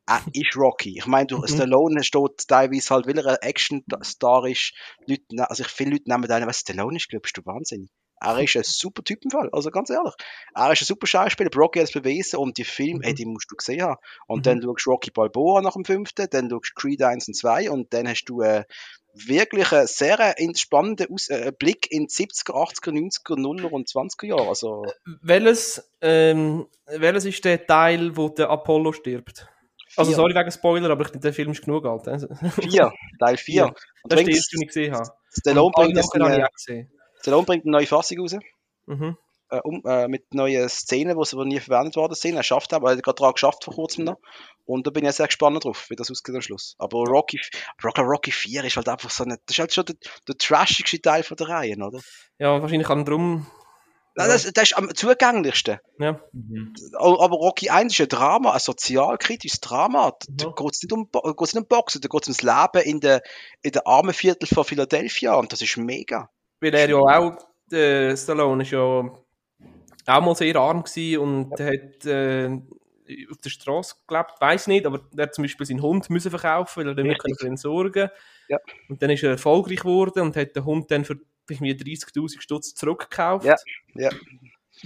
er 0.07 0.23
ist 0.35 0.57
Rocky. 0.57 0.99
Ich 0.99 1.07
meine, 1.07 1.27
du, 1.27 1.39
Mhm. 1.39 1.47
Stallone 1.49 2.03
steht 2.05 2.49
teilweise 2.49 2.95
halt, 2.95 3.07
weil 3.07 3.19
er 3.19 3.27
ein 3.27 3.37
Action-Star 3.49 4.47
ist, 4.47 4.73
Leute, 5.07 5.25
ne- 5.33 5.49
also 5.51 5.63
ich, 5.63 5.69
viele 5.71 5.93
Leute 5.93 6.05
nehmen 6.09 6.31
einen, 6.31 6.47
was 6.49 6.61
Stallone 6.61 6.97
ist, 6.97 7.09
glaubst 7.09 7.37
du, 7.37 7.43
Wahnsinn. 7.45 7.89
Er 8.23 8.39
ist 8.41 8.57
ein 8.57 8.63
super 8.65 9.03
Typ 9.05 9.25
im 9.25 9.31
Fall, 9.31 9.49
also 9.53 9.71
ganz 9.71 9.91
ehrlich. 9.91 10.15
Er 10.55 10.73
ist 10.73 10.83
ein 10.83 10.87
super 10.87 11.07
Schauspieler, 11.07 11.51
Rocky 11.57 11.79
hat 11.81 11.89
es 11.89 11.93
bewiesen 11.93 12.39
und 12.39 12.59
die 12.59 12.65
Filme, 12.65 12.99
Mhm. 12.99 13.03
ey, 13.05 13.15
die 13.15 13.27
musst 13.27 13.51
du 13.51 13.57
gesehen 13.57 13.83
haben. 13.83 13.99
Und 14.27 14.41
Mhm. 14.47 14.61
dann 14.61 14.63
schaust 14.63 14.87
du 14.87 14.91
Rocky 14.91 15.11
Balboa 15.11 15.63
nach 15.63 15.75
dem 15.75 15.85
fünften, 15.85 16.27
dann 16.31 16.51
schaust 16.51 16.73
du 16.77 16.81
Creed 16.81 17.03
1 17.03 17.29
und 17.29 17.35
2 17.35 17.71
und 17.71 17.93
dann 17.95 18.09
hast 18.09 18.25
du 18.25 18.41
äh, 18.43 18.65
wirklich 19.15 19.73
einen 19.73 19.87
sehr 19.87 20.19
äh, 20.19 20.55
spannenden 20.55 21.13
Aus 21.13 21.29
äh, 21.29 21.53
Blick 21.57 21.91
in 21.91 22.07
die 22.07 22.13
70er, 22.13 22.53
80er, 22.53 22.91
90er, 22.91 23.37
0er 23.37 23.71
und 23.71 23.89
20er 23.89 24.27
Jahre. 24.27 24.49
Also 24.49 24.85
Welches, 25.23 25.91
ähm, 26.01 26.67
welches 26.87 27.25
ist 27.25 27.45
der 27.45 27.67
Teil, 27.67 28.17
wo 28.17 28.29
der 28.29 28.51
Apollo 28.51 28.93
stirbt? 28.93 29.49
Also, 29.97 30.11
Vier. 30.13 30.17
sorry 30.17 30.35
wegen 30.35 30.51
Spoiler, 30.53 30.91
aber 30.91 31.05
ich, 31.05 31.21
der 31.21 31.33
Film 31.33 31.51
ist 31.51 31.65
genug 31.65 31.85
alt. 31.85 32.07
Also, 32.07 32.29
vier, 32.61 32.93
Teil 33.19 33.37
4. 33.37 33.55
Ja, 33.55 33.75
das 34.05 34.21
ist 34.21 34.27
der 34.27 34.35
erste, 34.35 34.57
den 34.57 34.63
ich 34.63 34.69
gesehen 34.69 34.95
habe. 34.95 35.11
Stallone, 35.37 35.73
bringt 35.75 36.15
eine. 36.15 36.49
Stallone 37.21 37.45
bringt 37.45 37.65
eine 37.65 37.73
neue 37.73 37.87
Fassung 37.87 38.21
raus. 38.21 38.37
Mhm. 38.87 39.17
Äh, 39.51 39.61
um, 39.65 39.83
äh, 39.85 40.09
mit 40.09 40.33
neuen 40.35 40.69
Szenen, 40.69 41.19
die 41.21 41.29
aber 41.33 41.45
nie 41.45 41.61
verwendet 41.61 41.97
worden 41.97 42.15
sind. 42.15 42.37
Er 42.37 42.43
schafft 42.43 42.73
aber, 42.73 42.91
er 42.91 42.97
hat 42.97 43.03
gerade 43.03 43.17
daran 43.17 43.35
geschafft 43.35 43.65
vor 43.65 43.75
kurzem 43.75 44.05
noch. 44.05 44.19
Und 44.65 44.87
da 44.87 44.91
bin 44.91 45.05
ich 45.05 45.13
sehr 45.13 45.27
gespannt 45.27 45.65
drauf, 45.65 45.87
wie 45.91 45.97
das 45.97 46.11
ausgeht 46.11 46.35
am 46.35 46.43
Schluss. 46.43 46.77
Aber 46.79 46.99
Rocky, 47.05 47.41
Rocky, 47.85 48.01
Rocky 48.01 48.33
4 48.33 48.65
ist 48.65 48.77
halt 48.77 48.89
einfach 48.89 49.11
so 49.11 49.25
eine, 49.25 49.39
das 49.47 49.57
ist 49.57 49.59
halt 49.59 49.75
schon 49.75 49.85
der, 49.87 49.97
der 50.29 50.37
trashigste 50.37 51.01
Teil 51.03 51.23
von 51.23 51.37
der 51.37 51.49
Reihe, 51.49 51.77
oder? 51.77 52.01
Ja, 52.39 52.61
wahrscheinlich 52.63 52.87
kann 52.87 53.05
drum. 53.05 53.47
Ja. 54.17 54.27
Das, 54.27 54.43
das 54.53 54.65
ist 54.65 54.77
am 54.77 54.93
zugänglichsten. 54.95 55.79
Ja. 55.99 56.21
Mhm. 56.33 56.75
Aber 56.99 57.37
Rocky 57.37 57.71
1 57.71 57.93
ist 57.93 58.01
ein 58.01 58.09
Drama, 58.09 58.53
ein 58.53 58.59
sozialkritisches 58.61 59.61
Drama. 59.61 60.13
Da 60.29 60.49
Mhm. 60.49 60.55
geht 60.57 60.73
es 60.73 60.83
nicht, 60.83 60.93
um, 60.93 61.09
geht's 61.11 61.55
nicht 61.55 61.63
um 61.63 61.69
Boxen, 61.69 62.01
da 62.01 62.09
geht 62.09 62.23
es 62.23 62.29
ums 62.29 62.43
Leben 62.43 62.85
in 62.89 63.01
der, 63.01 63.23
in 63.63 63.73
der 63.73 63.87
armen 63.87 64.13
Viertel 64.13 64.47
von 64.47 64.65
Philadelphia. 64.65 65.35
Und 65.35 65.53
das 65.53 65.63
ist 65.63 65.77
mega. 65.77 66.29
Weil 66.61 66.75
er 66.75 66.89
ja 66.91 66.97
auch, 66.99 67.39
der 67.71 68.17
Stallone 68.17 68.65
ist 68.65 68.73
ja 68.73 69.05
auch 70.07 70.21
mal 70.23 70.35
sehr 70.35 70.57
arm 70.57 70.83
gewesen 70.83 71.19
und 71.21 71.53
hat 71.53 72.07
äh, 72.07 72.51
auf 73.31 73.39
der 73.39 73.51
Straße 73.51 73.97
gelebt, 74.07 74.33
weiß 74.41 74.67
nicht, 74.69 74.87
aber 74.87 75.01
er 75.17 75.25
hat 75.25 75.35
zum 75.35 75.43
Beispiel 75.43 75.67
seinen 75.67 75.83
Hund 75.83 76.09
müssen 76.11 76.31
verkaufen, 76.31 76.87
weil 76.87 76.97
er 76.99 77.05
nicht 77.05 77.21
für 77.39 77.47
ihn 77.47 77.57
sorgen 77.57 78.09
Ja. 78.49 78.59
Und 78.89 79.03
dann 79.03 79.11
ist 79.11 79.23
er 79.25 79.31
erfolgreich 79.31 79.81
geworden 79.81 80.21
und 80.23 80.37
hat 80.37 80.55
den 80.55 80.65
Hund 80.65 80.91
dann 80.91 81.05
für 81.05 81.17
irgendwie 81.49 81.73
30'000 81.75 82.41
Stutz 82.41 82.75
zurückgekauft. 82.75 83.45
Ja, 83.47 83.57
ja. 83.95 84.11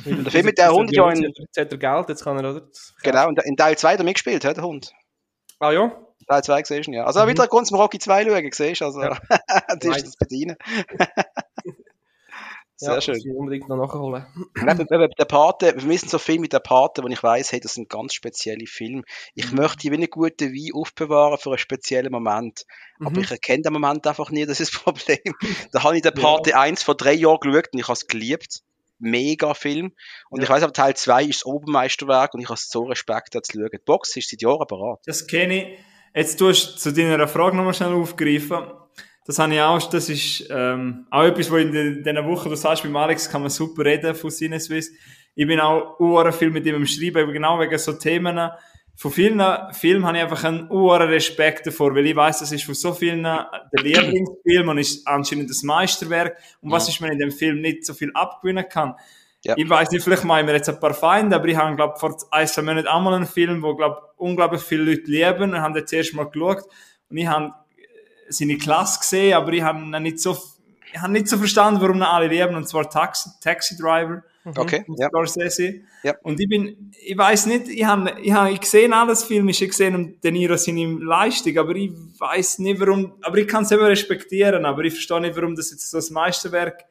Weil 0.04 0.22
Der 0.24 0.32
Film 0.32 0.46
mit 0.46 0.58
der 0.58 0.72
Hund 0.72 0.90
ist 0.90 0.96
ja 0.96 1.10
in- 1.10 1.22
Jetzt 1.36 1.58
hat 1.58 1.70
er 1.70 1.78
Geld, 1.78 2.08
jetzt 2.08 2.24
kann 2.24 2.38
er, 2.42 2.50
oder? 2.50 2.66
Genau, 3.02 3.28
und 3.28 3.42
in 3.44 3.56
Teil 3.56 3.76
2 3.76 3.92
hat 3.92 3.98
er 3.98 4.04
mitgespielt, 4.04 4.42
der 4.42 4.56
Hund. 4.62 4.92
Ah 5.60 5.70
ja? 5.72 5.92
Teil 6.26 6.42
2 6.42 6.62
gesehen, 6.62 6.92
ja. 6.94 7.04
Also 7.04 7.22
Mhm. 7.22 7.28
wieder 7.28 7.46
kurz 7.48 7.68
zum 7.68 7.78
Rocky 7.78 7.98
2 7.98 8.24
schauen, 8.24 8.50
siehst 8.50 8.80
du, 8.80 8.84
also, 8.86 9.02
Ja. 9.02 9.18
das 9.78 9.96
ist 9.98 10.06
das 10.06 10.16
Bedienen. 10.16 10.56
Sehr 12.76 12.94
ja, 12.94 13.00
schön. 13.00 13.14
muss 13.14 13.24
ich 13.24 13.32
unbedingt 13.32 13.68
noch 13.68 13.76
nachholen. 13.76 14.26
Der 15.18 15.24
Pate, 15.26 15.74
wir 15.76 15.84
müssen 15.84 16.08
so 16.08 16.18
viel 16.18 16.40
mit 16.40 16.52
der 16.52 16.58
Pate, 16.60 17.02
wo 17.02 17.08
ich 17.08 17.22
weiß, 17.22 17.52
hey, 17.52 17.60
das 17.60 17.74
sind 17.74 17.88
ganz 17.88 18.14
spezielle 18.14 18.66
Filme. 18.66 19.02
Ich 19.34 19.50
Mhm. 19.52 19.58
möchte 19.58 19.90
wie 19.90 19.94
einen 19.94 20.10
guten 20.10 20.52
Wein 20.52 20.70
aufbewahren 20.74 21.38
für 21.38 21.50
einen 21.50 21.58
speziellen 21.58 22.10
Moment. 22.10 22.64
Aber 23.00 23.10
Mhm. 23.12 23.18
ich 23.20 23.30
erkenne 23.30 23.62
den 23.62 23.72
Moment 23.72 24.06
einfach 24.06 24.30
nie, 24.30 24.44
das 24.44 24.58
ist 24.60 24.74
das 24.74 24.82
Problem. 24.84 25.34
Da 25.72 25.82
habe 25.84 25.96
ich 25.96 26.02
den 26.02 26.14
Pate 26.14 26.56
1 26.58 26.82
vor 26.82 26.96
drei 26.96 27.12
Jahren 27.12 27.38
geschaut 27.40 27.68
und 27.72 27.78
ich 27.78 27.84
habe 27.86 27.92
es 27.94 28.06
geliebt. 28.06 28.60
Mega 28.98 29.54
Film. 29.54 29.92
Und 30.30 30.38
Ja. 30.40 30.44
ich 30.44 30.50
weiß 30.50 30.62
aber, 30.62 30.72
Teil 30.72 30.94
2 30.94 31.24
ist 31.24 31.40
das 31.40 31.46
Obermeisterwerk 31.46 32.34
und 32.34 32.40
ich 32.40 32.48
habe 32.48 32.58
so 32.60 32.84
Respekt, 32.84 33.34
das 33.34 33.42
zu 33.42 33.58
schauen. 33.58 33.68
Die 33.72 33.78
Box 33.84 34.16
ist 34.16 34.30
seit 34.30 34.40
Jahren 34.42 34.66
parat. 34.66 35.00
Das 35.06 35.26
kenne 35.26 35.74
ich. 35.74 35.78
Jetzt 36.14 36.36
tust 36.38 36.74
du 36.74 36.78
zu 36.78 36.92
deiner 36.92 37.26
Frage 37.28 37.56
nochmal 37.56 37.74
schnell 37.74 37.92
aufgreifen. 37.92 38.62
Das 39.26 39.38
habe 39.38 39.54
ich 39.54 39.60
auch, 39.60 39.88
das 39.88 40.08
ist 40.10 40.46
ähm, 40.50 41.06
auch 41.10 41.22
etwas, 41.24 41.50
wo 41.50 41.56
in 41.56 41.72
den- 41.72 42.02
diesen 42.02 42.26
Wochen, 42.26 42.50
du 42.50 42.56
sagst, 42.56 42.82
beim 42.82 42.94
Alex 42.96 43.30
kann 43.30 43.40
man 43.40 43.50
super 43.50 43.84
reden 43.84 44.14
von 44.14 44.30
Cineswiss. 44.30 44.92
Ich 45.34 45.46
bin 45.46 45.60
auch 45.60 45.98
uhren 45.98 46.32
viel 46.32 46.50
mit 46.50 46.66
ihm 46.66 46.74
am 46.76 46.86
Schreiben, 46.86 47.18
eben 47.22 47.32
genau 47.32 47.58
wegen 47.58 47.78
so 47.78 47.94
Themen. 47.94 48.50
Von 48.96 49.10
vielen 49.10 49.42
Filmen 49.72 50.06
habe 50.06 50.18
ich 50.18 50.22
einfach 50.22 50.44
einen 50.44 50.70
uhren 50.70 51.08
Respekt 51.08 51.66
davor, 51.66 51.94
weil 51.96 52.06
ich 52.06 52.14
weiß, 52.14 52.40
das 52.40 52.52
ist 52.52 52.64
von 52.64 52.74
so 52.74 52.92
vielen 52.92 53.22
der 53.24 53.48
Lieblingsfilm 53.82 54.68
und 54.68 54.78
ist 54.78 55.06
anscheinend 55.08 55.50
das 55.50 55.62
Meisterwerk. 55.64 56.36
Und 56.60 56.70
was 56.70 56.88
ist, 56.88 57.00
wenn 57.00 57.08
ich 57.08 57.14
in 57.14 57.18
dem 57.18 57.32
Film 57.32 57.60
nicht 57.60 57.84
so 57.84 57.94
viel 57.94 58.12
abgewinnen 58.14 58.68
kann? 58.68 58.94
Ja. 59.42 59.54
Ich 59.56 59.68
weiß 59.68 59.90
nicht, 59.90 60.04
vielleicht 60.04 60.24
machen 60.24 60.46
wir 60.46 60.54
jetzt 60.54 60.68
ein 60.68 60.78
paar 60.78 60.94
Feinde, 60.94 61.34
aber 61.36 61.46
ich 61.48 61.56
habe, 61.56 61.74
glaube 61.76 61.98
vor 61.98 62.16
ein, 62.30 62.46
zwei 62.46 62.62
Monaten 62.62 62.86
auch 62.88 63.00
mal 63.00 63.14
einen 63.14 63.26
Film, 63.26 63.62
wo, 63.62 63.74
glaube 63.74 64.00
unglaublich 64.16 64.62
viele 64.62 64.84
Leute 64.84 65.10
lieben 65.10 65.54
und 65.54 65.60
haben 65.60 65.74
den 65.74 65.86
zuerst 65.86 66.14
mal 66.14 66.24
geschaut. 66.30 66.62
Und 67.10 67.16
ich 67.16 67.26
habe 67.26 67.52
seine 68.28 68.58
Klasse 68.58 69.00
gesehen, 69.00 69.34
aber 69.34 69.52
ich 69.52 69.62
habe 69.62 70.00
nicht 70.00 70.20
so, 70.20 70.36
ich 70.92 71.00
habe 71.00 71.12
nicht 71.12 71.28
so 71.28 71.36
verstanden, 71.36 71.80
warum 71.80 71.96
ihn 71.96 72.02
alle 72.02 72.28
lieben, 72.28 72.54
und 72.54 72.68
zwar 72.68 72.88
Taxi, 72.88 73.30
Taxi 73.42 73.76
Driver. 73.76 74.22
Okay, 74.56 74.84
mit 74.86 74.98
ja. 75.00 75.08
Scorsese. 75.08 75.80
Ja. 76.02 76.14
Und 76.22 76.38
ich 76.38 76.48
bin, 76.48 76.92
ich 77.02 77.16
weiß 77.16 77.46
nicht, 77.46 77.68
ich 77.68 77.84
habe, 77.84 78.14
ich 78.20 78.30
habe, 78.30 78.52
ich 78.52 78.60
gesehen 78.60 78.92
alles 78.92 79.24
Film, 79.24 79.48
ich 79.48 79.58
habe 79.58 79.68
gesehen 79.68 79.94
um 79.94 80.20
De 80.20 80.30
Niro 80.30 80.56
seine 80.58 80.98
Leistung, 80.98 81.56
aber 81.56 81.74
ich 81.74 81.92
weiß 82.18 82.58
nicht 82.58 82.78
warum, 82.78 83.14
aber 83.22 83.38
ich 83.38 83.48
kann 83.48 83.64
es 83.64 83.72
eben 83.72 83.82
respektieren, 83.84 84.66
aber 84.66 84.84
ich 84.84 84.92
verstehe 84.92 85.22
nicht, 85.22 85.34
warum 85.34 85.56
das 85.56 85.70
jetzt 85.70 85.90
so 85.90 85.96
das 85.96 86.10
Meisterwerk 86.10 86.84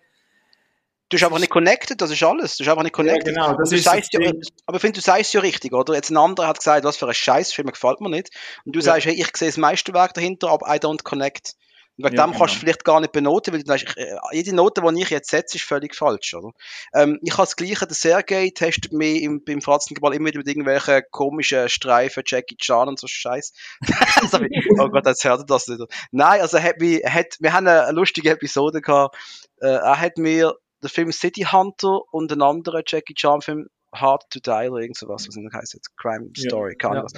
Du 1.13 1.17
bist 1.17 1.25
einfach 1.25 1.39
nicht 1.39 1.51
connected, 1.51 2.01
das 2.01 2.09
ist 2.09 2.23
alles. 2.23 2.57
Du 2.57 2.63
bist 2.63 2.69
einfach 2.71 2.81
nicht 2.81 2.93
connected. 2.93 3.35
genau, 3.35 3.55
das 3.55 3.71
ist 3.71 3.85
das 3.85 4.07
ja, 4.11 4.31
aber 4.65 4.77
ich 4.77 4.81
finde, 4.81 4.99
du 4.99 5.01
sagst 5.01 5.31
ja 5.33 5.41
richtig, 5.41 5.71
oder? 5.71 5.93
Jetzt 5.93 6.09
ein 6.09 6.17
anderer 6.17 6.47
hat 6.47 6.57
gesagt, 6.57 6.83
was 6.85 6.97
für 6.97 7.07
ein 7.07 7.13
Scheißfilm 7.13 7.67
gefällt 7.67 8.01
mir 8.01 8.09
nicht. 8.09 8.29
Und 8.65 8.75
du 8.75 8.79
Ja. 8.79 8.85
sagst, 8.85 9.05
hey, 9.05 9.13
ich 9.13 9.37
sehe 9.37 9.49
das 9.49 9.57
Meisterwerk 9.57 10.15
dahinter, 10.15 10.49
aber 10.49 10.65
I 10.73 10.79
don't 10.79 11.03
connect. 11.03 11.53
Und 11.97 12.05
wegen 12.05 12.15
Ja, 12.15 12.25
dem 12.25 12.33
kannst 12.33 12.55
du 12.55 12.59
genau. 12.59 12.59
vielleicht 12.61 12.83
gar 12.83 12.99
nicht 12.99 13.11
benoten, 13.11 13.53
weil 13.53 13.61
du 13.61 13.73
ich, 13.75 13.85
äh, 13.95 14.15
jede 14.31 14.55
Note, 14.55 14.81
die 14.81 15.01
ich 15.03 15.11
jetzt 15.11 15.29
setze, 15.29 15.57
ist 15.57 15.65
völlig 15.65 15.93
falsch, 15.93 16.33
oder? 16.33 16.49
Ähm, 16.95 17.19
ich 17.21 17.33
habe 17.33 17.43
das 17.43 17.55
Gleiche, 17.55 17.85
der 17.85 17.93
Sergei 17.95 18.49
testet 18.49 18.91
mich 18.93 19.21
im, 19.21 19.43
beim 19.43 19.61
Fratzengeball 19.61 20.15
immer 20.15 20.29
wieder 20.29 20.39
mit 20.39 20.47
irgendwelchen 20.47 21.03
komischen 21.11 21.69
Streifen, 21.69 22.23
Jackie 22.25 22.57
Chan 22.57 22.87
und 22.87 22.99
so 22.99 23.05
Scheiß. 23.05 23.53
Also, 24.23 24.39
oh 24.79 24.89
Gott, 24.89 25.05
jetzt 25.05 25.23
hört 25.25 25.41
er 25.41 25.45
das 25.45 25.67
nicht. 25.67 25.81
Nein, 26.11 26.41
also 26.41 26.57
hat 26.59 26.79
mich, 26.79 27.03
hat, 27.05 27.35
wir 27.39 27.53
haben 27.53 27.67
eine, 27.67 27.83
eine 27.83 27.91
lustige 27.91 28.31
Episode 28.31 28.81
gehabt. 28.81 29.15
Äh, 29.61 29.67
er 29.67 29.99
hat 29.99 30.17
mir 30.17 30.55
den 30.83 30.89
Film 30.89 31.11
City 31.11 31.47
Hunter 31.51 32.01
und 32.11 32.31
einen 32.31 32.41
anderen 32.41 32.83
Jackie 32.85 33.13
Chan 33.13 33.41
Film 33.41 33.67
Hard 33.93 34.23
to 34.29 34.39
Die 34.39 34.69
oder 34.69 34.81
irgend 34.81 34.97
sowas, 34.97 35.27
was 35.27 35.35
das 35.35 35.53
heisst 35.53 35.73
jetzt, 35.75 35.95
Crime 35.97 36.29
Ja. 36.35 36.49
Story, 36.49 36.75
Ja. 36.81 36.89
Ahnung 36.89 37.03
was. 37.05 37.13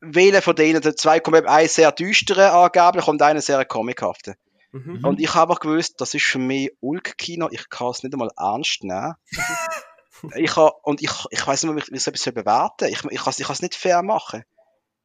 Wählen 0.00 0.42
von 0.42 0.54
denen, 0.54 0.80
der 0.80 0.94
zwei 0.94 1.18
kommt 1.20 1.36
eben 1.36 1.48
ein 1.48 1.66
sehr 1.68 1.90
düsterer 1.90 2.52
angeblich 2.54 3.08
und 3.08 3.20
einer 3.20 3.40
sehr 3.40 3.64
comichaften. 3.64 4.34
Mhm. 4.70 5.04
Und 5.04 5.18
ich 5.20 5.34
habe 5.34 5.52
auch 5.52 5.60
gewusst, 5.60 6.00
das 6.00 6.14
ist 6.14 6.24
für 6.26 6.38
mich 6.38 6.70
Ulk-Kino, 6.80 7.48
ich 7.50 7.68
kann 7.68 7.88
es 7.88 8.02
nicht 8.04 8.12
einmal 8.14 8.30
ernst 8.36 8.84
nehmen. 8.84 9.14
ich 10.36 10.54
habe, 10.56 10.72
und 10.82 11.02
ich, 11.02 11.10
ich 11.30 11.44
weiß 11.46 11.64
nicht 11.64 11.74
mehr, 11.74 11.82
wie 11.88 11.94
ich 11.96 12.02
so 12.02 12.10
etwas 12.10 12.22
soll 12.22 12.32
bewerten 12.32 12.88
Ich, 12.88 13.02
ich 13.04 13.18
kann 13.20 13.30
es 13.30 13.40
ich 13.40 13.46
kann 13.46 13.54
es 13.54 13.62
nicht 13.62 13.74
fair 13.74 14.02
machen. 14.02 14.44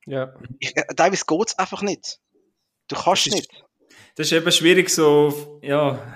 Ja. 0.05 0.33
Ich, 0.59 0.75
äh, 0.77 0.83
teilweise 0.95 1.25
geht 1.25 1.47
es 1.47 1.57
einfach 1.57 1.81
nicht. 1.81 2.19
Du 2.87 2.95
kannst 2.95 3.25
Das 3.25 3.33
ist- 3.33 3.33
nicht. 3.33 3.63
Das 4.15 4.27
ist 4.27 4.33
eben 4.33 4.51
schwierig, 4.51 4.89
so, 4.89 5.59
ja, 5.63 6.15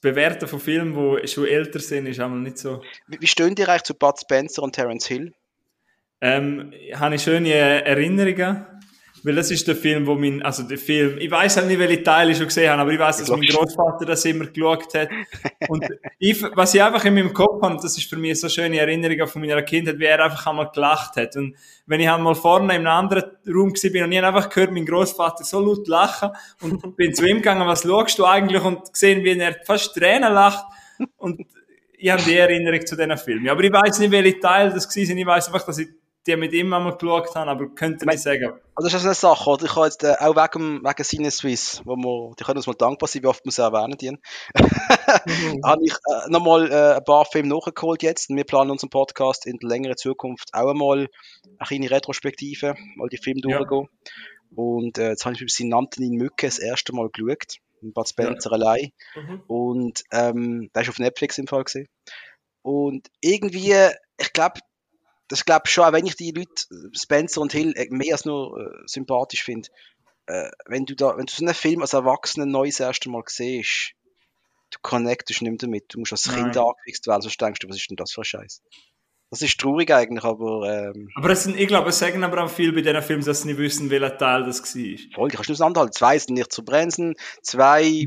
bewerten 0.00 0.48
von 0.48 0.60
Filmen, 0.60 1.20
die 1.22 1.28
schon 1.28 1.46
älter 1.46 1.80
sind, 1.80 2.06
ist 2.06 2.20
einmal 2.20 2.40
nicht 2.40 2.58
so. 2.58 2.82
Wie, 3.06 3.20
wie 3.20 3.26
stehen 3.26 3.54
die 3.54 3.64
eigentlich 3.64 3.82
zu 3.82 3.94
Bud 3.94 4.18
Spencer 4.20 4.62
und 4.62 4.74
Terence 4.74 5.06
Hill? 5.06 5.32
Ähm, 6.20 6.72
habe 6.94 7.14
ich 7.14 7.22
schöne 7.22 7.52
Erinnerungen, 7.52 8.66
weil 9.28 9.34
das 9.34 9.50
ist 9.50 9.68
der 9.68 9.76
Film, 9.76 10.06
wo 10.06 10.14
mein, 10.14 10.42
also 10.42 10.62
der 10.62 10.78
Film, 10.78 11.18
ich 11.18 11.30
weiß 11.30 11.58
halt 11.58 11.66
nicht, 11.66 11.78
welche 11.78 12.02
Teile 12.02 12.32
ich 12.32 12.38
schon 12.38 12.46
gesehen 12.46 12.70
habe, 12.70 12.80
aber 12.80 12.92
ich 12.92 12.98
weiß, 12.98 13.18
dass 13.18 13.28
mein. 13.28 13.42
Großvater 13.42 14.06
das 14.06 14.24
immer 14.24 14.46
geschaut 14.46 14.94
hat. 14.94 15.10
Und 15.68 15.84
ich, 16.18 16.42
was 16.54 16.72
ich 16.72 16.82
einfach 16.82 17.04
in 17.04 17.12
meinem 17.12 17.34
Kopf 17.34 17.62
habe, 17.62 17.76
das 17.76 17.98
ist 17.98 18.08
für 18.08 18.16
mich 18.16 18.40
so 18.40 18.48
schöne 18.48 18.78
Erinnerungen 18.78 19.26
von 19.26 19.42
meiner 19.42 19.60
Kindheit, 19.60 19.98
wie 19.98 20.06
er 20.06 20.24
einfach 20.24 20.46
einmal 20.46 20.70
gelacht 20.70 21.16
hat. 21.16 21.36
Und 21.36 21.56
wenn 21.84 22.00
ich 22.00 22.08
einmal 22.08 22.34
vorne 22.34 22.74
in 22.74 22.86
einem 22.86 22.86
anderen 22.86 23.24
Raum 23.46 23.74
bin 23.74 24.04
und 24.04 24.12
ich 24.12 24.18
habe 24.18 24.28
einfach 24.28 24.48
gehört, 24.48 24.72
mein 24.72 24.86
Großvater 24.86 25.44
so 25.44 25.60
laut 25.60 25.86
lachen 25.88 26.30
und 26.62 26.80
bin 26.96 27.14
zu 27.14 27.26
ihm 27.26 27.36
gegangen, 27.36 27.66
was 27.66 27.82
schaust 27.82 28.18
du 28.18 28.24
eigentlich 28.24 28.62
und 28.64 28.90
gesehen, 28.90 29.24
wie 29.24 29.38
er 29.38 29.56
fast 29.66 29.94
Tränen 29.94 30.32
lacht 30.32 30.64
und 31.18 31.42
ich 31.98 32.08
habe 32.08 32.22
die 32.22 32.34
Erinnerung 32.34 32.86
zu 32.86 32.96
diesen 32.96 33.18
Filmen. 33.18 33.50
Aber 33.50 33.62
ich 33.62 33.72
weiß 33.72 33.98
nicht, 33.98 34.10
welche 34.10 34.40
Teile 34.40 34.72
das 34.72 34.84
sind. 34.84 35.18
Ich 35.18 35.26
weiß 35.26 35.48
einfach, 35.48 35.66
dass 35.66 35.78
ich 35.78 35.88
die 36.28 36.36
mit 36.36 36.52
ihm 36.52 36.72
einmal 36.72 36.96
geschaut 36.96 37.34
habe, 37.34 37.50
aber 37.50 37.68
könnte 37.74 38.06
nicht 38.06 38.20
sagen. 38.20 38.52
Also 38.74 38.88
das 38.90 38.94
ist 38.94 39.04
eine 39.04 39.14
Sache, 39.14 39.50
oder? 39.50 39.64
Ich 39.64 39.74
habe 39.74 39.86
jetzt 39.86 40.04
äh, 40.04 40.14
auch 40.20 40.36
wegen, 40.36 40.82
wegen 40.84 41.04
Cine 41.04 41.30
Suisse, 41.30 41.82
wo 41.84 41.96
wir, 41.96 42.34
die 42.38 42.44
können 42.44 42.58
uns 42.58 42.66
mal 42.66 42.74
dankbar 42.74 43.08
sein, 43.08 43.22
wie 43.22 43.26
oft 43.26 43.44
wir 43.44 43.50
sie 43.50 43.62
erwähnen, 43.62 43.96
die. 43.96 44.16
habe 45.64 45.82
ich 45.84 45.92
äh, 45.92 46.30
nochmal 46.30 46.70
äh, 46.70 46.96
ein 46.96 47.04
paar 47.04 47.24
Filme 47.24 47.48
nachgeholt 47.48 48.02
jetzt 48.02 48.28
wir 48.28 48.44
planen 48.44 48.70
unseren 48.70 48.90
Podcast 48.90 49.46
in 49.46 49.56
der 49.58 49.68
längeren 49.68 49.96
Zukunft 49.96 50.50
auch 50.52 50.70
einmal 50.70 51.08
eine 51.58 51.66
kleine 51.66 51.90
Retrospektive, 51.90 52.76
mal 52.96 53.08
die 53.08 53.18
Filme 53.18 53.40
Ja. 53.44 53.58
durchgehen. 53.58 53.88
Und 54.54 54.98
äh, 54.98 55.10
jetzt 55.10 55.24
habe 55.24 55.34
ich 55.34 55.40
mit 55.40 55.50
Sie 55.50 55.64
nannten 55.64 56.02
ihn 56.02 56.14
Mücke 56.14 56.46
das 56.46 56.58
erste 56.58 56.94
Mal 56.94 57.08
geschaut, 57.10 57.56
mit 57.80 57.94
Bud 57.94 58.08
Spencer 58.08 58.52
allein. 58.52 58.92
Mhm. 59.16 59.42
Und 59.46 60.02
ähm, 60.12 60.70
der 60.74 60.82
ist 60.82 60.88
auf 60.88 60.98
Netflix 60.98 61.38
im 61.38 61.46
Fall 61.46 61.64
gesehen. 61.64 61.88
Und 62.62 63.08
irgendwie, 63.20 63.74
ich 64.18 64.32
glaube, 64.32 64.60
das 65.28 65.44
glaube 65.44 65.68
schon, 65.68 65.84
auch 65.84 65.92
wenn 65.92 66.06
ich 66.06 66.16
die 66.16 66.32
Leute, 66.32 66.64
Spencer 66.92 67.40
und 67.40 67.52
Hill, 67.52 67.72
äh, 67.76 67.86
mehr 67.90 68.14
als 68.14 68.24
nur 68.24 68.58
äh, 68.58 68.82
sympathisch 68.86 69.44
finde, 69.44 69.68
äh, 70.26 70.50
wenn 70.66 70.84
du 70.84 70.94
da, 70.94 71.16
wenn 71.16 71.26
du 71.26 71.32
so 71.32 71.44
einen 71.44 71.54
Film 71.54 71.82
als 71.82 71.92
Erwachsener 71.92 72.46
neu 72.46 72.66
das 72.66 72.80
erste 72.80 73.10
Mal 73.10 73.22
siehst, 73.26 73.92
du 74.70 74.78
connectest 74.82 75.42
nicht 75.42 75.50
mehr 75.50 75.58
damit. 75.58 75.84
Du 75.88 76.00
musst 76.00 76.12
als 76.12 76.26
Nein. 76.26 76.44
Kind 76.44 76.56
angefixt 76.56 77.06
werden, 77.06 77.22
sonst 77.22 77.40
denkst 77.40 77.60
du, 77.60 77.68
was 77.68 77.76
ist 77.76 77.90
denn 77.90 77.96
das 77.96 78.12
für 78.12 78.22
ein 78.22 78.24
Scheiß? 78.24 78.62
Das 79.30 79.42
ist 79.42 79.60
traurig 79.60 79.90
eigentlich, 79.92 80.24
aber 80.24 80.92
ähm, 80.94 81.10
Aber 81.14 81.28
es 81.30 81.44
sind, 81.44 81.58
ich 81.58 81.68
glaube, 81.68 81.90
es 81.90 81.98
sagen 81.98 82.24
aber 82.24 82.44
auch 82.44 82.50
viel 82.50 82.72
bei 82.72 82.80
diesen 82.80 83.02
Filmen, 83.02 83.24
dass 83.24 83.42
sie 83.42 83.48
nicht 83.48 83.58
wissen, 83.58 83.90
welcher 83.90 84.16
Teil 84.16 84.44
das 84.44 84.62
war. 84.62 84.98
voll, 85.14 85.30
kannst 85.30 85.50
du 85.50 85.52
auseinanderhalten. 85.52 85.92
Zwei 85.92 86.18
sind 86.18 86.34
nicht 86.34 86.50
zu 86.50 86.64
bremsen, 86.64 87.14
zwei 87.42 88.06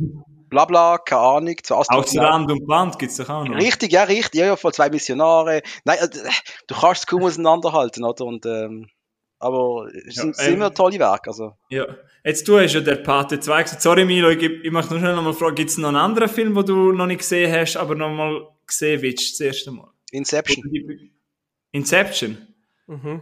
bla 0.52 0.66
bla, 0.66 0.98
keine 1.00 1.22
Ahnung, 1.22 1.56
zwei 1.64 1.76
Außer 1.76 1.94
Astronauten. 1.94 2.34
Rand 2.34 2.52
und 2.52 2.68
Band 2.68 3.00
gibt 3.00 3.12
es 3.12 3.18
doch 3.18 3.30
auch 3.30 3.46
noch. 3.46 3.56
Richtig, 3.56 3.92
ja, 3.92 4.04
richtig, 4.04 4.40
ja, 4.40 4.46
ja, 4.46 4.56
voll 4.56 4.74
zwei 4.74 4.90
Missionare. 4.90 5.64
Nein, 5.86 5.98
äh, 6.00 6.08
du 6.68 6.76
kannst 6.76 7.04
es 7.04 7.08
kaum 7.08 7.24
auseinanderhalten, 7.24 8.04
oder? 8.04 8.26
Und, 8.26 8.46
ähm, 8.46 8.88
aber 9.40 9.88
es 10.08 10.18
Ja, 10.18 10.22
sind, 10.24 10.28
ähm, 10.38 10.46
sind 10.46 10.54
immer 10.54 10.72
tolle 10.74 11.00
Werke, 11.00 11.32
also. 11.32 11.54
Ja. 11.70 11.88
Jetzt 12.24 12.48
du 12.48 12.60
hast 12.60 12.74
ja 12.74 12.82
der 12.82 12.98
Pate 12.98 13.40
2 13.40 13.64
gesagt. 13.64 13.82
Sorry 13.82 14.06
Milo, 14.06 14.30
ich, 14.30 14.44
ich 14.44 14.72
möchte 14.72 14.92
nur 14.92 15.00
schnell 15.00 15.16
noch 15.16 15.24
mal 15.24 15.34
fragen, 15.34 15.56
gibt 15.56 15.72
es 15.72 15.78
noch 15.80 15.88
einen 15.88 15.98
anderen 15.98 16.30
Film, 16.30 16.54
den 16.54 16.66
du 16.68 16.92
noch 16.92 17.08
nicht 17.08 17.20
gesehen 17.20 17.52
hast, 17.52 17.78
aber 17.78 17.96
noch 17.96 18.12
mal 18.12 18.48
gesehen 18.68 19.02
willst, 19.02 19.40
das 19.40 19.40
erste 19.40 19.72
Mal? 19.72 19.90
Inception. 20.12 21.12
Inception? 21.72 22.48
Mhm. 22.86 23.22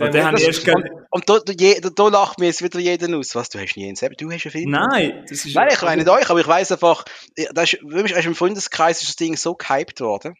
Und 0.00 0.14
den 0.14 0.24
habe 0.24 0.40
ich 0.40 0.68
Und, 0.68 0.90
und 1.10 1.28
da, 1.28 1.38
da, 1.40 1.52
da, 1.52 1.90
da 1.90 2.08
lacht 2.08 2.38
mir 2.38 2.46
jetzt 2.46 2.62
wieder 2.62 2.78
jeden 2.78 3.14
aus. 3.14 3.34
Was, 3.34 3.48
du 3.50 3.58
hast 3.58 3.76
nie 3.76 3.88
Inception? 3.88 4.28
Du 4.28 4.34
hast 4.34 4.46
einen 4.46 4.52
Film? 4.52 4.70
Nein, 4.70 5.24
das 5.28 5.44
ist 5.44 5.54
Nein, 5.54 5.68
ich 5.70 5.82
meine 5.82 6.02
nicht 6.02 6.10
euch, 6.10 6.30
aber 6.30 6.40
ich 6.40 6.46
weiß 6.46 6.72
einfach, 6.72 7.04
das 7.52 7.74
ist, 7.74 7.82
ist 7.82 8.26
im 8.26 8.34
Freundeskreis 8.34 9.00
ist 9.00 9.08
das 9.08 9.16
Ding 9.16 9.36
so 9.36 9.54
gehypt 9.54 10.00
worden. 10.00 10.34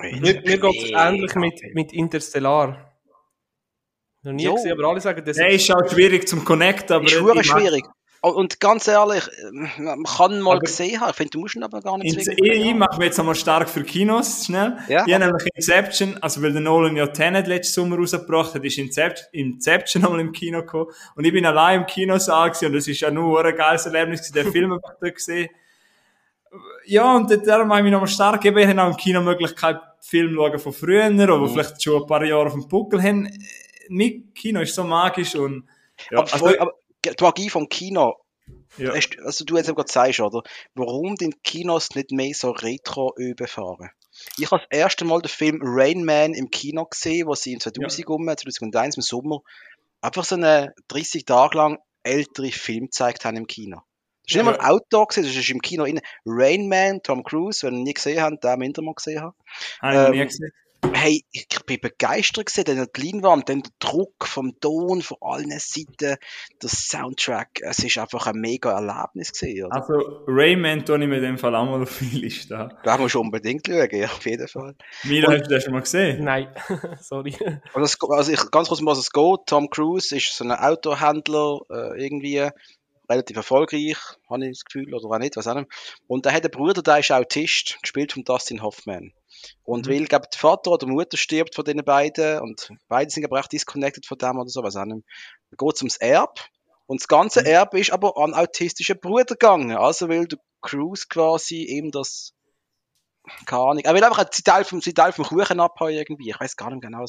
Mir, 0.00 0.20
mir 0.20 0.58
geht 0.58 0.82
es 0.82 0.90
ähnlich 0.90 1.34
mit, 1.34 1.60
mit 1.74 1.92
Interstellar. 1.92 2.92
Noch 4.22 4.32
nie 4.32 4.44
Jo. 4.44 4.54
gesehen, 4.54 4.72
aber 4.72 4.88
alle 4.88 5.00
sagen, 5.00 5.24
das 5.24 5.36
Der 5.36 5.48
ist 5.50 5.70
auch 5.70 5.88
schwierig 5.88 6.26
zum 6.26 6.44
Connecten, 6.44 6.96
aber 6.96 7.04
ist 7.04 7.46
schwierig. 7.46 7.84
Und- 8.20 8.34
Und 8.34 8.60
ganz 8.60 8.88
ehrlich, 8.88 9.22
man 9.78 10.02
kann 10.04 10.40
mal 10.40 10.52
Aber- 10.56 10.60
gesehen 10.60 11.00
haben. 11.00 11.10
Ich 11.10 11.16
finde, 11.16 11.30
du 11.30 11.40
musst 11.40 11.54
ihn 11.54 11.62
aber 11.62 11.80
gar 11.80 11.98
nicht 11.98 12.06
In, 12.16 12.20
zwingend 12.20 12.40
ich, 12.40 12.50
gesehen 12.52 12.66
ich 12.68 12.74
mache 12.74 12.98
mich 12.98 13.06
jetzt 13.06 13.18
einmal 13.20 13.34
stark 13.36 13.68
für 13.68 13.84
Kinos, 13.84 14.44
schnell. 14.46 14.76
Ja. 14.88 15.04
Ich 15.06 15.14
habe 15.14 15.24
nämlich 15.26 15.46
Inception, 15.54 16.18
also 16.20 16.42
weil 16.42 16.52
der 16.52 16.60
Nolan 16.62 16.96
ja 16.96 17.06
Tenet 17.06 17.46
letzten 17.46 17.74
Sommer 17.74 17.96
rausgebracht 17.96 18.54
hat, 18.54 18.64
ist 18.64 18.76
Inception, 18.78 19.26
Inception 19.32 20.02
einmal 20.04 20.20
im 20.20 20.32
Kino 20.32 20.60
gekommen. 20.62 20.90
Und 21.14 21.24
ich 21.24 21.32
bin 21.32 21.46
allein 21.46 21.80
im 21.80 21.86
Kinosaal 21.86 22.50
gewesen, 22.50 22.66
und 22.66 22.72
das 22.74 22.88
ist 22.88 23.00
ja 23.00 23.10
nur 23.10 23.44
ein 23.44 23.54
geiles 23.56 23.86
Erlebnis 23.86 24.30
den 24.32 24.50
Film 24.52 24.72
einfach 24.72 24.94
dort 25.00 25.14
gesehen. 25.14 25.48
Ja, 26.86 27.14
und 27.14 27.30
darum 27.46 27.68
habe 27.68 27.80
ich 27.80 27.84
mich 27.84 27.92
nochmal 27.92 28.08
stark 28.08 28.40
gegeben. 28.40 28.58
Ich 28.58 28.66
habe 28.68 28.82
auch 28.82 28.90
im 28.90 28.96
Kino 28.96 29.20
Möglichkeit, 29.20 29.78
Film 30.00 30.30
zu 30.30 30.36
schauen 30.36 30.58
von 30.58 30.72
früher, 30.72 31.06
oder 31.10 31.36
Mhm. 31.38 31.48
vielleicht 31.50 31.82
schon 31.82 32.00
ein 32.02 32.06
paar 32.06 32.24
Jahre 32.24 32.46
auf 32.46 32.52
dem 32.52 32.66
Buckel 32.68 33.02
haben. 33.02 33.28
Mit 33.88 34.34
Kino 34.34 34.60
ist 34.60 34.74
so 34.74 34.84
magisch 34.84 35.34
und, 35.34 35.64
ja, 36.10 36.18
aber, 36.20 36.32
also, 36.32 36.58
aber 36.58 36.72
die 37.04 37.12
Magie 37.20 37.50
vom 37.50 37.68
Kino, 37.68 38.16
ja. 38.76 38.92
Also 39.24 39.44
du 39.44 39.56
jetzt 39.56 39.68
eben 39.68 39.76
gerade 39.76 39.92
sagst, 39.92 40.20
oder? 40.20 40.42
Warum 40.74 41.16
die 41.16 41.30
Kinos 41.42 41.90
nicht 41.94 42.12
mehr 42.12 42.34
so 42.34 42.50
retro 42.50 43.12
überfahren? 43.16 43.90
Ich 44.36 44.50
habe 44.50 44.62
das 44.68 44.78
erste 44.78 45.04
Mal 45.04 45.20
den 45.20 45.28
Film 45.28 45.60
Rain 45.62 46.04
Man 46.04 46.34
im 46.34 46.50
Kino 46.50 46.84
gesehen, 46.86 47.26
wo 47.26 47.34
sie 47.34 47.52
in 47.52 47.60
2000 47.60 48.08
um, 48.08 48.26
2001 48.26 48.96
im 48.96 49.02
Sommer 49.02 49.40
einfach 50.00 50.24
so 50.24 50.36
einen 50.36 50.70
30 50.88 51.24
Tage 51.24 51.56
lang 51.56 51.78
ältere 52.02 52.50
Film 52.50 52.86
gezeigt 52.86 53.24
haben 53.24 53.36
im 53.36 53.46
Kino. 53.46 53.78
Das 54.24 54.34
ist 54.34 54.34
Ja. 54.36 54.42
nicht 54.42 54.60
mal 54.60 54.70
Outdoor 54.70 55.08
gewesen, 55.08 55.26
das 55.26 55.36
ist 55.36 55.50
im 55.50 55.62
Kino 55.62 55.84
innen. 55.84 56.02
Rain 56.24 56.68
Man, 56.68 57.02
Tom 57.02 57.22
Cruise, 57.22 57.66
wenn 57.66 57.78
ihr 57.78 57.84
nie 57.84 57.94
gesehen 57.94 58.20
habt, 58.20 58.44
der 58.44 58.56
minder 58.56 58.82
mal 58.82 58.94
gesehen 58.94 59.20
habe 59.20 59.34
ich 59.76 59.82
noch 59.82 60.10
nie 60.10 60.18
ähm, 60.18 60.26
gesehen. 60.26 60.52
Hey, 60.92 61.24
ich 61.32 61.46
bin 61.66 61.80
begeistert 61.80 62.46
gewesen, 62.46 62.64
dann 62.64 62.88
die 62.96 63.10
Leinwand, 63.10 63.48
dann 63.48 63.62
der 63.62 63.72
Druck 63.78 64.26
vom 64.26 64.58
Ton 64.60 65.02
von 65.02 65.16
allen 65.20 65.50
Seiten, 65.58 66.16
der 66.62 66.68
Soundtrack, 66.68 67.60
es 67.62 67.84
ist 67.84 67.98
einfach 67.98 68.26
ein 68.26 68.36
mega 68.40 68.72
Erlebnis 68.72 69.32
gewesen, 69.32 69.66
oder? 69.66 69.76
Also, 69.76 70.24
Rayman 70.26 70.84
tue 70.84 71.00
ich 71.00 71.08
mir 71.08 71.16
in 71.16 71.22
dem 71.22 71.38
Fall 71.38 71.54
auch 71.54 71.66
mal 71.66 71.82
auf 71.82 71.98
die 71.98 72.18
Liste. 72.18 72.68
Da 72.82 72.98
muss 72.98 73.14
man 73.14 73.24
unbedingt 73.24 73.66
schauen, 73.66 73.88
ja, 73.92 74.06
auf 74.06 74.24
jeden 74.26 74.48
Fall. 74.48 74.74
Milo, 75.04 75.30
hast 75.30 75.46
du 75.46 75.54
das 75.54 75.64
schon 75.64 75.72
mal 75.72 75.80
gesehen? 75.80 76.24
Nein, 76.24 76.48
sorry. 77.00 77.34
Also, 77.74 77.84
es, 77.84 78.10
also 78.10 78.32
ich, 78.32 78.50
ganz 78.50 78.68
kurz, 78.68 78.80
um 78.80 78.86
was 78.86 78.98
es 78.98 79.10
geht. 79.10 79.40
Tom 79.46 79.70
Cruise 79.70 80.16
ist 80.16 80.36
so 80.36 80.44
ein 80.44 80.52
Autohändler, 80.52 81.60
äh, 81.70 82.02
irgendwie 82.04 82.48
relativ 83.08 83.36
erfolgreich, 83.36 83.96
habe 84.28 84.44
ich 84.44 84.58
das 84.58 84.64
Gefühl, 84.64 84.94
oder 84.94 85.08
auch 85.08 85.18
nicht, 85.18 85.36
was 85.36 85.46
auch 85.46 85.54
nicht. 85.54 85.68
Und 86.06 86.26
er 86.26 86.32
hat 86.32 86.44
einen 86.44 86.50
Bruder, 86.50 86.82
der 86.82 86.98
ist 86.98 87.10
Autist, 87.10 87.78
gespielt 87.80 88.12
von 88.12 88.24
Dustin 88.24 88.62
Hoffman. 88.62 89.12
Und 89.62 89.86
Mhm. 89.86 89.90
weil, 89.90 90.04
glaube 90.06 90.26
der 90.32 90.38
Vater 90.38 90.70
oder 90.70 90.86
die 90.86 90.92
Mutter 90.92 91.16
stirbt 91.16 91.54
von 91.54 91.64
den 91.64 91.84
beiden 91.84 92.40
und 92.40 92.70
beide 92.88 93.10
sind 93.10 93.24
aber 93.24 93.40
auch 93.40 93.46
disconnected 93.46 94.06
von 94.06 94.18
dem 94.18 94.38
oder 94.38 94.48
so, 94.48 94.62
was 94.62 94.76
auch 94.76 94.84
nicht. 94.84 95.04
Dann 95.50 95.56
geht 95.56 95.74
es 95.74 95.82
ums 95.82 95.96
Erb. 95.98 96.40
Und 96.86 97.00
das 97.02 97.08
ganze 97.08 97.40
Mhm. 97.40 97.46
Erbe 97.46 97.80
ist 97.80 97.90
aber 97.92 98.16
an 98.16 98.32
einen 98.32 98.46
autistischen 98.46 98.98
Bruder 98.98 99.24
gegangen. 99.24 99.76
Also 99.76 100.08
will 100.08 100.26
der 100.26 100.38
Cruise 100.62 101.06
quasi 101.08 101.64
ihm 101.64 101.90
das 101.90 102.32
keine 103.44 103.60
Ahnung. 103.62 103.84
Er 103.84 103.94
will 103.94 104.02
einfach 104.02 104.18
einen 104.18 104.30
Teil 104.30 104.64
vom, 104.64 104.80
einen 104.82 104.94
Teil 104.94 105.12
vom 105.12 105.24
Kuchen 105.26 105.60
abhauen 105.60 105.92
irgendwie. 105.92 106.30
Ich 106.30 106.40
weiß 106.40 106.56
gar 106.56 106.70
nicht 106.70 106.80
genau. 106.82 107.04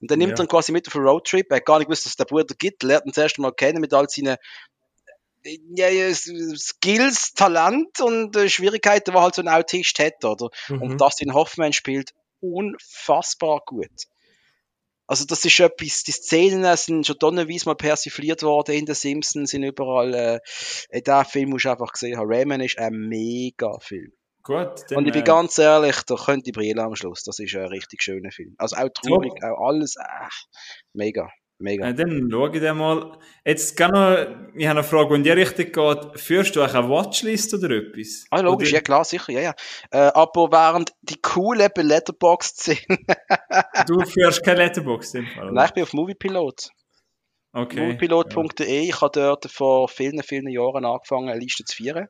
Und 0.00 0.10
dann 0.10 0.18
nimmt 0.18 0.32
Ja. 0.38 0.44
er 0.44 0.44
ihn 0.44 0.48
quasi 0.48 0.70
mit 0.70 0.86
auf 0.86 0.94
einen 0.96 1.06
Roadtrip. 1.06 1.46
Er 1.50 1.56
hat 1.56 1.64
gar 1.64 1.78
nicht 1.78 1.86
gewusst, 1.86 2.04
dass 2.04 2.12
es 2.12 2.16
den 2.16 2.26
Bruder 2.26 2.54
gibt. 2.58 2.82
Lernt 2.82 3.06
ihn 3.06 3.12
das 3.14 3.22
erste 3.22 3.40
Mal 3.40 3.52
kennen 3.52 3.80
mit 3.80 3.94
all 3.94 4.06
seinen 4.08 4.36
ja, 5.44 6.14
Skills, 6.14 7.32
Talent 7.34 8.00
und 8.00 8.36
äh, 8.36 8.48
Schwierigkeiten, 8.48 9.12
die 9.12 9.18
halt 9.18 9.34
so 9.34 9.42
ein 9.42 9.48
Autist 9.48 9.98
hat, 9.98 10.24
oder? 10.24 10.50
Mhm. 10.68 10.82
Und 10.82 11.00
Dustin 11.00 11.34
Hoffman 11.34 11.72
spielt 11.72 12.12
unfassbar 12.40 13.62
gut. 13.66 14.06
Also 15.06 15.24
das 15.26 15.44
ist 15.44 15.60
etwas, 15.60 16.04
die 16.04 16.12
Szenen 16.12 16.76
sind 16.76 17.06
schon 17.06 17.18
tonnenweise 17.18 17.66
mal 17.66 17.74
persifliert 17.74 18.42
worden 18.42 18.74
in 18.74 18.86
den 18.86 18.94
Simpsons, 18.94 19.50
sind 19.50 19.62
überall, 19.62 20.14
äh, 20.14 20.40
äh, 20.88 21.02
den 21.02 21.24
Film 21.24 21.50
musst 21.50 21.64
du 21.64 21.70
einfach 21.70 21.92
gesehen 21.92 22.16
haben. 22.16 22.32
Rayman 22.32 22.60
ist 22.60 22.78
ein 22.78 22.94
mega 22.94 23.78
Film. 23.80 24.12
Gut, 24.42 24.84
dann, 24.88 24.98
Und 24.98 25.06
ich 25.06 25.12
bin 25.12 25.22
äh, 25.22 25.24
ganz 25.24 25.58
ehrlich, 25.58 25.96
da 26.06 26.16
könnte 26.16 26.44
die 26.44 26.52
Brille 26.52 26.82
am 26.82 26.96
Schluss. 26.96 27.22
Das 27.24 27.38
ist 27.38 27.54
ein 27.54 27.66
richtig 27.66 28.02
schöner 28.02 28.30
Film. 28.30 28.54
Also 28.58 28.76
auch 28.76 28.88
traurig, 28.88 29.32
auch 29.44 29.68
alles, 29.68 29.96
ach, 29.98 30.44
mega, 30.92 31.28
mega. 31.62 31.88
äh, 31.88 31.94
dann 31.94 32.28
schaue 32.30 32.50
ich 32.54 32.60
den 32.60 32.76
mal. 32.76 33.18
Jetzt 33.44 33.76
kann 33.76 33.90
noch, 33.92 34.52
ich 34.54 34.66
habe 34.66 34.80
eine 34.80 34.84
Frage, 34.88 35.08
die 35.10 35.14
in 35.16 35.22
die 35.24 35.30
Richtung 35.30 35.66
geht. 35.72 36.20
Führst 36.20 36.54
du 36.56 36.62
auch 36.62 36.74
eine 36.74 36.88
Watchlist 36.88 37.54
oder 37.54 37.70
etwas? 37.70 38.26
Ah, 38.30 38.40
logisch, 38.40 38.68
Oder 38.68 38.76
ja 38.78 38.80
klar, 38.82 39.04
sicher, 39.04 39.32
ja, 39.32 39.40
ja. 39.40 39.54
Äh, 39.90 40.10
aber 40.14 40.52
während 40.52 40.92
die 41.02 41.20
coolen 41.20 41.68
bei 41.74 41.82
Letterboxd 41.82 42.62
sind, 42.62 42.80
Du 43.88 44.00
führst 44.04 44.44
keine 44.44 44.58
Letterbox 44.64 45.14
in 45.14 45.24
dem 45.24 45.30
Fall. 45.32 45.44
oder? 45.44 45.52
nein, 45.52 45.66
ich 45.66 45.72
bin 45.74 45.82
auf 45.84 45.92
Moviepilot. 45.92 46.68
Okay. 47.54 47.80
Moviepilot.de, 47.80 48.80
ich 48.88 49.00
habe 49.00 49.10
dort 49.14 49.50
vor 49.50 49.88
vielen, 49.88 50.22
vielen 50.22 50.48
Jahren 50.48 50.84
angefangen, 50.84 51.28
eine 51.28 51.38
Liste 51.40 51.64
zu 51.64 51.76
führen. 51.76 52.08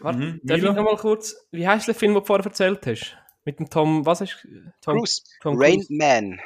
Warte, 0.00 0.18
Mhm. 0.18 0.40
darf 0.42 0.56
ich 0.58 0.62
Milo? 0.64 0.74
noch 0.74 0.82
mal 0.84 0.96
kurz, 0.96 1.36
wie 1.50 1.66
heißt 1.66 1.86
der 1.88 1.94
Film, 1.94 2.12
den 2.14 2.20
du 2.20 2.26
vorher 2.26 2.44
erzählt 2.44 2.86
hast? 2.86 3.16
Mit 3.44 3.58
dem 3.58 3.70
Tom, 3.70 4.04
was 4.04 4.20
hast 4.20 4.42
du? 4.44 4.48
Tom 4.82 4.96
Cruise, 4.98 5.22
Tom 5.40 5.54
Rain 5.58 5.76
Cruise. 5.80 5.94
Man. 5.94 6.40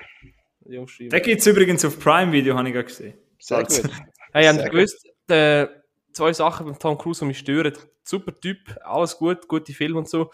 Ja, 0.69 0.87
schreiben. 0.87 1.11
Den 1.11 1.23
gibt 1.23 1.41
es 1.41 1.47
übrigens 1.47 1.85
auf 1.85 1.99
Prime 1.99 2.33
Video, 2.33 2.57
habe 2.57 2.69
ich 2.69 2.75
gerade 2.75 2.87
gesehen. 2.87 3.15
Sehr 3.39 3.59
Also, 3.59 3.83
gut. 3.83 3.91
Hey, 4.33 4.47
habt 4.47 4.59
ihr 4.59 4.69
gewusst, 4.71 5.07
äh, 5.29 5.67
zwei 6.13 6.33
Sachen 6.33 6.67
beim 6.67 6.79
Tom 6.79 6.97
Cruise, 6.99 7.21
die 7.21 7.27
mich 7.27 7.39
stören. 7.39 7.73
Super 8.03 8.35
Typ, 8.35 8.59
alles 8.85 9.17
gut, 9.19 9.47
gute 9.49 9.73
Filme 9.73 9.99
und 9.99 10.09
so. 10.09 10.31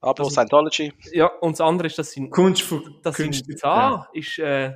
Aber 0.00 0.24
Das- 0.24 0.32
Scientology. 0.34 0.92
Ja, 1.12 1.26
und 1.26 1.52
das 1.52 1.60
andere 1.60 1.86
ist, 1.88 1.98
dass 1.98 2.12
sein, 2.12 2.30
Kunst 2.30 2.62
von 2.62 2.82
dass 3.02 3.16
sein 3.16 3.26
Künstler. 3.26 3.56
Zahn 3.56 4.04
ist, 4.12 4.38
äh, 4.38 4.72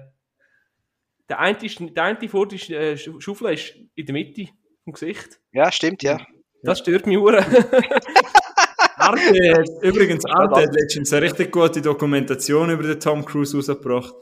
der 1.28 1.38
eine, 1.38 1.58
ist, 1.64 1.78
der 1.80 2.02
eine 2.04 2.28
vordere 2.28 2.58
äh, 2.74 2.96
Schu- 2.96 3.20
Schaufel 3.20 3.52
ist 3.54 3.74
in 3.94 4.06
der 4.06 4.12
Mitte 4.14 4.46
vom 4.84 4.92
Gesicht. 4.94 5.38
Ja, 5.52 5.70
stimmt, 5.70 6.02
ja. 6.02 6.18
Das 6.62 6.78
stört 6.80 7.06
mich 7.06 7.16
hure. 7.18 7.38
Arte, 8.96 9.64
übrigens, 9.82 10.24
Arte 10.26 10.62
hat 10.62 10.74
letztens 10.74 11.12
eine 11.12 11.22
richtig 11.22 11.50
gute 11.52 11.80
Dokumentation 11.80 12.70
über 12.70 12.82
den 12.82 13.00
Tom 13.00 13.24
Cruise 13.24 13.56
rausgebracht. 13.56 14.12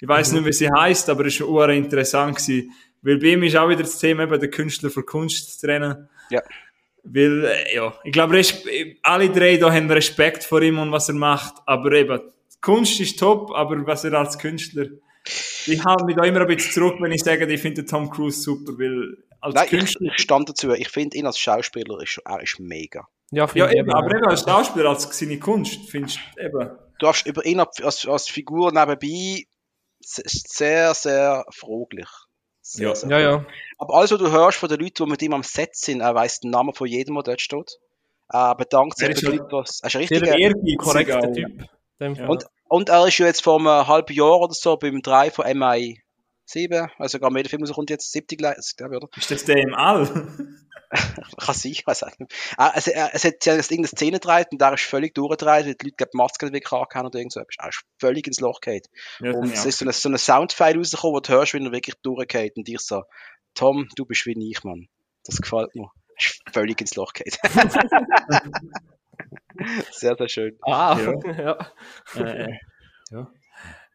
Ich 0.00 0.08
weiß 0.08 0.32
nicht, 0.32 0.44
wie 0.44 0.52
sie 0.52 0.70
heißt, 0.70 1.08
aber 1.08 1.26
es 1.26 1.40
war 1.40 1.68
interessant 1.70 2.36
gewesen. 2.36 2.72
Weil 3.02 3.18
bei 3.18 3.26
ihm 3.28 3.42
ist 3.44 3.56
auch 3.56 3.68
wieder 3.68 3.82
das 3.82 3.98
Thema, 3.98 4.24
eben 4.24 4.40
den 4.40 4.50
Künstler 4.50 4.90
von 4.90 5.06
Kunst 5.06 5.58
zu 5.60 5.66
trennen. 5.66 6.08
Ja. 6.30 6.42
Weil, 7.04 7.44
äh, 7.44 7.76
ja, 7.76 7.94
ich 8.04 8.12
glaube, 8.12 8.40
alle 9.02 9.30
drei 9.30 9.56
da 9.56 9.72
haben 9.72 9.90
Respekt 9.90 10.44
vor 10.44 10.60
ihm 10.60 10.78
und 10.78 10.92
was 10.92 11.08
er 11.08 11.14
macht. 11.14 11.54
Aber 11.66 11.92
eben, 11.92 12.20
Kunst 12.60 13.00
ist 13.00 13.18
top, 13.18 13.52
aber 13.54 13.86
was 13.86 14.04
er 14.04 14.14
als 14.14 14.38
Künstler, 14.38 14.86
ich 15.66 15.84
halte 15.84 16.04
mich 16.04 16.16
da 16.16 16.24
immer 16.24 16.40
ein 16.40 16.46
bisschen 16.46 16.72
zurück, 16.72 16.96
wenn 17.00 17.12
ich 17.12 17.22
sage, 17.22 17.46
ich 17.46 17.60
finde 17.60 17.84
Tom 17.84 18.10
Cruise 18.10 18.40
super, 18.40 18.72
weil 18.78 19.16
als 19.40 19.54
Nein, 19.54 19.64
ich, 19.64 19.70
Künstler, 19.70 20.12
ich 20.14 20.22
stand 20.22 20.48
dazu. 20.48 20.72
Ich 20.72 20.88
finde 20.88 21.16
ihn 21.16 21.26
als 21.26 21.38
Schauspieler, 21.38 22.00
ist, 22.02 22.20
er 22.24 22.42
ist 22.42 22.58
mega. 22.58 23.06
ja, 23.30 23.48
ja 23.54 23.68
ich 23.68 23.76
eben, 23.76 23.92
aber 23.92 24.16
eben 24.16 24.26
als 24.26 24.42
Schauspieler, 24.42 24.90
als 24.90 25.16
seine 25.16 25.38
Kunst, 25.38 25.88
findest 25.88 26.18
du 26.36 26.42
eben, 26.42 26.70
Du 26.98 27.04
darfst 27.04 27.26
über 27.26 27.44
ihn 27.44 27.60
als, 27.60 28.06
als 28.06 28.28
Figur 28.28 28.72
nebenbei 28.72 29.44
sehr, 30.06 30.94
sehr 30.94 31.44
fraglich. 31.54 32.08
Sehr, 32.62 32.88
Ja. 32.88 32.94
sehr 32.94 33.10
Ja, 33.10 33.20
ja. 33.20 33.46
Aber 33.78 33.94
alles, 33.94 34.10
was 34.12 34.18
du 34.18 34.30
hörst 34.30 34.58
von 34.58 34.68
den 34.68 34.80
Leuten, 34.80 35.04
die 35.04 35.10
mit 35.10 35.22
ihm 35.22 35.34
am 35.34 35.42
Set 35.42 35.76
sind, 35.76 36.00
er 36.00 36.14
weiss 36.14 36.40
den 36.40 36.50
Namen 36.50 36.74
von 36.74 36.86
jedem, 36.86 37.14
der 37.14 37.24
dort 37.24 37.40
steht. 37.40 37.78
Er 38.28 38.54
bedankt 38.56 38.98
sich 38.98 39.08
den 39.08 39.16
halt 39.16 39.38
Leuten, 39.38 39.52
was. 39.52 39.80
Er 39.82 39.86
ist 39.86 39.94
ein 39.94 40.00
richtiger. 40.00 40.38
ehrgeizig 40.38 40.78
Korrekter 40.78 41.18
auch. 41.18 41.32
Typ. 41.32 42.28
Und, 42.28 42.44
und 42.68 42.88
er 42.88 43.06
ist 43.06 43.18
ja 43.18 43.26
jetzt 43.26 43.42
vor 43.42 43.58
einem 43.58 43.86
halben 43.86 44.12
Jahr 44.12 44.40
oder 44.40 44.52
so 44.52 44.76
beim 44.76 45.00
3 45.00 45.30
von 45.30 45.46
MI 45.58 46.02
7, 46.46 46.90
also 46.98 47.18
gerade 47.18 47.34
der 47.34 47.50
Film 47.50 47.62
rauskommt 47.62 47.90
jetzt, 47.90 48.12
70 48.12 48.40
Leute, 48.40 48.60
glaube 48.76 48.94
ich, 48.94 49.02
oder? 49.02 49.08
Ist 49.16 49.30
das 49.30 49.44
der 49.44 49.58
im 49.58 49.74
All? 49.74 50.28
Kann 51.38 51.54
ich 51.64 51.84
nicht. 52.18 52.34
Ah, 52.56 52.72
Es, 52.74 52.86
er- 52.88 53.10
es 53.14 53.24
hat 53.24 53.44
ja 53.46 53.56
das 53.56 53.68
Ding 53.68 53.78
eine 53.80 53.88
Szene 53.88 54.18
gedreht 54.18 54.48
und 54.52 54.60
der 54.60 54.74
ist 54.74 54.84
völlig 54.84 55.14
durchgedreht, 55.14 55.66
weil 55.66 55.74
die 55.74 55.86
Leute 55.86 55.96
glaub, 55.96 56.10
die 56.10 56.16
Maske 56.16 56.52
weg 56.52 56.70
haben 56.70 57.06
oder 57.06 57.18
irgend 57.18 57.32
so 57.32 57.40
etwas. 57.40 57.56
Er 57.58 57.68
ist 57.68 57.82
völlig 58.00 58.26
ins 58.26 58.40
Loch 58.40 58.60
gefallen. 58.60 58.82
Ja, 59.20 59.32
Und 59.32 59.52
es 59.52 59.64
ist 59.64 59.78
so 59.78 59.86
ein, 59.86 59.92
so 59.92 60.08
ein 60.08 60.18
Soundfile 60.18 60.76
rausgekommen, 60.78 61.16
wo 61.16 61.20
du 61.20 61.32
hörst, 61.32 61.54
wie 61.54 61.64
er 61.64 61.72
wirklich 61.72 61.96
durchgeht 62.02 62.56
und 62.56 62.68
ich 62.68 62.80
so, 62.80 63.02
Tom, 63.54 63.88
du 63.96 64.04
bist 64.04 64.26
wie 64.26 64.50
ich, 64.50 64.62
Mann. 64.64 64.88
Das 65.24 65.36
gefällt 65.40 65.74
mir. 65.74 65.90
Er 66.18 66.26
ist 66.26 66.40
völlig 66.52 66.80
ins 66.80 66.94
Loch 66.96 67.12
gefallen. 67.12 67.70
sehr, 69.92 70.16
sehr 70.16 70.28
schön. 70.28 70.58
Ah, 70.62 70.98
Ja. 70.98 71.32
ja. 72.16 72.22
äh, 72.22 72.58
ja. 73.10 73.30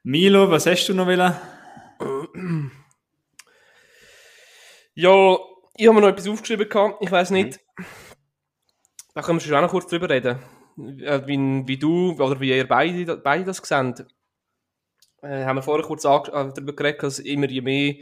Milo, 0.03 0.49
was 0.49 0.65
hast 0.65 0.87
du 0.87 0.93
noch 0.93 1.07
willen? 1.07 1.35
Ja, 4.93 5.37
ich 5.81 5.87
habe 5.87 5.95
mir 5.95 6.01
noch 6.01 6.09
etwas 6.09 6.27
aufgeschrieben 6.27 6.69
gehabt. 6.69 7.03
Ich 7.03 7.11
weiß 7.11 7.31
nicht. 7.31 7.59
Da 9.15 9.23
können 9.23 9.39
wir 9.39 9.43
schon 9.43 9.55
auch 9.55 9.61
noch 9.61 9.71
kurz 9.71 9.87
drüber 9.87 10.09
reden. 10.09 10.37
äh, 10.77 11.25
wie, 11.25 11.67
wie 11.67 11.77
du 11.77 12.11
oder 12.11 12.39
wie 12.39 12.55
ihr 12.55 12.67
beide, 12.67 13.17
beide 13.17 13.45
das 13.45 13.57
seht, 13.57 14.05
äh, 15.23 15.43
haben 15.43 15.55
wir 15.55 15.63
vorher 15.63 15.83
kurz 15.83 16.05
äh, 16.05 16.19
darüber 16.29 16.73
geredet, 16.73 17.01
dass 17.01 17.17
es 17.17 17.25
immer 17.25 17.49
je 17.49 17.61
mehr 17.61 17.95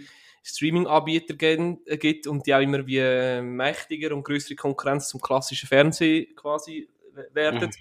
Streaming-Anbieter 0.44 1.36
äh, 1.42 1.98
gibt 1.98 2.28
und 2.28 2.46
die 2.46 2.54
auch 2.54 2.60
immer 2.60 2.86
wie 2.86 2.98
äh, 2.98 3.42
mächtiger 3.42 4.14
und 4.14 4.24
größere 4.24 4.56
Konkurrenz 4.56 5.08
zum 5.08 5.22
klassischen 5.22 5.68
Fernsehen 5.68 6.36
quasi 6.36 6.90
werden. 7.32 7.62
Mhm. 7.62 7.72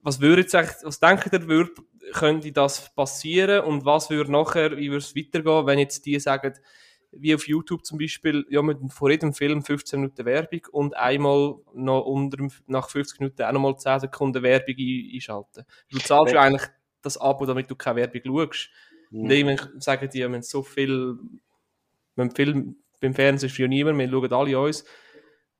Was 0.00 0.22
würde 0.22 0.40
jetzt 0.40 0.54
eigentlich, 0.54 0.76
was 0.84 1.00
denkt 1.00 1.30
ihr, 1.30 1.48
würde, 1.48 1.72
könnte 2.14 2.50
das 2.50 2.94
passieren 2.94 3.64
und 3.64 3.84
was 3.84 4.08
würde 4.08 4.32
nachher, 4.32 4.74
wie 4.78 4.90
würde 4.90 5.04
es 5.04 5.14
weitergehen, 5.14 5.66
wenn 5.66 5.78
jetzt 5.78 6.06
die 6.06 6.18
sagen, 6.18 6.54
wie 7.12 7.34
auf 7.34 7.46
YouTube 7.46 7.84
zum 7.84 7.98
Beispiel, 7.98 8.46
ja, 8.48 8.62
mit 8.62 8.78
vor 8.92 9.10
jedem 9.10 9.34
Film 9.34 9.62
15 9.62 10.00
Minuten 10.00 10.24
Werbung 10.24 10.60
und 10.72 10.96
einmal 10.96 11.56
noch 11.74 12.02
unter, 12.02 12.48
nach 12.66 12.88
50 12.88 13.20
Minuten 13.20 13.42
auch 13.42 13.52
nochmal 13.52 13.76
10 13.76 14.00
Sekunden 14.00 14.42
Werbung 14.42 14.74
einschalten. 14.78 15.64
Du 15.90 15.98
zahlst 15.98 16.34
ja 16.34 16.40
eigentlich 16.40 16.68
das 17.02 17.18
Abo, 17.18 17.44
damit 17.44 17.70
du 17.70 17.76
keine 17.76 17.96
Werbung 17.96 18.22
schaust. 18.24 18.70
Mhm. 19.10 19.20
Und 19.20 19.30
irgendwann 19.30 19.80
sagen 19.80 20.08
die, 20.10 20.18
wir 20.18 20.24
haben 20.24 20.42
so 20.42 20.62
viel, 20.62 21.18
beim 22.16 22.30
Film, 22.30 22.76
beim 23.00 23.14
Fernsehen 23.14 23.50
ist 23.50 23.58
ja 23.58 23.68
niemand, 23.68 23.98
wir 23.98 24.08
schauen 24.08 24.32
alle 24.32 24.58
uns. 24.58 24.84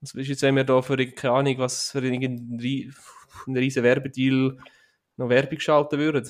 Was 0.01 0.15
ist 0.15 0.29
jetzt, 0.29 0.43
wenn 0.43 0.57
wir 0.57 0.65
da 0.65 0.83
für, 0.83 0.97
keine 0.97 1.35
Ahnung, 1.35 1.59
was 1.59 1.91
für 1.91 1.99
einen 1.99 2.59
riesen 3.47 3.83
Werbedeal 3.83 4.59
noch 5.17 5.29
Werbung 5.29 5.61
schalten 5.61 5.99
würden? 5.99 6.29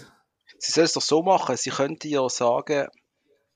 Sie 0.58 0.72
sollen 0.72 0.84
es 0.84 0.92
doch 0.92 1.02
so 1.02 1.22
machen, 1.22 1.56
sie 1.56 1.70
könnten 1.70 2.08
ja 2.08 2.28
sagen, 2.28 2.88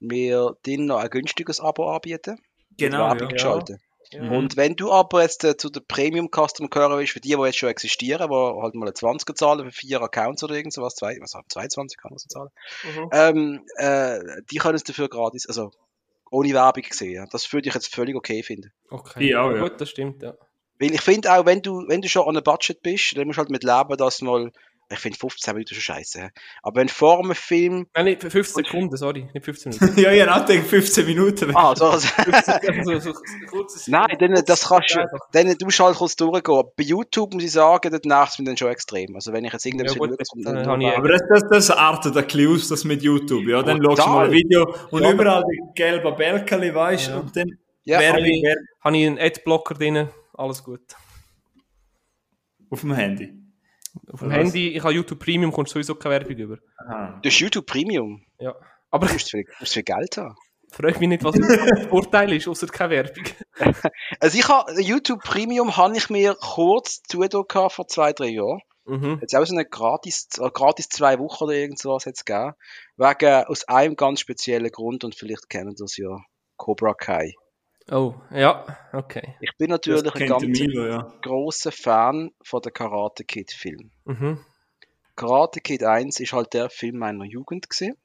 wir 0.00 0.56
denen 0.66 0.86
noch 0.86 0.98
ein 0.98 1.10
günstiges 1.10 1.60
Abo 1.60 1.90
anbieten. 1.90 2.38
Genau. 2.76 3.08
Werbung 3.08 3.30
ja. 3.30 3.38
Schalten. 3.38 3.80
Ja. 4.12 4.30
Und 4.30 4.56
wenn 4.56 4.76
du 4.76 4.92
aber 4.92 5.22
jetzt 5.22 5.42
äh, 5.44 5.56
zu 5.56 5.68
der 5.68 5.80
Premium 5.80 6.28
Customer 6.28 6.68
gehören 6.68 6.96
willst, 6.96 7.12
für 7.12 7.20
die, 7.20 7.34
die 7.34 7.42
jetzt 7.42 7.58
schon 7.58 7.68
existieren, 7.68 8.28
die 8.30 8.34
halt 8.34 8.74
mal 8.74 8.86
eine 8.86 8.92
20er 8.92 9.34
zahlen 9.34 9.64
für 9.64 9.72
vier 9.72 10.00
Accounts 10.00 10.44
oder 10.44 10.54
irgend 10.54 10.72
sowas, 10.72 10.94
zwei, 10.94 11.18
was 11.20 11.32
22 11.32 11.98
kann 11.98 12.10
man 12.10 12.18
so 12.18 12.28
zahlen, 12.28 12.50
mhm. 12.84 13.10
ähm, 13.12 13.66
äh, 13.76 14.42
die 14.50 14.58
können 14.58 14.76
es 14.76 14.84
dafür 14.84 15.08
gratis, 15.08 15.46
also 15.46 15.72
ohne 16.30 16.52
Werbung 16.54 16.84
sehen. 16.90 17.14
Ja. 17.14 17.26
Das 17.26 17.52
würde 17.52 17.68
ich 17.68 17.74
jetzt 17.74 17.92
völlig 17.92 18.14
okay 18.14 18.42
finden. 18.42 18.72
Okay, 18.90 19.28
ja, 19.28 19.50
ja. 19.50 19.60
gut, 19.60 19.80
das 19.80 19.90
stimmt, 19.90 20.22
ja. 20.22 20.34
Weil 20.78 20.92
ich 20.92 21.00
finde 21.00 21.32
auch, 21.32 21.46
wenn 21.46 21.62
du, 21.62 21.88
wenn 21.88 22.02
du 22.02 22.08
schon 22.08 22.22
an 22.22 22.36
einem 22.36 22.44
Budget 22.44 22.82
bist, 22.82 23.16
dann 23.16 23.26
musst 23.26 23.38
du 23.38 23.40
halt 23.40 23.50
mit 23.50 23.64
leben, 23.64 23.96
dass 23.96 24.20
mal 24.20 24.52
ich 24.88 24.98
finde 25.00 25.18
15 25.18 25.54
Minuten 25.54 25.74
schon 25.74 25.82
scheiße. 25.82 26.30
Aber 26.62 26.80
wenn 26.80 26.88
vor 26.88 27.18
einem 27.18 27.34
Film. 27.34 27.88
Nein, 27.94 28.04
nicht 28.04 28.22
15 28.22 28.64
Sekunden, 28.64 28.96
sorry, 28.96 29.28
nicht 29.34 29.44
15 29.44 29.72
Minuten. 29.80 30.00
ja, 30.00 30.12
ja, 30.12 30.38
ich 30.38 30.44
denke 30.44 30.66
15 30.66 31.06
Minuten. 31.06 31.56
Ah, 31.56 31.74
so. 31.74 31.86
also, 31.86 32.08
so, 32.84 32.98
so, 33.00 33.12
kurzes, 33.50 33.88
Nein, 33.88 34.16
dann, 34.18 34.34
das 34.44 34.68
kannst 34.68 34.94
du. 34.94 35.04
Dann, 35.32 35.58
du 35.58 35.64
musst 35.64 35.80
halt 35.80 35.96
kurz 35.96 36.14
durchgehen. 36.14 36.62
Bei 36.76 36.84
YouTube 36.84 37.34
muss 37.34 37.42
ich 37.42 37.52
sagen, 37.52 37.90
dort 37.90 38.04
nervt 38.04 38.32
es 38.32 38.38
mich 38.38 38.46
dann 38.46 38.56
schon 38.56 38.68
extrem. 38.68 39.14
Also, 39.16 39.32
wenn 39.32 39.44
ich 39.44 39.52
jetzt 39.52 39.66
irgendwas 39.66 39.92
ja, 39.92 39.98
schaue, 39.98 40.16
dann. 40.44 40.64
dann 40.64 40.84
aber 40.84 41.08
das, 41.08 41.22
das, 41.28 41.42
das 41.50 41.70
artet 41.70 42.16
ein 42.16 42.24
bisschen 42.24 42.54
aus, 42.54 42.68
das 42.68 42.84
mit 42.84 43.02
YouTube. 43.02 43.46
Ja, 43.48 43.62
dann 43.62 43.82
schaust 43.82 44.06
du 44.06 44.10
mal 44.10 44.26
ein 44.26 44.32
Video 44.32 44.72
und 44.90 45.02
ja, 45.02 45.10
überall 45.10 45.42
die 45.50 45.60
gelben 45.74 46.16
Bälkchen, 46.16 46.74
weißt 46.74 47.08
du, 47.08 47.10
ja. 47.10 47.18
und 47.18 47.36
dann. 47.36 47.58
Ja, 47.84 48.00
habe 48.00 48.20
ich, 48.20 48.44
hab 48.80 48.94
ich 48.94 49.06
einen 49.06 49.18
Adblocker 49.18 49.74
drin, 49.74 50.08
alles 50.34 50.64
gut. 50.64 50.80
Auf 52.68 52.80
dem 52.80 52.94
Handy. 52.94 53.45
Auf 54.12 54.20
dem 54.20 54.30
Handy, 54.30 54.68
ich 54.68 54.82
habe 54.82 54.94
YouTube 54.94 55.18
Premium, 55.18 55.52
kommst 55.52 55.72
sowieso 55.72 55.94
keine 55.94 56.14
Werbung 56.16 56.36
über. 56.36 56.58
Aha. 56.78 57.18
Du 57.22 57.28
hast 57.28 57.38
YouTube 57.38 57.66
Premium? 57.66 58.24
Ja. 58.38 58.54
Aber 58.90 59.06
du 59.06 59.12
musst 59.12 59.30
viel, 59.30 59.44
musst 59.60 59.74
viel 59.74 59.82
Geld 59.82 60.16
haben. 60.16 60.36
Frage 60.72 60.98
mich 60.98 61.08
nicht, 61.08 61.24
was 61.24 61.34
der 61.36 61.88
Vorteil 61.88 62.32
ist, 62.36 62.48
außer 62.48 62.66
keine 62.66 62.90
Werbung. 62.90 63.24
also 64.20 64.38
ich 64.38 64.48
habe, 64.48 64.80
YouTube 64.80 65.22
Premium 65.22 65.76
habe 65.76 65.96
ich 65.96 66.10
mir 66.10 66.34
kurz 66.34 67.02
zugetan 67.02 67.70
vor 67.70 67.86
zwei, 67.88 68.12
drei 68.12 68.28
Jahren. 68.28 68.60
Mhm. 68.84 69.18
Jetzt 69.20 69.34
auch 69.34 69.44
so 69.44 69.54
eine 69.54 69.64
gratis, 69.64 70.28
äh, 70.38 70.50
gratis 70.50 70.88
zwei 70.88 71.18
Wochen 71.18 71.44
oder 71.44 71.54
irgend 71.54 71.78
sowas 71.78 72.04
jetzt 72.04 72.24
gegeben. 72.24 72.52
Wegen, 72.96 73.44
aus 73.44 73.64
einem 73.68 73.96
ganz 73.96 74.20
speziellen 74.20 74.70
Grund 74.70 75.04
und 75.04 75.14
vielleicht 75.14 75.48
kennen 75.48 75.74
das 75.76 75.96
ja 75.96 76.20
Cobra 76.56 76.94
Kai. 76.94 77.34
Oh, 77.90 78.14
ja, 78.32 78.66
okay. 78.92 79.36
Ich 79.40 79.56
bin 79.56 79.70
natürlich 79.70 80.12
ein 80.12 80.28
ganz 80.28 80.42
Milo, 80.42 80.86
ja. 80.86 81.12
großer 81.22 81.70
Fan 81.70 82.32
von 82.42 82.60
der 82.60 82.72
Karate 82.72 83.24
Kid 83.24 83.52
Film. 83.52 83.92
Mhm. 84.04 84.44
Karate 85.14 85.60
Kid 85.60 85.84
1 85.84 86.18
ist 86.20 86.32
halt 86.32 86.52
der 86.52 86.68
Film 86.68 86.98
meiner 86.98 87.24
Jugend 87.24 87.70
gesehen. 87.70 87.96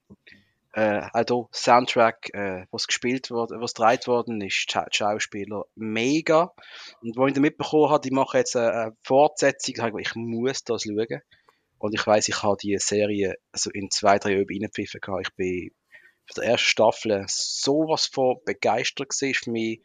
Äh, 0.74 1.02
auch 1.14 1.50
Soundtrack, 1.52 2.34
äh, 2.34 2.66
was 2.72 2.88
gespielt 2.88 3.32
wurde, 3.32 3.60
was 3.60 3.74
gedreht 3.74 4.08
worden 4.08 4.40
ist, 4.40 4.54
Sch 4.54 4.78
Schauspieler, 4.92 5.66
mega. 5.76 6.54
Und 7.02 7.18
wo 7.18 7.28
ich 7.28 7.34
dann 7.34 7.42
mitbekommen 7.42 7.90
habe, 7.90 8.08
die 8.08 8.14
machen 8.14 8.38
jetzt 8.38 8.56
eine, 8.56 8.72
eine 8.72 8.98
Fortsetzung, 9.04 9.76
habe 9.80 10.00
ich, 10.00 10.10
ich 10.10 10.16
muss 10.16 10.64
das 10.64 10.84
schauen. 10.84 11.22
Und 11.80 11.96
ich 11.96 12.06
weiß, 12.06 12.30
ich 12.30 12.44
habe 12.44 12.56
die 12.62 12.78
Serie 12.78 13.36
also 13.52 13.72
in 13.72 13.90
zwei, 13.90 14.20
drei 14.20 14.34
Jahren 14.34 14.46
reingepfiffen. 14.48 15.02
Ich 15.22 15.34
bin 15.36 15.72
für 16.34 16.42
die 16.42 16.48
erste 16.48 16.68
Staffel 16.68 17.26
sowas 17.28 18.06
von 18.08 18.38
begeistert 18.46 19.10
war 19.10 19.34
für 19.34 19.52
mich. 19.52 19.82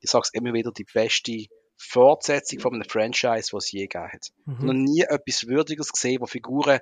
Ich 0.00 0.10
sage 0.10 0.24
es 0.24 0.34
immer 0.34 0.52
wieder, 0.52 0.70
die 0.72 0.86
beste 0.92 1.46
Fortsetzung 1.78 2.60
von 2.60 2.74
einem 2.74 2.88
Franchise, 2.88 3.52
was 3.52 3.66
es 3.66 3.72
je 3.72 3.86
gegeben 3.86 4.12
hat. 4.12 4.28
Mhm. 4.44 4.66
Noch 4.66 4.72
nie 4.74 5.02
etwas 5.02 5.46
Würdiges 5.46 5.92
gesehen, 5.92 6.20
wo 6.20 6.26
Figuren 6.26 6.80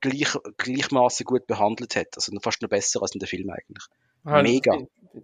gleich, 0.00 0.34
gleichmaßen 0.56 1.24
gut 1.24 1.46
behandelt 1.46 1.96
hat. 1.96 2.08
Also 2.14 2.32
fast 2.40 2.62
noch 2.62 2.68
besser 2.68 3.02
als 3.02 3.14
in 3.14 3.20
den 3.20 3.28
Film 3.28 3.50
eigentlich. 3.50 3.84
Ah, 4.24 4.42
Mega. 4.42 4.78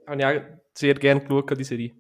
Habe 0.06 0.18
ich 0.18 0.24
auch 0.24 0.42
sehr 0.74 0.94
gerne 0.94 1.20
geschaut, 1.20 1.58
die 1.58 1.64
Serie. 1.64 1.92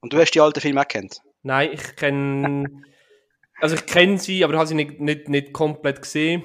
Und 0.00 0.12
du 0.12 0.18
hast 0.18 0.32
die 0.32 0.40
alten 0.40 0.60
Filme 0.60 0.82
auch 0.82 0.88
kennt? 0.88 1.20
Nein, 1.42 1.72
ich 1.72 1.96
kenne. 1.96 2.68
also 3.60 3.74
ich 3.74 3.86
kenne 3.86 4.18
sie, 4.18 4.44
aber 4.44 4.56
habe 4.56 4.66
sie 4.66 4.74
nicht, 4.74 5.00
nicht, 5.00 5.28
nicht 5.28 5.52
komplett 5.52 6.02
gesehen. 6.02 6.44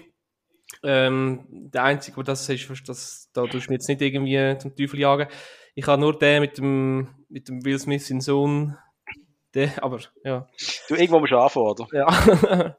Ähm, 0.83 1.45
der 1.49 1.83
einzige, 1.83 2.17
wo 2.17 2.23
das 2.23 2.47
ist, 2.47 2.87
das, 2.87 3.29
da 3.33 3.45
tust 3.45 3.67
du 3.67 3.71
mir 3.71 3.75
jetzt 3.75 3.89
nicht 3.89 4.01
irgendwie 4.01 4.57
zum 4.59 4.75
Teufel 4.75 4.99
jagen. 4.99 5.27
Ich 5.75 5.87
habe 5.87 6.01
nur 6.01 6.17
den 6.17 6.41
mit 6.41 6.57
dem, 6.57 7.09
mit 7.27 7.47
dem 7.47 7.63
Will 7.65 7.79
Smith 7.79 8.09
in 8.09 8.21
Sohn. 8.21 8.77
Den, 9.55 9.71
aber, 9.79 9.99
ja. 10.23 10.47
Du, 10.87 10.95
irgendwo 10.95 11.19
musst 11.19 11.31
du 11.31 11.37
anfangen, 11.37 11.67
oder? 11.67 11.87
Ja. 11.91 12.77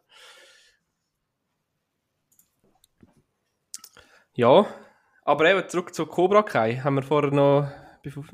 ja. 4.34 4.66
Aber 5.24 5.50
eben 5.50 5.68
zurück 5.68 5.94
zu 5.94 6.06
Cobra 6.06 6.42
Kai. 6.42 6.76
Haben 6.76 6.96
wir 6.96 7.02
vorher 7.02 7.30
noch, 7.30 7.70
bevor, 8.02 8.24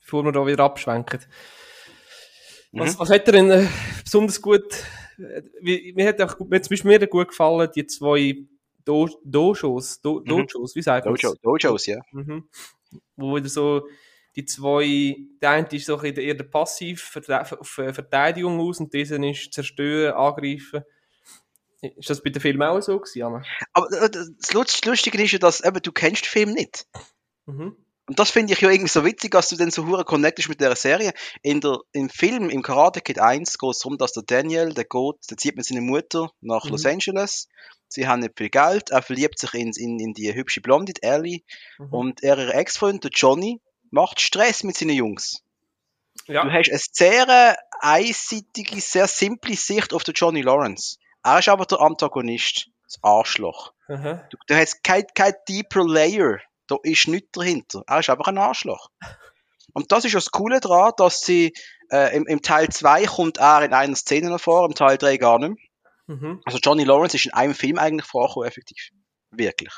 bevor 0.00 0.24
wir 0.24 0.32
da 0.32 0.46
wieder 0.46 0.64
abschwenken. 0.64 1.20
Was, 2.72 2.94
mhm. 2.94 3.00
was 3.00 3.10
hat 3.10 3.26
dir 3.26 3.32
denn 3.32 3.50
äh, 3.50 3.66
besonders 4.04 4.40
gut, 4.40 4.84
äh, 5.18 5.92
mir 5.92 6.08
hat 6.08 6.20
auch, 6.20 6.38
mir, 6.40 6.60
zum 6.60 6.70
Beispiel 6.70 6.98
mir 6.98 7.06
gut 7.06 7.28
gefallen, 7.28 7.70
die 7.74 7.86
zwei 7.86 8.46
Do 8.86 9.08
Dojos, 9.24 10.00
Do 10.00 10.20
mhm. 10.20 10.46
Dojos, 10.46 10.74
wie 10.74 10.82
sagt 10.82 11.04
man 11.04 11.14
Dojo, 11.16 11.34
Dojos, 11.42 11.86
ja. 11.86 12.00
Mhm. 12.12 12.48
Wo 13.16 13.36
wieder 13.36 13.48
so 13.48 13.86
die 14.36 14.44
zwei, 14.44 15.16
der 15.40 15.50
eine 15.50 15.68
ist 15.70 15.86
so 15.86 16.00
eher 16.00 16.34
der 16.34 16.44
passiv 16.44 17.18
auf 17.58 17.68
Verteidigung 17.68 18.60
aus 18.60 18.80
und 18.80 18.92
dieser 18.92 19.22
ist 19.22 19.52
zerstören, 19.52 20.14
angreifen. 20.14 20.82
Ist 21.80 22.10
das 22.10 22.22
bei 22.22 22.30
den 22.30 22.40
Filmen 22.40 22.62
auch 22.62 22.80
so 22.80 22.98
gewesen? 22.98 23.22
Aber, 23.22 23.42
aber 23.72 24.02
äh, 24.02 24.10
das 24.10 24.52
Lustige 24.52 25.22
ist 25.22 25.32
ja, 25.32 25.38
dass 25.38 25.64
eben, 25.64 25.80
du 25.82 25.92
kennst 25.92 26.24
den 26.24 26.28
Film 26.28 26.52
nicht. 26.52 26.86
Mhm. 27.46 27.76
Und 28.08 28.20
das 28.20 28.30
finde 28.30 28.52
ich 28.52 28.60
ja 28.60 28.70
irgendwie 28.70 28.90
so 28.90 29.04
witzig, 29.04 29.32
dass 29.32 29.48
du 29.48 29.56
dann 29.56 29.72
so 29.72 29.86
hure 29.86 30.04
connectest 30.04 30.48
mit 30.48 30.60
der 30.60 30.76
Serie. 30.76 31.12
In 31.42 31.60
der, 31.60 31.78
Im 31.92 32.08
Film, 32.08 32.50
im 32.50 32.62
Karate 32.62 33.00
Kid 33.00 33.18
1 33.18 33.58
geht 33.58 33.70
es 33.70 33.80
darum, 33.80 33.98
dass 33.98 34.12
der 34.12 34.22
Daniel, 34.22 34.72
der 34.72 34.84
geht, 34.84 35.16
der 35.28 35.36
zieht 35.36 35.56
mit 35.56 35.66
seiner 35.66 35.80
Mutter 35.80 36.30
nach 36.40 36.64
mhm. 36.64 36.70
Los 36.70 36.86
Angeles. 36.86 37.48
Sie 37.88 38.06
haben 38.06 38.20
nicht 38.20 38.38
viel 38.38 38.48
Geld, 38.48 38.90
er 38.90 39.02
verliebt 39.02 39.38
sich 39.38 39.54
in, 39.54 39.72
in, 39.76 39.98
in 39.98 40.12
die 40.12 40.32
hübsche 40.34 40.60
Blonde, 40.60 40.92
die 40.92 41.02
Ellie. 41.02 41.40
Mhm. 41.78 41.92
Und 41.92 42.22
ihr 42.22 42.54
Ex-Freund, 42.54 43.02
der 43.02 43.10
Johnny, 43.12 43.60
macht 43.90 44.20
Stress 44.20 44.62
mit 44.62 44.76
seinen 44.76 44.96
Jungs. 44.96 45.42
Ja. 46.26 46.44
Du 46.44 46.50
hast 46.50 46.70
eine 46.70 46.78
sehr 46.92 47.56
einseitige, 47.80 48.80
sehr 48.80 49.06
simple 49.08 49.54
Sicht 49.56 49.92
auf 49.92 50.04
den 50.04 50.14
Johnny 50.14 50.42
Lawrence. 50.42 50.98
Er 51.24 51.40
ist 51.40 51.48
aber 51.48 51.66
der 51.66 51.80
Antagonist, 51.80 52.68
das 52.84 52.98
Arschloch. 53.02 53.72
Mhm. 53.88 54.20
Du, 54.30 54.38
du 54.46 54.56
hast 54.56 54.84
kein, 54.84 55.04
kein 55.14 55.34
deeper 55.48 55.84
Layer 55.84 56.38
da 56.66 56.76
ist 56.82 57.08
nichts 57.08 57.30
dahinter. 57.32 57.82
Er 57.86 58.00
ist 58.00 58.10
einfach 58.10 58.28
ein 58.28 58.38
Arschloch. 58.38 58.90
Und 59.72 59.92
das 59.92 60.04
ist 60.04 60.14
das 60.14 60.30
Coole 60.30 60.60
daran, 60.60 60.92
dass 60.96 61.20
sie 61.20 61.52
äh, 61.90 62.16
im, 62.16 62.26
im, 62.26 62.42
Teil 62.42 62.68
2 62.68 63.04
kommt 63.04 63.38
er 63.38 63.62
in 63.62 63.74
einer 63.74 63.96
Szene 63.96 64.30
noch 64.30 64.40
vor, 64.40 64.66
im 64.66 64.74
Teil 64.74 64.96
3 64.96 65.18
gar 65.18 65.38
nicht 65.38 65.60
mhm. 66.06 66.40
Also 66.44 66.58
Johnny 66.58 66.84
Lawrence 66.84 67.16
ist 67.16 67.26
in 67.26 67.34
einem 67.34 67.54
Film 67.54 67.78
eigentlich 67.78 68.06
vorgekommen, 68.06 68.48
effektiv. 68.48 68.90
Wirklich. 69.30 69.72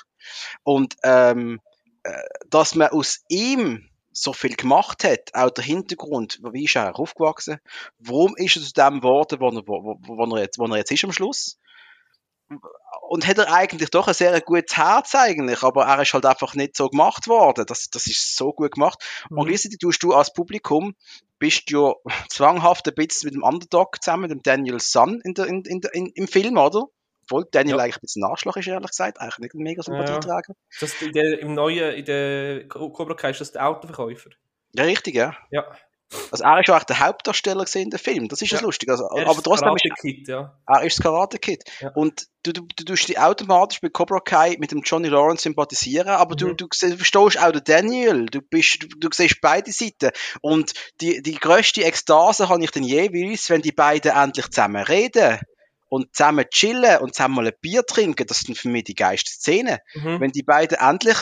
Und 0.62 0.97
ähm, 1.02 1.60
äh, 2.05 2.23
dass 2.48 2.74
man 2.74 2.89
aus 2.89 3.24
ihm 3.28 3.89
so 4.12 4.32
viel 4.32 4.56
gemacht 4.56 5.05
hat, 5.05 5.35
auch 5.35 5.51
der 5.51 5.65
Hintergrund, 5.65 6.40
wie 6.52 6.65
ist 6.65 6.77
er 6.77 6.98
aufgewachsen, 6.98 7.60
warum 7.98 8.36
ist 8.36 8.56
er 8.56 8.62
zu 8.62 8.73
dem 8.73 9.01
geworden, 9.01 9.40
wo 9.40 9.48
er, 9.48 9.66
wo, 9.66 9.98
wo, 10.01 10.36
er, 10.36 10.43
jetzt, 10.43 10.59
wo 10.59 10.66
er 10.66 10.77
jetzt 10.77 10.90
ist 10.90 11.05
am 11.05 11.12
Schluss, 11.12 11.59
und 13.08 13.26
hat 13.26 13.38
er 13.38 13.52
eigentlich 13.52 13.90
doch 13.90 14.08
ein 14.08 14.14
sehr 14.14 14.40
gutes 14.40 14.76
Herz 14.76 15.14
eigentlich, 15.14 15.62
aber 15.62 15.86
er 15.86 16.02
ist 16.02 16.12
halt 16.14 16.26
einfach 16.26 16.54
nicht 16.54 16.76
so 16.76 16.88
gemacht 16.88 17.26
worden. 17.28 17.64
Das, 17.66 17.88
das 17.90 18.06
ist 18.06 18.36
so 18.36 18.52
gut 18.52 18.72
gemacht. 18.72 19.02
Und 19.30 19.44
Mhm. 19.44 19.48
gleichzeitig 19.48 19.78
tust 19.78 20.02
du 20.02 20.12
als 20.14 20.32
Publikum, 20.32 20.94
bist 21.38 21.70
du 21.70 21.88
ja 22.04 22.12
zwanghaft 22.28 22.86
ein 22.88 22.94
bisschen 22.94 23.28
mit 23.28 23.34
dem 23.34 23.42
Underdog 23.42 24.02
zusammen, 24.02 24.28
dem 24.28 24.42
Daniel 24.42 24.80
Sun 24.80 25.20
in 25.24 25.34
der, 25.34 25.46
in, 25.46 25.62
in, 25.64 25.80
in, 25.92 26.06
im 26.14 26.28
Film, 26.28 26.56
oder? 26.58 26.84
Obwohl 27.24 27.44
Daniel 27.50 27.76
Ja. 27.76 27.82
eigentlich 27.84 27.96
ein 27.96 28.00
bisschen 28.02 28.24
Arschloch 28.24 28.56
ist, 28.56 28.66
ehrlich 28.66 28.90
gesagt. 28.90 29.20
Eigentlich 29.20 29.38
nicht 29.38 29.54
ein 29.54 29.62
mega 29.62 29.82
Sympathieträger. 29.82 30.54
Das 30.80 30.94
in 30.94 31.12
der, 31.12 31.38
Im 31.40 31.54
neuen, 31.54 31.94
in 31.94 32.04
der 32.06 32.66
Cobra 32.68 33.14
Kai 33.14 33.30
ist 33.30 33.40
das 33.40 33.52
der 33.52 33.68
Autoverkäufer. 33.68 34.30
Ja, 34.74 34.84
richtig, 34.84 35.14
ja. 35.14 35.36
Ja. 35.50 35.64
Also 36.30 36.44
er 36.44 36.60
ist 36.60 36.70
auch 36.70 36.85
der 36.85 37.01
Hauptdarsteller 37.01 37.66
in 37.74 37.90
dem 37.90 37.98
Film. 37.98 38.28
Das 38.28 38.40
ist 38.40 38.51
das 38.52 38.60
Ja. 38.60 38.66
Lustige. 38.66 38.93
Also, 38.93 39.09
Er 39.14 39.28
aber 39.28 39.43
trotzdem 39.43 39.74
ist 39.74 39.82
Karate 39.82 39.89
Kid, 40.01 40.28
ja. 40.28 40.56
er 40.66 40.82
ist 40.82 40.98
das 40.98 41.02
Karate 41.02 41.39
Kid. 41.39 41.64
Ja. 41.80 41.90
Und 41.94 42.26
du, 42.44 42.52
du, 42.52 42.66
du 42.76 42.85
tust 42.85 43.09
dich 43.09 43.18
automatisch 43.18 43.80
bei 43.82 43.90
Cobra 43.90 44.20
Kai 44.20 44.56
mit 44.59 44.70
dem 44.72 44.80
Johnny 44.82 45.09
Lawrence 45.09 45.43
sympathisieren, 45.43 46.09
aber 46.09 46.35
du, 46.35 46.48
Mhm. 46.48 46.56
du, 46.56 46.66
se- 46.72 46.97
verstehst 46.97 47.39
auch 47.43 47.52
den 47.52 47.62
Daniel. 47.64 48.24
Du 48.26 48.40
bist, 48.40 48.82
du, 48.82 48.86
du 48.89 49.09
siehst 49.12 49.40
beide 49.43 49.70
Seiten. 49.70 50.10
Und 50.40 50.72
die, 51.02 51.20
die 51.22 51.35
grösste 51.35 51.85
Ekstase 51.85 52.48
habe 52.48 52.64
ich 52.64 52.70
dann 52.70 52.85
jeweils, 52.85 53.51
wenn 53.51 53.60
die 53.60 53.72
beiden 53.72 54.12
endlich 54.12 54.48
zusammen 54.48 54.82
reden 54.85 55.39
und 55.90 56.14
zusammen 56.16 56.47
chillen 56.51 56.98
und 57.01 57.14
zusammen 57.14 57.35
mal 57.35 57.47
ein 57.48 57.52
Bier 57.60 57.85
trinken. 57.85 58.26
Das 58.26 58.40
sind 58.40 58.56
für 58.56 58.68
mich 58.70 58.85
die 58.85 58.94
geilsten 58.94 59.32
Szenen. 59.32 59.78
Mhm. 59.94 60.20
Wenn 60.20 60.32
die 60.32 60.43
beiden 60.43 60.78
endlich 60.78 61.18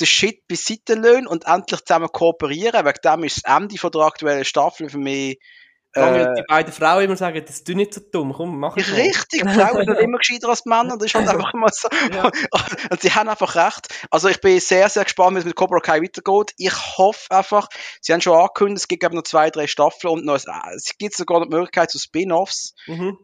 den 0.00 0.06
Shit 0.06 0.46
beiseite 0.48 0.94
lassen 0.94 1.26
und 1.26 1.46
endlich 1.46 1.84
zusammen 1.84 2.08
kooperieren. 2.08 2.84
Wegen 2.84 2.98
dem 3.04 3.24
ist 3.24 3.42
das 3.44 3.56
Ende 3.56 3.78
von 3.78 3.90
der 3.90 4.02
aktuellen 4.02 4.44
Staffel 4.44 4.88
für 4.88 4.98
mich 4.98 5.38
Äh, 5.96 6.26
die 6.36 6.42
beiden 6.48 6.72
Frauen 6.72 7.04
immer 7.04 7.16
sagen, 7.16 7.40
das 7.46 7.60
ist 7.60 7.68
nicht 7.68 7.94
so 7.94 8.00
dumm, 8.00 8.32
komm, 8.32 8.58
mach 8.58 8.76
es. 8.76 8.96
Richtig, 8.96 9.42
Frauen 9.42 9.84
sind 9.84 9.96
immer 10.00 10.18
gescheiter 10.18 10.48
als 10.48 10.66
Männer, 10.66 10.98
das 10.98 11.06
ist 11.06 11.14
halt 11.14 11.28
einfach 11.28 11.52
mal 11.54 11.70
so. 11.72 11.88
Ja. 12.12 12.24
Und 12.90 13.00
sie 13.00 13.12
haben 13.12 13.28
einfach 13.28 13.54
recht. 13.54 13.86
Also 14.10 14.28
ich 14.28 14.40
bin 14.40 14.58
sehr, 14.58 14.88
sehr 14.88 15.04
gespannt, 15.04 15.36
wie 15.36 15.38
es 15.38 15.44
mit 15.44 15.54
Cobra 15.54 15.78
Kai 15.78 16.02
weitergeht. 16.02 16.52
Ich 16.56 16.74
hoffe 16.98 17.30
einfach, 17.30 17.68
sie 18.00 18.12
haben 18.12 18.20
schon 18.20 18.36
angekündigt, 18.36 18.82
es 18.82 18.88
gibt 18.88 19.04
eben 19.04 19.14
noch 19.14 19.22
zwei, 19.22 19.50
drei 19.50 19.68
Staffeln 19.68 20.14
und 20.14 20.24
noch, 20.24 20.34
es 20.34 20.98
gibt 20.98 21.14
sogar 21.14 21.38
noch 21.38 21.46
die 21.46 21.54
Möglichkeit 21.54 21.92
zu 21.92 22.00
Spin-Offs. 22.00 22.74
Mhm. 22.88 23.16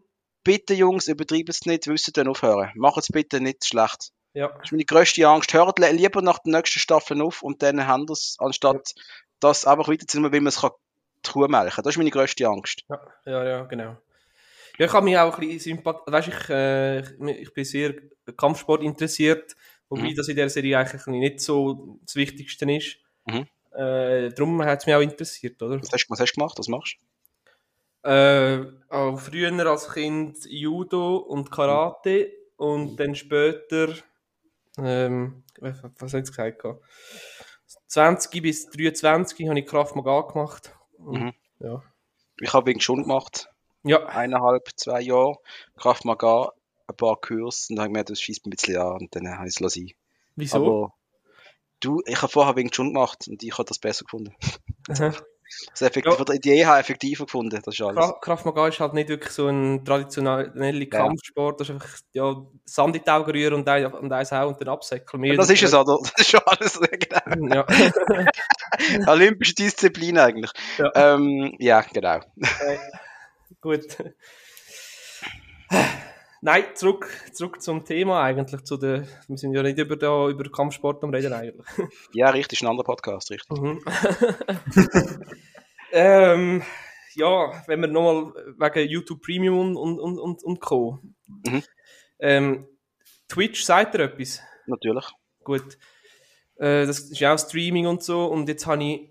Bitte 0.44 0.74
Jungs, 0.74 1.08
übertreibt 1.08 1.48
es 1.48 1.66
nicht, 1.66 1.88
wisst 1.88 2.16
dann 2.16 2.28
aufhören. 2.28 2.70
Macht 2.76 2.98
es 2.98 3.08
bitte 3.08 3.40
nicht 3.40 3.66
schlecht. 3.66 4.12
Ja. 4.32 4.48
Das 4.48 4.66
ist 4.66 4.72
meine 4.72 4.84
grösste 4.84 5.26
Angst. 5.26 5.52
Hört 5.52 5.78
lieber 5.78 6.22
nach 6.22 6.38
der 6.38 6.52
nächsten 6.52 6.78
Staffel 6.78 7.20
auf 7.20 7.42
und 7.42 7.62
dann 7.62 7.86
haben 7.86 8.08
wir 8.08 8.12
es, 8.12 8.36
anstatt 8.38 8.94
das 9.40 9.66
einfach 9.66 9.88
weiterzunehmen, 9.88 10.32
weil 10.32 10.40
man 10.40 10.48
es 10.48 10.60
kann. 10.60 10.70
Das 11.22 11.86
ist 11.86 11.96
meine 11.96 12.10
grösste 12.10 12.46
Angst. 12.46 12.84
Ja, 12.88 13.00
ja, 13.26 13.44
ja, 13.44 13.62
genau. 13.64 13.96
Ja, 14.78 14.86
ich 14.86 14.92
habe 14.92 15.04
mich 15.04 15.18
auch 15.18 15.34
ein 15.34 15.40
bisschen 15.40 15.76
sympath... 15.76 16.02
Weißt 16.06 16.28
ich, 16.28 16.48
äh, 16.48 17.00
ich, 17.42 17.52
bin 17.52 17.64
sehr 17.64 17.94
Kampfsport 18.36 18.82
interessiert, 18.82 19.54
wobei 19.88 20.10
Mhm. 20.10 20.14
das 20.14 20.28
in 20.28 20.36
der 20.36 20.48
Serie 20.48 20.78
eigentlich 20.78 21.06
nicht 21.06 21.40
so 21.40 21.98
das 22.02 22.16
Wichtigste 22.16 22.70
ist. 22.72 22.96
Mhm. 23.26 23.46
Äh, 23.72 24.30
darum 24.30 24.64
hat 24.64 24.80
es 24.80 24.86
mich 24.86 24.94
auch 24.94 25.00
interessiert, 25.00 25.60
oder? 25.62 25.80
Was 25.80 25.92
hast, 25.92 26.06
was 26.08 26.20
hast 26.20 26.32
du 26.32 26.40
gemacht? 26.40 26.58
Was 26.58 26.68
machst 26.68 26.96
Äh, 28.02 28.60
auch 28.88 29.18
früher 29.20 29.52
als 29.66 29.92
Kind 29.92 30.38
Judo 30.46 31.16
und 31.18 31.50
Karate 31.50 32.32
und 32.56 32.96
dann 32.96 33.14
später, 33.14 33.92
ähm, 34.78 35.44
was 35.58 35.78
ich 36.08 36.12
jetzt 36.12 36.30
gesagt? 36.30 36.62
gehabt? 36.62 36.82
20 37.86 38.42
bis 38.42 38.66
23 38.70 39.48
habe 39.48 39.58
ich 39.58 39.66
Kraft 39.66 39.96
Maga 39.96 40.22
gemacht. 40.22 40.76
Mhm. 40.98 41.32
Ja. 41.58 41.82
Ich 42.40 42.52
habe 42.52 42.66
Wing 42.66 42.78
Chun 42.78 43.02
gemacht. 43.02 43.48
ja, 43.82 44.04
eineinhalb, 44.06 44.68
zwei 44.76 45.00
Jahre, 45.00 45.36
Kraft 45.76 46.04
Maga, 46.04 46.52
ein 46.86 46.96
paar 46.96 47.16
Kurse 47.20 47.66
und 47.70 47.76
dann 47.76 47.84
habe 47.84 47.92
ich 47.92 47.98
mir 47.98 48.04
das 48.04 48.20
schießt 48.20 48.46
ein 48.46 48.50
bisschen 48.50 48.78
an 48.78 48.98
und 48.98 49.14
dann 49.14 49.28
habe 49.28 49.46
ich 49.46 49.54
es 49.54 49.60
lassen. 49.60 49.90
wieso? 50.36 50.56
Aber 50.56 50.94
du, 51.80 52.02
ich 52.06 52.20
habe 52.22 52.32
vorher 52.32 52.56
Wing 52.56 52.70
Chun 52.70 52.92
gemacht 52.92 53.28
und 53.28 53.42
ich 53.42 53.52
habe 53.52 53.64
das 53.64 53.78
besser 53.78 54.04
gefunden. 54.04 54.34
Das 55.72 55.82
effektiv, 55.82 56.18
Ja. 56.18 56.24
die 56.24 56.36
Idee 56.36 56.66
habe 56.66 56.78
effektiver 56.78 57.24
gefunden, 57.24 57.60
das 57.64 57.74
ist 57.74 57.82
alles. 57.82 58.12
Kraft 58.20 58.46
Maga 58.46 58.68
ist 58.68 58.80
halt 58.80 58.94
nicht 58.94 59.08
wirklich 59.08 59.32
so 59.32 59.48
ein 59.48 59.84
traditioneller. 59.84 60.86
Kampfsport. 60.86 61.60
Das 61.60 61.68
ist 61.68 61.74
einfach 61.74 61.90
ja, 62.12 62.36
Sand 62.64 62.96
in 62.96 63.02
die 63.02 63.10
Augen 63.10 63.30
rühren 63.30 63.54
und, 63.54 63.68
ein, 63.68 63.86
und 63.86 64.12
eins 64.12 64.32
hauen 64.32 64.54
und 64.54 64.60
dann 64.60 64.68
absäckeln. 64.68 65.24
Ja, 65.24 65.34
das 65.34 65.50
ist 65.50 65.62
es, 65.62 65.74
oder? 65.74 65.98
Das 66.02 66.12
ist 66.16 66.30
schon 66.30 66.40
alles, 66.46 66.80
genau. 66.80 67.54
Ja. 67.54 67.66
Olympische 69.12 69.54
Disziplin 69.54 70.18
eigentlich. 70.18 70.52
Ja. 70.78 70.90
Ähm, 70.94 71.54
ja, 71.58 71.80
genau. 71.80 72.20
Gut. 73.60 73.96
Nein, 76.42 76.64
zurück, 76.74 77.06
zurück 77.32 77.60
zum 77.60 77.84
Thema 77.84 78.22
eigentlich. 78.22 78.64
Zu 78.64 78.78
der, 78.78 79.06
wir 79.28 79.36
sind 79.36 79.52
ja 79.52 79.62
nicht 79.62 79.78
über, 79.78 79.96
da, 79.96 80.28
über 80.28 80.50
Kampfsport 80.50 81.04
am 81.04 81.10
Reden 81.10 81.32
eigentlich. 81.32 81.66
Ja, 82.14 82.30
richtig, 82.30 82.58
ist 82.58 82.62
ein 82.62 82.70
anderer 82.70 82.86
Podcast, 82.86 83.30
richtig. 83.30 83.58
Mhm. 83.58 83.84
ähm, 85.92 86.62
ja, 87.14 87.62
wenn 87.66 87.80
wir 87.80 87.88
nochmal 87.88 88.32
wegen 88.58 88.88
YouTube 88.88 89.20
Premium 89.20 89.76
und, 89.76 89.98
und, 89.98 90.18
und, 90.18 90.42
und 90.42 90.60
Co. 90.60 90.98
Mhm. 91.26 91.62
Ähm, 92.18 92.66
Twitch 93.28 93.62
sagt 93.62 93.94
ihr 93.94 94.00
etwas? 94.00 94.40
Natürlich. 94.66 95.04
Gut. 95.44 95.76
Äh, 96.56 96.86
das 96.86 97.00
ist 97.00 97.20
ja 97.20 97.34
auch 97.34 97.38
Streaming 97.38 97.86
und 97.86 98.02
so. 98.02 98.24
Und 98.26 98.48
jetzt 98.48 98.66
habe 98.66 98.82
ich 98.82 99.10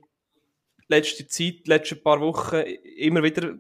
letzte 0.88 1.28
Zeit, 1.28 1.68
letzte 1.68 1.96
paar 1.96 2.20
Wochen 2.22 2.58
immer 2.98 3.22
wieder, 3.22 3.54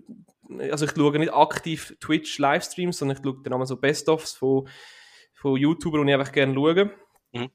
also 0.71 0.85
ich 0.85 0.91
schaue 0.91 1.19
nicht 1.19 1.33
aktiv 1.33 1.95
Twitch 1.99 2.37
Livestreams, 2.39 2.97
sondern 2.97 3.17
ich 3.17 3.23
schaue 3.23 3.41
dann 3.43 3.53
einmal 3.53 3.67
so 3.67 3.77
Best-ofs 3.77 4.33
von, 4.33 4.67
von 5.33 5.57
YouTubern, 5.57 6.05
die 6.05 6.13
ich 6.13 6.19
einfach 6.19 6.31
gerne 6.31 6.53
schaue. 6.53 6.91
Mhm. 7.33 7.49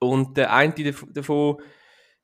Und 0.00 0.36
der 0.36 0.52
eine 0.52 0.72
dav- 0.72 1.06
davon 1.12 1.60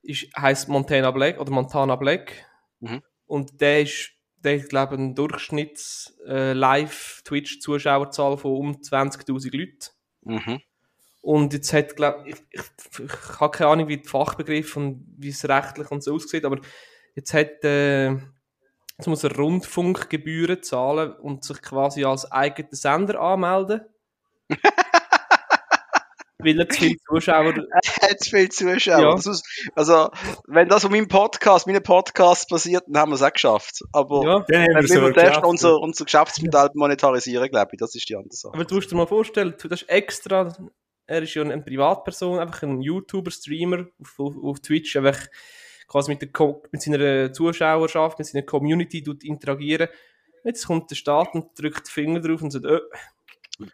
ist, 0.03 0.27
heisst 0.37 0.69
Montana 0.69 1.11
Black 1.11 1.41
oder 1.41 1.51
Montana 1.51 1.97
Black. 1.97 2.47
Mhm. 2.81 3.03
Und 3.27 3.61
der 3.61 3.83
ist, 3.83 4.11
der 4.37 4.61
hat, 4.61 4.69
glaube 4.69 4.95
ich, 4.95 5.01
eine 5.01 5.15
Durchschnitts 5.15 6.19
äh, 6.27 6.55
von 6.55 8.53
um 8.53 8.83
20.000 8.83 9.57
Leuten. 9.57 9.79
Mhm. 10.23 10.61
Und 11.23 11.55
jetzt 11.55 11.73
hat, 11.73 11.97
glaub, 11.97 12.27
ich, 12.27 12.37
ich, 12.51 12.61
ich 13.03 13.41
habe 13.41 13.57
keine 13.57 13.71
Ahnung, 13.71 13.89
wie 13.89 13.97
die 13.97 14.07
Fachbegriffe 14.09 14.79
und 14.79 15.07
wie 15.17 15.31
es 15.31 15.49
rechtlich 15.49 15.91
und 15.91 16.03
so 16.05 16.15
aussieht, 16.15 16.45
aber 16.45 16.61
jetzt 17.15 17.33
hat, 17.33 17.65
äh, 17.65 18.19
jetzt 18.99 19.07
muss 19.07 19.25
er 19.25 19.35
Rundfunkgebühren 19.37 20.63
zahlen 20.63 21.13
und 21.13 21.45
sich 21.45 21.61
quasi 21.63 22.05
als 22.05 22.31
eigener 22.31 22.69
Sender 22.73 23.21
anmelden. 23.21 23.83
weil 26.39 26.61
er 26.61 26.69
zu 26.69 26.79
viele 26.81 26.97
Zuschauer, 27.09 27.55
Hat 28.03 28.21
zu 28.21 28.31
viele 28.31 28.49
Zuschauer. 28.51 29.01
Ja. 29.01 29.15
Ist, 29.15 29.45
also, 29.75 30.11
wenn 30.47 30.69
das 30.69 30.85
auf 30.85 30.91
meinem 30.91 31.09
Podcast, 31.09 31.67
meinen 31.67 31.83
Podcast 31.83 32.49
passiert, 32.51 32.85
dann 32.87 33.01
haben 33.01 33.11
wir 33.13 33.17
es 33.17 33.23
auch 33.23 33.33
geschafft. 33.33 33.81
Aber 33.93 34.23
ja. 34.25 34.41
Den 34.41 34.63
haben 34.63 34.75
Dann 34.75 34.83
wir 34.83 34.89
so 34.89 34.95
müssen 35.01 35.03
wir 35.05 35.13
geschafft. 35.13 35.45
unser, 35.47 35.79
unser 35.81 36.05
Geschäftsmodell 36.05 36.69
monetarisieren, 36.75 37.49
glaube 37.49 37.71
ich. 37.73 37.79
Das 37.79 37.95
ist 37.95 38.09
die 38.09 38.17
andere 38.17 38.35
Sache. 38.37 38.55
Aber 38.55 38.65
du 38.65 38.75
musst 38.75 38.91
dir 38.91 38.97
mal 38.97 39.07
vorstellen, 39.07 39.55
du- 39.61 39.69
das 39.69 39.83
ist 39.83 39.89
extra, 39.89 40.55
er 41.07 41.23
ist 41.23 41.35
ja 41.35 41.43
eine 41.43 41.63
Privatperson, 41.63 42.39
einfach 42.39 42.63
ein 42.63 42.83
YouTuber, 42.83 43.31
Streamer 43.31 43.87
auf, 44.01 44.15
auf, 44.19 44.35
auf 44.43 44.61
Twitch, 44.61 44.97
einfach 44.97 45.19
quasi 45.89 46.11
mit, 46.11 46.23
der, 46.23 46.31
Co- 46.31 46.63
mit 46.73 46.83
seiner 46.83 47.33
Zuschauerschaft, 47.33 48.19
mit 48.19 48.27
seiner 48.27 48.45
Community 48.45 49.05
interagieren. 49.23 49.89
Jetzt 50.45 50.67
kommt 50.67 50.91
der 50.91 50.97
Staat 50.97 51.35
und 51.35 51.59
drückt 51.59 51.87
den 51.87 51.91
Finger 51.91 52.21
drauf 52.21 52.43
und 52.43 52.51
sagt, 52.51 52.65
äh, 52.67 52.81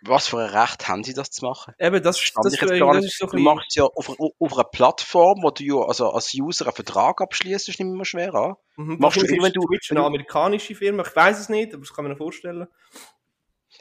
Was 0.03 0.29
für 0.29 0.39
ein 0.39 0.51
Recht 0.55 0.87
haben 0.89 1.03
sie, 1.03 1.15
das 1.15 1.31
zu 1.31 1.45
machen? 1.45 1.75
eben, 1.79 2.03
das, 2.03 2.19
Stand 2.21 2.45
das, 2.47 2.55
ich 2.55 2.61
jetzt 2.61 2.79
gar 2.79 2.95
nicht. 2.95 3.07
ist 3.07 3.19
so 3.19 3.27
du 3.27 3.39
machst 3.39 3.67
es 3.71 3.75
ja 3.77 3.85
auf, 3.85 4.09
auf 4.11 4.53
einer 4.53 4.65
Plattform, 4.65 5.43
wo 5.43 5.51
du 5.51 5.83
also 5.83 6.11
als 6.11 6.33
User 6.35 6.67
einen 6.67 6.75
Vertrag 6.75 7.21
abschließt, 7.21 7.69
ist 7.69 7.81
nicht 7.81 7.89
mehr 7.89 8.05
schwer 8.05 8.35
an. 8.35 8.55
mhm, 8.77 8.99
machst 9.01 9.21
du 9.21 9.27
wenn 9.27 9.53
du- 9.53 9.67
Twitch 9.67 9.91
eine 9.91 10.05
amerikanische 10.05 10.75
Firma, 10.75 11.03
ich 11.07 11.17
weiß 11.17 11.41
es 11.41 11.49
nicht, 11.49 11.73
aber 11.75 11.83
das 11.83 11.93
kann 11.95 12.05
man 12.05 12.13
sich 12.13 12.19
vorstellen. 12.19 12.69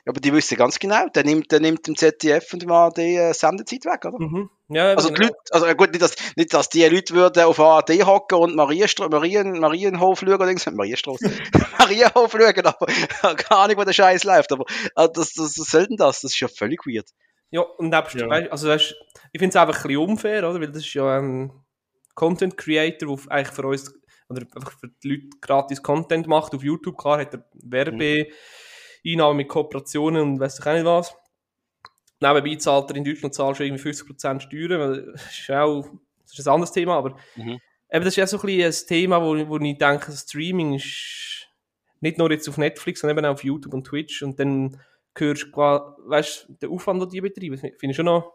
Aber 0.06 0.20
die 0.20 0.34
wissen 0.34 0.58
ganz 0.58 0.80
genau, 0.80 1.08
der 1.10 1.24
nimmt, 1.24 1.52
der 1.52 1.60
nimmt 1.60 1.86
dem 1.88 1.96
ZDF 1.96 2.52
und 2.54 2.62
dem 2.62 2.72
ARD 2.72 2.98
äh, 3.00 3.34
Sendezeit 3.34 3.86
weg, 3.86 4.06
oder? 4.06 4.20
Mhm. 4.20 4.50
Ja, 4.70 4.94
Also, 4.94 5.10
die 5.10 5.16
genau. 5.16 5.28
Leute, 5.28 5.40
also 5.52 5.66
gut, 5.76 5.90
nicht 5.92 6.02
dass, 6.02 6.16
nicht, 6.36 6.54
dass 6.54 6.70
die 6.70 6.86
Leute 6.86 7.14
würden 7.14 7.44
auf 7.44 7.60
ARD 7.60 8.06
hocken 8.06 8.38
und 8.38 8.56
Marienstra 8.56 9.10
Marien, 9.10 9.60
Marienhof 9.60 10.20
schauen 10.20 10.34
oder. 10.34 10.72
Marienstraße. 10.72 11.32
Marienhof 11.80 12.32
schauen, 12.32 12.66
aber 12.66 12.86
keine 13.36 13.62
Ahnung, 13.62 13.78
wo 13.78 13.84
der 13.84 13.94
Scheiß 13.94 14.24
läuft. 14.24 14.52
Aber 14.52 14.66
äh, 14.96 15.08
das, 15.14 15.34
das, 15.34 15.58
was 15.58 15.68
soll 15.68 15.88
denn 15.88 15.98
das? 15.98 16.22
Das 16.22 16.32
ist 16.34 16.40
ja 16.40 16.48
völlig 16.48 16.86
weird. 16.86 17.08
Ja, 17.52 17.62
und 17.62 17.90
nebst, 17.90 18.16
Ja. 18.16 18.28
weißt, 18.30 18.52
also 18.52 18.68
das 18.68 18.84
ist, 18.84 18.96
ich 19.34 19.40
finde 19.40 19.50
es 19.50 19.56
einfach 19.56 19.76
ein 19.84 19.88
bisschen 19.88 19.98
unfair, 20.10 20.48
oder? 20.50 20.60
Weil 20.62 20.68
das 20.72 20.84
ist 20.84 20.94
ja 20.94 21.18
ein 21.20 21.52
Content 22.14 22.58
Creator, 22.58 23.16
der 23.18 23.32
eigentlich 23.32 23.56
für 23.56 23.66
uns, 23.66 23.94
oder 24.30 24.42
einfach 24.56 24.72
für 24.80 24.90
die 25.04 25.10
Leute 25.10 25.28
gratis 25.42 25.82
Content 25.82 26.28
macht 26.28 26.54
auf 26.54 26.62
YouTube. 26.64 26.96
Klar 26.98 27.22
hat 27.22 27.34
er 27.34 27.44
Werbeeinnahmen 29.04 29.38
mit 29.38 29.48
Kooperationen 29.50 30.22
und 30.22 30.40
weiss 30.40 30.60
ich 30.60 30.66
auch 30.66 30.74
nicht 30.74 30.86
was. 30.86 31.16
Nebenbei 32.22 32.56
zahlt 32.56 32.90
er 32.92 32.98
in 32.98 33.04
Deutschland 33.06 33.34
zahlst 33.34 33.60
du 33.60 33.66
irgendwie 33.66 33.90
50% 33.90 34.42
Steuern, 34.42 34.80
weil 34.80 35.12
das 35.14 35.32
ist 35.40 35.52
auch 35.52 35.86
das 36.24 36.38
ist 36.38 36.48
ein 36.48 36.54
anderes 36.54 36.72
Thema, 36.72 36.96
aber 36.98 37.18
Mhm. 37.36 37.60
eben, 37.92 38.06
das 38.06 38.08
ist 38.08 38.18
ja 38.18 38.28
so 38.28 38.38
ein 38.38 38.46
bisschen 38.46 38.66
ein 38.66 38.88
Thema, 38.88 39.22
wo, 39.22 39.48
wo 39.50 39.58
ich 39.58 39.78
denke, 39.78 40.12
Streaming 40.12 40.74
ist 40.76 41.48
nicht 42.02 42.18
nur 42.18 42.30
jetzt 42.32 42.48
auf 42.48 42.58
Netflix, 42.58 43.00
sondern 43.02 43.18
eben 43.18 43.26
auch 43.26 43.34
auf 43.34 43.44
YouTube 43.44 43.74
und 43.74 43.86
Twitch 43.88 44.22
und 44.22 44.40
dann 44.40 44.80
hörst 45.18 45.44
du, 45.44 45.52
weißt 45.58 46.46
du, 46.50 46.54
den 46.54 46.70
Aufwand, 46.72 47.02
den 47.02 47.10
die 47.10 47.22
betreiben, 47.22 47.58
finde 47.58 47.78
ich 47.90 47.96
schon 47.96 48.06
noch... 48.06 48.32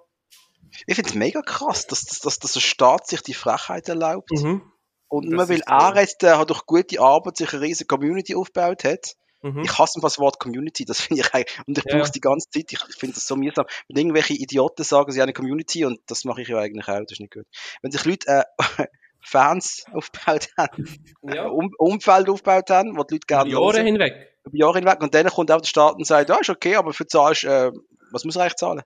Ich 0.86 0.96
finde 0.96 1.08
es 1.08 1.14
mega 1.14 1.40
krass, 1.40 1.86
dass, 1.86 2.02
dass, 2.04 2.18
dass, 2.20 2.38
dass 2.40 2.52
der 2.54 2.60
Staat 2.60 3.06
sich 3.06 3.22
die 3.22 3.32
Frechheit 3.32 3.88
erlaubt. 3.88 4.30
Mhm. 4.32 4.62
Und 5.08 5.26
Das 5.26 5.30
nur 5.32 5.48
weil 5.48 5.58
ist 5.58 5.68
er 5.68 5.92
so. 5.94 6.00
jetzt 6.00 6.22
hat 6.24 6.50
durch 6.50 6.66
gute 6.66 7.00
Arbeit 7.00 7.36
sich 7.36 7.52
eine 7.52 7.62
riesige 7.62 7.86
Community 7.86 8.34
aufgebaut 8.34 8.82
hat. 8.84 9.14
Mhm. 9.44 9.60
Ich 9.62 9.78
hasse 9.78 10.00
das 10.00 10.18
Wort 10.18 10.40
Community, 10.40 10.86
das 10.86 11.02
finde 11.02 11.20
ich 11.22 11.34
eigentlich, 11.34 11.58
und 11.66 11.76
ich 11.76 11.84
Ja. 11.84 11.92
brauche 11.92 12.04
es 12.04 12.12
die 12.12 12.20
ganze 12.20 12.48
Zeit, 12.48 12.72
ich 12.72 12.78
finde 12.96 13.14
das 13.14 13.26
so 13.26 13.36
mühsam. 13.36 13.66
Wenn 13.88 13.98
irgendwelche 13.98 14.32
Idioten 14.32 14.84
sagen, 14.84 15.12
sie 15.12 15.20
haben 15.20 15.26
eine 15.26 15.32
Community, 15.34 15.84
und 15.84 16.00
das 16.06 16.24
mache 16.24 16.40
ich 16.40 16.48
ja 16.48 16.58
eigentlich 16.58 16.88
auch, 16.88 17.00
das 17.00 17.12
ist 17.12 17.20
nicht 17.20 17.34
gut. 17.34 17.44
Wenn 17.82 17.92
sich 17.92 18.04
Leute 18.06 18.26
äh, 18.26 18.44
Fans 19.20 19.84
aufgebaut 19.92 20.48
haben, 20.56 20.88
ja. 21.22 21.44
um, 21.46 21.70
Umfeld 21.76 22.30
aufgebaut 22.30 22.70
haben, 22.70 22.96
wo 22.96 23.04
die 23.04 23.14
Leute 23.16 23.26
gerne 23.26 23.50
Jahre 23.50 23.74
hören, 23.74 23.84
hinweg. 23.86 24.14
über 24.44 24.56
Jahre 24.56 24.78
hinweg, 24.78 25.02
und 25.02 25.14
dann 25.14 25.26
kommt 25.28 25.50
auch 25.50 25.60
der 25.60 25.68
Staat 25.68 25.96
und 25.96 26.06
sagt, 26.06 26.30
ja, 26.30 26.38
ist 26.38 26.48
okay, 26.48 26.76
aber 26.76 26.94
für 26.94 27.06
zahlst, 27.06 27.44
äh, 27.44 27.70
was 28.12 28.24
muss 28.24 28.36
er 28.36 28.42
eigentlich 28.44 28.56
zahlen? 28.56 28.82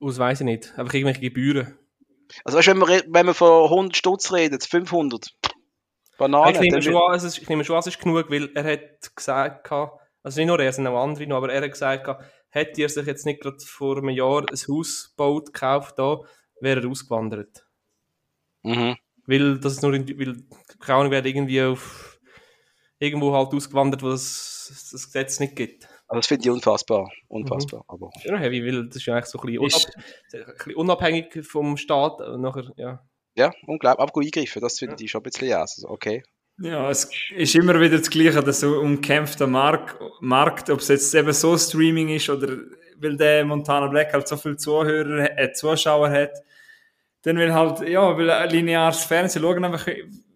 Aus 0.00 0.18
weiß 0.18 0.40
ich 0.40 0.44
nicht. 0.44 0.76
Einfach 0.76 0.94
irgendwelche 0.94 1.20
Gebühren. 1.20 1.78
Also 2.44 2.58
weißt, 2.58 2.68
du, 2.68 2.72
wenn 2.72 2.80
wir, 2.80 3.02
wenn 3.08 3.26
wir 3.26 3.34
von 3.34 3.64
100 3.64 3.96
Stutz 3.96 4.32
reden, 4.32 4.60
500 4.60 5.34
Bananen, 6.18 6.54
ich, 6.54 6.60
nehme 6.60 6.82
schon 6.82 6.96
an, 6.96 7.14
es 7.14 7.22
ist, 7.22 7.38
ich 7.38 7.48
nehme 7.48 7.64
schon 7.64 7.76
an, 7.76 7.80
es 7.80 7.86
ist 7.86 8.00
genug, 8.00 8.28
weil 8.28 8.50
er 8.54 8.64
hat 8.64 9.16
gesagt, 9.16 9.70
also 9.70 10.40
nicht 10.40 10.48
nur 10.48 10.60
er, 10.60 10.72
sondern 10.72 10.94
auch 10.94 11.02
andere 11.04 11.26
noch, 11.26 11.36
aber 11.36 11.52
er 11.52 11.62
hat 11.62 11.70
gesagt, 11.70 12.22
hätte 12.50 12.82
er 12.82 12.88
sich 12.88 13.06
jetzt 13.06 13.24
nicht 13.24 13.40
gerade 13.40 13.58
vor 13.60 13.98
einem 13.98 14.10
Jahr 14.10 14.40
ein 14.40 14.58
Haus 14.68 15.14
gebaut, 15.16 15.52
gekauft, 15.52 15.98
da, 15.98 16.18
wäre 16.60 16.82
er 16.82 16.90
ausgewandert. 16.90 17.64
mhm. 18.62 18.96
Weil 19.26 19.58
das 19.58 19.82
nur 19.82 19.92
in, 19.92 20.08
weil, 20.18 20.36
keine 20.80 20.98
Ahnung, 20.98 21.12
wäre 21.12 21.28
irgendwie 21.28 21.62
auf, 21.62 22.18
irgendwo 22.98 23.32
halt 23.34 23.52
ausgewandert, 23.52 24.02
wo 24.02 24.08
es 24.08 24.88
das 24.90 25.04
Gesetz 25.04 25.38
nicht 25.38 25.54
gibt. 25.54 25.86
Also 26.08 26.20
das 26.20 26.26
finde 26.26 26.44
ich 26.44 26.50
unfassbar, 26.50 27.12
unfassbar, 27.28 27.84
aber... 27.86 28.10
Das 28.14 28.24
ist 28.24 28.30
ja 28.30 28.38
heavy, 28.38 28.64
weil 28.66 28.86
das 28.86 28.96
ist 28.96 29.06
ja 29.06 29.14
eigentlich 29.14 29.26
so 29.26 29.38
ein 29.38 29.46
bisschen, 29.46 29.60
unab 29.60 29.82
ein 30.32 30.54
bisschen 30.54 30.74
unabhängig 30.74 31.46
vom 31.46 31.76
Staat. 31.76 32.20
Nachher, 32.38 32.72
ja. 32.76 33.06
Ja, 33.38 33.52
unglaublich. 33.66 34.02
Aber 34.02 34.12
gut 34.12 34.24
eingreifen, 34.24 34.60
das 34.60 34.80
finde 34.80 34.96
ich 34.98 35.10
schon 35.10 35.20
ein 35.20 35.22
bisschen 35.22 35.48
ja. 35.48 35.60
Also, 35.60 35.88
okay. 35.88 36.24
Ja, 36.60 36.90
es 36.90 37.08
ist 37.36 37.54
immer 37.54 37.80
wieder 37.80 37.98
das 37.98 38.10
Gleiche, 38.10 38.42
dass 38.42 38.60
so 38.60 38.80
umkämpfter 38.80 39.46
Markt, 39.46 39.96
Markt, 40.20 40.70
ob 40.70 40.80
es 40.80 40.88
jetzt 40.88 41.14
eben 41.14 41.32
so 41.32 41.56
Streaming 41.56 42.08
ist 42.08 42.28
oder 42.28 42.56
weil 42.96 43.16
der 43.16 43.44
Montana 43.44 43.86
Black 43.86 44.12
halt 44.12 44.26
so 44.26 44.36
viele 44.36 44.56
Zuhörer, 44.56 45.38
äh, 45.38 45.52
Zuschauer 45.52 46.10
hat, 46.10 46.32
dann 47.22 47.36
will 47.36 47.54
halt, 47.54 47.88
ja, 47.88 48.16
weil 48.18 48.28
ein 48.28 48.50
lineares 48.50 49.04
Fernsehen 49.04 49.42
schauen 49.42 49.64
einfach 49.64 49.86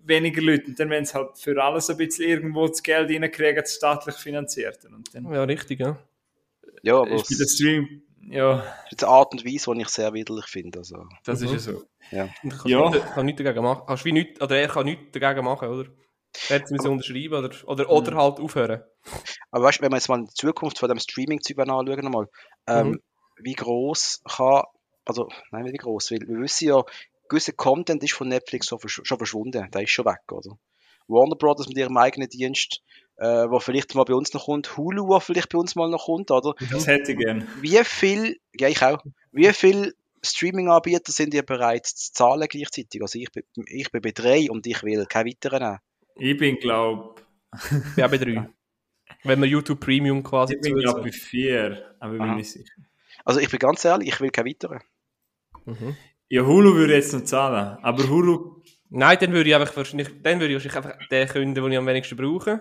weniger 0.05 0.43
Leute 0.43 0.67
und 0.67 0.79
dann 0.79 0.91
wenn 0.91 1.03
es 1.03 1.13
halt 1.13 1.37
für 1.39 1.61
alles 1.61 1.91
ein 1.91 1.97
bisschen 1.97 2.29
irgendwo 2.29 2.69
das 2.69 2.85
Geld 2.85 3.11
reinkriegen, 3.11 3.63
das 3.63 3.75
staatlich 3.75 4.15
finanziert. 4.15 4.79
Und 4.85 5.13
dann 5.13 5.25
ja, 5.33 5.43
richtig, 5.43 5.81
ja. 5.81 5.99
Ja, 6.85 6.99
aber 6.99 7.11
ist 7.11 7.37
bei 7.37 7.47
Stream, 7.47 8.03
ja, 8.29 8.65
jetzt 8.91 9.05
eine 9.05 9.13
Art 9.13 9.33
und 9.33 9.45
Weise, 9.45 9.73
die 9.75 9.81
ich 9.83 9.89
sehr 9.89 10.13
widerlich 10.13 10.47
finde. 10.47 10.79
Also. 10.79 11.05
das 11.25 11.41
Mhm. 11.41 11.47
ist 11.47 11.53
ja 11.53 11.59
so. 11.75 11.83
Ja. 12.11 12.29
Kannst 12.43 12.67
Ja. 12.67 12.91
nichts, 12.91 13.11
kann 13.13 13.27
nichts 13.27 13.43
dagegen 13.43 13.65
machen. 13.65 13.83
Kannst 13.87 14.05
wie 14.05 14.13
nichts, 14.13 14.41
oder 14.41 14.57
er 14.59 14.69
kann 14.69 14.85
nichts 14.87 15.19
dagegen 15.19 15.45
machen, 15.45 15.69
oder? 15.69 15.89
Er 16.49 16.57
hat 16.57 16.65
es 16.65 16.71
müssen 16.71 16.89
unterschreiben 16.91 17.35
oder, 17.35 17.51
oder, 17.67 17.91
oder 17.91 18.17
halt 18.17 18.41
aufhören. 18.41 18.83
Aber 19.51 19.65
weißt 19.65 19.79
du, 19.79 19.83
wenn 19.83 19.93
wir 19.93 19.97
jetzt 19.97 20.09
mal 20.09 20.23
die 20.25 20.33
Zukunft 20.35 20.79
von 20.79 20.89
dem 20.89 20.99
Streaming-Zeug 20.99 21.59
anschauen, 21.59 21.87
nochmal, 22.01 22.27
ähm, 22.67 22.91
Mhm. 22.93 23.01
wie 23.43 23.53
groß 23.55 24.23
kann, 24.37 24.63
also, 25.05 25.29
nein, 25.51 25.65
nicht 25.65 25.75
wie 25.75 25.79
groß, 25.79 26.11
weil 26.13 26.21
wir 26.21 26.41
wissen 26.41 26.69
ja, 26.69 26.83
gewisser 27.29 27.53
Content 27.53 28.03
ist 28.03 28.15
von 28.15 28.29
Netflix 28.29 28.67
schon, 28.69 28.79
versch 28.79 29.01
schon 29.05 29.19
verschwunden, 29.19 29.69
der 29.71 29.83
ist 29.83 29.91
schon 29.91 30.05
weg, 30.07 30.21
oder? 30.31 30.57
Warner 31.09 31.37
Brothers 31.37 31.67
mit 31.69 31.77
ihrem 31.77 31.97
eigenen 31.97 32.29
Dienst, 32.29 32.81
äh, 33.17 33.49
wo 33.49 33.59
vielleicht 33.61 33.95
mal 33.95 34.05
bei 34.05 34.15
uns 34.15 34.33
noch 34.33 34.47
kommt, 34.47 34.77
Hulu, 34.77 35.09
wo 35.09 35.21
vielleicht 35.21 35.51
bei 35.51 35.59
uns 35.59 35.75
mal 35.75 35.89
noch 35.89 36.07
kommt, 36.07 36.31
oder? 36.31 36.55
Das 36.71 36.87
hätte 36.87 37.13
ich 37.13 37.19
gern. 37.19 37.47
Wie 37.61 37.83
viel, 37.85 38.39
ja 38.59 38.69
ich 38.69 38.83
auch, 38.83 39.03
wie 39.33 39.53
viel 39.53 39.95
Streaming-Anbieter 40.23 41.13
sind 41.13 41.35
ihr 41.35 41.43
bereit 41.43 41.87
zu 41.87 42.13
zahlen 42.13 42.47
gleichzeitig? 42.49 43.03
Also 43.03 43.19
ich 43.19 43.31
bin, 43.33 43.45
ich 43.67 43.91
bin 43.91 44.03
bei 44.03 44.13
drei 44.13 44.51
und 44.51 44.67
ich 44.67 44.83
will 44.83 45.05
keine 45.07 45.31
weiteren 45.31 45.63
nehmen. 45.63 45.79
Ich 46.17 46.37
bin, 46.37 46.57
glaub, 46.57 47.23
Ich 47.55 47.95
bin 47.97 48.05
auch 48.05 48.11
bei 48.11 48.19
drei. 48.19 48.49
Wenn 49.25 49.41
man 49.41 49.49
YouTube 49.49 49.81
Premium 49.81 50.23
quasi 50.23 50.55
ich 50.55 50.61
bin, 50.61 50.75
glaub, 50.77 51.03
bei 51.03 51.13
vier, 51.13 51.95
aber 52.01 52.15
ich 52.15 52.21
bin 52.21 52.37
nicht 52.37 52.51
sicher. 52.51 52.75
Also 53.25 53.41
ich 53.41 53.51
bin 53.51 53.59
ganz 53.59 53.85
ehrlich, 53.85 54.09
ich 54.09 54.21
will 54.21 54.31
keine 54.31 54.49
weiteren. 54.49 54.81
Mhm. 55.65 55.97
Ja, 56.29 56.43
Hulu 56.43 56.75
würde 56.75 56.95
ich 56.95 57.05
jetzt 57.05 57.13
noch 57.13 57.25
zahlen, 57.25 57.79
aber 57.83 58.09
Hulu 58.09 58.63
Nein, 58.95 59.17
dann 59.19 59.33
würde 59.33 59.49
ich 59.49 59.57
einfach 59.57 59.75
wahrscheinlich, 59.75 60.09
dann 60.23 60.39
würde 60.39 60.55
ich 60.55 60.63
wahrscheinlich 60.63 60.93
einfach 60.93 61.09
den 61.09 61.27
künden, 61.27 61.55
den 61.55 61.73
ich 61.73 61.79
am 61.79 61.87
wenigsten 61.87 62.15
brauche. 62.15 62.61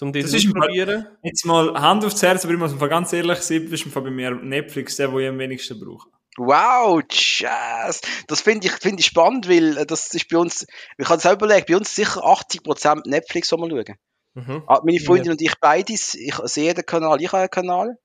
Um 0.00 0.12
das 0.12 0.24
Das 0.24 0.34
ist 0.34 0.46
auszuprobieren. 0.46 1.06
Jetzt 1.22 1.44
mal 1.44 1.74
Hand 1.80 2.04
aufs 2.04 2.22
Herz, 2.22 2.44
aber 2.44 2.54
ich 2.54 2.58
muss 2.58 2.72
im 2.72 2.78
Fall 2.78 2.88
ganz 2.88 3.12
ehrlich 3.12 3.38
sein, 3.40 3.64
das 3.64 3.80
ist 3.80 3.86
im 3.86 3.92
Fall 3.92 4.02
bei 4.02 4.10
mir 4.10 4.30
Netflix 4.30 4.96
der, 4.96 5.12
wo 5.12 5.18
ich 5.18 5.28
am 5.28 5.38
wenigsten 5.38 5.78
brauche. 5.78 6.08
Wow, 6.38 7.02
Jazz! 7.10 8.00
Das 8.26 8.40
finde 8.40 8.66
ich, 8.66 8.72
finde 8.72 9.00
ich 9.00 9.06
spannend, 9.06 9.48
weil 9.48 9.76
äh, 9.76 9.86
das 9.86 10.14
ist 10.14 10.28
bei 10.30 10.38
uns, 10.38 10.66
ich 10.96 11.08
habe 11.08 11.18
es 11.18 11.26
auch 11.26 11.34
überlegt, 11.34 11.66
bei 11.68 11.76
uns 11.76 11.88
ist 11.88 11.96
sicher 11.96 12.24
80% 12.24 13.02
Netflix, 13.06 13.52
wo 13.52 13.58
wir 13.58 13.68
schauen. 13.68 13.96
Mhm. 14.34 14.62
Ah, 14.66 14.80
Meine 14.82 14.98
Freundin 15.00 15.32
und 15.32 15.42
ich 15.42 15.54
beides, 15.60 16.14
ich 16.14 16.34
sehe 16.44 16.72
den 16.72 16.86
Kanal, 16.86 17.20
ich 17.20 17.28
habe 17.28 17.42
einen 17.42 17.50
Kanal. 17.50 17.98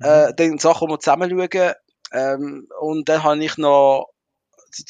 Äh, 0.00 0.34
dann 0.36 0.58
Sachen, 0.58 0.88
die 0.88 0.92
wir 0.92 1.00
zusammen 1.00 1.30
schauen. 1.30 1.72
Ähm, 2.12 2.68
und 2.80 3.08
dann 3.08 3.22
habe 3.22 3.44
ich 3.44 3.56
noch, 3.56 4.08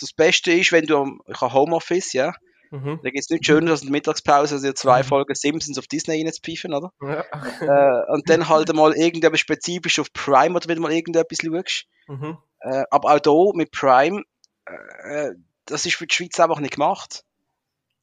das 0.00 0.12
Beste 0.12 0.52
ist, 0.52 0.72
wenn 0.72 0.86
du, 0.86 1.18
ich 1.28 1.40
habe 1.40 1.52
Homeoffice, 1.52 2.12
ja. 2.14 2.32
Mhm. 2.72 3.00
Da 3.02 3.10
gibt 3.10 3.22
es 3.22 3.28
nichts 3.28 3.46
Schöneres 3.46 3.70
als 3.72 3.80
in 3.82 3.88
der 3.88 3.92
Mittagspause, 3.92 4.54
also 4.54 4.72
zwei 4.72 5.02
Folgen 5.02 5.34
Simpsons 5.34 5.78
auf 5.78 5.86
Disney 5.86 6.22
reinzupfeifen, 6.24 6.72
oder? 6.72 6.90
Ja. 7.02 7.20
äh, 7.60 8.12
und 8.12 8.28
dann 8.30 8.48
halt 8.48 8.72
mal 8.74 8.94
irgendetwas 8.94 9.40
spezifisch 9.40 9.98
auf 9.98 10.10
Prime 10.14 10.56
oder 10.56 10.68
wenn 10.68 10.76
du 10.76 10.82
mal 10.82 10.92
irgendetwas 10.92 11.38
schaust. 11.42 11.84
Mhm. 12.08 12.38
Äh, 12.60 12.84
aber 12.90 13.14
auch 13.14 13.20
hier 13.22 13.56
mit 13.58 13.70
Prime, 13.72 14.22
äh, 14.64 15.32
das 15.66 15.84
ist 15.84 15.96
für 15.96 16.06
die 16.06 16.14
Schweiz 16.14 16.40
einfach 16.40 16.60
nicht 16.60 16.74
gemacht. 16.74 17.24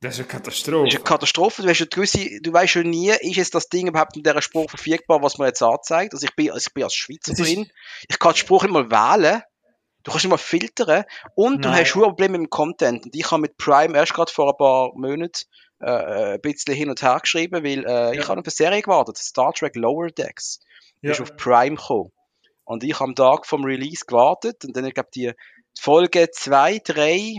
Das 0.01 0.13
ist 0.13 0.19
eine 0.19 0.27
Das 0.27 0.37
Katastrophe. 0.37 0.87
ist 0.87 0.95
eine 0.95 1.03
Katastrophe. 1.03 1.61
Du, 1.63 1.67
hast 1.67 1.79
ja 1.79 1.85
gewisse, 1.87 2.39
du 2.41 2.53
weißt 2.53 2.71
schon 2.71 2.89
nie, 2.89 3.09
ist 3.09 3.35
jetzt 3.35 3.55
das 3.55 3.67
Ding 3.69 3.87
überhaupt 3.87 4.15
in 4.15 4.23
dieser 4.23 4.41
Spruch 4.41 4.69
verfügbar, 4.69 5.21
was 5.21 5.37
man 5.37 5.47
jetzt 5.47 5.61
anzeigt. 5.61 6.13
Also 6.13 6.25
ich 6.25 6.35
bin, 6.35 6.51
also 6.51 6.65
ich 6.67 6.73
bin 6.73 6.83
als 6.83 6.93
Schweizer 6.95 7.33
Das 7.33 7.37
drin. 7.39 7.69
Ich 8.07 8.17
kann 8.19 8.31
den 8.33 8.37
Spruch 8.37 8.63
nicht 8.63 8.71
mal 8.71 8.89
wählen. 8.89 9.41
Du 10.09 10.13
kannst 10.13 10.27
mal 10.27 10.37
filtern. 10.37 11.03
Und 11.35 11.63
du 11.63 11.69
Nein. 11.69 11.81
hast 11.81 11.95
hohe 11.95 12.05
Probleme 12.07 12.39
mit 12.39 12.47
dem 12.47 12.49
Content. 12.49 13.05
Und 13.05 13.15
ich 13.15 13.29
habe 13.29 13.41
mit 13.41 13.57
Prime 13.57 13.95
erst 13.95 14.13
gerade 14.13 14.31
vor 14.31 14.49
ein 14.51 14.57
paar 14.57 14.91
Monaten 14.95 15.43
äh, 15.81 16.33
ein 16.33 16.41
bisschen 16.41 16.73
hin 16.75 16.89
und 16.89 17.01
her 17.01 17.19
geschrieben, 17.21 17.63
weil 17.63 17.85
äh, 17.85 18.11
ich 18.11 18.17
Ja. 18.23 18.27
habe 18.29 18.39
auf 18.39 18.45
eine 18.45 18.51
Serie 18.51 18.81
gewartet. 18.81 19.17
Star 19.17 19.53
Trek 19.53 19.75
Lower 19.75 20.07
Decks. 20.09 20.59
Ja. 21.01 21.11
ist 21.11 21.21
auf 21.21 21.35
Prime 21.37 21.75
gekommen. 21.75 22.11
Und 22.65 22.83
ich 22.83 22.93
habe 22.95 23.05
am 23.09 23.15
Tag 23.15 23.45
vom 23.45 23.63
Release 23.63 24.03
gewartet 24.05 24.65
und 24.65 24.75
dann, 24.75 24.85
ich 24.85 24.93
glaube, 24.93 25.09
die 25.15 25.31
Folge 25.79 26.29
2, 26.31 26.79
3, 26.83 27.35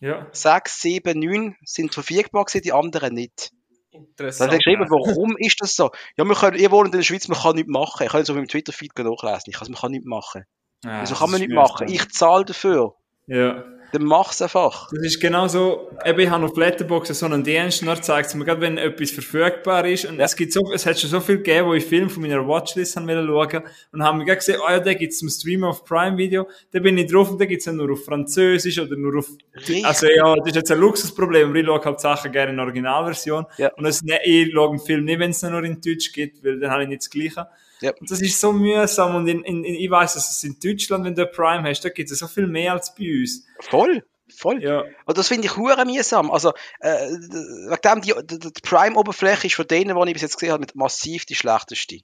Ja. 0.00 0.28
6, 0.32 0.80
7, 0.82 1.18
9 1.18 1.56
sind 1.64 1.92
verfügbar 1.94 2.44
gewesen, 2.44 2.62
die 2.62 2.72
anderen 2.72 3.14
nicht. 3.14 3.50
Dann 3.92 4.02
er 4.02 4.08
Interessant. 4.10 4.52
geschrieben, 4.52 4.86
warum 4.90 5.36
ist 5.38 5.60
das 5.60 5.74
so? 5.74 5.90
Ja, 6.16 6.24
wir 6.24 6.34
können, 6.36 6.58
ihr 6.58 6.70
wohnt 6.70 6.88
in 6.94 6.98
der 7.00 7.02
Schweiz, 7.02 7.26
man 7.28 7.38
kann 7.38 7.56
nichts 7.56 7.70
machen. 7.70 8.04
Ich 8.04 8.10
kann 8.12 8.20
jetzt 8.20 8.30
auf 8.30 8.36
meinem 8.36 8.48
Twitter-Feed 8.48 8.92
nachlesen. 8.98 9.42
Ich 9.48 9.54
kann, 9.56 9.68
man 9.70 9.80
kann 9.80 9.90
nichts 9.92 10.06
machen. 10.06 10.44
Wieso 10.82 11.10
das 11.14 11.18
kann 11.18 11.30
man 11.30 11.40
ist 11.40 11.48
nichts 11.48 11.54
machen? 11.54 11.88
Ich 11.88 12.08
zahle 12.10 12.44
dafür. 12.44 12.94
Ja. 13.26 13.64
Dann 13.92 14.02
mach's 14.04 14.42
einfach. 14.42 14.88
Das 14.90 15.00
ist 15.04 15.20
genau 15.20 15.46
so, 15.46 15.90
eben, 16.04 16.18
ich 16.18 16.28
habe 16.28 16.44
auf 16.44 16.56
Letterboxd 16.56 17.14
so 17.14 17.24
einen 17.26 17.44
Dienst, 17.44 17.82
und 17.82 17.88
er 17.88 18.02
zeigt 18.02 18.34
mir 18.34 18.44
gerade, 18.44 18.60
wenn 18.60 18.78
etwas 18.78 19.12
verfügbar 19.12 19.86
ist, 19.86 20.04
und 20.06 20.18
es 20.18 20.34
gibt 20.34 20.52
so, 20.52 20.60
es 20.74 20.84
hat 20.84 20.98
schon 20.98 21.08
so 21.08 21.20
viel 21.20 21.36
gegeben, 21.36 21.68
wo 21.68 21.74
ich 21.74 21.84
Filme 21.86 22.10
von 22.10 22.22
meiner 22.22 22.46
Watchlist 22.46 22.96
haben 22.96 23.06
wollen 23.06 23.26
schauen, 23.26 23.62
und 23.92 24.02
haben 24.02 24.18
mir 24.18 24.24
gerade 24.24 24.38
gesehen, 24.38 24.60
ah 24.66 24.72
ja, 24.72 24.80
den 24.80 24.98
gibt's 24.98 25.20
zum 25.20 25.28
Streamen 25.28 25.70
auf 25.70 25.84
Prime 25.84 26.18
Video, 26.18 26.48
da 26.72 26.80
bin 26.80 26.98
ich 26.98 27.10
drauf, 27.10 27.30
und 27.30 27.40
den 27.40 27.48
gibt's 27.48 27.64
dann 27.66 27.76
nur 27.76 27.92
auf 27.92 28.04
Französisch, 28.04 28.78
oder 28.80 28.96
nur 28.96 29.18
auf, 29.20 29.28
Richtig. 29.54 29.86
also 29.86 30.08
ja, 30.08 30.34
das 30.34 30.48
ist 30.48 30.56
jetzt 30.56 30.72
ein 30.72 30.78
Luxusproblem, 30.78 31.50
aber 31.50 31.58
ich 31.58 31.64
schaue 31.66 31.84
halt 31.84 32.00
Sachen 32.00 32.32
gerne 32.32 32.52
in 32.52 32.58
Originalversion, 32.60 33.46
Ja. 33.56 33.72
und 33.76 33.86
es, 33.86 34.02
ne, 34.02 34.18
ich 34.24 34.52
schaue 34.52 34.70
einen 34.70 34.80
Film 34.80 35.04
nicht, 35.04 35.20
wenn 35.20 35.30
es 35.30 35.42
nur 35.42 35.62
in 35.62 35.80
Deutsch 35.80 36.12
gibt, 36.12 36.44
weil 36.44 36.58
dann 36.58 36.72
habe 36.72 36.82
ich 36.82 36.88
nicht 36.88 37.02
das 37.02 37.10
Gleiche. 37.10 37.46
Ja. 37.80 37.92
Und 38.00 38.10
das 38.10 38.20
ist 38.20 38.40
so 38.40 38.52
mühsam, 38.52 39.14
und 39.14 39.28
in, 39.28 39.42
in, 39.44 39.64
in, 39.64 39.74
ich 39.74 39.90
weiss, 39.90 40.14
dass 40.14 40.30
es 40.30 40.42
in 40.44 40.56
Deutschland, 40.62 41.04
wenn 41.04 41.14
du 41.14 41.26
Prime 41.26 41.68
hast, 41.68 41.82
da 41.84 41.88
gibt 41.90 42.10
es 42.10 42.18
so 42.18 42.26
viel 42.26 42.46
mehr 42.46 42.72
als 42.72 42.94
bei 42.94 43.04
uns. 43.20 43.44
Voll. 43.60 44.02
Voll. 44.36 44.62
Ja. 44.62 44.82
Und 45.04 45.18
das 45.18 45.28
finde 45.28 45.46
ich 45.46 45.56
hure 45.56 45.84
mühsam. 45.86 46.30
Also, 46.30 46.52
äh, 46.80 46.88
wegen 47.10 47.80
dem, 47.84 48.00
die, 48.00 48.14
die, 48.26 48.38
die 48.40 48.60
Prime-Oberfläche 48.62 49.46
ist 49.46 49.54
von 49.54 49.66
denen, 49.66 49.96
die 49.96 50.08
ich 50.08 50.12
bis 50.14 50.22
jetzt 50.22 50.34
gesehen 50.38 50.52
habe, 50.52 50.60
mit 50.60 50.74
massiv 50.74 51.26
die 51.26 51.34
schlechteste. 51.36 51.98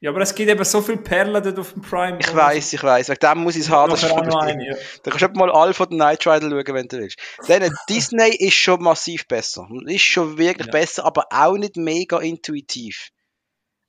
Ja, 0.00 0.10
aber 0.10 0.20
es 0.20 0.34
gibt 0.34 0.50
eben 0.50 0.62
so 0.64 0.82
viele 0.82 0.98
Perlen 0.98 1.42
dort 1.42 1.58
auf 1.58 1.72
dem 1.72 1.82
Prime. 1.82 2.18
Ich 2.20 2.34
weiß, 2.34 2.72
ich 2.74 2.82
weiß. 2.82 3.08
Wegen 3.08 3.18
dem 3.18 3.38
muss 3.38 3.56
ich 3.56 3.62
es 3.62 3.70
haben. 3.70 3.90
Das 3.90 4.04
eine, 4.04 4.66
ja. 4.68 4.76
Da 5.02 5.10
kannst 5.10 5.22
du 5.34 5.38
mal 5.38 5.50
Alpha 5.50 5.86
den 5.86 5.96
Night 5.96 6.26
Rider 6.26 6.50
schauen, 6.50 6.74
wenn 6.74 6.88
du 6.88 6.98
willst. 6.98 7.18
Dann, 7.48 7.70
Disney 7.88 8.28
ist 8.36 8.54
schon 8.54 8.82
massiv 8.82 9.26
besser. 9.26 9.66
Ist 9.86 10.02
schon 10.02 10.36
wirklich 10.36 10.66
Ja. 10.66 10.72
besser, 10.72 11.04
aber 11.06 11.26
auch 11.30 11.56
nicht 11.56 11.76
mega 11.76 12.18
intuitiv. 12.18 13.08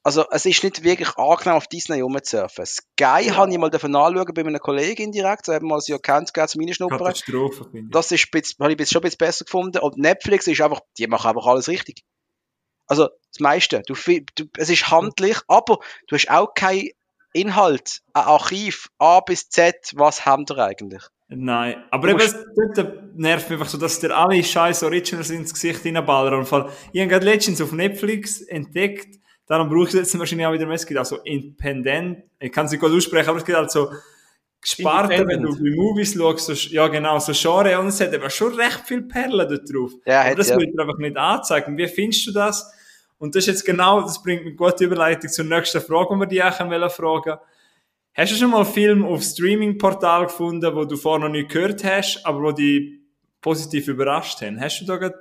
Also, 0.07 0.23
es 0.31 0.45
ist 0.45 0.63
nicht 0.63 0.85
wirklich 0.85 1.17
angenehm, 1.17 1.57
auf 1.57 1.67
Disney 1.67 1.99
rumzusurfen. 1.99 2.65
Sky 2.65 3.27
Ja. 3.27 3.35
habe 3.35 3.51
ich 3.51 3.57
mal 3.57 3.69
davon 3.69 3.93
anschauen 3.93 4.33
bei 4.33 4.41
einer 4.41 4.57
Kollegin 4.57 5.11
direkt, 5.11 5.45
so 5.45 5.53
haben 5.53 5.67
wir 5.67 5.81
sie 5.81 5.91
ja 5.91 5.97
kennt, 5.97 6.33
gegeben 6.33 6.47
zum 6.47 6.61
Reinschnuppern. 6.63 6.97
Katastrophe, 6.99 7.65
finde 7.65 7.87
ich. 7.87 7.91
Das 7.91 8.13
ist 8.13 8.25
habe 8.31 8.39
ich 8.39 8.55
schon 8.89 8.99
ein 9.01 9.01
bisschen 9.01 9.17
besser 9.17 9.43
gefunden. 9.43 9.79
Und 9.79 9.97
Netflix 9.97 10.47
ist 10.47 10.61
einfach, 10.61 10.79
die 10.97 11.07
machen 11.07 11.27
einfach 11.27 11.45
alles 11.45 11.67
richtig. 11.67 12.05
Also, 12.85 13.09
das 13.33 13.41
meiste. 13.41 13.81
Du, 13.85 13.95
du, 14.35 14.45
es 14.55 14.69
ist 14.69 14.89
handlich, 14.89 15.39
aber 15.49 15.79
du 16.07 16.15
hast 16.15 16.29
auch 16.31 16.53
keine 16.55 16.89
Inhalt, 17.33 17.99
ein 18.13 18.23
Archiv, 18.23 18.87
A 18.99 19.19
bis 19.19 19.49
Z, 19.49 19.91
was 19.95 20.25
haben 20.25 20.47
wir 20.47 20.59
eigentlich? 20.59 21.03
Nein, 21.27 21.83
aber 21.91 22.07
eben, 22.07 22.33
dort 22.55 23.17
nervt 23.17 23.49
mich 23.49 23.59
einfach 23.59 23.69
so, 23.69 23.77
dass 23.77 23.99
dir 23.99 24.15
alle 24.15 24.41
scheiß 24.41 24.83
Originals 24.83 25.31
ins 25.31 25.53
Gesicht 25.53 25.81
hineinballern. 25.81 26.35
Und 26.35 26.45
vor 26.45 26.63
allem, 26.63 26.71
ich 26.93 27.01
habe 27.01 27.09
gerade 27.09 27.25
letztens 27.25 27.59
auf 27.59 27.73
Netflix 27.73 28.39
entdeckt, 28.39 29.19
darum 29.47 29.69
brauche 29.69 29.83
ich 29.83 29.89
es 29.89 29.93
jetzt 29.93 30.19
wahrscheinlich 30.19 30.45
auch 30.45 30.53
wieder 30.53 30.65
mehr, 30.65 30.75
es 30.75 30.85
gibt 30.85 30.99
auch 30.99 31.05
so 31.05 31.17
Independent, 31.23 32.23
ich 32.39 32.51
kann 32.51 32.65
es 32.65 32.71
nicht 32.71 32.81
gut 32.81 32.91
aussprechen, 32.91 33.29
aber 33.29 33.39
es 33.39 33.45
gibt 33.45 33.57
halt 33.57 33.71
so 33.71 33.89
Sparte, 34.63 35.25
wenn 35.27 35.43
du 35.43 35.55
bei 35.55 35.75
Movies 35.75 36.15
schaust, 36.15 36.45
so, 36.45 36.53
ja 36.53 36.87
genau, 36.87 37.19
so 37.19 37.31
Genre, 37.33 37.79
und 37.79 37.87
es 37.87 38.01
hat 38.01 38.13
aber 38.13 38.29
schon 38.29 38.53
recht 38.53 38.83
viele 38.85 39.03
Perlen 39.03 39.47
dort 39.47 39.71
drauf. 39.71 39.91
Ja, 40.05 40.23
aber 40.23 40.35
das 40.35 40.49
ja. 40.49 40.57
wird 40.57 40.73
dir 40.73 40.81
einfach 40.81 40.97
nicht 40.97 41.15
anzeigen. 41.15 41.77
Wie 41.77 41.87
findest 41.87 42.27
du 42.27 42.31
das? 42.33 42.69
Und 43.17 43.35
das 43.35 43.43
ist 43.43 43.47
jetzt 43.47 43.65
genau, 43.65 44.01
das 44.01 44.21
bringt 44.21 44.45
mich 44.45 44.57
gute 44.57 44.83
Überleitung 44.83 45.29
zur 45.29 45.45
nächsten 45.45 45.81
Frage, 45.81 46.09
die 46.13 46.19
wir 46.19 46.25
dich 46.27 46.43
auch 46.43 46.59
wollen 46.59 46.89
fragen 46.89 47.37
Hast 48.13 48.31
du 48.31 48.35
schon 48.35 48.49
mal 48.49 48.63
einen 48.63 48.73
Film 48.73 49.05
auf 49.05 49.21
Streaming-Portal 49.21 50.25
gefunden, 50.25 50.75
wo 50.75 50.85
du 50.85 50.97
vorher 50.97 51.27
noch 51.27 51.31
nicht 51.31 51.49
gehört 51.49 51.83
hast, 51.83 52.25
aber 52.25 52.41
wo 52.41 52.51
dich 52.51 52.99
positiv 53.41 53.87
überrascht 53.87 54.41
haben? 54.41 54.59
Hast 54.59 54.81
du 54.81 54.85
da 54.85 54.97
gerade, 54.97 55.19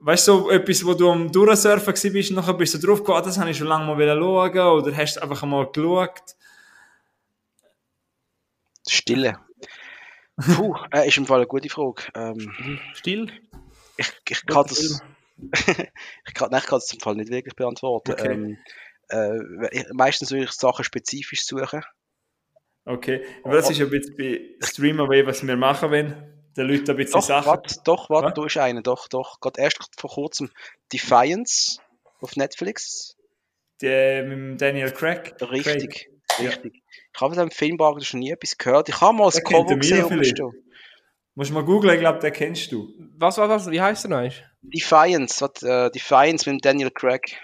weißt 0.00 0.28
du, 0.28 0.32
so 0.32 0.50
etwas, 0.50 0.84
wo 0.84 0.94
du 0.94 1.10
am 1.10 1.30
Durchsurfen 1.30 2.12
bist 2.12 2.30
und 2.30 2.36
nachher 2.36 2.54
bist 2.54 2.74
du 2.74 2.78
drauf 2.78 2.98
gekommen, 2.98 3.18
ah, 3.18 3.22
das 3.22 3.38
habe 3.38 3.50
ich 3.50 3.56
schon 3.56 3.66
lange 3.66 3.86
mal 3.86 3.96
schauen 3.96 4.82
oder 4.82 4.96
hast 4.96 5.16
du 5.16 5.22
einfach 5.22 5.42
einmal 5.42 5.66
geschaut? 5.70 6.22
Stille. 8.86 9.38
Puh, 10.36 10.76
äh, 10.92 11.08
ist 11.08 11.16
im 11.16 11.26
Fall 11.26 11.38
eine 11.38 11.46
gute 11.46 11.68
Frage. 11.68 12.02
Ähm, 12.14 12.80
Still? 12.94 13.32
ich, 13.96 14.12
ich 14.28 14.46
kann 14.46 14.66
das, 14.66 15.02
ich 16.26 16.34
kann, 16.34 16.50
nein, 16.50 16.60
ich 16.60 16.66
kann 16.66 16.78
das 16.78 16.92
im 16.92 17.00
Fall 17.00 17.14
nicht 17.14 17.30
wirklich 17.30 17.54
beantworten. 17.54 18.12
Okay. 18.12 18.32
Ähm, 18.32 18.58
äh, 19.08 19.78
ich, 19.78 19.86
meistens 19.92 20.30
würde 20.30 20.44
ich 20.44 20.52
Sachen 20.52 20.84
spezifisch 20.84 21.44
suchen. 21.44 21.82
Okay, 22.84 23.24
aber 23.42 23.54
das 23.54 23.70
ist 23.70 23.78
ja 23.78 23.86
ein 23.86 23.90
bisschen 23.90 24.16
bei 24.16 24.40
Streamaway, 24.60 25.26
was 25.26 25.46
wir 25.46 25.56
machen 25.56 25.90
wollen. 25.90 26.33
Den 26.56 26.68
Leuten 26.68 26.90
ein 26.90 26.96
bisschen 26.96 27.12
Doch, 27.20 27.22
Sachen. 27.26 27.46
warte, 27.46 27.74
doch, 27.84 28.10
warte, 28.10 28.26
Was? 28.28 28.34
du 28.34 28.44
ist 28.44 28.56
eine, 28.58 28.82
doch, 28.82 29.08
doch. 29.08 29.40
Gerade 29.40 29.60
erst 29.60 29.78
vor 29.98 30.10
kurzem 30.10 30.50
Defiance 30.92 31.80
auf 32.20 32.36
Netflix. 32.36 33.16
Die, 33.80 33.86
mit 34.22 34.32
dem 34.32 34.58
Daniel 34.58 34.90
Craig. 34.92 35.34
Richtig, 35.40 36.08
Ja. 36.38 36.48
richtig. 36.50 36.82
Ich 37.14 37.20
habe 37.20 37.34
von 37.34 37.44
dem 37.48 37.50
Filmwagen 37.50 38.00
schon 38.02 38.20
nie 38.20 38.30
etwas 38.30 38.56
gehört. 38.56 38.88
Ich 38.88 39.00
habe 39.00 39.16
mal 39.16 39.24
das 39.26 39.42
Cover 39.42 39.66
der 39.66 39.76
gesehen. 39.78 40.52
Musst 41.36 41.50
du 41.50 41.54
mal 41.54 41.64
googlen, 41.64 41.94
ich 41.94 42.00
glaube, 42.00 42.20
den 42.20 42.32
kennst 42.32 42.70
du. 42.70 42.88
Was 43.18 43.38
war 43.38 43.48
das? 43.48 43.68
Wie 43.68 43.80
heißt 43.80 44.04
der 44.04 44.10
noch? 44.28 44.32
Defiance, 44.62 45.40
was, 45.40 45.62
äh, 45.64 45.90
Defiance 45.90 46.48
mit 46.48 46.60
dem 46.60 46.62
Daniel 46.62 46.90
Craig. 46.92 47.36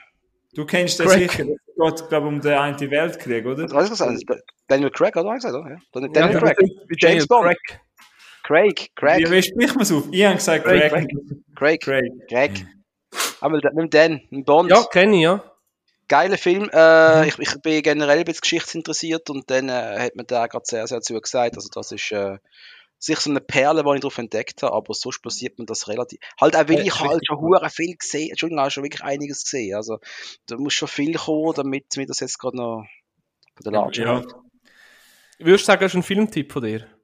Du 0.55 0.65
kennst 0.65 1.01
den 1.01 1.09
Craig. 1.09 1.31
sicher. 1.33 1.45
Es 1.45 2.01
geht, 2.01 2.09
glaube 2.09 2.29
um 2.29 2.41
den 2.41 2.53
einen 2.53 2.79
Weltkrieg, 2.91 3.45
oder? 3.47 3.65
Was 3.71 3.91
hast 3.91 4.01
du 4.01 4.07
gesagt? 4.07 4.43
Daniel 4.69 4.91
Craig, 4.91 5.17
oder? 5.17 5.31
Hast 5.31 5.45
gesagt, 5.45 5.55
oder? 5.55 5.71
Ja. 5.71 6.09
Daniel 6.13 6.35
Ja, 6.35 6.39
Craig. 6.41 6.57
James 6.99 7.27
Bond. 7.27 7.45
Craig. 7.47 7.81
Craig, 8.51 8.91
Craig, 8.97 9.31
Wie, 9.31 9.31
wie 9.31 9.43
spricht 9.45 9.75
man 9.77 9.83
es 9.83 9.93
auf? 9.93 10.09
Ich 10.11 10.25
habe 10.25 10.35
gesagt 10.35 10.65
Craig, 10.65 10.91
Craig. 10.91 11.09
Craig, 11.55 11.81
Craig. 11.83 12.13
Craig. 12.29 12.67
Aber 13.41 13.55
mit 13.55 13.65
mit 13.65 13.77
dem 13.85 13.91
Dan, 13.91 14.13
mit 14.13 14.33
dem 14.33 14.45
Bond. 14.45 14.71
Ja, 14.71 14.83
kenne 14.83 15.17
ich, 15.17 15.23
ja. 15.23 15.45
Geiler 16.09 16.37
Film. 16.37 16.69
Äh, 16.73 17.29
ich, 17.29 17.39
ich 17.39 17.63
bin 17.63 17.81
generell 17.81 18.19
ein 18.19 18.25
bisschen 18.25 18.41
geschichtsinteressiert 18.41 19.31
und 19.31 19.49
dann 19.51 19.69
äh, 19.69 20.01
hat 20.01 20.17
mir 20.17 20.25
der 20.25 20.49
gerade 20.49 20.65
sehr, 20.67 20.85
sehr 20.89 21.01
zugesagt. 21.01 21.55
Also 21.55 21.69
das 21.73 21.93
ist 21.93 22.11
äh, 22.11 22.39
sicher 22.99 23.21
so 23.21 23.31
eine 23.31 23.41
Perle, 23.41 23.85
die 23.85 23.95
ich 23.95 24.01
drauf 24.01 24.19
entdeckt 24.19 24.65
habe, 24.65 24.75
aber 24.75 24.95
sonst 24.95 25.23
passiert 25.23 25.61
mir 25.61 25.67
das 25.67 25.87
relativ. 25.87 26.19
Halt 26.41 26.57
auch, 26.57 26.69
weil 26.69 26.79
Ja, 26.79 26.87
ich 26.87 27.01
halt 27.01 27.25
schon 27.25 27.39
hure 27.39 27.71
viel 27.71 27.95
gesehen 27.95 28.31
Entschuldigung, 28.31 28.63
habe 28.63 28.73
schon 28.73 28.83
wirklich 28.83 29.05
einiges 29.05 29.45
gesehen. 29.45 29.77
Also 29.77 30.01
da 30.47 30.57
muss 30.57 30.75
schon 30.75 30.89
viel 30.89 31.15
kommen, 31.15 31.55
damit 31.55 31.85
mir 31.97 32.07
das 32.07 32.19
jetzt 32.19 32.41
gerade 32.41 32.57
noch 32.57 32.85
von 33.55 33.63
der 33.63 33.73
Latsch 33.81 33.99
Ja. 33.99 34.25
Würdest 35.39 35.63
du 35.63 35.67
sagen, 35.67 35.83
das 35.83 35.93
ist 35.93 35.97
ein 35.97 36.03
Filmtipp 36.03 36.53
von 36.53 36.65
dir? 36.65 37.00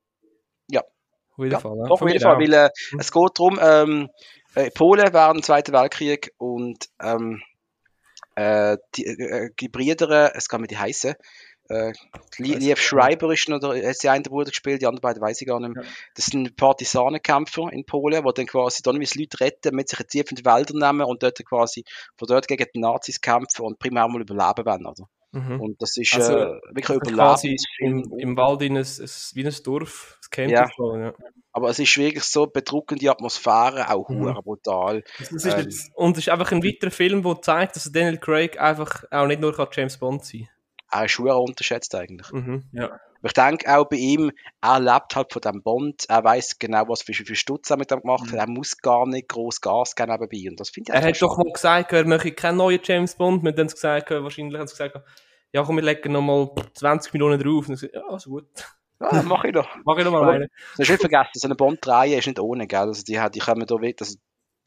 Auf 1.37 1.45
jeden 1.45 1.53
Ja, 1.53 1.61
Fall. 1.61 1.77
ja. 1.79 1.85
Doch, 1.87 2.01
auf 2.01 2.09
jeden 2.09 2.21
Fall, 2.21 2.37
auch. 2.37 2.41
weil 2.41 2.53
äh, 2.53 2.71
es 2.99 3.13
geht 3.13 3.31
darum, 3.39 3.59
ähm, 3.63 4.09
äh, 4.55 4.71
Polen 4.71 5.13
während 5.13 5.37
dem 5.39 5.43
Zweiten 5.43 5.73
Weltkrieg 5.73 6.33
und 6.39 6.89
ähm, 7.03 7.43
äh, 8.35 8.77
die, 8.95 9.07
äh, 9.07 9.51
die 9.61 9.69
Brüder, 9.69 10.35
es 10.35 10.49
kann 10.49 10.61
mir 10.61 10.67
die 10.67 10.79
heißen, 10.79 11.15
äh, 11.69 11.93
Liev 12.39 12.79
Schreiber 12.81 13.33
ist 13.33 13.49
noch, 13.49 13.59
der, 13.59 13.89
hat 13.89 13.97
sie 13.97 14.09
einen 14.09 14.23
der 14.23 14.31
Bruder 14.31 14.51
gespielt, 14.51 14.83
die 14.83 14.87
anderen 14.87 15.01
beiden 15.03 15.21
weiß 15.21 15.41
ich 15.41 15.49
gar 15.49 15.59
nicht 15.59 15.75
mehr. 15.75 15.85
Ja. 15.85 15.91
Das 16.15 16.27
sind 16.27 16.57
Partisanenkämpfer 16.57 17.73
in 17.73 17.85
Polen, 17.85 18.25
die 18.25 18.33
dann 18.35 18.47
quasi 18.47 18.83
dann 18.83 19.01
wie 19.01 19.19
Leute 19.19 19.41
retten, 19.41 19.75
mit 19.75 19.89
sich 19.89 19.99
tief 20.07 20.31
in 20.31 20.37
die 20.37 20.45
Wälder 20.45 20.75
nehmen 20.75 21.05
und 21.07 21.23
dort 21.23 21.45
quasi 21.45 21.85
von 22.17 22.29
dort 22.29 22.47
gegen 22.47 22.67
die 22.75 22.81
Nazis 22.81 23.21
kämpfen 23.21 23.65
und 23.65 23.79
primär 23.79 24.07
mal 24.09 24.21
überleben 24.21 24.65
wollen, 24.65 24.87
oder? 24.87 25.09
Mhm. 25.33 25.61
Und 25.61 25.83
das 25.83 25.97
ist 25.97 26.15
Also, 26.15 26.33
äh, 26.37 26.61
wirklich 26.73 26.91
ein 26.91 27.01
quasi 27.01 27.57
Überlebensfilm. 27.57 28.13
im, 28.13 28.19
im 28.31 28.37
Wald 28.37 28.63
in 28.63 28.77
ein, 28.77 28.85
wie 28.85 29.47
ein 29.47 29.55
Dorf, 29.65 30.17
das 30.21 30.31
Camp 30.31 30.51
Ja. 30.51 30.69
ja. 30.99 31.15
Aber 31.53 31.71
es 31.71 31.79
ist 31.79 31.97
wirklich 31.97 32.25
so 32.25 32.47
bedruckende 32.47 33.11
Atmosphäre, 33.11 33.91
auch 33.91 34.09
Mhm. 34.09 34.35
brutal. 34.45 35.03
Das 35.19 35.33
ist 35.33 35.45
Ähm, 35.47 35.61
jetzt, 35.61 35.91
Und 35.95 36.13
es 36.19 36.27
ist 36.27 36.29
einfach 36.29 36.53
ein 36.53 36.63
weiterer 36.63 36.91
Film, 36.91 37.23
der 37.23 37.41
zeigt, 37.43 37.77
dass 37.77 37.91
Daniel 37.91 38.19
Craig 38.19 38.61
einfach 38.61 39.05
auch 39.11 39.27
nicht 39.27 39.41
nur 39.41 39.55
kann 39.55 39.69
James 39.73 39.97
Bond 39.99 40.25
sein 40.25 40.49
Er 40.91 41.07
ist 41.07 41.19
unterschätzt 41.43 41.95
eigentlich. 41.95 42.29
kann. 42.31 42.41
Mhm. 42.41 42.65
ja. 42.73 42.99
Aber 43.27 43.29
Ich 43.29 43.33
denke 43.33 43.77
auch 43.77 43.85
bei 43.89 43.97
ihm, 43.97 44.31
er 44.61 44.79
lebt 44.79 45.17
halt 45.17 45.33
von 45.33 45.43
dem 45.43 45.63
Bond, 45.63 46.05
er 46.09 46.23
weiß 46.23 46.59
genau, 46.59 46.89
was 46.89 47.03
für, 47.03 47.13
für 47.13 47.35
Stutz 47.35 47.71
er 47.71 47.77
mit 47.77 47.91
dem 47.91 48.01
gemacht 48.01 48.31
hat, 48.31 48.39
er 48.39 48.49
muss 48.49 48.77
gar 48.79 49.07
nicht 49.07 49.29
groß 49.29 49.61
Gas 49.61 49.95
geben 49.97 50.13
nebenbei 50.13 50.49
und 50.51 50.61
das 50.61 50.71
finde 50.71 50.93
ich 50.93 50.99
Er 50.99 51.09
hat 51.09 51.21
doch 51.21 51.37
mal 51.37 51.53
gesagt, 51.53 51.93
er 51.93 52.05
möchte 52.07 52.33
keinen 52.33 52.59
neuen 52.59 52.81
James 52.83 53.17
Bond. 53.17 53.43
Wir 53.43 53.51
haben 53.51 53.57
dann 53.57 53.67
gesagt, 53.67 54.11
wahrscheinlich 54.11 54.59
haben 54.59 54.67
sie 54.69 54.75
gesagt, 54.75 55.01
ja 55.53 55.63
komm, 55.65 55.77
wir 55.77 55.83
legen 55.83 56.13
nochmal 56.13 56.51
20 56.75 57.13
Millionen 57.15 57.41
drauf. 57.43 57.69
Und 57.69 57.75
ich 57.75 57.81
so, 57.81 57.87
ja, 57.93 58.03
also 58.09 58.31
gut. 58.31 58.47
Ja, 59.01 59.23
mach 59.23 59.45
ich 59.45 59.53
doch. 59.53 59.69
Mach 59.85 59.97
ich 59.99 60.05
nochmal 60.05 60.23
Aber- 60.23 60.33
einen. 60.33 60.49
Du 60.77 60.83
hast 60.83 60.89
nicht 60.91 61.01
vergessen, 61.01 61.31
so 61.35 61.49
eine 61.49 61.55
Bond-Reihe 61.57 62.17
ist 62.19 62.27
nicht 62.27 62.39
ohne, 62.41 62.67
gell? 62.67 62.79
Also 62.81 63.03
die, 63.03 63.21
die 63.35 63.39
kommen 63.41 63.67
da 63.67 63.75
wirklich, 63.75 64.01
also 64.01 64.17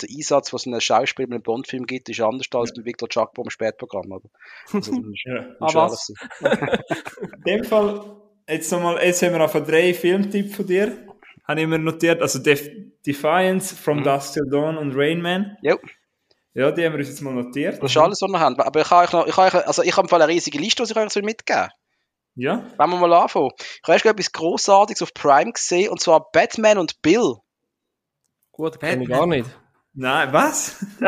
der 0.01 0.09
Einsatz, 0.15 0.53
was 0.53 0.65
ein 0.65 0.79
Schauspiel 0.79 1.25
mit 1.27 1.33
einem 1.33 1.43
Bond-Film 1.43 1.85
gibt, 1.85 2.09
ist 2.09 2.21
anders 2.21 2.47
als 2.53 2.73
mit 2.75 2.85
Victor 2.85 3.09
Jacobo 3.11 3.43
im 3.43 3.49
Spätprogramm, 3.49 4.11
oder? 4.11 4.29
Also, 4.73 4.93
ja. 5.25 5.45
muss 5.59 5.75
Ah, 5.75 5.89
was? 5.89 6.13
In 6.41 7.41
dem 7.45 7.63
Fall, 7.63 8.15
jetzt, 8.49 8.71
nochmal, 8.71 9.03
jetzt 9.03 9.21
haben 9.21 9.33
wir 9.33 9.41
auch 9.41 9.65
drei 9.65 9.93
Filmtipps 9.93 10.55
von 10.55 10.65
dir. 10.65 10.97
Habe 11.47 11.61
ich 11.61 11.67
mir 11.67 11.79
notiert. 11.79 12.21
Also 12.21 12.39
Def 12.39 12.69
Defiance, 13.05 13.75
From 13.75 13.99
Mhm. 13.99 14.03
Dusk 14.03 14.33
Till 14.33 14.49
Dawn 14.49 14.77
und 14.77 14.95
Rain 14.95 15.21
Man. 15.21 15.57
Jo. 15.61 15.77
Ja, 16.53 16.71
die 16.71 16.85
haben 16.85 16.93
wir 16.93 16.99
uns 16.99 17.09
jetzt 17.09 17.21
mal 17.21 17.33
notiert. 17.33 17.81
Das 17.81 17.91
ist 17.91 17.97
alles, 17.97 18.21
was 18.21 18.29
wir 18.29 18.39
haben. 18.39 18.59
Aber 18.59 18.81
ich 18.81 18.89
habe 18.89 19.03
euch 19.05 19.13
noch, 19.13 19.27
ich 19.27 19.37
habe 19.37 19.47
euch, 19.57 19.67
also 19.67 19.81
ich 19.83 19.95
habe 19.95 20.05
im 20.05 20.09
Fall 20.09 20.21
eine 20.21 20.31
riesige 20.31 20.57
Liste, 20.57 20.83
die 20.83 20.91
ich 20.91 20.97
euch 20.97 21.15
mitgeben 21.23 21.61
soll. 21.61 21.69
Ja? 22.35 22.63
Wenn 22.77 22.89
wir 22.89 22.97
mal 22.97 23.13
anfangen. 23.13 23.51
Ich 23.57 23.81
habe 23.83 23.93
erst 23.93 24.03
gerade 24.03 24.15
etwas 24.19 24.31
Grossartiges 24.31 25.01
auf 25.01 25.13
Prime 25.13 25.51
gesehen, 25.51 25.89
und 25.89 26.01
zwar 26.01 26.31
Batman 26.31 26.77
und 26.77 27.01
Bill. 27.01 27.35
Gut, 28.51 28.75
ich 28.81 29.07
gar 29.07 29.27
nicht. 29.27 29.49
Nein, 29.93 30.33
was? 30.33 30.85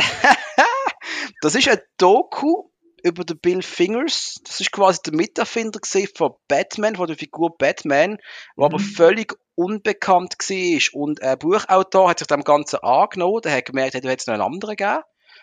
Das 1.41 1.55
ist 1.55 1.68
ein 1.68 1.80
Doku 1.97 2.69
über 3.03 3.23
den 3.23 3.40
Bill 3.40 3.61
Fingers. 3.61 4.41
Das 4.44 4.60
ist 4.60 4.72
quasi 4.72 4.99
der 5.06 5.15
Miterfinder 5.15 5.80
von 6.15 6.34
Batman, 6.48 6.95
von 6.95 7.07
der 7.07 7.18
Figur 7.18 7.57
Batman, 7.57 8.18
der 8.57 8.65
aber 8.65 8.80
Mhm. 8.80 8.84
völlig 8.84 9.34
unbekannt 9.56 10.36
war. 10.40 11.02
Und 11.02 11.22
ein 11.22 11.38
Buchautor 11.40 12.10
hat 12.10 12.19
sich 12.19 12.28
dem 12.28 12.44
Ganzen 12.44 12.80
angenommen, 12.80 13.41
der 13.44 13.56
hat 13.57 13.65
gemerkt, 13.65 13.94
hey, 13.94 14.02
du 14.02 14.10
hättest 14.10 14.28
noch 14.28 14.34
einen 14.36 14.44
anderen 14.44 14.76
gegeben. 14.76 15.02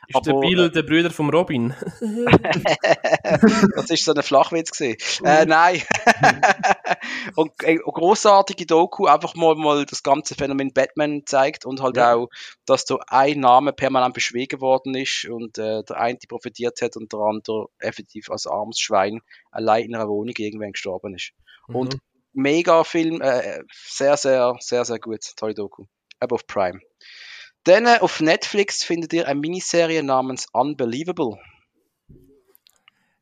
Ist 0.09 0.25
der 0.25 0.33
Aber, 0.33 0.41
Bill 0.41 0.71
der 0.71 0.83
Brüder 0.85 1.11
vom 1.11 1.29
Robin? 1.29 1.75
das 3.75 3.91
ist 3.91 4.05
so 4.07 4.15
ein 4.15 4.23
Flachwitz 4.23 4.71
gewesen. 4.71 4.97
Äh, 5.25 5.45
nein. 5.45 5.83
und, 7.37 7.53
äh, 7.63 7.79
und 7.79 7.93
großartige 7.93 8.65
Doku, 8.65 9.07
einfach 9.07 9.35
mal, 9.35 9.55
mal 9.55 9.85
das 9.85 10.03
ganze 10.03 10.35
Phänomen 10.35 10.73
Batman 10.73 11.23
zeigt 11.27 11.67
und 11.67 11.83
halt 11.83 11.97
Ja. 11.99 12.15
auch, 12.15 12.29
dass 12.65 12.87
da 12.87 12.97
ein 13.09 13.41
Name 13.41 13.75
permanent 13.75 14.15
beschwiegen 14.15 14.63
worden 14.63 14.95
ist 14.95 15.27
und 15.29 15.59
äh, 15.59 15.83
der 15.85 16.01
eine 16.01 16.19
profitiert 16.27 16.81
hat 16.81 16.97
und 16.97 17.13
der 17.13 17.21
andere 17.21 17.67
effektiv 17.79 18.31
als 18.31 18.47
armes 18.47 18.79
Schwein 18.79 19.21
allein 19.51 19.85
in 19.85 19.95
einer 19.95 20.09
Wohnung 20.09 20.35
irgendwann 20.39 20.73
gestorben 20.73 21.15
ist. 21.15 21.33
Und 21.67 21.95
Mhm. 21.95 22.01
mega 22.33 22.83
Film, 22.85 23.21
äh, 23.21 23.61
sehr, 23.73 24.17
sehr, 24.17 24.57
sehr, 24.61 24.87
sehr 24.87 24.99
gut. 24.99 25.21
Tolle 25.37 25.53
Doku. 25.55 25.85
Aber 26.19 26.35
auf 26.37 26.47
Prime. 26.47 26.81
Dann 27.65 27.87
äh, 27.87 27.99
auf 28.01 28.21
Netflix 28.21 28.83
findet 28.85 29.13
ihr 29.13 29.27
eine 29.29 29.39
Miniserie 29.41 30.03
namens 30.03 30.47
Unbelievable. 30.53 31.39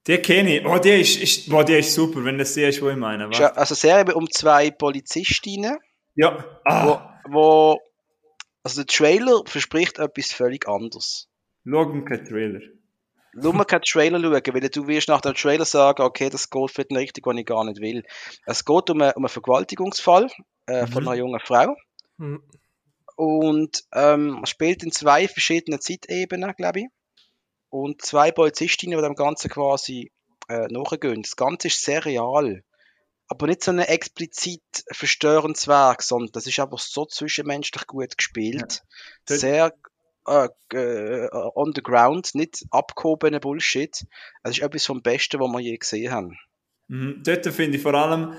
Die 0.07 0.19
kenne 0.19 0.59
ich. 0.59 0.67
Oh, 0.67 0.79
die 0.79 0.91
ist, 1.01 1.21
ist, 1.21 1.49
boah, 1.51 1.65
die 1.65 1.75
ist 1.75 1.93
super, 1.95 2.25
wenn 2.25 2.39
das 2.39 2.55
die 2.55 2.63
ist, 2.63 2.81
wo 2.81 2.89
ich 2.89 2.97
meine. 2.97 3.29
Was? 3.29 3.41
Also 3.41 3.75
eine 3.75 4.05
Serie 4.05 4.15
um 4.15 4.31
zwei 4.31 4.71
Polizistinnen, 4.71 5.79
Ja. 6.15 6.45
Ah, 6.65 6.87
wo, 7.27 7.33
wo 7.33 7.81
also 8.63 8.83
der 8.83 8.87
Trailer 8.87 9.43
verspricht 9.47 9.99
etwas 9.99 10.33
völlig 10.33 10.69
anderes. 10.69 11.29
schau 11.69 11.87
mir 11.87 12.05
keinen 12.05 12.25
Trailer. 12.25 12.61
Nur 13.35 13.53
mal 13.53 13.65
keinen 13.65 13.83
Trailer 13.83 14.21
schauen, 14.21 14.55
weil 14.55 14.69
du 14.69 14.87
wirst 14.87 15.09
nach 15.09 15.21
dem 15.21 15.35
Trailer 15.35 15.65
sagen, 15.65 16.03
okay, 16.03 16.31
das 16.31 16.49
geht 16.51 16.71
für 16.71 16.85
den 16.85 16.97
richtig, 16.97 17.27
was 17.27 17.37
ich 17.37 17.45
gar 17.45 17.65
nicht 17.65 17.81
will. 17.81 18.03
Es 18.47 18.65
geht 18.65 18.91
um 18.91 19.03
einen, 19.03 19.13
um 19.13 19.25
einen 19.25 19.29
Vergewaltigungsfall 19.29 20.31
äh, 20.67 20.87
von 20.87 21.03
Mhm. 21.03 21.09
einer 21.09 21.19
jungen 21.19 21.41
Frau 21.41 21.75
Mhm. 22.19 22.43
Und 23.17 23.85
ähm, 23.93 24.43
spielt 24.45 24.83
in 24.83 24.93
zwei 24.93 25.27
verschiedenen 25.27 25.81
Zeitebenen, 25.81 26.55
glaube 26.57 26.81
ich. 26.81 26.87
Und 27.69 28.03
zwei 28.03 28.31
Polizistinnen, 28.31 28.97
die 28.97 29.05
dem 29.05 29.15
Ganzen 29.15 29.51
quasi 29.51 30.13
äh, 30.49 30.69
nachgehen. 30.71 31.23
Das 31.23 31.37
Ganze 31.37 31.69
ist 31.69 31.83
sehr 31.83 32.05
real. 32.05 32.63
Aber 33.29 33.47
nicht 33.49 33.65
so 33.65 33.73
ein 33.73 33.81
explizit 33.81 34.63
verstörendes 34.93 35.67
Werk, 35.67 36.03
sondern 36.03 36.31
das 36.33 36.47
ist 36.47 36.61
einfach 36.61 36.79
so 36.79 37.07
zwischenmenschlich 37.07 37.87
gut 37.87 38.17
gespielt. 38.17 38.83
Ja. 39.29 39.37
Sehr 39.37 39.73
äh, 40.29 40.49
äh, 40.73 41.29
on 41.33 41.73
the 41.75 41.83
ground, 41.83 42.35
nicht 42.35 42.65
abgehobener 42.71 43.41
Bullshit. 43.41 44.07
Es 44.43 44.53
ist 44.53 44.61
etwas 44.61 44.87
vom 44.87 45.03
Besten, 45.03 45.41
was 45.41 45.51
wir 45.51 45.61
je 45.61 45.77
gesehen 45.77 46.13
haben. 46.13 46.39
Mhm. 46.89 47.23
Dort 47.25 47.47
finde 47.47 47.79
ich 47.79 47.83
vor 47.83 47.95
allem, 47.95 48.35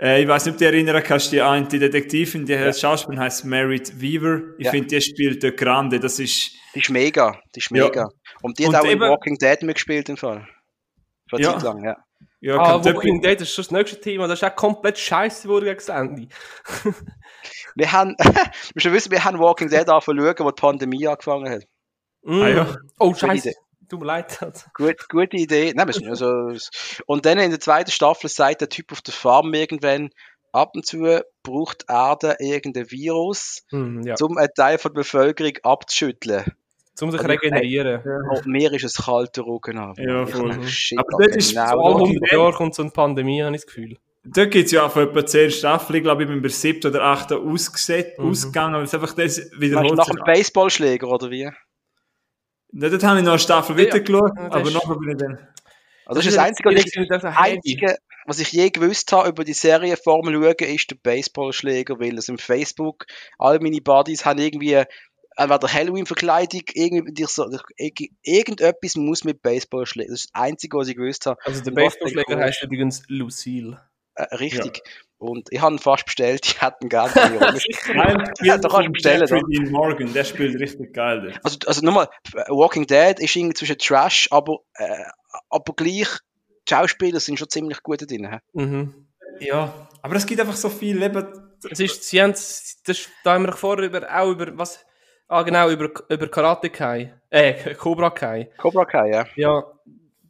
äh, 0.00 0.22
ich 0.22 0.28
weiß 0.28 0.44
nicht, 0.46 0.52
ob 0.54 0.58
du 0.58 0.64
dich 0.64 0.74
erinnern 0.74 1.02
kannst, 1.02 1.32
die 1.32 1.40
eine 1.40 1.66
die 1.66 1.78
Detektivin, 1.78 2.44
die 2.46 2.52
ja. 2.52 2.72
Schauspielerin 2.72 3.20
heißt 3.24 3.44
Merit 3.44 4.00
Weaver. 4.00 4.40
Ich 4.58 4.66
Ja. 4.66 4.70
finde, 4.72 4.88
die 4.88 5.00
spielt 5.00 5.42
dort 5.42 5.56
grande. 5.56 5.98
Das 6.00 6.18
ist, 6.18 6.52
Die 6.74 6.80
ist 6.80 6.90
mega, 6.90 7.38
die 7.54 7.60
ist 7.60 7.70
Ja. 7.70 7.84
mega. 7.84 8.08
Und 8.42 8.58
die 8.58 8.64
hat 8.66 8.70
Und 8.74 8.76
auch 8.80 8.84
in 8.84 8.90
eben- 8.90 9.00
Walking 9.00 9.36
Dead 9.38 9.62
mitgespielt 9.62 10.08
im 10.08 10.16
Fall. 10.16 10.46
Für 11.30 11.40
Ja. 11.40 11.52
Zeit 11.54 11.62
lang, 11.62 11.82
ja. 11.84 11.96
ja, 12.40 12.56
Ah, 12.58 12.84
Walking 12.84 13.20
Dead, 13.20 13.40
ist 13.40 13.52
schon 13.54 13.64
das 13.64 13.70
nächste 13.72 14.00
Thema. 14.00 14.28
Das 14.28 14.40
ist 14.40 14.44
auch 14.48 14.54
komplett 14.54 14.98
scheiße 14.98 15.42
geworden 15.48 15.64
gegen 15.64 15.76
das 15.78 15.88
Ende. 15.88 16.28
Wir 17.74 17.92
haben, 17.92 18.14
du 18.18 18.24
musst 18.74 18.86
ja 18.86 18.92
wissen, 18.92 19.10
wir 19.12 19.24
haben 19.24 19.38
Walking 19.38 19.68
Dead 19.68 19.88
angefangen 19.88 20.18
zu 20.18 20.24
schauen, 20.24 20.46
wo 20.46 20.50
die 20.50 20.60
Pandemie 20.60 21.06
angefangen 21.06 21.50
hat. 21.50 21.62
Mm. 22.22 22.42
Ah, 22.42 22.48
ja. 22.48 22.76
Oh, 22.98 23.14
scheiße. 23.14 23.52
Tut 23.88 24.00
mir 24.00 24.06
leid. 24.06 24.38
Gut, 24.74 25.08
gute 25.08 25.36
Idee. 25.36 25.72
Nein, 25.74 25.86
wir 25.86 25.94
sind 25.94 26.08
also, 26.08 26.52
und 27.06 27.24
dann 27.26 27.38
in 27.38 27.50
der 27.50 27.60
zweiten 27.60 27.90
Staffel 27.90 28.28
sagt 28.28 28.60
der 28.60 28.68
Typ 28.68 28.90
auf 28.92 29.00
der 29.02 29.14
Farm 29.14 29.52
irgendwann, 29.54 30.10
ab 30.52 30.70
und 30.74 30.84
zu 30.86 31.20
braucht 31.42 31.84
Erde 31.88 32.36
irgendein 32.40 32.90
Virus, 32.90 33.62
Hm, 33.70 34.02
ja. 34.04 34.14
um 34.22 34.36
einen 34.38 34.48
Teil 34.56 34.78
von 34.78 34.92
der 34.92 35.00
Bevölkerung 35.00 35.52
abzuschütteln. 35.62 36.44
Zum 36.94 37.10
sich 37.12 37.20
ich- 37.20 37.28
regenerieren. 37.28 38.00
Und 38.30 38.46
mir 38.46 38.72
ist 38.72 38.84
es 38.84 38.94
kalter 39.04 39.42
Rücken 39.46 39.76
an. 39.78 39.94
Ja, 39.98 40.24
voll. 40.26 40.62
shit, 40.66 40.98
Aber 40.98 41.24
das 41.26 41.36
ist 41.36 41.50
genau 41.50 41.66
vor 41.66 41.84
Alle 41.84 41.94
allem- 41.96 41.98
so. 41.98 42.06
100 42.06 42.32
Jahre 42.32 42.52
kommt 42.54 42.74
so 42.74 42.82
eine 42.82 42.90
Pandemie, 42.90 43.42
habe 43.42 43.54
ich 43.54 43.62
das 43.62 43.66
Gefühl. 43.66 43.98
Dort 44.24 44.50
gibt 44.50 44.66
es 44.66 44.72
ja 44.72 44.84
auch 44.86 44.96
etwa 44.96 45.24
10 45.24 45.50
Staffeln. 45.52 46.02
Glaube, 46.02 46.24
ich 46.24 46.28
bin 46.28 46.42
bei 46.42 46.48
7 46.48 46.84
oder 46.88 47.02
8 47.04 47.32
ausgesetzt, 47.32 48.18
Mhm. 48.18 48.30
ausgegangen, 48.30 48.74
weil 48.74 48.82
es 48.84 48.94
einfach 48.94 49.12
das 49.14 49.38
wiederholt 49.58 49.94
nach 49.94 50.06
dem 50.06 50.24
Baseballschläger 50.24 51.06
oder 51.08 51.30
wie? 51.30 51.48
Ja, 52.72 52.88
Dort 52.88 53.02
habe 53.04 53.18
ich 53.18 53.24
noch 53.24 53.32
eine 53.32 53.38
Staffel 53.38 53.78
Ja. 53.78 53.86
weitergeschaut, 53.86 54.32
Ja, 54.36 54.48
das 54.48 54.52
aber 54.54 54.68
ist- 54.68 54.74
nachher 54.74 54.96
bin 54.96 55.10
ich 55.10 55.16
dann... 55.18 55.48
Also 56.08 56.20
das 56.20 56.26
ist 56.26 56.36
das 56.36 56.44
Einzige, 56.44 56.68
was 56.70 56.84
ich, 56.84 57.08
das 57.08 57.24
Einzige, 57.24 57.96
was 58.26 58.38
ich 58.38 58.52
je 58.52 58.70
gewusst 58.70 59.10
habe 59.10 59.28
über 59.28 59.42
die 59.42 59.52
Serienformel 59.54 60.34
schauen, 60.34 60.74
ist 60.74 60.90
der 60.90 60.96
Baseballschläger, 61.02 61.98
weil 61.98 62.16
es 62.16 62.28
im 62.28 62.38
Facebook, 62.38 63.06
all 63.38 63.58
meine 63.58 63.80
Buddies 63.80 64.24
haben 64.24 64.38
irgendwie 64.38 64.84
entweder 65.36 65.72
Halloween-Verkleidung, 65.72 66.62
irgendetwas 68.22 68.94
muss 68.96 69.24
mit 69.24 69.42
Baseballschläger. 69.42 70.10
Das 70.12 70.20
ist 70.24 70.30
das 70.32 70.40
Einzige, 70.40 70.76
was 70.78 70.88
ich 70.88 70.96
gewusst 70.96 71.26
habe. 71.26 71.40
Also 71.44 71.62
der 71.62 71.72
Baseballschläger 71.72 72.38
heißt 72.38 72.62
übrigens 72.62 73.02
Lucille. 73.08 73.80
Äh, 74.14 74.34
richtig. 74.36 74.82
Und 75.18 75.48
ich 75.50 75.60
habe 75.60 75.74
ihn 75.74 75.78
fast 75.78 76.04
bestellt, 76.04 76.44
ich 76.44 76.60
hätte 76.60 76.76
ihn 76.82 76.88
gerne. 76.90 77.12
Nein, 77.14 78.32
da 78.38 78.56
kannst 78.56 78.70
von 78.70 78.92
bestellen. 78.92 79.26
Dean 79.48 79.70
Morgan, 79.70 80.12
der 80.12 80.24
spielt 80.24 80.60
richtig 80.60 80.92
geil. 80.92 81.22
dort. 81.22 81.44
Also, 81.44 81.58
also 81.66 81.86
nochmal, 81.86 82.08
Walking 82.48 82.86
Dead 82.86 83.18
ist 83.18 83.34
irgendwie 83.34 83.54
zwischen 83.54 83.78
Trash, 83.78 84.28
aber, 84.30 84.58
äh, 84.74 85.04
aber 85.48 85.72
gleich, 85.74 86.08
die 86.68 86.74
Schauspieler 86.74 87.20
sind 87.20 87.38
schon 87.38 87.48
ziemlich 87.48 87.82
gut 87.82 88.08
drin. 88.08 88.40
Mhm. 88.52 89.06
Ja, 89.40 89.88
aber 90.02 90.16
es 90.16 90.26
gibt 90.26 90.40
einfach 90.40 90.56
so 90.56 90.68
viel 90.68 90.98
Leben. 90.98 91.26
Es 91.70 91.80
ist, 91.80 92.04
sie 92.04 92.20
haben, 92.20 92.32
das, 92.32 93.08
da 93.24 93.34
haben 93.34 93.46
wir 93.46 93.52
vorher 93.52 93.86
über, 93.86 94.06
auch 94.14 94.30
über, 94.30 94.56
was, 94.58 94.84
ah 95.28 95.42
genau, 95.42 95.70
über, 95.70 95.90
über 96.10 96.28
Karate 96.28 96.68
Kai, 96.68 97.14
äh, 97.30 97.74
Cobra 97.74 98.10
Kai. 98.10 98.50
Cobra 98.58 98.84
Kai, 98.84 99.10
ja. 99.10 99.26
Ja, 99.36 99.64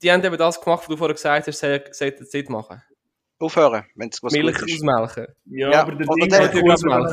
die 0.02 0.12
haben 0.12 0.22
eben 0.22 0.36
das 0.38 0.60
gemacht, 0.60 0.82
was 0.82 0.88
du 0.88 0.96
vorher 0.96 1.14
gesagt 1.14 1.48
hast, 1.48 1.58
sie 1.58 1.80
sollten 1.90 2.22
es 2.22 2.32
nicht 2.32 2.48
machen. 2.50 2.82
Aufhören, 3.38 3.84
wenn 3.94 4.08
es 4.08 4.22
was 4.22 4.32
Milch 4.32 4.56
gut 4.58 4.68
ist. 4.70 4.76
ausmelken. 4.82 5.26
Ja, 5.44 5.70
Ja, 5.70 5.82
aber 5.82 5.92
der, 5.94 6.08
und 6.08 6.22
Ding 6.22 6.30
dann 6.30 6.50
geht 6.50 6.70
ausmelken. 6.70 7.04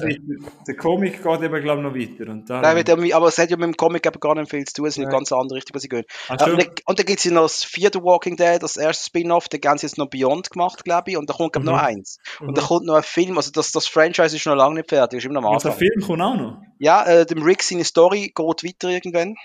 weiter. 0.42 0.52
der 0.68 0.76
Comic 0.78 1.22
geht 1.22 1.42
eben, 1.42 1.62
glaube 1.62 1.82
ich, 1.82 1.84
noch 1.84 1.94
weiter. 2.24 2.32
Und 2.32 2.50
darum, 2.50 2.62
Nein, 2.64 2.78
irgendwie- 2.78 3.14
aber 3.14 3.28
es 3.28 3.38
hat 3.38 3.50
ja 3.50 3.58
mit 3.58 3.66
dem 3.66 3.76
Comic 3.76 4.06
eben 4.06 4.20
gar 4.22 4.36
nicht 4.36 4.50
viel 4.50 4.64
zu 4.64 4.74
tun, 4.74 4.86
es 4.86 4.98
ist 4.98 5.04
eine 5.04 5.12
ganz 5.12 5.32
andere 5.34 5.58
Richtung, 5.58 5.76
was 5.76 5.82
sie 5.82 5.90
gehen. 5.90 6.06
Ach, 6.30 6.32
und 6.48 6.58
dann, 6.60 6.68
und 6.86 7.00
dann 7.00 7.06
gibt 7.06 7.20
es 7.20 7.26
ja 7.26 7.32
noch 7.34 7.42
das 7.42 7.66
vierte 7.66 8.02
Walking 8.04 8.38
Dead, 8.38 8.64
das 8.64 8.78
erste 8.78 9.04
Spin-off, 9.06 9.50
da 9.50 9.58
haben 9.70 9.78
sie 9.78 9.86
jetzt 9.88 9.98
noch 9.98 10.10
Beyond 10.10 10.50
gemacht, 10.50 10.86
glaube 10.86 11.12
ich, 11.12 11.18
und 11.18 11.30
da 11.30 11.34
kommt 11.34 11.52
glaub, 11.54 11.64
ich, 11.66 11.70
noch 11.70 11.78
Mhm. 11.82 11.86
eins. 11.86 12.18
Und 12.40 12.58
da 12.58 12.62
kommt 12.62 12.86
noch 12.86 12.96
ein 12.96 13.04
Film, 13.04 13.36
also 13.38 13.52
das, 13.52 13.72
das 13.74 13.86
Franchise 13.88 14.36
ist 14.36 14.46
noch 14.46 14.56
lange 14.56 14.76
nicht 14.76 14.90
fertig, 14.90 15.18
ist 15.18 15.26
immer 15.26 15.42
noch 15.42 15.48
am 15.48 15.54
Also, 15.54 15.70
der 15.70 15.74
Anfang. 15.74 15.88
Film 15.88 16.08
kommt 16.08 16.22
auch 16.22 16.36
noch. 16.38 16.58
Ja, 16.80 17.04
äh, 17.06 17.26
dem 17.26 17.44
Rick 17.44 17.64
seine 17.64 17.84
Story 17.84 18.32
geht 18.34 18.64
weiter 18.64 18.90
irgendwann. 18.90 19.36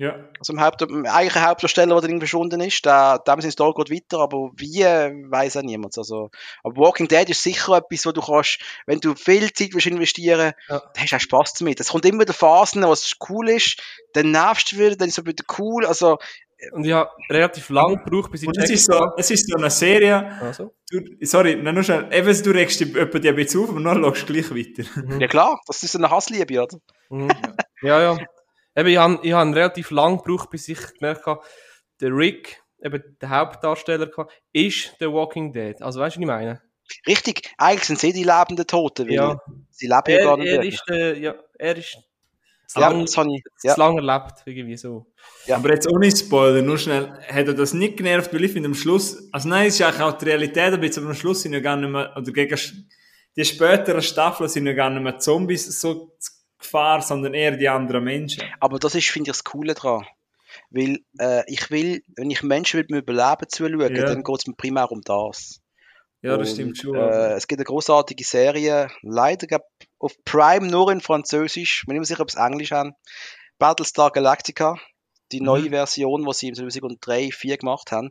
Ja. 0.00 0.16
Also 0.38 0.54
im 0.54 0.62
Haupt, 0.62 0.80
eigentlich 0.82 1.36
ein 1.36 1.46
Hauptdarsteller, 1.46 1.94
der 2.00 2.04
irgendwie 2.08 2.26
verschwunden 2.26 2.58
ist, 2.62 2.86
der, 2.86 3.18
dem 3.18 3.40
seine 3.42 3.52
Story 3.52 3.74
geht 3.76 3.90
weiter, 3.90 4.20
aber 4.22 4.50
wie, 4.56 4.80
äh, 4.80 5.12
weiß 5.28 5.58
auch 5.58 5.62
niemand. 5.62 5.98
Also, 5.98 6.30
aber 6.64 6.76
Walking 6.76 7.06
Dead 7.06 7.28
ist 7.28 7.42
sicher 7.42 7.76
etwas, 7.76 8.06
wo 8.06 8.12
du 8.12 8.22
kannst, 8.22 8.60
wenn 8.86 8.98
du 9.00 9.14
viel 9.14 9.52
Zeit 9.52 9.74
willst 9.74 9.86
investieren, 9.86 10.52
Ja. 10.68 10.78
dann 10.94 11.02
hast 11.02 11.10
du 11.10 11.16
auch 11.16 11.20
Spaß 11.20 11.52
damit. 11.54 11.80
Es 11.80 11.88
kommt 11.88 12.06
immer 12.06 12.20
wieder 12.22 12.32
Phasen, 12.32 12.82
wo 12.82 12.92
es 12.92 13.14
cool 13.28 13.50
ist, 13.50 13.76
dann 14.14 14.30
nervst 14.30 14.72
du 14.72 14.76
wieder, 14.78 14.96
dann 14.96 15.08
ist 15.08 15.18
es 15.18 15.26
wieder 15.26 15.44
cool, 15.58 15.84
also, 15.84 16.16
Und 16.72 16.84
ich 16.86 16.92
habe 16.92 17.10
relativ 17.28 17.68
lang 17.68 18.02
gebraucht, 18.02 18.32
bis 18.32 18.42
ich 18.44 18.48
es 18.56 18.70
ist, 18.70 18.86
so, 18.86 19.04
es 19.18 19.30
ist 19.30 19.50
so 19.50 19.56
eine 19.58 19.68
Serie, 19.68 20.32
Also. 20.40 20.72
du, 20.90 21.00
sorry, 21.26 21.56
nein, 21.56 21.74
nur 21.74 21.82
schnell, 21.84 22.08
eben, 22.10 22.42
du 22.42 22.50
regst 22.52 22.80
dich 22.80 22.96
ein 22.96 23.10
bisschen 23.36 23.62
auf, 23.64 23.68
aber 23.68 23.80
dann 23.82 24.02
schaust 24.02 24.26
du 24.28 24.32
gleich 24.32 24.50
weiter. 24.50 24.88
ja 25.20 25.28
klar, 25.28 25.60
das 25.66 25.82
ist 25.82 25.94
eine 25.94 26.10
Hassliebe, 26.10 26.62
oder? 26.62 26.78
Mhm. 27.10 27.28
ja, 27.82 28.00
ja. 28.00 28.18
Eben, 28.76 28.88
ich 28.88 28.96
habe 28.98 29.18
ich 29.22 29.32
hab 29.32 29.48
relativ 29.54 29.90
lang 29.90 30.18
gebraucht, 30.18 30.50
bis 30.50 30.68
ich 30.68 30.78
gemerkt 30.98 31.26
habe, 31.26 31.42
der 32.00 32.10
Rick, 32.14 32.62
eben 32.82 33.02
der 33.20 33.30
Hauptdarsteller, 33.30 34.08
ist 34.52 35.00
der 35.00 35.12
Walking 35.12 35.52
Dead. 35.52 35.80
Also 35.82 36.00
weißt 36.00 36.16
du, 36.16 36.20
was 36.20 36.22
ich 36.22 36.26
meine? 36.26 36.62
Richtig, 37.06 37.52
eigentlich 37.58 37.84
sind 37.84 37.98
sie 38.00 38.12
die 38.12 38.24
lebenden 38.24 38.66
Toten, 38.66 39.06
weil 39.08 39.14
Ja. 39.14 39.40
sie 39.70 39.86
leben 39.86 40.02
ja 40.08 40.16
Er, 40.18 40.24
gar 40.24 40.36
nicht 40.36 40.48
er 40.48 40.62
ist 40.64 40.84
der, 40.88 41.18
ja, 41.18 41.34
er 41.58 41.76
ist 41.76 41.98
zu 42.66 42.80
Ja, 42.80 42.88
lang, 42.88 43.00
das 43.04 43.16
ich, 43.16 43.44
zu 43.58 43.66
ja. 43.68 43.74
lang 43.76 43.96
erlebt, 43.96 44.42
irgendwie 44.44 44.76
so. 44.76 45.06
Ja. 45.46 45.56
Aber 45.56 45.70
jetzt 45.70 45.88
ohne 45.90 46.10
Spoiler, 46.14 46.62
nur 46.62 46.78
schnell, 46.78 47.12
hat 47.28 47.46
er 47.48 47.54
das 47.54 47.74
nicht 47.74 47.96
genervt, 47.96 48.32
weil 48.32 48.44
ich 48.44 48.52
finde 48.52 48.68
am 48.68 48.74
Schluss, 48.74 49.28
also 49.32 49.48
nein, 49.48 49.68
es 49.68 49.74
ist 49.74 49.82
eigentlich 49.82 50.02
auch 50.02 50.12
die 50.18 50.24
Realität 50.26 50.72
ein 50.72 50.80
bisschen, 50.80 51.02
aber 51.02 51.10
am 51.10 51.16
Schluss 51.16 51.42
sind 51.42 51.52
ja 51.52 51.60
gar 51.60 51.76
nicht 51.76 51.90
mehr, 51.90 52.12
oder 52.16 52.32
gegen 52.32 52.58
die 53.36 53.44
späteren 53.44 54.02
Staffeln 54.02 54.48
sind 54.48 54.66
ja 54.66 54.72
gar 54.72 54.90
nicht 54.90 55.02
mehr 55.02 55.18
Zombies 55.18 55.80
so 55.80 55.94
die 56.16 56.39
Gefahr, 56.60 57.02
sondern 57.02 57.34
eher 57.34 57.56
die 57.56 57.68
anderen 57.68 58.04
Menschen. 58.04 58.42
Aber 58.60 58.78
das 58.78 58.94
ist, 58.94 59.08
finde 59.08 59.30
ich, 59.30 59.36
das 59.36 59.44
Coole 59.44 59.74
dran. 59.74 60.06
Weil 60.70 60.98
äh, 61.18 61.42
ich 61.46 61.70
will, 61.70 62.02
wenn 62.16 62.30
ich 62.30 62.42
Menschen 62.42 62.78
will 62.78 62.86
beim 62.86 62.98
Überleben 62.98 63.48
zuschauen, 63.48 63.96
Ja. 63.96 64.04
dann 64.04 64.22
geht 64.22 64.38
es 64.38 64.46
mir 64.46 64.54
primär 64.54 64.90
um 64.90 65.00
das. 65.02 65.60
Ja, 66.22 66.36
das 66.36 66.50
Und, 66.50 66.54
stimmt 66.54 66.78
schon. 66.78 66.96
Äh, 66.96 67.32
es 67.34 67.46
gibt 67.46 67.60
eine 67.60 67.64
großartige 67.64 68.24
Serie, 68.24 68.88
leider 69.02 69.46
glaub, 69.46 69.62
auf 69.98 70.12
Prime 70.24 70.66
nur 70.66 70.90
in 70.92 71.00
Französisch, 71.00 71.80
ich 71.82 71.86
bin 71.86 71.94
nicht 71.94 72.00
mehr 72.00 72.06
sicher, 72.06 72.20
ob 72.22 72.28
es 72.28 72.34
Englisch 72.34 72.72
haben. 72.72 72.92
Battlestar 73.58 74.10
Galactica, 74.10 74.76
die 75.32 75.40
neue 75.40 75.62
Mhm. 75.64 75.70
Version, 75.70 76.24
die 76.26 76.32
sie 76.34 76.48
im 76.48 76.54
2003, 76.54 77.28
2004 77.30 77.56
gemacht 77.58 77.92
haben. 77.92 78.10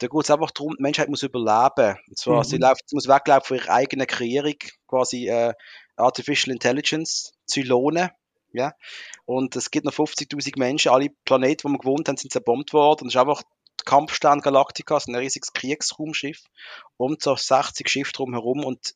Da 0.00 0.06
geht 0.08 0.22
es 0.24 0.30
einfach 0.30 0.50
darum, 0.50 0.74
die 0.78 0.82
Menschheit 0.82 1.08
muss 1.08 1.22
überleben. 1.22 1.98
Und 2.08 2.18
zwar, 2.18 2.38
Mhm. 2.40 2.44
sie, 2.44 2.56
läuft, 2.58 2.82
muss 2.92 3.08
weglaufen 3.08 3.46
von 3.46 3.56
ihrer 3.56 3.74
eigenen 3.74 4.06
Kreierung, 4.06 4.54
quasi 4.86 5.28
äh, 5.28 5.54
Artificial 5.98 6.52
Intelligence, 6.52 7.32
Zylone. 7.46 8.12
Ja? 8.52 8.74
Und 9.26 9.56
es 9.56 9.70
gibt 9.70 9.84
noch 9.84 9.92
50.000 9.92 10.58
Menschen, 10.58 10.90
alle 10.92 11.10
Planeten, 11.24 11.64
wo 11.64 11.72
wir 11.72 11.78
gewohnt 11.78 12.08
haben, 12.08 12.16
sind 12.16 12.32
zerbombt 12.32 12.72
worden. 12.72 13.02
Und 13.02 13.08
es 13.08 13.14
ist 13.14 13.20
einfach 13.20 13.42
Kampfstern 13.84 14.40
Galactica, 14.40 14.98
ein 15.06 15.14
riesiges 15.14 15.52
Kriegsraumschiff, 15.52 16.42
um 16.96 17.16
so 17.18 17.36
60 17.36 17.88
Schiffe 17.88 18.12
drumherum 18.12 18.64
und 18.64 18.94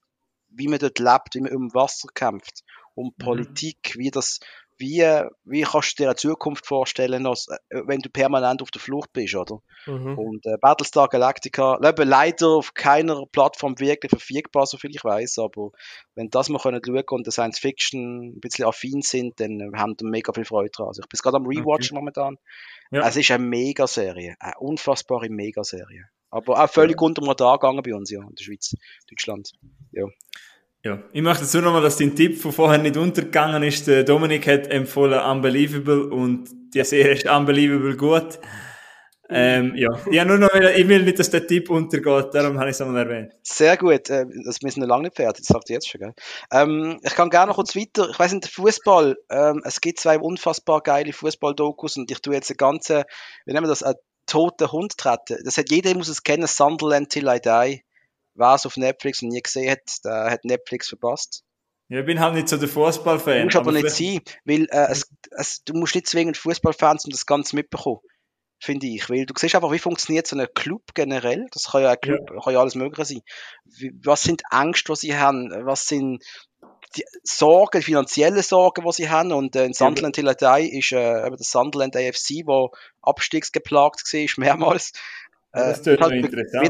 wie 0.50 0.68
man 0.68 0.78
dort 0.78 0.98
lebt, 0.98 1.34
wie 1.34 1.40
man 1.40 1.54
um 1.54 1.74
Wasser 1.74 2.08
kämpft, 2.12 2.62
um 2.94 3.06
Mhm. 3.06 3.24
Politik, 3.24 3.94
wie 3.96 4.10
das, 4.10 4.40
wie, 4.82 5.02
wie 5.44 5.62
kannst 5.62 5.98
du 5.98 6.02
dir 6.02 6.08
eine 6.08 6.16
Zukunft 6.16 6.66
vorstellen, 6.66 7.26
als, 7.26 7.46
äh, 7.70 7.80
wenn 7.86 8.00
du 8.00 8.10
permanent 8.10 8.60
auf 8.60 8.70
der 8.70 8.80
Flucht 8.80 9.12
bist, 9.12 9.34
oder? 9.34 9.60
Mhm. 9.86 10.18
Und 10.18 10.46
äh, 10.46 10.56
Battlestar 10.60 11.08
Galactica, 11.08 11.78
eben 11.82 12.08
leider 12.08 12.48
auf 12.48 12.74
keiner 12.74 13.24
Plattform 13.26 13.78
wirklich 13.78 14.10
verfügbar, 14.10 14.66
soviel 14.66 14.90
ich 14.90 15.04
weiß, 15.04 15.38
aber 15.38 15.70
wenn 16.14 16.28
das 16.28 16.48
mal 16.48 16.58
können 16.58 16.82
schauen 16.84 17.04
und 17.10 17.26
der 17.26 17.32
Science 17.32 17.60
Fiction 17.60 18.34
ein 18.34 18.40
bisschen 18.40 18.66
affin 18.66 19.02
sind, 19.02 19.40
dann 19.40 19.60
äh, 19.60 19.70
haben 19.76 19.94
wir 19.98 20.08
mega 20.08 20.32
viel 20.32 20.44
Freude 20.44 20.70
dran. 20.70 20.88
Also 20.88 21.02
ich 21.02 21.08
bin 21.08 21.18
gerade 21.22 21.36
am 21.36 21.46
Rewatchen 21.46 21.96
momentan. 21.96 22.36
Ja. 22.90 23.06
Es 23.06 23.16
ist 23.16 23.30
eine 23.30 23.44
Megaserie, 23.44 24.34
eine 24.40 24.58
unfassbare 24.58 25.30
Megaserie. 25.30 26.04
Aber 26.30 26.64
auch 26.64 26.70
völlig 26.70 27.00
unter 27.00 27.22
dem 27.22 27.28
Radar 27.28 27.58
gegangen 27.58 27.82
bei 27.82 27.94
uns, 27.94 28.10
ja, 28.10 28.20
in 28.20 28.34
der 28.34 28.42
Schweiz, 28.42 28.74
Deutschland. 29.08 29.52
Ja. 29.92 30.06
Ja, 30.84 30.98
ich 31.12 31.22
möchte 31.22 31.44
dazu 31.44 31.60
nochmal, 31.60 31.82
dass 31.82 31.96
dein 31.96 32.16
Tipp 32.16 32.40
von 32.40 32.50
vorher 32.50 32.78
nicht 32.78 32.96
untergegangen 32.96 33.62
ist. 33.62 33.86
Der 33.86 34.02
Dominik 34.02 34.48
hat 34.48 34.66
empfohlen 34.66 35.20
Unbelievable 35.20 36.08
und 36.08 36.48
die 36.74 36.82
Serie 36.82 37.12
ist 37.12 37.26
Unbelievable 37.28 37.96
gut. 37.96 38.40
Ähm, 39.34 39.74
ja, 39.76 39.88
ich, 40.10 40.18
habe 40.18 40.28
nur 40.28 40.38
noch, 40.38 40.52
ich 40.52 40.88
will 40.88 41.04
nicht, 41.04 41.18
dass 41.18 41.30
der 41.30 41.46
Tipp 41.46 41.70
untergeht, 41.70 42.34
darum 42.34 42.58
habe 42.58 42.68
ich 42.68 42.74
es 42.74 42.80
einmal 42.82 43.06
erwähnt. 43.06 43.32
Sehr 43.42 43.76
gut. 43.76 44.10
Äh, 44.10 44.26
wir 44.28 44.52
sind 44.52 44.78
noch 44.78 44.88
lange 44.88 45.04
nicht 45.04 45.16
fertig, 45.16 45.46
das 45.46 45.54
sagt 45.54 45.70
ihr 45.70 45.74
jetzt 45.74 45.88
schon, 45.88 46.00
gell? 46.00 46.14
Ähm, 46.50 46.98
ich 47.02 47.14
kann 47.14 47.30
gerne 47.30 47.48
noch 47.50 47.56
kurz 47.56 47.74
weiter. 47.76 48.10
Ich 48.10 48.18
weiß 48.18 48.32
nicht, 48.32 48.48
Fußball. 48.48 49.16
Ähm, 49.30 49.62
es 49.64 49.80
gibt 49.80 50.00
zwei 50.00 50.18
unfassbar 50.18 50.82
geile 50.82 51.12
Fußball-Dokus 51.12 51.96
und 51.96 52.10
ich 52.10 52.20
tue 52.20 52.34
jetzt 52.34 52.50
eine 52.50 52.56
ganze, 52.56 53.04
wie 53.46 53.52
nennen 53.52 53.64
wir 53.64 53.70
das, 53.70 53.84
eine 53.84 53.94
toten 54.26 54.70
Hund 54.70 54.98
treten. 54.98 55.38
Das 55.44 55.56
hat 55.56 55.70
jeder 55.70 55.94
muss 55.94 56.08
es 56.08 56.24
kennen, 56.24 56.48
Sunderland 56.48 57.08
Till 57.08 57.28
I 57.28 57.40
Die. 57.40 57.82
Es 58.36 58.66
auf 58.66 58.76
Netflix 58.76 59.22
noch 59.22 59.30
nie 59.30 59.42
gesehen 59.42 59.70
hat, 59.70 59.80
der 60.04 60.30
hat 60.30 60.44
Netflix 60.44 60.88
verpasst. 60.88 61.42
Ja, 61.88 62.00
ich 62.00 62.06
bin 62.06 62.20
halt 62.20 62.34
nicht 62.34 62.48
so 62.48 62.56
der 62.56 62.68
Fußballfan. 62.68 63.44
Muss 63.44 63.56
aber, 63.56 63.70
aber 63.70 63.72
nicht 63.82 63.90
sein, 63.90 64.20
weil 64.44 64.62
äh, 64.70 64.90
es, 64.90 65.10
es, 65.32 65.62
du 65.64 65.74
musst 65.74 65.94
nicht 65.94 66.06
zwingend 66.06 66.36
Fußballfans 66.38 67.04
um 67.04 67.10
das 67.10 67.26
Ganze 67.26 67.54
mitbekommen, 67.54 68.00
finde 68.58 68.86
ich. 68.86 69.10
Weil 69.10 69.26
du 69.26 69.34
siehst 69.36 69.54
einfach, 69.54 69.72
wie 69.72 69.78
funktioniert 69.78 70.26
so 70.26 70.36
ein 70.38 70.46
Club 70.54 70.82
generell. 70.94 71.46
Das 71.52 71.64
kann 71.70 71.82
ja 71.82 71.90
ein 71.90 72.00
Club, 72.00 72.30
kann 72.42 72.54
ja 72.54 72.60
alles 72.60 72.76
Mögliche 72.76 73.04
sein. 73.04 73.20
Wie, 73.64 73.92
was 74.04 74.22
sind 74.22 74.42
Ängste, 74.50 74.92
die 74.94 74.98
sie 74.98 75.16
haben? 75.16 75.50
Was 75.66 75.86
sind 75.86 76.24
die 76.96 77.04
Sorgen, 77.24 77.82
finanzielle 77.82 78.42
Sorgen, 78.42 78.84
die 78.86 78.92
sie 78.92 79.10
haben? 79.10 79.32
Und 79.32 79.54
äh, 79.56 79.66
in 79.66 79.74
Sunderland 79.74 80.14
Till 80.14 80.28
I 80.28 80.34
Die 80.34 80.78
ist 80.78 80.92
äh, 80.92 81.30
das 81.30 81.50
Sunderland 81.50 81.94
AFC, 81.94 82.42
wo 82.46 82.70
abstiegsgeplagt 83.02 84.02
war, 84.12 84.26
mehrmals. 84.38 84.92
Ja, 85.54 85.68
das 85.68 85.80
Äh, 85.80 85.82
tönt 85.82 86.00
halt 86.00 86.22
be- 86.22 86.32
wird 86.32 86.48
ja. 86.54 86.62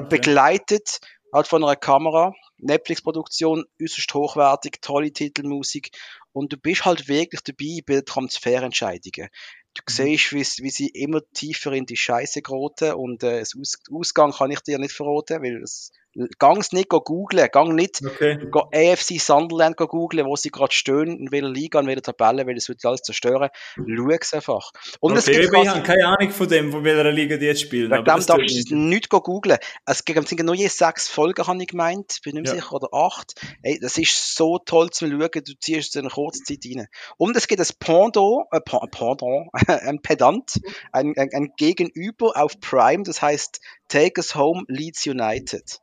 Halt 1.33 1.49
von 1.49 1.65
einer 1.65 1.77
Kamera. 1.77 2.35
Netflix-Produktion, 2.59 3.65
äußerst 3.81 4.15
hochwertig, 4.15 4.81
tolle 4.83 5.13
Titelmusik. 5.13 5.91
Und 6.33 6.53
du 6.53 6.57
bist 6.57 6.85
halt 6.85 7.09
wirklich 7.09 7.43
dabei 7.43 7.81
bei 7.87 7.95
den 7.95 8.05
Transferentscheidungen. 8.05 9.29
Du 9.75 9.83
Mhm. 9.89 9.93
siehst, 9.93 10.33
wie, 10.33 10.65
wie 10.65 10.71
sie 10.71 10.89
immer 10.89 11.21
tiefer 11.35 11.73
in 11.73 11.87
die 11.87 11.97
Scheiße 11.97 12.43
geraten 12.43 12.93
und 12.95 13.23
äh, 13.23 13.41
das 13.41 13.55
Aus 13.59 13.79
Ausgang 13.91 14.33
kann 14.33 14.51
ich 14.51 14.61
dir 14.61 14.79
nicht 14.79 14.93
verraten, 14.93 15.43
weil 15.43 15.63
es 15.63 15.91
gang's 16.39 16.73
nicht 16.73 16.89
go 16.89 17.01
googlen, 17.01 17.49
gang 17.51 17.75
nicht 17.75 18.01
Okay. 18.05 18.39
go 18.51 18.69
AFC 18.75 19.19
Sunderland 19.19 19.77
go 19.77 19.87
googlen, 19.87 20.27
wo 20.27 20.37
sie 20.37 20.51
gerade 20.51 20.73
stehen, 20.73 21.19
in 21.19 21.33
welcher 21.33 21.49
Liga, 21.49 21.81
in 21.81 21.87
welcher 21.87 22.03
Tabelle, 22.03 22.47
weil 22.47 22.57
es 22.57 22.69
wird 22.69 22.85
alles 22.85 23.03
zerstören. 23.03 23.49
Schau's 23.77 24.33
einfach. 24.35 24.73
Und 25.01 25.17
es 25.17 25.27
okay, 25.27 25.41
gibt 25.41 25.55
eben, 25.55 25.63
ich 25.63 25.69
habe 25.69 25.83
keine 25.83 26.07
Ahnung 26.07 26.31
von 26.31 26.49
dem, 26.49 26.71
von 26.73 26.85
welcher 26.85 27.11
Liga 27.11 27.37
die 27.37 27.47
jetzt 27.47 27.61
spielen. 27.63 27.91
Wegen 27.91 28.05
dem 28.05 28.17
das 28.17 28.27
darfst 28.27 28.71
du 28.71 28.77
nicht 28.77 29.09
googlen. 29.09 29.59
Es 29.87 30.05
gibt 30.05 30.29
sind 30.29 30.43
nur 30.45 30.55
je 30.55 30.69
sechs 30.69 31.09
Folgen, 31.09 31.47
habe 31.47 31.61
ich 31.63 31.69
gemeint. 31.69 32.19
Bin 32.25 32.35
nicht 32.37 32.49
Ja. 32.49 32.55
sicher. 32.55 32.73
Oder 32.73 32.89
acht. 32.93 33.35
Ey, 33.63 33.79
das 33.81 33.99
ist 33.99 34.35
so 34.37 34.59
toll 34.59 34.91
zu 34.91 35.07
schauen. 35.09 35.31
Du 35.33 35.53
ziehst 35.59 35.91
es 35.91 35.95
in 35.95 36.03
einer 36.03 36.11
kurzen 36.11 36.45
Zeit 36.45 36.59
rein. 36.67 36.87
Und 37.17 37.37
es 37.37 37.49
gibt 37.49 37.61
ein 37.61 37.67
Pendant, 37.79 38.47
äh, 38.53 38.61
Pen- 38.61 38.91
Pendant, 38.91 39.49
ein 39.69 40.01
Pedant, 40.03 40.61
ein, 40.93 41.15
ein, 41.17 41.31
ein 41.33 41.53
Gegenüber 41.57 42.33
auf 42.37 42.61
Prime, 42.61 43.03
das 43.05 43.23
heißt 43.23 43.61
Take 43.89 44.21
Us 44.21 44.35
Home 44.35 44.65
Leeds 44.69 45.07
United. 45.07 45.81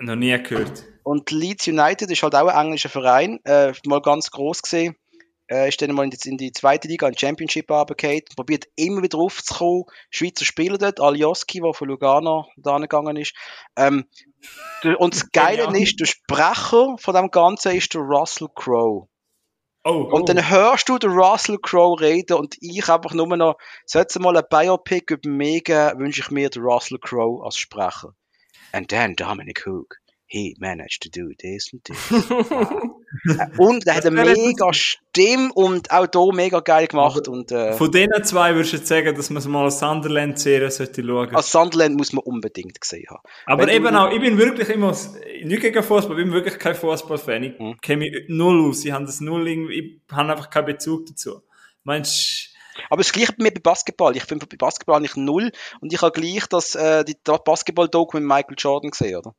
Noch 0.00 0.16
nie 0.16 0.36
gehört. 0.42 0.84
Und 1.02 1.30
Leeds 1.30 1.68
United 1.68 2.10
ist 2.10 2.22
halt 2.22 2.34
auch 2.34 2.48
ein 2.48 2.66
englischer 2.66 2.88
Verein, 2.88 3.40
äh, 3.44 3.72
mal 3.86 4.00
ganz 4.00 4.30
groß 4.30 4.62
gesehen. 4.62 4.96
Äh, 5.46 5.68
ist 5.68 5.82
dann 5.82 5.92
mal 5.92 6.04
in 6.04 6.10
die, 6.10 6.28
in 6.28 6.38
die 6.38 6.52
zweite 6.52 6.88
Liga, 6.88 7.06
in 7.06 7.12
die 7.12 7.18
Championship 7.18 7.70
runtergefallen, 7.70 8.22
probiert 8.34 8.66
immer 8.76 9.02
wieder 9.02 9.18
raufzukommen. 9.18 9.84
Schweizer 10.08 10.46
Spieler 10.46 10.78
dort, 10.78 11.00
Alioski, 11.00 11.60
der 11.60 11.74
von 11.74 11.88
Lugano 11.88 12.46
da 12.56 12.78
gegangen 12.78 13.16
ist. 13.16 13.34
Ähm, 13.76 14.06
und 14.98 15.14
das 15.14 15.30
Geile 15.32 15.78
ist, 15.78 16.00
der 16.00 16.06
Sprecher 16.06 16.96
von 16.98 17.14
dem 17.14 17.30
Ganzen 17.30 17.76
ist 17.76 17.92
der 17.92 18.00
Russell 18.00 18.48
Crowe. 18.54 19.08
Oh, 19.86 20.08
Und 20.10 20.30
dann 20.30 20.48
hörst 20.48 20.88
du 20.88 20.96
den 20.96 21.10
Russell 21.10 21.58
Crowe 21.58 22.00
reden 22.00 22.38
und 22.38 22.56
ich 22.60 22.88
einfach 22.88 23.12
nur 23.12 23.36
noch, 23.36 23.58
sollte 23.84 24.18
mal 24.20 24.34
ein 24.34 24.44
Biopic 24.48 25.12
über 25.12 25.28
mich 25.28 25.64
geben, 25.64 25.98
wünsche 25.98 26.22
ich 26.22 26.30
mir 26.30 26.48
den 26.48 26.62
Russell 26.62 26.98
Crowe 26.98 27.44
als 27.44 27.58
Sprecher. 27.58 28.14
And 28.74 28.88
then 28.88 29.14
Dominic 29.14 29.64
Hook, 29.66 29.96
he 30.26 30.56
managed 30.58 31.02
to 31.02 31.08
do 31.08 31.32
this 31.38 31.70
and 31.72 31.84
this. 31.84 32.10
Und 33.58 33.86
er 33.86 33.94
hat 33.94 34.06
eine 34.06 34.24
mega 34.24 34.72
Stimme 34.72 35.52
und 35.54 35.90
auch 35.92 36.06
hier 36.12 36.34
mega 36.34 36.58
geil 36.58 36.88
gemacht. 36.88 37.28
Und 37.28 37.52
äh, 37.52 37.72
Von 37.74 37.92
denen 37.92 38.24
zwei 38.24 38.54
würdest 38.56 38.72
du 38.72 38.76
jetzt 38.78 38.88
sagen, 38.88 39.14
dass 39.14 39.30
man 39.30 39.42
mal 39.50 39.60
eine 39.62 39.70
Sunderland-Serie 39.70 40.68
sollte 40.72 41.04
schauen. 41.04 41.34
als 41.36 41.52
Sunderland 41.52 41.96
muss 41.96 42.12
man 42.12 42.24
unbedingt 42.24 42.80
gesehen 42.80 43.06
haben. 43.08 43.20
Aber 43.46 43.62
wenn 43.62 43.68
eben 43.76 43.94
auch, 43.94 44.10
ich 44.10 44.20
bin 44.20 44.36
wirklich 44.36 44.68
immer, 44.70 44.96
nicht 45.44 45.62
gegen 45.62 45.82
Fußball, 45.82 46.18
ich 46.18 46.24
bin 46.24 46.32
wirklich 46.32 46.58
kein 46.58 46.74
Fußballfan. 46.74 47.44
Ich 47.44 47.58
Mhm. 47.60 47.76
kenne 47.80 47.98
mich 47.98 48.24
null 48.28 48.68
aus. 48.68 48.84
Ich 48.84 48.90
habe 48.90 49.04
das 49.06 49.20
null 49.20 49.46
irgendwie, 49.46 49.74
ich 49.74 50.12
habe 50.16 50.32
einfach 50.32 50.50
keinen 50.50 50.66
Bezug 50.66 51.06
dazu. 51.06 51.42
Meinst 51.84 52.53
Aber 52.90 53.02
das 53.02 53.12
gleiche 53.12 53.32
bei 53.32 53.44
mir 53.44 53.50
bei 53.52 53.60
Basketball. 53.60 54.16
Ich 54.16 54.24
finde 54.24 54.46
bei 54.46 54.56
Basketball 54.56 55.00
nicht 55.00 55.16
null 55.16 55.50
und 55.80 55.92
ich 55.92 56.02
habe 56.02 56.12
gleich 56.12 56.46
das, 56.46 56.74
äh, 56.74 57.04
die 57.04 57.16
Basketball-Doku 57.24 58.18
mit 58.18 58.26
Michael 58.26 58.56
Jordan 58.58 58.90
gesehen, 58.90 59.16
oder? 59.16 59.34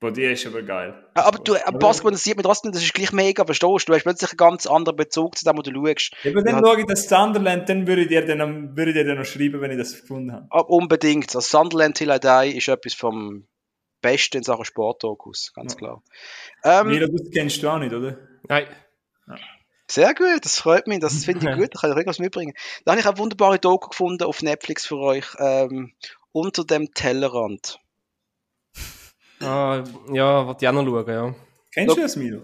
Boah, 0.00 0.10
die 0.10 0.24
ist 0.24 0.46
aber 0.46 0.62
geil. 0.62 0.94
Aber 1.12 1.38
du, 1.38 1.54
aber 1.56 1.78
Basketball 1.78 2.12
interessiert 2.12 2.38
mich 2.38 2.46
trotzdem, 2.46 2.72
das 2.72 2.82
ist 2.82 2.94
gleich 2.94 3.12
mega, 3.12 3.44
verstehst 3.44 3.86
du? 3.86 3.92
Du 3.92 3.94
hast 3.94 4.04
plötzlich 4.04 4.30
einen 4.30 4.38
ganz 4.38 4.66
anderen 4.66 4.96
Bezug 4.96 5.36
zu 5.36 5.44
dem, 5.44 5.58
wo 5.58 5.62
du 5.62 5.70
schaust. 5.72 6.14
Eben 6.24 6.42
dann 6.42 6.64
schaue 6.64 6.80
ich 6.80 6.86
das 6.86 7.06
Sunderland, 7.06 7.68
dann 7.68 7.86
würde 7.86 8.02
ich 8.02 8.08
dir 8.08 8.24
dann, 8.24 8.74
würde 8.74 8.92
ich 8.92 8.96
dir 8.96 9.04
dann 9.04 9.18
noch 9.18 9.26
schreiben, 9.26 9.60
wenn 9.60 9.70
ich 9.70 9.76
das 9.76 10.00
gefunden 10.00 10.32
habe. 10.32 10.46
Aber 10.48 10.70
unbedingt. 10.70 11.36
Also 11.36 11.40
Sunderland 11.40 11.98
Till 11.98 12.10
I 12.10 12.18
Die 12.18 12.56
ist 12.56 12.68
etwas 12.68 12.94
vom 12.94 13.46
Besten 14.00 14.38
in 14.38 14.42
Sachen 14.42 14.64
Sportdokus, 14.64 15.52
ganz 15.54 15.74
Ja. 15.74 15.78
klar. 15.78 16.02
Ähm, 16.64 16.88
Milo, 16.88 17.06
das 17.06 17.30
kennst 17.30 17.62
du 17.62 17.68
auch 17.68 17.78
nicht, 17.78 17.92
oder? 17.92 18.16
Nein. 18.48 18.66
Sehr 19.90 20.14
gut, 20.14 20.44
das 20.44 20.58
freut 20.58 20.86
mich, 20.86 21.00
das 21.00 21.24
finde 21.24 21.50
ich 21.50 21.56
gut, 21.56 21.74
da 21.74 21.80
kann 21.80 21.90
ich 21.90 21.96
irgendwas 21.96 22.18
mitbringen. 22.18 22.54
Da 22.84 22.92
habe 22.92 23.00
ich 23.00 23.06
eine 23.06 23.18
wunderbare 23.18 23.58
Doku 23.58 23.88
gefunden 23.90 24.22
auf 24.24 24.42
Netflix 24.42 24.86
für 24.86 24.98
euch, 24.98 25.26
ähm, 25.38 25.92
unter 26.32 26.64
dem 26.64 26.92
Tellerrand. 26.94 27.78
Ah, 29.42 29.82
ja, 30.12 30.46
wollte 30.46 30.64
ich 30.64 30.68
auch 30.68 30.72
noch 30.74 30.84
schauen, 30.84 31.08
ja. 31.08 31.34
Kennst 31.72 31.96
du 31.96 32.00
das, 32.02 32.16
Milo? 32.16 32.42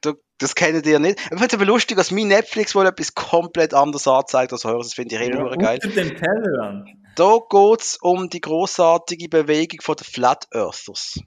Da- 0.00 0.14
Das 0.38 0.56
kennt 0.56 0.84
ihr 0.84 0.98
nicht. 0.98 1.20
Ich 1.20 1.28
finde 1.28 1.46
es 1.46 1.54
aber 1.54 1.64
lustig, 1.64 1.96
dass 1.96 2.10
mein 2.10 2.26
Netflix 2.26 2.74
wohl 2.74 2.86
etwas 2.86 3.14
komplett 3.14 3.72
anderes 3.72 4.08
anzeigt 4.08 4.52
als 4.52 4.64
eures. 4.64 4.88
Das 4.88 4.94
finde 4.94 5.14
ich 5.14 5.20
richtig 5.20 5.38
Ja, 5.38 5.54
geil. 5.54 5.78
Unter 5.84 6.02
dem 6.02 6.16
Tellerrand. 6.16 6.88
Da 7.14 7.38
geht 7.48 7.80
es 7.82 7.98
um 8.02 8.28
die 8.30 8.40
großartige 8.40 9.28
Bewegung 9.28 9.80
von 9.80 9.94
den 9.94 10.02
Flat 10.04 10.48
Earthers. 10.52 11.20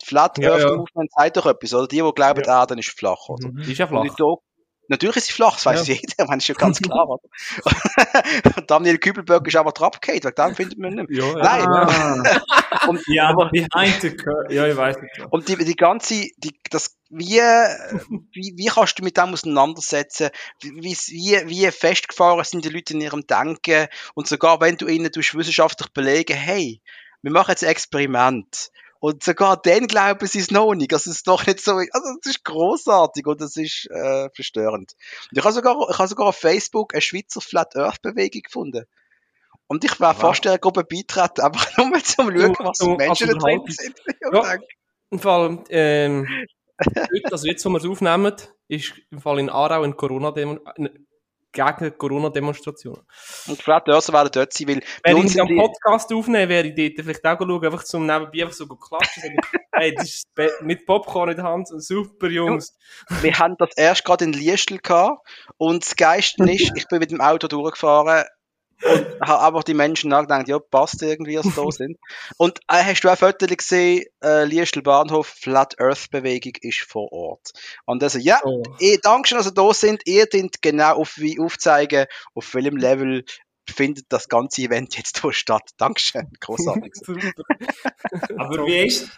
Die 0.00 0.06
Flat 0.06 0.38
Ja, 0.38 0.52
Earth 0.52 0.62
ja. 0.62 0.74
Movement 0.76 1.10
sagt 1.12 1.36
doch 1.36 1.44
etwas, 1.44 1.74
oder? 1.74 1.86
Die, 1.86 1.96
die 2.00 2.12
glauben, 2.14 2.42
die 2.42 2.48
Erde 2.48 2.78
ist 2.78 2.88
flach, 2.98 3.28
oder? 3.28 3.48
Mhm. 3.48 3.58
Ist 3.60 3.76
ja 3.76 3.84
Und 3.84 3.90
flach. 3.90 4.02
die 4.04 4.10
Do- 4.16 4.42
Natürlich 4.90 5.16
ist 5.16 5.26
sie 5.28 5.32
flach, 5.34 5.54
das 5.54 5.66
weiß 5.66 5.86
Ja. 5.86 5.94
jeder, 5.94 6.26
das 6.26 6.36
ist 6.36 6.48
ja 6.48 6.54
ganz 6.56 6.78
klar. 6.82 7.08
Oder? 7.08 7.20
Daniel 8.66 8.98
Kübelberg 8.98 9.46
ist 9.46 9.56
aber 9.56 9.68
abgehakt, 9.80 10.24
wegen 10.24 10.34
dem 10.34 10.54
findet 10.56 10.78
man 10.78 10.94
nicht 10.94 11.08
mehr. 11.10 11.24
Ja, 11.26 11.34
Nein. 11.34 11.66
Ah. 11.68 12.40
Und, 12.88 13.00
ja, 13.06 13.28
aber- 13.28 13.50
behind 13.50 14.00
the 14.00 14.10
curve. 14.16 14.52
Ja, 14.52 14.66
ich 14.66 14.76
weiß 14.76 14.96
nicht. 15.00 15.20
und 15.30 15.48
die, 15.48 15.56
die 15.56 15.76
ganze, 15.76 16.26
die, 16.38 16.58
das, 16.70 16.96
wie, 17.10 17.38
wie, 18.32 18.54
wie 18.56 18.66
kannst 18.66 18.98
du 18.98 19.04
mit 19.04 19.16
dem 19.16 19.32
auseinandersetzen? 19.32 20.30
Wie, 20.62 20.72
wie, 20.82 21.48
wie 21.48 21.70
festgefahren 21.70 22.44
sind 22.44 22.64
die 22.64 22.68
Leute 22.70 22.94
in 22.94 23.00
ihrem 23.00 23.26
Denken? 23.26 23.86
Und 24.14 24.28
sogar 24.28 24.60
wenn 24.60 24.76
du 24.76 24.86
ihnen 24.86 25.10
wissenschaftlich 25.14 25.90
belegen, 25.92 26.36
hey, 26.36 26.80
wir 27.22 27.30
machen 27.32 27.50
jetzt 27.50 27.62
ein 27.64 27.70
Experiment. 27.70 28.70
Und 29.00 29.22
sogar 29.24 29.56
dann 29.56 29.86
glauben 29.86 30.26
sie 30.26 30.40
es 30.40 30.50
noch 30.50 30.74
nicht. 30.74 30.92
Das 30.92 31.06
ist 31.06 31.26
doch 31.26 31.46
nicht 31.46 31.60
so, 31.60 31.72
also 31.72 31.88
das 32.22 32.30
ist 32.34 32.44
großartig 32.44 33.26
und 33.26 33.40
das 33.40 33.56
ist 33.56 33.86
äh, 33.90 34.28
verstörend. 34.34 34.94
Und 35.30 35.38
ich 35.38 35.42
habe 35.44 35.54
sogar, 35.54 35.88
ich 35.90 35.98
habe 35.98 36.08
sogar 36.08 36.26
auf 36.28 36.36
Facebook 36.36 36.92
eine 36.94 37.00
Schweizer 37.00 37.40
Flat 37.40 37.74
Earth 37.76 38.02
Bewegung 38.02 38.42
gefunden. 38.42 38.84
Und 39.66 39.84
ich 39.84 39.98
wäre 40.00 40.12
Wow. 40.14 40.20
fast 40.20 40.44
der 40.44 40.58
Gruppe 40.58 40.84
beitreten, 40.84 41.40
einfach 41.44 41.76
nur 41.78 41.86
mal 41.88 42.02
zum 42.02 42.26
Schauen, 42.30 42.56
was 42.58 42.78
zum- 42.78 42.90
für 42.92 42.96
Menschen 43.06 43.28
da 43.28 43.34
drin 43.34 43.62
sind. 43.68 43.96
Ja. 44.32 44.56
Im 45.12 45.18
Fall, 45.18 45.64
ähm, 45.70 46.28
heute, 46.78 47.08
also 47.32 47.46
jetzt, 47.48 47.64
wo 47.64 47.70
wir 47.70 47.78
es 47.78 47.86
aufnehmen, 47.86 48.32
ist 48.68 48.92
im 49.10 49.20
Fall 49.20 49.38
in 49.40 49.48
Aarau 49.50 49.82
eine 49.82 49.94
Corona-Demo, 49.94 50.58
gegen 51.52 51.98
Corona-Demonstration. 51.98 53.00
Und 53.48 53.62
Flat 53.62 53.88
Earther 53.88 54.12
werden 54.12 54.30
dort 54.32 54.52
sein, 54.52 54.68
weil 54.68 54.82
Wenn 55.02 55.26
ich 55.26 55.40
einen 55.40 55.56
Podcast 55.56 56.12
aufnehmen 56.12 56.48
wäre 56.48 56.68
ich 56.68 56.94
dort 56.94 57.04
vielleicht 57.04 57.26
auch 57.26 57.38
schauen, 57.38 57.64
einfach 57.64 57.84
zum 57.84 58.06
Nebenbei 58.06 58.42
einfach 58.42 58.54
so 58.54 58.66
klatschen. 58.66 59.22
sagen, 59.22 59.36
hey, 59.72 59.94
das 59.94 60.08
ist 60.08 60.28
mit 60.62 60.86
Popcorn 60.86 61.30
in 61.30 61.36
der 61.36 61.44
Hand, 61.44 61.68
super 61.68 62.28
Jungs. 62.28 62.76
wir 63.22 63.38
haben 63.38 63.56
das 63.58 63.70
erst 63.76 64.04
gerade 64.04 64.24
in 64.24 64.32
Liestel 64.32 64.78
gehabt 64.78 65.26
und 65.56 65.84
das 65.84 65.96
Geiste 65.96 66.44
ist, 66.44 66.72
ich 66.76 66.86
bin 66.88 66.98
mit 66.98 67.10
dem 67.10 67.20
Auto 67.20 67.48
durchgefahren 67.48 68.24
und 68.82 69.20
habe 69.20 69.46
einfach 69.46 69.64
die 69.64 69.74
Menschen 69.74 70.10
nachgedacht, 70.10 70.48
ja, 70.48 70.58
passt 70.58 71.02
irgendwie, 71.02 71.34
dass 71.34 71.44
sie 71.46 71.52
da 71.54 71.70
sind. 71.70 71.98
Und 72.36 72.58
äh, 72.68 72.82
hast 72.84 73.02
du 73.02 73.08
auch 73.10 73.18
Fotos 73.18 73.48
gesehen, 73.48 74.04
äh, 74.22 74.44
Liestel 74.44 74.82
Bahnhof, 74.82 75.26
Flat 75.26 75.80
Earth 75.80 76.10
Bewegung 76.10 76.52
ist 76.62 76.80
vor 76.80 77.12
Ort. 77.12 77.52
Und 77.84 78.02
also, 78.02 78.18
ja, 78.18 78.40
Oh. 78.44 78.62
eh, 78.78 78.98
danke 79.02 79.28
schön, 79.28 79.38
dass 79.38 79.46
ihr 79.46 79.52
da 79.52 79.72
sind. 79.74 80.02
Ihr 80.06 80.26
dient 80.26 80.62
genau 80.62 80.96
auf, 80.96 81.18
wie 81.18 81.38
aufzeigen, 81.38 82.06
auf 82.34 82.54
welchem 82.54 82.76
Level 82.76 83.24
findet 83.68 84.06
das 84.08 84.28
ganze 84.28 84.62
Event 84.62 84.96
jetzt 84.96 85.20
hier 85.20 85.32
statt. 85.32 85.70
Dankeschön, 85.76 86.28
großartig. 86.40 86.92
Aber 88.36 88.66
wie 88.66 88.86
ist, 88.86 89.10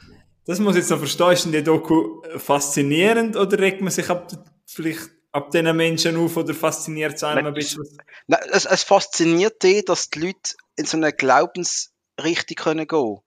das 0.45 0.59
muss 0.59 0.75
ich 0.75 0.81
jetzt 0.81 0.91
noch 0.91 0.99
verstehen, 0.99 1.31
ist 1.33 1.45
denn 1.45 1.53
die 1.53 1.63
Doku 1.63 2.21
faszinierend 2.37 3.37
oder 3.37 3.59
regt 3.59 3.81
man 3.81 3.91
sich 3.93 4.11
ab, 4.11 4.29
vielleicht 4.67 5.11
ab 5.33 5.51
diesen 5.51 5.77
Menschen 5.77 6.17
auf 6.17 6.37
oder 6.37 6.55
fasziniert 6.55 7.15
es 7.15 7.25
einem 7.25 7.47
ein 7.47 7.55
bisschen? 7.55 7.83
Na, 8.27 8.39
es, 8.51 8.67
es 8.67 8.83
fasziniert 8.85 9.63
dich, 9.63 9.85
dass 9.85 10.11
die 10.11 10.21
Leute 10.21 10.55
in 10.77 10.85
so 10.85 10.97
eine 10.97 11.13
Glaubensrichtung 11.13 12.57
können 12.57 12.87
gehen. 12.87 13.19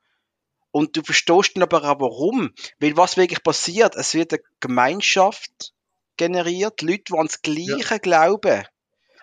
Und 0.71 0.95
du 0.95 1.03
verstehst 1.03 1.55
dann 1.55 1.63
aber 1.63 1.83
auch 1.83 1.99
warum. 1.99 2.53
Weil 2.79 2.97
was 2.97 3.17
wirklich 3.17 3.43
passiert, 3.43 3.95
es 3.95 4.13
wird 4.13 4.33
eine 4.33 4.41
Gemeinschaft 4.59 5.73
generiert, 6.17 6.81
Leute, 6.81 7.03
die 7.09 7.13
ans 7.13 7.41
Gleiche 7.41 7.99
glauben. 7.99 8.63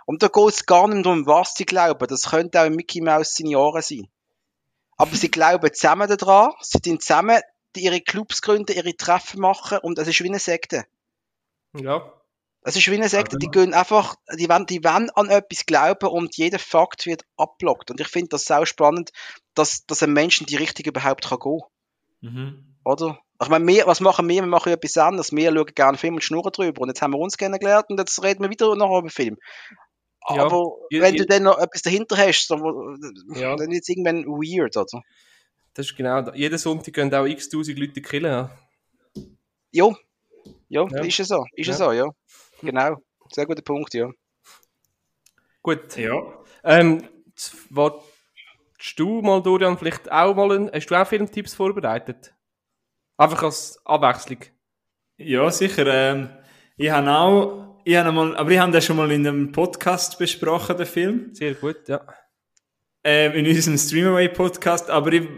Und 0.04 0.22
da 0.22 0.28
geht 0.28 0.48
es 0.48 0.66
gar 0.66 0.88
nicht 0.88 1.06
darum, 1.06 1.26
was 1.26 1.54
sie 1.54 1.64
glauben. 1.64 2.06
Das 2.08 2.30
könnte 2.30 2.60
auch 2.60 2.70
Mickey 2.70 3.00
Mouse 3.00 3.36
seine 3.36 3.58
Ohren 3.58 3.82
sein. 3.82 4.08
Aber 4.96 5.14
sie 5.14 5.30
glauben 5.30 5.72
zusammen 5.72 6.08
daran, 6.08 6.52
sie 6.60 6.80
tun 6.80 7.00
zusammen 7.00 7.40
ihre 7.76 8.00
Clubs 8.00 8.42
gründen, 8.42 8.76
ihre 8.76 8.96
Treffen 8.96 9.40
machen 9.40 9.78
und 9.78 9.98
es 9.98 10.08
ist 10.08 10.20
wie 10.22 10.28
eine 10.28 10.38
Sekte. 10.38 10.84
Ja. 11.74 12.12
Es 12.64 12.76
ist 12.76 12.88
wie 12.88 12.94
eine 12.94 13.08
Sekte, 13.08 13.38
die 13.38 13.48
gehen 13.48 13.74
einfach, 13.74 14.14
die 14.38 14.48
wollen, 14.48 14.66
die 14.66 14.84
wollen 14.84 15.10
an 15.10 15.28
etwas 15.30 15.66
glauben 15.66 16.06
und 16.08 16.36
jeder 16.36 16.60
Fakt 16.60 17.06
wird 17.06 17.24
abblockt. 17.36 17.90
Und 17.90 18.00
ich 18.00 18.06
finde 18.08 18.28
das 18.30 18.44
sau 18.44 18.64
spannend, 18.64 19.10
dass, 19.54 19.84
dass 19.86 20.02
ein 20.02 20.12
Mensch 20.12 20.40
in 20.40 20.46
die 20.46 20.56
Richtung 20.56 20.86
überhaupt 20.86 21.28
kann 21.28 21.38
gehen. 21.40 21.60
Mhm. 22.20 22.76
Oder? 22.84 23.18
Ich 23.42 23.48
meine, 23.48 23.66
wir, 23.66 23.86
was 23.88 24.00
machen 24.00 24.28
wir? 24.28 24.42
Wir 24.42 24.46
machen 24.46 24.68
ja 24.68 24.76
etwas 24.76 24.96
anderes. 24.96 25.32
Wir 25.32 25.52
schauen 25.52 25.66
gerne 25.74 25.98
Film 25.98 26.14
und 26.14 26.22
schnurren 26.22 26.52
drüber. 26.52 26.82
Und 26.82 26.88
jetzt 26.88 27.02
haben 27.02 27.10
wir 27.12 27.18
uns 27.18 27.36
kennengelernt 27.36 27.86
und 27.88 27.98
jetzt 27.98 28.22
reden 28.22 28.42
wir 28.44 28.50
wieder 28.50 28.76
noch 28.76 28.96
über 28.96 29.10
Film. 29.10 29.36
Ja, 30.30 30.44
Aber 30.44 30.70
ihr- 30.90 31.02
wenn 31.02 31.14
ihr- 31.14 31.22
du 31.22 31.26
dann 31.26 31.42
noch 31.42 31.58
etwas 31.58 31.82
dahinter 31.82 32.16
hast, 32.16 32.46
dann, 32.48 32.62
Ja. 33.34 33.56
dann 33.56 33.72
ist 33.72 33.82
es 33.82 33.88
irgendwann 33.88 34.24
weird, 34.26 34.76
oder? 34.76 35.02
Das 35.74 35.86
ist 35.86 35.96
genau, 35.96 36.22
da- 36.22 36.34
jeden 36.34 36.58
Sonntag 36.58 36.94
gehen 36.94 37.12
auch 37.12 37.26
x 37.26 37.48
tausend 37.48 37.76
Leute 37.80 38.00
killen. 38.02 38.30
Ja. 38.30 38.50
Jo. 39.72 39.96
Ja, 40.68 40.86
Ja. 40.88 41.02
ist 41.02 41.18
ja 41.18 41.24
so. 41.24 41.44
Ist 41.56 41.66
ja, 41.66 41.72
Ja. 41.72 41.78
so, 41.78 41.92
ja. 41.92 42.06
Genau. 42.62 42.96
Sehr 43.30 43.46
guter 43.46 43.62
Punkt, 43.62 43.92
ja. 43.94 44.10
Gut. 45.62 45.96
Ja. 45.96 46.42
Ähm, 46.64 47.02
willst 47.70 48.98
du 48.98 49.22
mal, 49.22 49.42
Dorian, 49.42 49.78
vielleicht 49.78 50.10
auch 50.10 50.34
mal, 50.34 50.52
ein, 50.52 50.70
hast 50.72 50.86
du 50.86 50.94
auch 50.94 51.06
Filmtipps 51.06 51.54
vorbereitet? 51.54 52.34
Einfach 53.16 53.42
als 53.44 53.80
Abwechslung. 53.84 54.38
Ja, 55.18 55.50
sicher. 55.50 55.86
Ähm, 55.86 56.30
ich 56.76 56.90
habe 56.90 57.10
auch, 57.10 57.80
ich 57.84 57.96
habe 57.96 58.12
mal, 58.12 58.36
aber 58.36 58.50
ich 58.50 58.58
habe 58.58 58.72
das 58.72 58.84
schon 58.84 58.96
mal 58.96 59.10
in 59.12 59.26
einem 59.26 59.52
Podcast 59.52 60.18
besprochen, 60.18 60.76
den 60.76 60.86
Film. 60.86 61.34
Sehr 61.34 61.54
gut, 61.54 61.88
ja. 61.88 62.04
Ähm, 63.04 63.32
in 63.32 63.46
unserem 63.46 63.78
Streamaway-Podcast. 63.78 64.90
Aber 64.90 65.12
ich, 65.12 65.28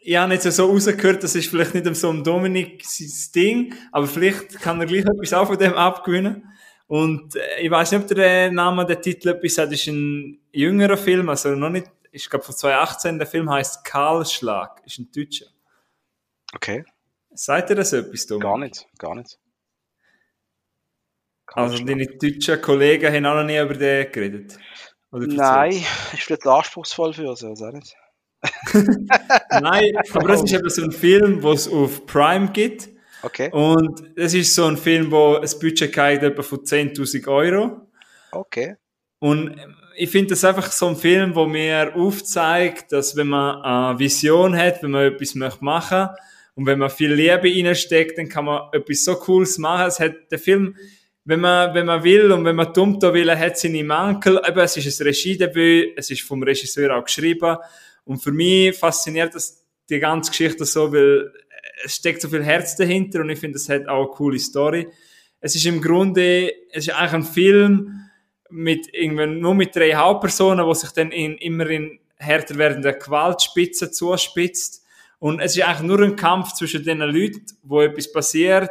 ich 0.00 0.16
habe 0.16 0.32
jetzt 0.32 0.50
so 0.50 0.66
rausgehört, 0.66 1.22
das 1.22 1.34
ist 1.34 1.50
vielleicht 1.50 1.74
nicht 1.74 1.96
so 1.96 2.10
ein 2.10 2.24
Dominik 2.24 2.84
sein 2.84 3.32
Ding, 3.34 3.74
aber 3.92 4.06
vielleicht 4.06 4.60
kann 4.60 4.80
er 4.80 4.86
gleich 4.86 5.04
etwas 5.04 5.32
auch 5.32 5.46
von 5.46 5.58
dem 5.58 5.74
abgewinnen. 5.74 6.48
Und 6.86 7.36
äh, 7.36 7.60
ich 7.60 7.70
weiß 7.70 7.92
nicht, 7.92 8.02
ob 8.02 8.08
der 8.08 8.50
Name, 8.50 8.86
der 8.86 9.00
Titel 9.00 9.28
etwas 9.28 9.54
sagt, 9.54 9.72
ist 9.72 9.86
ein 9.88 10.40
jüngerer 10.52 10.96
Film, 10.96 11.28
also 11.28 11.50
noch 11.50 11.68
nicht, 11.68 11.90
ich 12.12 12.30
glaube 12.30 12.44
von 12.44 12.54
2018, 12.54 13.18
der 13.18 13.26
Film 13.26 13.50
heißt 13.50 13.84
Kahlschlag, 13.84 14.80
ist 14.86 14.98
ein 14.98 15.10
Deutscher. 15.14 15.46
Okay. 16.54 16.84
Sagt 17.34 17.70
ihr 17.70 17.76
das 17.76 17.92
etwas, 17.92 18.26
Dominik? 18.26 18.42
Gar 18.42 18.58
nicht. 18.58 18.88
Gar 18.98 19.14
nicht. 19.16 19.38
Also 21.46 21.84
deine 21.84 22.06
deutschen 22.06 22.60
Kollegen 22.60 23.12
haben 23.12 23.26
auch 23.26 23.34
noch 23.34 23.44
nie 23.44 23.58
über 23.58 23.74
den 23.74 24.10
geredet? 24.12 24.58
Nein, 25.10 25.72
ist 25.72 26.22
vielleicht 26.22 26.46
anspruchsvoll 26.46 27.14
für 27.14 27.28
uns, 27.28 27.42
also 27.42 27.66
auch 27.66 27.72
nicht. 27.72 27.96
Nein, 29.60 29.96
aber 30.12 30.30
es 30.30 30.42
ist 30.42 30.52
eben 30.52 30.70
so 30.70 30.82
ein 30.82 30.92
Film, 30.92 31.42
wo 31.42 31.52
es 31.52 31.68
auf 31.68 32.06
Prime 32.06 32.50
gibt. 32.52 32.88
Okay. 33.22 33.50
Und 33.50 34.12
es 34.16 34.34
ist 34.34 34.54
so 34.54 34.66
ein 34.66 34.76
Film, 34.76 35.10
wo 35.10 35.36
ein 35.36 35.50
Budget 35.60 35.96
hat 35.96 36.22
etwa 36.22 36.42
von 36.42 36.60
10.000 36.60 37.26
Euro. 37.26 37.88
Okay. 38.30 38.76
Und 39.18 39.56
ich 39.96 40.10
finde 40.10 40.30
das 40.30 40.44
einfach 40.44 40.70
so 40.70 40.88
ein 40.88 40.96
Film, 40.96 41.34
wo 41.34 41.46
mir 41.46 41.94
aufzeigt, 41.96 42.92
dass 42.92 43.16
wenn 43.16 43.28
man 43.28 43.62
eine 43.62 43.98
Vision 43.98 44.56
hat, 44.56 44.82
wenn 44.82 44.92
man 44.92 45.12
etwas 45.12 45.34
möchte 45.34 45.64
machen 45.64 46.08
und 46.54 46.66
wenn 46.66 46.78
man 46.78 46.90
viel 46.90 47.12
Liebe 47.12 47.52
reinsteckt, 47.52 48.16
dann 48.16 48.28
kann 48.28 48.44
man 48.44 48.68
etwas 48.72 49.04
so 49.04 49.16
Cooles 49.16 49.58
machen. 49.58 49.88
Es 49.88 49.98
hat 49.98 50.14
der 50.30 50.38
Film, 50.38 50.76
wenn 51.24 51.40
man, 51.40 51.74
wenn 51.74 51.86
man 51.86 52.04
will 52.04 52.30
und 52.30 52.44
wenn 52.44 52.54
man 52.56 52.72
dumm 52.72 53.00
da 53.00 53.12
will, 53.12 53.36
hat 53.36 53.58
seine 53.58 53.82
Mankel. 53.82 54.40
Eben, 54.46 54.60
es 54.60 54.76
ist 54.76 55.00
ein 55.00 55.06
Regiedebüt, 55.06 55.94
es 55.96 56.10
ist 56.10 56.22
vom 56.22 56.42
Regisseur 56.44 56.96
auch 56.96 57.04
geschrieben. 57.04 57.56
Und 58.08 58.22
für 58.22 58.32
mich 58.32 58.74
fasziniert 58.74 59.34
das 59.34 59.66
die 59.90 59.98
ganze 59.98 60.30
Geschichte 60.30 60.64
so, 60.64 60.90
weil 60.90 61.30
es 61.84 61.94
steckt 61.94 62.22
so 62.22 62.30
viel 62.30 62.42
Herz 62.42 62.74
dahinter 62.74 63.20
und 63.20 63.28
ich 63.28 63.38
finde, 63.38 63.58
es 63.58 63.68
hat 63.68 63.86
auch 63.86 64.06
eine 64.06 64.14
coole 64.14 64.38
Story. 64.38 64.88
Es 65.40 65.54
ist 65.54 65.66
im 65.66 65.82
Grunde, 65.82 66.50
es 66.72 66.86
ist 66.86 66.94
eigentlich 66.94 67.12
ein 67.12 67.22
Film, 67.24 68.00
mit 68.48 68.88
irgendwann 68.94 69.40
nur 69.40 69.54
mit 69.54 69.76
drei 69.76 69.94
Hauptpersonen, 69.94 70.64
wo 70.64 70.72
sich 70.72 70.90
dann 70.92 71.12
in, 71.12 71.36
immer 71.36 71.68
in 71.68 72.00
härter 72.16 72.56
werdende 72.56 72.94
Gewaltspitzen 72.94 73.92
zuspitzt. 73.92 74.86
Und 75.18 75.40
es 75.40 75.54
ist 75.54 75.62
eigentlich 75.62 75.86
nur 75.86 76.00
ein 76.00 76.16
Kampf 76.16 76.54
zwischen 76.54 76.84
den 76.84 77.00
Leuten, 77.00 77.44
wo 77.62 77.82
etwas 77.82 78.10
passiert. 78.10 78.70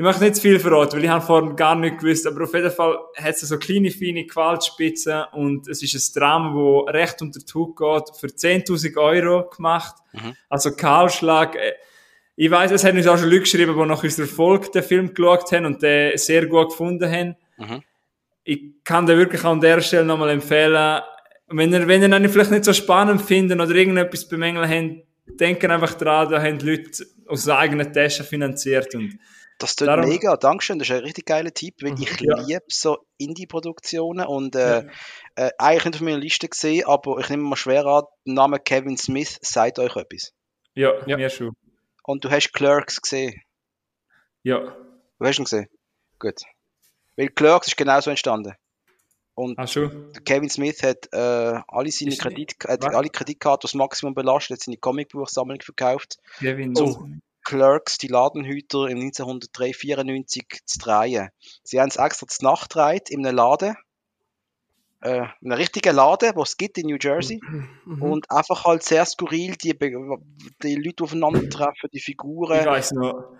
Ich 0.00 0.02
möchte 0.02 0.22
nicht 0.24 0.36
zu 0.36 0.40
viel 0.40 0.58
verraten, 0.58 0.96
weil 0.96 1.04
ich 1.04 1.10
habe 1.10 1.22
vorhin 1.22 1.54
gar 1.56 1.74
nicht 1.74 1.98
gewusst, 1.98 2.26
aber 2.26 2.44
auf 2.44 2.54
jeden 2.54 2.70
Fall 2.70 2.96
hat 3.18 3.34
es 3.34 3.40
so 3.40 3.58
kleine, 3.58 3.90
feine 3.90 4.24
Gewaltspitzen 4.24 5.24
und 5.32 5.68
es 5.68 5.82
ist 5.82 6.16
ein 6.16 6.18
Drama, 6.18 6.54
wo 6.54 6.80
recht 6.84 7.20
unter 7.20 7.38
die 7.38 7.52
Haut 7.52 7.76
geht, 7.76 8.16
für 8.16 8.28
10.000 8.28 8.96
Euro 8.96 9.50
gemacht. 9.50 9.96
Mhm. 10.14 10.32
Also 10.48 10.70
Kahlschlag. 10.70 11.54
äh, 11.54 11.74
Ich 12.34 12.50
weiß, 12.50 12.70
es 12.70 12.82
haben 12.82 12.96
uns 12.96 13.06
auch 13.08 13.18
schon 13.18 13.28
Leute 13.28 13.40
geschrieben, 13.40 13.76
die 13.78 13.86
nach 13.86 14.02
unserer 14.02 14.26
Folge 14.26 14.70
den 14.70 14.82
Film 14.84 15.12
geschaut 15.12 15.52
haben 15.52 15.66
und 15.66 15.82
den 15.82 16.16
sehr 16.16 16.46
gut 16.46 16.70
gefunden 16.70 17.12
haben 17.12 17.36
Mhm. 17.58 17.82
ich 18.44 18.62
kann 18.84 19.04
dir 19.04 19.18
wirklich 19.18 19.44
an 19.44 19.60
der 19.60 19.82
Stelle 19.82 20.06
nochmal 20.06 20.30
empfehlen, 20.30 21.02
wenn 21.48 21.74
ihr, 21.74 21.86
wenn 21.86 22.00
ihr 22.10 22.16
ihn 22.16 22.28
vielleicht 22.30 22.52
nicht 22.52 22.64
so 22.64 22.72
spannend 22.72 23.20
findet 23.20 23.60
oder 23.60 23.74
irgendetwas 23.74 24.26
bemängeln 24.26 24.66
habt, 24.66 25.38
denken 25.38 25.70
einfach 25.70 25.92
dran, 25.92 26.30
da 26.30 26.40
haben 26.42 26.58
die 26.58 26.70
Leute 26.70 27.04
aus 27.26 27.46
eigenen 27.50 27.92
Tasche 27.92 28.24
finanziert 28.24 28.94
und 28.94 29.18
Das 29.60 29.76
tut 29.76 29.86
Darum- 29.88 30.08
mega, 30.08 30.36
Dankeschön, 30.36 30.78
das 30.78 30.88
ist 30.88 30.94
ein 30.96 31.02
richtig 31.04 31.26
geiler 31.26 31.52
Tipp, 31.52 31.74
weil 31.82 31.94
ich 32.00 32.20
Ja. 32.20 32.40
liebe 32.40 32.64
so 32.68 32.98
Indie-Produktionen 33.18 34.26
und 34.26 34.56
äh, 34.56 34.86
äh, 35.36 35.50
eigentlich 35.58 35.84
nicht 35.84 35.94
auf 35.96 36.00
meiner 36.00 36.18
Liste 36.18 36.48
gesehen, 36.48 36.86
aber 36.86 37.18
ich 37.18 37.28
nehme 37.28 37.42
mal 37.44 37.56
schwer 37.56 37.84
an, 37.86 38.04
der 38.26 38.34
Name 38.34 38.58
Kevin 38.58 38.96
Smith 38.96 39.38
sagt 39.42 39.78
euch 39.78 39.94
etwas. 39.96 40.32
ja, 40.74 40.92
Ja. 41.06 41.16
mir 41.16 41.30
schon. 41.30 41.52
Und 42.04 42.24
du 42.24 42.30
hast 42.30 42.52
Clerks 42.52 43.00
gesehen. 43.00 43.40
Ja, 44.42 44.74
Du 45.18 45.26
hast 45.26 45.38
ihn 45.38 45.44
gesehen? 45.44 45.68
Gut. 46.18 46.40
Weil 47.16 47.28
Clerks 47.28 47.66
ist 47.68 47.76
genauso 47.76 48.08
entstanden. 48.08 48.54
Und 49.34 49.58
ach 49.58 49.68
schon. 49.68 50.12
der 50.12 50.22
Kevin 50.22 50.48
Smith 50.48 50.82
hat 50.82 51.08
äh, 51.12 51.60
alle 51.68 51.90
seine 51.90 52.16
Kredit, 52.16 52.54
hat 52.66 52.82
Was? 52.82 52.94
alle 52.94 53.08
Kreditkarten 53.10 53.60
das 53.68 53.74
Maximum 53.74 54.14
belastet, 54.14 54.56
hat 54.56 54.62
seine 54.64 54.78
Comicbuchsammlung 54.78 55.60
verkauft. 55.60 56.16
Kevin. 56.38 56.74
Oh. 56.78 57.04
Clerks, 57.44 57.98
die 57.98 58.08
Ladenhüter 58.08 58.86
im 58.88 59.00
1994 59.00 60.46
zu 60.66 60.78
drehen. 60.78 61.28
Sie 61.62 61.80
haben 61.80 61.88
es 61.88 61.96
extra 61.96 62.26
zu 62.26 62.44
Nacht 62.44 62.70
gedreht, 62.72 63.10
in 63.10 63.26
einem 63.26 63.36
Laden. 63.36 63.76
Äh, 65.02 65.24
in 65.40 65.50
einem 65.50 65.52
richtigen 65.52 65.96
Laden, 65.96 66.32
wo 66.34 66.42
es 66.42 66.56
gibt 66.58 66.76
in 66.76 66.86
New 66.88 66.98
Jersey. 67.00 67.40
Mhm. 67.86 68.02
Und 68.02 68.30
einfach 68.30 68.64
halt 68.64 68.82
sehr 68.82 69.04
skurril, 69.06 69.56
die, 69.56 69.76
die 69.78 70.74
Leute 70.76 71.04
aufeinandertreffen, 71.04 71.88
die 71.92 71.98
Ich 71.98 72.04
Figuren. 72.04 72.66
weiß 72.66 72.92
noch, 72.92 73.32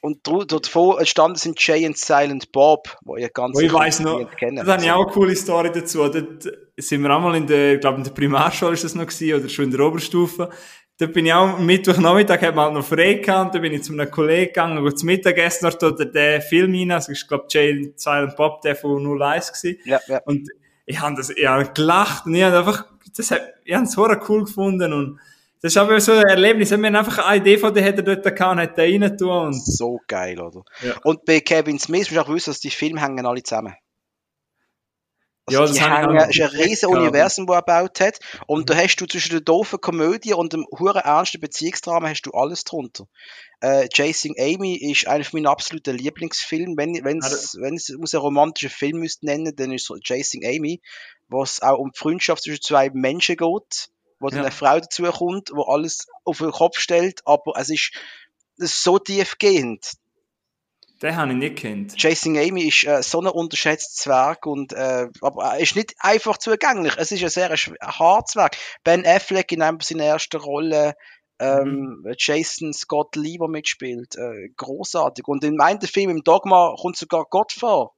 Und 0.00 0.20
davor 0.26 0.98
entstanden 0.98 1.36
sind 1.36 1.60
Jay 1.66 1.86
und 1.86 1.98
Silent 1.98 2.50
Bob, 2.50 2.96
wo 3.04 3.16
ihr 3.16 3.28
ganz 3.28 3.56
Oh, 3.56 3.60
ich 3.60 3.66
sicher 3.68 3.78
weiss 3.78 4.00
noch, 4.00 4.18
nicht 4.20 4.36
kennt. 4.38 4.58
da 4.58 4.72
habe 4.72 4.82
ich 4.84 4.90
auch 4.90 5.04
eine 5.04 5.12
coole 5.12 5.36
Story 5.36 5.70
dazu. 5.70 5.98
Dort 6.08 6.44
sind 6.78 7.02
wir 7.02 7.10
einmal 7.14 7.34
in 7.36 7.46
der, 7.46 7.74
ich 7.74 7.80
glaube 7.80 7.98
in 7.98 8.04
der 8.04 8.12
Primarschule 8.12 8.72
ist 8.72 8.84
das 8.84 8.94
noch 8.94 9.06
gewesen, 9.06 9.38
oder 9.38 9.48
schon 9.50 9.66
in 9.66 9.70
der 9.72 9.80
Oberstufe. 9.80 10.48
Dort 10.98 11.12
bin 11.12 11.26
ich 11.26 11.32
auch 11.32 11.58
am 11.58 11.66
Mittwochnachmittag, 11.66 12.40
hat 12.40 12.54
man 12.54 12.66
halt 12.66 12.74
noch 12.74 12.84
frei 12.84 13.14
gehabt, 13.14 13.46
und 13.46 13.54
da 13.54 13.58
bin 13.58 13.74
ich 13.74 13.82
zu 13.82 13.92
einem 13.92 14.10
Kollegen 14.10 14.46
gegangen, 14.46 14.78
und 14.78 14.98
zum 14.98 15.06
Mittagessen 15.06 15.68
dort 15.68 15.82
oder 15.82 16.06
den 16.06 16.40
Film 16.40 16.72
rein, 16.72 16.90
also 16.92 17.12
ich 17.12 17.28
glaube 17.28 17.46
Jay 17.50 17.92
Silent 17.96 18.34
Bob, 18.36 18.62
der 18.62 18.76
von 18.76 19.20
01 19.20 19.52
gewesen. 19.52 19.78
Ja, 19.84 20.00
ja. 20.06 20.22
Und 20.24 20.48
ich 20.86 21.00
habe 21.00 21.14
das, 21.16 21.30
ich 21.30 21.46
habe 21.46 21.70
gelacht 21.74 22.26
und 22.26 22.34
ich 22.34 22.44
habe 22.44 22.58
einfach, 22.58 22.86
das 23.14 23.30
hat, 23.30 23.42
ich 23.64 23.74
habe 23.74 23.84
es 23.84 23.94
vorher 23.94 24.20
cool 24.28 24.44
gefunden 24.44 24.92
und 24.92 25.20
das 25.60 25.72
ist 25.72 25.78
aber 25.78 25.98
so 26.00 26.12
ein 26.12 26.22
Erlebnis. 26.22 26.70
Wir 26.70 26.76
haben 26.76 26.94
einfach 26.94 27.26
eine 27.26 27.40
Idee 27.40 27.58
von 27.58 27.74
der 27.74 27.82
hätte 27.82 28.02
dort 28.02 28.22
gehabt 28.22 28.52
und 28.52 28.60
hat 28.60 28.78
den 28.78 29.02
rein 29.02 29.18
tun 29.18 29.46
und 29.46 29.54
So 29.54 30.00
geil, 30.06 30.40
oder? 30.40 30.62
Ja. 30.82 30.94
Und 31.02 31.24
bei 31.24 31.40
Kevin 31.40 31.78
Smith 31.78 32.10
musst 32.10 32.12
du 32.12 32.20
auch 32.20 32.28
wissen, 32.32 32.50
dass 32.50 32.60
die 32.60 32.70
Filme 32.70 33.00
hängen 33.00 33.26
alle 33.26 33.42
zusammen. 33.42 33.74
Also 35.46 35.60
Ja, 35.60 35.66
das 35.66 35.76
die 35.76 35.80
habe 35.80 35.94
ich 35.94 36.00
hängen, 36.00 36.18
auch 36.18 36.28
es 36.28 36.36
ist 36.36 36.40
ein 36.42 36.90
gehabt. 36.90 37.02
Universum, 37.02 37.46
das 37.46 37.56
er 37.56 37.62
gebaut 37.62 38.00
hat. 38.00 38.18
Und 38.46 38.68
da 38.68 38.74
hast 38.74 38.96
du 38.96 39.06
zwischen 39.06 39.30
der 39.30 39.40
doofen 39.40 39.80
Komödie 39.80 40.34
und 40.34 40.52
dem 40.52 40.66
huren 40.78 41.02
ernsten 41.02 41.40
Beziehungsdrama 41.40 42.08
hast 42.08 42.22
du 42.22 42.32
alles 42.32 42.64
drunter. 42.64 43.06
Äh, 43.60 43.88
Chasing 43.88 44.34
Amy 44.38 44.74
ist 44.76 45.06
einer 45.06 45.24
meiner 45.32 45.50
absoluten 45.50 45.96
Lieblingsfilme. 45.96 46.74
Wenn, 46.76 47.18
es 47.20 47.56
muss 47.98 48.14
einen 48.14 48.22
romantischen 48.22 48.70
Film 48.70 48.98
müsste 48.98 49.26
nennen, 49.26 49.54
dann 49.54 49.72
ist 49.72 49.88
es 49.88 50.00
Chasing 50.02 50.44
Amy, 50.44 50.80
wo 51.28 51.42
es 51.42 51.62
auch 51.62 51.78
um 51.78 51.90
die 51.92 51.98
Freundschaft 51.98 52.42
zwischen 52.42 52.62
zwei 52.62 52.90
Menschen 52.90 53.36
geht, 53.36 53.88
wo 54.18 54.28
dann 54.28 54.38
Ja. 54.38 54.42
eine 54.46 54.50
Frau 54.52 54.80
dazu 54.80 55.04
kommt, 55.04 55.50
wo 55.54 55.62
alles 55.62 56.06
auf 56.24 56.38
den 56.38 56.50
Kopf 56.50 56.78
stellt, 56.80 57.20
aber 57.24 57.52
es 57.56 57.70
ist, 57.70 57.92
es 58.58 58.64
ist 58.72 58.82
so 58.82 58.98
tiefgehend. 58.98 59.92
Den 61.02 61.16
habe 61.16 61.32
ich 61.32 61.38
nicht 61.38 61.56
kennt. 61.56 61.96
Chasing 61.96 62.38
Amy 62.38 62.68
ist 62.68 62.84
äh, 62.84 63.02
so 63.02 63.20
ein 63.20 63.26
unterschätztes 63.26 63.96
Zwerg 63.96 64.46
und 64.46 64.72
äh, 64.72 65.08
aber 65.20 65.44
er 65.44 65.60
ist 65.60 65.76
nicht 65.76 65.94
einfach 65.98 66.38
zugänglich. 66.38 66.94
Es 66.96 67.12
ist 67.12 67.22
ein 67.22 67.28
sehr 67.28 67.50
hartes 67.50 68.36
Werk. 68.36 68.56
Ben 68.82 69.04
Affleck 69.06 69.52
in 69.52 69.62
einem 69.62 69.80
seiner 69.80 70.04
ersten 70.04 70.40
Rolle, 70.40 70.94
ähm, 71.38 72.04
Jason 72.16 72.72
Scott 72.72 73.14
Lee, 73.16 73.36
der 73.38 73.48
mitspielt, 73.48 74.16
äh, 74.16 74.48
großartig. 74.56 75.28
Und 75.28 75.44
in 75.44 75.56
meinem 75.56 75.80
Film 75.82 76.10
im 76.10 76.24
Dogma 76.24 76.74
kommt 76.80 76.96
sogar 76.96 77.26
Gott 77.28 77.52
vor. 77.52 77.94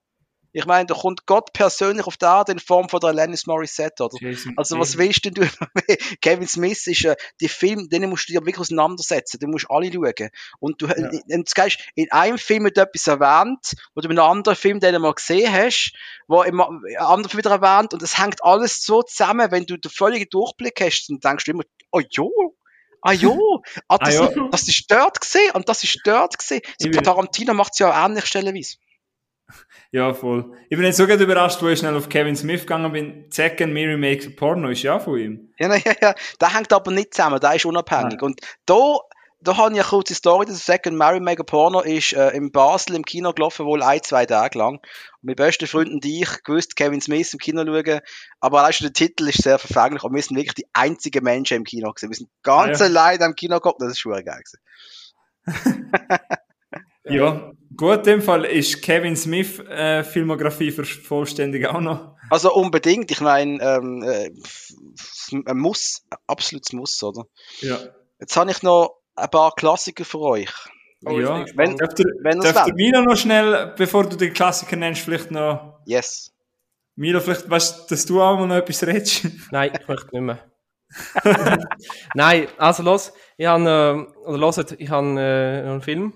Ich 0.52 0.66
meine, 0.66 0.86
da 0.86 0.94
kommt 0.94 1.26
Gott 1.26 1.52
persönlich 1.52 2.06
auf 2.06 2.16
die 2.16 2.24
Erde 2.24 2.52
in 2.52 2.58
Form 2.58 2.88
von 2.88 3.00
der 3.00 3.10
Alanis 3.10 3.46
Morissette, 3.46 4.04
oder? 4.04 4.16
Jason 4.20 4.54
Also 4.56 4.78
was 4.78 4.96
willst 4.96 5.24
denn 5.24 5.34
du? 5.34 5.42
Kevin 6.20 6.48
Smith 6.48 6.86
ist 6.86 7.04
äh, 7.04 7.16
die 7.40 7.48
Film, 7.48 7.88
denen 7.88 8.10
musst 8.10 8.28
du 8.28 8.32
dir 8.32 8.40
wirklich 8.40 8.58
auseinandersetzen. 8.58 9.38
Du 9.40 9.46
musst 9.46 9.66
alle 9.70 9.92
schauen. 9.92 10.30
Und 10.60 10.80
du 10.82 10.86
Ja. 10.86 10.94
und 11.36 11.48
du 11.48 11.62
gehst 11.62 11.78
in 11.94 12.10
einem 12.10 12.38
Film 12.38 12.64
wird 12.64 12.78
etwas 12.78 13.06
erwähnt, 13.06 13.74
du 13.94 14.00
in 14.00 14.18
einem 14.18 14.30
anderen 14.30 14.56
Film 14.56 14.80
den 14.80 14.94
du 14.94 15.00
mal 15.00 15.12
gesehen 15.12 15.52
hast, 15.52 15.92
wo 16.26 16.42
im 16.42 16.60
anderen 16.60 17.28
Film 17.28 17.38
wieder 17.38 17.50
erwähnt 17.50 17.92
und 17.94 18.02
es 18.02 18.18
hängt 18.18 18.42
alles 18.42 18.82
so 18.82 19.02
zusammen, 19.02 19.50
wenn 19.50 19.66
du 19.66 19.76
den 19.76 19.90
völligen 19.90 20.28
Durchblick 20.30 20.80
hast, 20.80 21.08
dann 21.08 21.20
denkst 21.20 21.44
du 21.44 21.52
immer, 21.52 21.64
oh 21.92 22.00
jo, 22.10 22.30
ah 23.02 23.12
jo, 23.12 23.62
ah, 23.88 23.98
das, 23.98 24.20
Ah 24.20 24.30
ja. 24.34 24.48
das 24.50 24.68
ist 24.68 24.90
dort 24.90 25.20
gesehen 25.20 25.50
und 25.52 25.68
das 25.68 25.84
ist 25.84 26.00
dort 26.04 26.38
gesehen. 26.38 26.62
So 26.78 26.88
Tarantino 26.90 27.54
macht 27.54 27.72
es 27.72 27.78
ja 27.78 27.90
auch 27.90 28.06
ähnlich 28.06 28.26
stellenweise. 28.26 28.76
Ja, 29.90 30.12
voll. 30.12 30.52
Ich 30.68 30.76
bin 30.76 30.84
jetzt 30.84 30.98
so 30.98 31.06
gerade 31.06 31.24
überrascht, 31.24 31.62
wo 31.62 31.68
ich 31.68 31.78
schnell 31.78 31.96
auf 31.96 32.08
Kevin 32.10 32.36
Smith 32.36 32.60
gegangen 32.60 32.92
bin. 32.92 33.30
Zack 33.30 33.60
and 33.62 33.72
Miri 33.72 33.96
Makes 33.96 34.26
a 34.26 34.30
Porno 34.36 34.68
ist 34.68 34.82
ja 34.82 34.98
von 34.98 35.18
ihm. 35.18 35.52
Ja, 35.58 35.74
ja, 35.74 35.92
ja. 36.00 36.14
Der 36.40 36.54
hängt 36.54 36.72
aber 36.72 36.90
nicht 36.90 37.14
zusammen, 37.14 37.40
der 37.40 37.54
ist 37.54 37.64
unabhängig. 37.64 38.18
Nein. 38.20 38.20
Und 38.22 38.40
da, 38.66 38.98
da 39.40 39.56
habe 39.56 39.72
ich 39.72 39.80
eine 39.80 39.88
kurze 39.88 40.14
Story. 40.14 40.44
Der 40.44 40.54
Second 40.54 40.96
Mary 40.98 41.20
Mega 41.20 41.42
Porno 41.42 41.80
ist 41.80 42.12
äh, 42.12 42.30
in 42.36 42.52
Basel 42.52 42.96
im 42.96 43.04
Kino 43.04 43.32
gelaufen, 43.32 43.64
wohl 43.64 43.82
ein, 43.82 44.02
zwei 44.02 44.26
Tage 44.26 44.58
lang. 44.58 44.74
Und 44.74 44.82
meine 45.22 45.36
besten 45.36 45.66
Freunde 45.66 45.92
und 45.92 46.04
ich 46.04 46.42
gewusst, 46.44 46.76
Kevin 46.76 47.00
Smith 47.00 47.32
im 47.32 47.38
Kino 47.38 47.64
schauen. 47.64 48.00
Aber 48.40 48.60
allein 48.60 48.72
schon 48.74 48.86
der 48.88 48.92
Titel 48.92 49.28
ist 49.28 49.42
sehr 49.42 49.58
verfänglich 49.58 50.02
und 50.04 50.14
wir 50.14 50.20
sind 50.22 50.36
wirklich 50.36 50.54
die 50.54 50.66
einzigen 50.74 51.24
Menschen 51.24 51.56
im 51.56 51.64
Kino 51.64 51.90
gewesen. 51.92 52.10
Wir 52.10 52.16
sind 52.16 52.30
ganz 52.42 52.82
Ah, 52.82 52.84
ja. 52.84 52.90
allein 52.90 53.20
im 53.22 53.34
Kino 53.34 53.54
geguckt, 53.54 53.80
das 53.80 53.92
ist 53.92 54.00
schon 54.00 54.12
geil 54.12 54.42
gewesen. 54.44 54.60
Ja. 57.04 57.52
Gut, 57.78 57.98
in 57.98 58.02
dem 58.02 58.22
Fall 58.22 58.44
ist 58.44 58.82
Kevin 58.82 59.16
Smith 59.16 59.60
äh, 59.60 60.02
Filmografie 60.02 60.72
vollständig 60.72 61.64
auch 61.68 61.80
noch. 61.80 62.16
Also 62.28 62.52
unbedingt, 62.52 63.08
ich 63.12 63.20
meine, 63.20 63.62
ähm, 63.62 64.02
äh, 64.02 64.30
ein 65.46 65.56
Muss, 65.56 66.02
ein 66.10 66.18
absolutes 66.26 66.72
Muss, 66.72 67.00
oder? 67.04 67.24
Ja. 67.60 67.78
Jetzt 68.18 68.36
habe 68.36 68.50
ich 68.50 68.64
noch 68.64 68.98
ein 69.14 69.30
paar 69.30 69.54
Klassiker 69.54 70.04
für 70.04 70.18
euch. 70.18 70.50
Oh, 71.06 71.20
ja. 71.20 71.44
Wenn-. 71.54 71.76
Darf 71.76 71.94
der, 71.94 72.06
Wenn 72.20 72.40
der 72.40 72.52
wollt. 72.52 72.74
Milo 72.74 73.00
noch 73.02 73.16
schnell, 73.16 73.72
bevor 73.76 74.08
du 74.08 74.16
den 74.16 74.32
Klassiker 74.32 74.74
nennst, 74.74 75.02
vielleicht 75.02 75.30
noch. 75.30 75.80
Yes. 75.86 76.34
Milo, 76.96 77.20
vielleicht 77.20 77.48
weißt 77.48 77.78
du, 77.78 77.94
dass 77.94 78.06
du 78.06 78.20
auch 78.20 78.36
mal 78.38 78.48
noch 78.48 78.56
etwas 78.56 78.84
redest. 78.84 79.24
Nein, 79.52 79.70
ich 79.80 79.86
möchte 79.86 80.08
nicht 80.10 80.22
mehr. 80.22 80.50
Nein, 82.14 82.48
also 82.56 82.82
los, 82.82 83.12
ich 83.36 83.46
habe, 83.46 84.08
äh, 84.16 84.26
oder 84.26 84.38
loset, 84.38 84.72
ich 84.80 84.90
habe 84.90 85.06
äh, 85.20 85.68
einen 85.68 85.82
Film, 85.82 86.14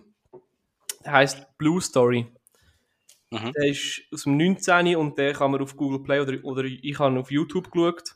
heißt 1.06 1.58
Blue 1.58 1.80
Story. 1.80 2.26
Mhm. 3.30 3.52
Der 3.56 3.68
ist 3.68 4.02
aus 4.12 4.24
dem 4.24 4.36
19. 4.36 4.96
und 4.96 5.18
der 5.18 5.32
kann 5.32 5.50
man 5.50 5.62
auf 5.62 5.76
Google 5.76 6.02
Play 6.02 6.20
oder, 6.20 6.44
oder 6.44 6.64
ich 6.64 6.98
habe 6.98 7.18
auf 7.18 7.30
YouTube 7.30 7.70
geschaut. 7.70 8.14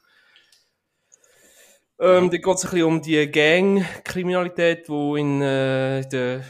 Ähm, 1.99 2.31
da 2.31 2.37
geht 2.37 2.47
es 2.47 2.65
ein 2.65 2.71
bisschen 2.71 2.85
um 2.85 3.01
die 3.01 3.31
Gang-Kriminalität, 3.31 4.87
die 4.89 5.21
in, 5.21 5.41
äh, 5.41 6.07
der, 6.09 6.45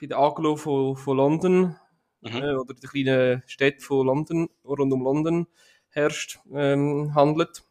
in 0.00 0.08
der 0.08 0.18
Aglo 0.18 0.56
von, 0.56 0.96
von 0.96 1.16
London 1.16 1.76
Mhm. 2.22 2.36
äh, 2.36 2.54
oder 2.54 2.74
der 2.74 2.90
kleinen 2.90 3.42
Städte 3.46 3.84
von 3.84 4.06
London, 4.06 4.48
rund 4.64 4.92
um 4.92 5.02
London 5.02 5.46
herrscht, 5.88 6.38
ähm, 6.52 7.14
handelt. 7.14 7.62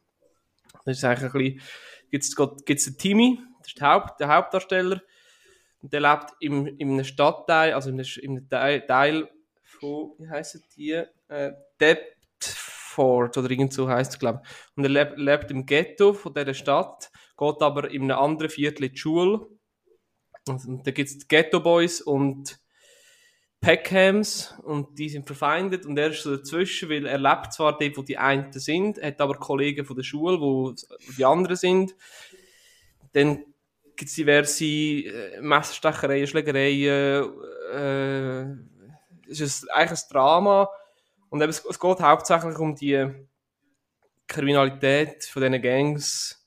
Das 0.85 0.97
ist 0.97 1.03
eigentlich 1.03 1.33
ein 1.33 1.59
bisschen, 2.11 2.35
gibt's, 2.35 2.65
gibt's 2.65 2.85
den 2.85 2.97
Timmy, 2.97 3.39
das 3.59 3.67
ist 3.67 3.79
der, 3.79 3.89
Haupt, 3.89 4.19
der 4.19 4.27
Hauptdarsteller, 4.29 5.01
und 5.81 5.93
der 5.93 6.01
lebt 6.01 6.33
im, 6.39 6.67
in 6.67 6.91
einem 6.91 7.03
Stadtteil, 7.03 7.73
also 7.73 7.89
in 7.89 7.95
einem, 7.95 8.07
in 8.21 8.31
einem 8.31 8.49
Teil, 8.49 8.81
Teil 8.85 9.29
von, 9.63 10.13
wie 10.17 10.29
heissen 10.29 10.63
die, 10.75 11.03
äh, 11.29 11.53
Deptford 11.79 13.37
oder 13.37 13.49
irgend 13.49 13.73
so 13.73 13.87
heisst 13.87 14.13
es, 14.13 14.19
glaube 14.19 14.41
ich. 14.43 14.49
Und 14.75 14.83
er 14.83 14.89
lebt, 14.89 15.17
lebt 15.17 15.51
im 15.51 15.65
Ghetto 15.65 16.13
von 16.13 16.33
dieser 16.33 16.53
Stadt, 16.53 17.11
geht 17.37 17.61
aber 17.61 17.89
in 17.89 18.03
einem 18.03 18.19
anderen 18.19 18.49
Viertel 18.49 18.85
in 18.85 18.91
die 18.91 18.97
Schule. 18.97 19.47
Und 20.47 20.85
da 20.85 20.91
gibt 20.91 21.09
es 21.09 21.27
Ghetto 21.27 21.59
Boys 21.59 22.01
und 22.01 22.59
Peckhams 23.61 24.55
und 24.63 24.97
die 24.97 25.09
sind 25.09 25.27
verfeindet 25.27 25.85
und 25.85 25.97
er 25.97 26.11
ist 26.11 26.23
so 26.23 26.37
dazwischen, 26.37 26.89
weil 26.89 27.05
er 27.05 27.17
lebt 27.17 27.51
zwar 27.51 27.77
dort, 27.77 27.97
wo 27.97 28.01
die 28.01 28.17
einen 28.17 28.53
sind, 28.53 29.01
hat 29.01 29.19
aber 29.19 29.35
Kollegen 29.35 29.85
von 29.85 29.97
der 29.97 30.03
Schule, 30.03 30.39
wo 30.39 30.73
die 31.17 31.25
anderen 31.25 31.57
sind. 31.57 31.93
Dann 33.11 33.43
gibt 33.99 34.09
es 34.09 34.15
diverse 34.15 34.65
äh, 34.65 35.41
Messerstechereien, 35.41 36.25
Schlägereien. 36.25 37.29
Äh, 37.73 38.41
es 39.29 39.41
ist 39.41 39.69
eigentlich 39.71 39.99
ein 40.01 40.09
Drama 40.09 40.69
und 41.29 41.41
eben, 41.41 41.49
es, 41.49 41.63
es 41.63 41.79
geht 41.79 41.99
hauptsächlich 41.99 42.57
um 42.57 42.75
die 42.75 43.07
Kriminalität 44.25 45.25
von 45.25 45.41
diesen 45.41 45.61
Gangs, 45.61 46.43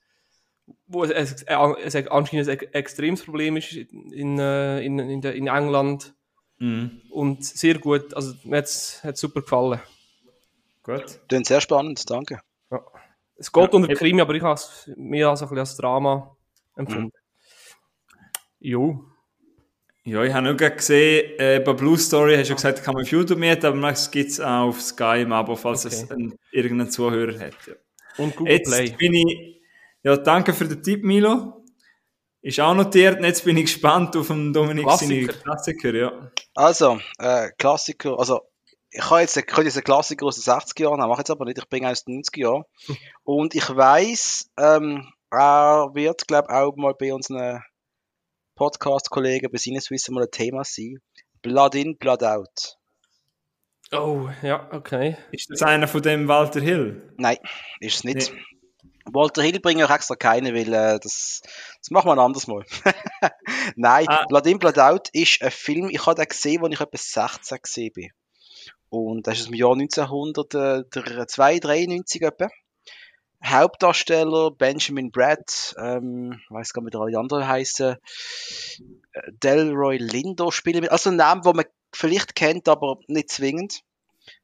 wo 0.87 1.05
es, 1.05 1.11
es, 1.11 1.43
es 1.43 2.07
anscheinend 2.09 2.49
ein 2.49 2.59
extremes 2.73 3.23
Problem 3.23 3.57
ist 3.57 3.73
in, 3.73 4.39
äh, 4.39 4.81
in, 4.81 4.99
in, 4.99 5.21
der, 5.21 5.35
in 5.35 5.47
England 5.47 6.15
Mhm. 6.59 7.03
und 7.11 7.45
sehr 7.45 7.77
gut, 7.81 8.15
also 8.15 8.35
mir 8.45 8.59
hat 8.59 8.67
es 8.67 9.03
super 9.15 9.41
gefallen. 9.41 9.81
Gut. 10.85 11.19
Klingt 11.27 11.47
sehr 11.47 11.61
spannend, 11.61 12.09
danke. 12.09 12.41
Es 13.37 13.51
geht 13.51 13.65
Ja, 13.65 13.71
unter. 13.71 13.93
Krimi, 13.95 14.21
aber 14.21 14.35
ich 14.35 14.43
habe 14.45 14.55
es 14.55 14.89
mehr 14.95 15.29
als 15.29 15.43
ein 15.43 15.49
bisschen 15.49 15.59
als 15.59 15.77
Drama 15.77 16.37
empfunden. 16.77 17.11
Jo. 18.65 19.05
Ja, 20.05 20.23
ich 20.25 20.33
habe 20.33 20.47
nur 20.47 20.55
gerade 20.57 20.77
gesehen, 20.77 21.39
äh, 21.39 21.61
bei 21.65 21.73
Blue 21.73 21.99
Story 21.99 22.37
hast 22.37 22.47
du 22.49 22.53
ja 22.53 22.55
gesagt, 22.55 22.83
kann 22.85 22.95
man 22.95 23.03
auf 23.05 23.11
YouTube 23.11 23.39
mieten, 23.39 23.67
aber 23.67 23.91
es 23.91 24.11
gibt 24.11 24.31
es 24.31 24.41
auch 24.41 24.69
auf 24.69 24.81
Sky 24.81 25.23
im 25.23 25.33
Abo, 25.33 25.55
falls 25.57 25.85
es 25.85 26.05
Okay. 26.05 26.15
ein, 26.15 26.39
irgendein 26.53 26.91
Zuhörer 26.91 27.39
hat. 27.39 27.55
Ja. 27.67 27.75
Und 28.19 28.35
Google 28.37 28.55
Jetzt 28.55 28.71
Play. 28.71 28.91
bin 28.99 29.15
ich, 29.15 29.61
ja, 30.03 30.17
danke 30.17 30.55
für 30.55 30.67
den 30.67 30.83
Tipp, 30.83 31.05
Milo. 31.05 31.65
Ist 32.41 32.59
auch 32.61 32.75
notiert, 32.75 33.19
und 33.19 33.25
jetzt 33.25 33.45
bin 33.45 33.57
ich 33.57 33.65
gespannt 33.67 34.17
auf 34.17 34.27
den 34.29 34.53
Dominik 34.53 34.89
seine 34.91 35.27
Klassiker. 35.27 35.33
Klassiker, 35.43 35.95
ja. 35.95 36.31
Also, 36.55 37.01
äh, 37.19 37.51
Klassiker, 37.59 38.19
also 38.19 38.41
ich 38.91 39.01
kann 39.01 39.21
jetzt, 39.21 39.37
ich 39.37 39.47
könnte 39.47 39.65
jetzt 39.65 39.77
einen 39.77 39.85
Klassiker 39.85 40.27
aus 40.27 40.35
den 40.41 40.53
60er 40.53 40.83
Jahren, 40.83 40.99
mache 40.99 41.13
ich 41.13 41.19
jetzt 41.19 41.31
aber 41.31 41.45
nicht, 41.45 41.59
ich 41.59 41.69
bringe 41.69 41.89
aus 41.91 42.05
den 42.05 42.21
90er 42.23 42.39
Jahren. 42.41 42.65
Und 43.25 43.55
ich 43.55 43.69
weiß, 43.69 44.51
ähm, 44.59 45.09
er 45.31 45.91
wird, 45.95 46.27
glaube 46.27 46.49
ich, 46.51 46.55
auch 46.57 46.77
mal 46.77 46.95
bei 46.95 47.15
unseren 47.15 47.63
Podcast-Kollegen 48.55 49.51
bei 49.51 49.57
Sinneswiss 49.59 50.09
mal 50.11 50.25
ein 50.25 50.31
Thema 50.31 50.63
sein. 50.65 50.99
Blood 51.43 51.75
in, 51.75 51.97
Blood 51.97 52.23
out. 52.23 52.77
Oh, 53.93 54.29
ja, 54.43 54.69
okay. 54.73 55.17
Ist 55.33 55.51
das 55.51 55.63
einer 55.63 55.89
von 55.89 56.03
dem 56.03 56.29
Walter 56.29 56.61
Hill? 56.61 57.13
Nein, 57.19 57.39
ist 57.81 57.97
es 57.97 58.05
nicht. 58.05 58.33
Nee. 58.33 58.39
Walter 59.13 59.43
Hill 59.43 59.61
bringe 59.61 59.83
ich 59.83 59.89
auch 59.89 59.95
extra 59.95 60.15
keine, 60.15 60.55
weil 60.55 60.73
äh, 60.73 60.99
das, 61.01 61.41
das 61.43 61.91
machen 61.91 62.07
wir 62.09 62.13
ein 62.13 62.19
anderes 62.19 62.47
Mal. 62.47 62.65
Nein, 63.77 64.07
Ah. 64.09 64.25
Blood 64.27 64.47
in, 64.47 64.59
Blood 64.59 64.79
out 64.79 65.09
ist 65.13 65.43
ein 65.43 65.51
Film, 65.51 65.91
ich 65.91 66.07
habe 66.07 66.15
den 66.15 66.27
gesehen, 66.29 66.65
als 66.65 66.73
ich 66.73 66.81
etwa 66.81 66.97
16 66.97 67.59
gesehen 67.63 67.93
bin. 67.93 68.09
Und 68.89 69.27
das 69.27 69.35
ist 69.39 69.45
aus 69.45 69.49
dem 69.49 69.55
Jahr 69.55 69.73
1992 69.73 72.23
etwa. 72.23 72.49
Hauptdarsteller 73.45 74.51
Benjamin 74.53 75.11
Brad, 75.11 75.75
ähm, 75.79 76.41
ich 76.45 76.51
weiß 76.51 76.73
gar 76.73 76.83
nicht, 76.83 76.95
wie 76.95 76.99
alle 76.99 77.19
anderen 77.19 77.47
heißen, 77.47 77.97
äh, 79.13 79.33
Delroy 79.33 79.97
Lindo 79.97 80.51
spielen 80.51 80.81
mit. 80.81 80.93
Also 80.93 81.11
ein 81.11 81.17
Name, 81.17 81.43
den 81.43 81.57
man 81.57 81.65
vielleicht 81.93 82.35
kennt, 82.35 82.69
aber 82.69 82.99
nicht 83.09 83.31
zwingend. 83.31 83.81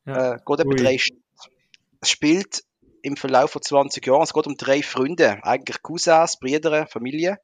Ja. 0.05 0.35
Äh, 0.35 0.39
geht 0.45 0.61
etwa 0.61 0.75
drei. 0.75 0.99
Es 2.01 2.11
spielt 2.11 2.65
im 3.03 3.16
Verlauf 3.16 3.53
von 3.53 3.62
20 3.62 4.07
Jahren, 4.07 4.23
es 4.23 4.33
geht 4.33 4.47
um 4.47 4.57
drei 4.57 4.83
Freunde, 4.83 5.43
eigentlich 5.45 5.83
Cousins, 5.83 6.39
Brüder, 6.39 6.87
Familie, 6.87 7.39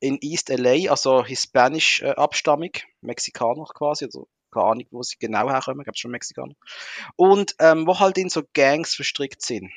in 0.00 0.18
East 0.20 0.50
LA, 0.50 0.90
also 0.90 1.24
hispanisch 1.24 2.02
äh, 2.02 2.10
Abstammung, 2.10 2.70
Mexikaner 3.00 3.64
quasi, 3.74 4.04
also 4.04 4.28
keine 4.50 4.66
Ahnung, 4.66 4.86
wo 4.90 5.02
sie 5.02 5.16
genau 5.18 5.50
herkommen, 5.50 5.80
ich 5.80 5.84
glaube 5.84 5.98
schon 5.98 6.10
Mexikaner. 6.10 6.54
Und 7.16 7.54
ähm, 7.58 7.86
wo 7.86 7.98
halt 7.98 8.18
in 8.18 8.28
so 8.28 8.42
Gangs 8.52 8.94
verstrickt 8.94 9.42
sind. 9.42 9.70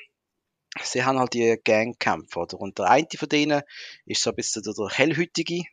Sie 0.83 1.03
haben 1.03 1.19
halt 1.19 1.33
die 1.33 1.59
Gangkämpfe, 1.63 2.39
oder? 2.39 2.59
Und 2.59 2.79
der 2.79 2.89
eine 2.89 3.07
von 3.17 3.29
denen 3.29 3.61
ist 4.05 4.21
so 4.21 4.31
ein 4.31 4.35
bisschen 4.35 4.63
der, 4.63 4.73
der 4.73 4.89
Hellhütige, 4.89 5.63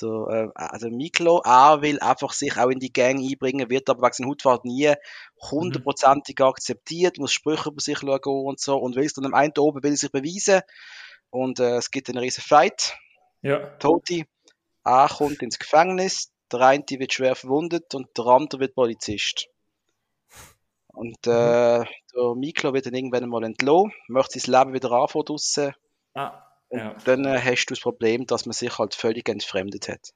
der, 0.00 0.08
äh, 0.08 0.48
also 0.54 0.90
Miklo, 0.90 1.40
er 1.44 1.82
will 1.82 1.98
einfach 2.00 2.32
sich 2.32 2.56
auch 2.56 2.68
in 2.68 2.78
die 2.78 2.92
Gang 2.92 3.20
einbringen, 3.20 3.70
wird 3.70 3.88
aber 3.88 4.02
wegen 4.02 4.12
seiner 4.14 4.30
Hautfarbe 4.30 4.68
nie 4.68 4.94
hundertprozentig 5.50 6.40
akzeptiert, 6.40 7.18
muss 7.18 7.32
Sprüche 7.32 7.70
über 7.70 7.80
sich 7.80 7.98
schauen 7.98 8.46
und 8.46 8.60
so 8.60 8.76
und 8.76 8.96
will 8.96 9.04
es 9.04 9.14
dann 9.14 9.26
am 9.26 9.34
einen 9.34 9.52
oben 9.58 9.82
will 9.82 9.96
sich 9.96 10.10
beweisen 10.10 10.62
und 11.30 11.60
äh, 11.60 11.76
es 11.76 11.90
gibt 11.90 12.08
einen 12.08 12.18
riesen 12.18 12.42
Fight. 12.42 12.96
Ja. 13.42 13.76
Tote, 13.78 14.24
er 14.84 15.08
kommt 15.08 15.42
ins 15.42 15.58
Gefängnis, 15.58 16.32
der 16.52 16.60
eine 16.60 16.84
wird 16.88 17.12
schwer 17.12 17.34
verwundet 17.34 17.94
und 17.94 18.08
der 18.16 18.26
andere 18.26 18.60
wird 18.60 18.74
Polizist. 18.74 19.48
Und 20.98 21.28
äh, 21.28 21.84
der 22.14 22.34
Miklo 22.34 22.74
wird 22.74 22.86
dann 22.86 22.94
irgendwann 22.94 23.28
mal 23.28 23.44
entlohnt, 23.44 23.94
möchte 24.08 24.40
sein 24.40 24.58
Leben 24.58 24.74
wieder 24.74 24.90
anfangen 24.90 25.26
draussen 25.26 25.72
Ah, 26.14 26.42
ja. 26.70 26.96
dann 27.04 27.24
äh, 27.24 27.38
hast 27.40 27.66
du 27.66 27.74
das 27.74 27.80
Problem, 27.80 28.26
dass 28.26 28.46
man 28.46 28.52
sich 28.52 28.76
halt 28.78 28.96
völlig 28.96 29.28
entfremdet 29.28 29.88
hat. 29.88 30.12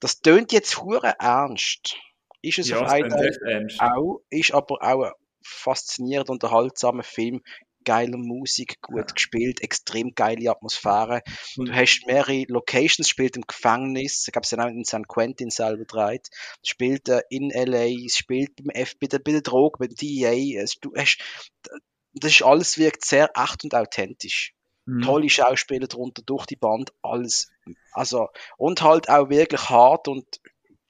Das 0.00 0.20
tönt 0.20 0.52
jetzt 0.52 0.80
hure 0.80 1.12
ernst, 1.18 1.96
ist 2.40 2.58
es 2.58 2.70
Ja, 2.70 2.80
auf 2.80 2.88
einen 2.90 3.10
Teil 3.10 3.68
auch, 3.80 4.22
ist 4.30 4.54
aber 4.54 4.76
auch 4.80 5.02
ein 5.04 5.12
faszinierend 5.42 6.30
unterhaltsamer 6.30 7.02
Film. 7.02 7.42
Geile 7.88 8.18
Musik, 8.18 8.82
gut 8.82 9.14
gespielt, 9.14 9.62
extrem 9.62 10.14
geile 10.14 10.50
Atmosphäre. 10.50 11.22
Du 11.56 11.62
Und- 11.62 11.74
hast 11.74 12.06
mehrere 12.06 12.44
Locations, 12.48 13.08
spielt 13.08 13.36
im 13.36 13.44
Gefängnis, 13.46 14.24
ich 14.26 14.32
glaube, 14.32 14.44
es 14.44 14.52
auch 14.52 14.68
in 14.68 14.84
San 14.84 15.08
Quentin 15.08 15.48
selber 15.48 15.86
dreht, 15.86 16.28
spielt 16.62 17.08
äh, 17.08 17.22
in 17.30 17.50
LA, 17.50 17.86
es 18.04 18.18
spielt 18.18 18.56
beim 18.56 18.68
F, 18.74 18.92
bei 19.00 19.06
der, 19.06 19.20
bei 19.20 19.32
der 19.32 19.40
Droge, 19.40 19.78
beim 19.78 19.94
DEA, 19.94 20.62
es, 20.62 20.74
du 20.80 20.92
hast, 20.94 21.18
das 22.12 22.32
ist 22.32 22.42
alles 22.42 22.76
wirkt 22.76 23.06
sehr 23.06 23.30
echt 23.34 23.64
und 23.64 23.74
authentisch. 23.74 24.52
Mhm. 24.84 25.00
Tolle 25.02 25.30
Schauspieler 25.30 25.86
drunter, 25.86 26.20
durch 26.26 26.44
die 26.44 26.56
Band, 26.56 26.92
alles, 27.00 27.48
also, 27.92 28.28
und 28.58 28.82
halt 28.82 29.08
auch 29.08 29.30
wirklich 29.30 29.70
hart 29.70 30.08
und 30.08 30.26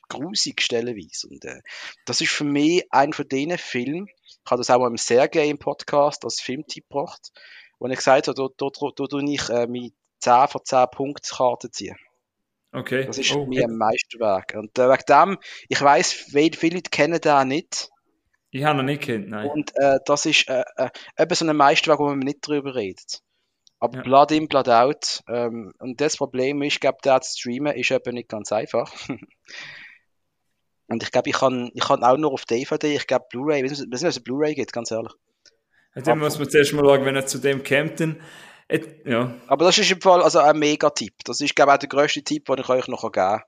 grusig 0.09 0.63
stellenweise. 0.63 1.29
Und 1.29 1.45
äh, 1.45 1.61
das 2.07 2.21
ist 2.21 2.31
für 2.33 2.45
mich 2.45 2.85
ein 2.91 3.13
von 3.13 3.29
denen 3.29 3.59
Filmen, 3.59 4.09
ich 4.49 4.51
habe 4.51 4.61
das 4.61 4.71
auch 4.71 4.79
mal 4.79 4.87
im 4.89 4.97
Sergei 4.97 5.47
im 5.49 5.59
Podcast 5.59 6.25
als 6.25 6.41
Filmtipp 6.41 6.89
gebracht, 6.89 7.33
wo 7.79 7.87
ich 7.87 7.97
gesagt 7.97 8.29
habe, 8.29 8.35
da, 8.35 8.49
da, 8.57 8.71
da, 8.73 8.89
da 8.97 9.07
tue 9.07 9.31
ich 9.31 9.49
äh, 9.51 9.67
mit 9.67 9.93
10 10.21 10.49
von 10.49 10.65
10 10.65 10.87
Punktkarte 10.91 11.71
ziehen. 11.71 11.97
Okay. 12.73 13.05
Das 13.05 13.19
ist 13.19 13.31
Oh, 13.37 13.45
ein 13.45 13.77
Meisterwerk. 13.77 14.55
Und 14.57 14.79
äh, 14.79 14.89
wegen 14.89 15.05
dem, 15.07 15.39
ich 15.69 15.83
weiss, 15.83 16.13
viele 16.13 16.57
viele 16.57 16.77
Leute 16.77 16.89
kennen 16.91 17.21
den 17.21 17.49
nicht. 17.49 17.91
Ich 18.51 18.65
habe 18.65 18.79
noch 18.79 18.85
nicht 18.85 19.03
kennt, 19.03 19.29
nein. 19.29 19.51
Und 19.51 19.73
äh, 19.77 19.99
das 20.07 20.25
ist 20.25 20.49
äh, 20.49 20.65
äh, 20.77 20.89
eben 21.19 21.35
so 21.35 21.47
ein 21.47 21.55
Meisterwerk, 21.55 21.99
wo 21.99 22.07
man 22.07 22.19
nicht 22.21 22.47
drüber 22.47 22.75
redet. 22.75 23.21
Aber 23.81 23.99
Ja. 23.99 24.03
Blood 24.03 24.33
in, 24.33 24.49
Blood 24.49 24.71
out. 24.71 25.23
Ähm, 25.29 25.75
und 25.79 26.01
das 26.01 26.17
Problem 26.17 26.63
ist, 26.63 26.75
ich 26.75 26.81
glaube, 26.81 26.99
der 27.05 27.21
zu 27.21 27.39
streamen 27.39 27.77
ist 27.77 27.91
eben 27.91 28.15
nicht 28.15 28.31
ganz 28.31 28.51
einfach. 28.51 28.91
und 30.89 31.03
ich 31.03 31.11
glaube, 31.13 31.29
ich 31.31 31.37
kann, 31.37 31.71
ich 31.75 31.85
kann 31.85 32.03
auch 32.03 32.17
nur 32.17 32.33
auf 32.33 32.45
DVD, 32.45 32.97
ich 32.97 33.07
glaube 33.07 33.27
Blu-ray, 33.31 33.63
weiß 33.65 33.79
nicht, 33.81 33.93
was 33.93 34.03
es 34.03 34.21
Blu-ray 34.23 34.55
gibt, 34.55 34.73
ganz 34.73 34.91
ehrlich. 34.91 35.13
Dann 35.95 36.19
muss 36.19 36.39
man 36.39 36.49
zuerst 36.51 36.73
mal 36.75 36.85
schauen, 36.85 37.05
wenn 37.05 37.17
er 37.17 37.27
zu 37.27 37.39
dem 37.39 37.63
kommt, 37.65 38.01
dann. 38.01 38.21
Ja. 39.05 39.35
Aber 39.47 39.65
das 39.65 39.79
ist 39.79 39.91
im 39.91 40.01
Fall 40.01 40.23
also 40.23 40.39
ein 40.41 40.59
Mega-Tipp. 40.59 41.15
Das 41.25 41.41
ist, 41.41 41.57
glaube 41.57 41.71
ich, 41.71 41.75
auch 41.75 41.79
der 41.79 41.89
grösste 41.89 42.23
Tipp, 42.23 42.45
den 42.45 42.59
ich 42.59 42.69
euch 42.69 42.87
noch 42.89 43.03
geben 43.03 43.13
kann. 43.13 43.41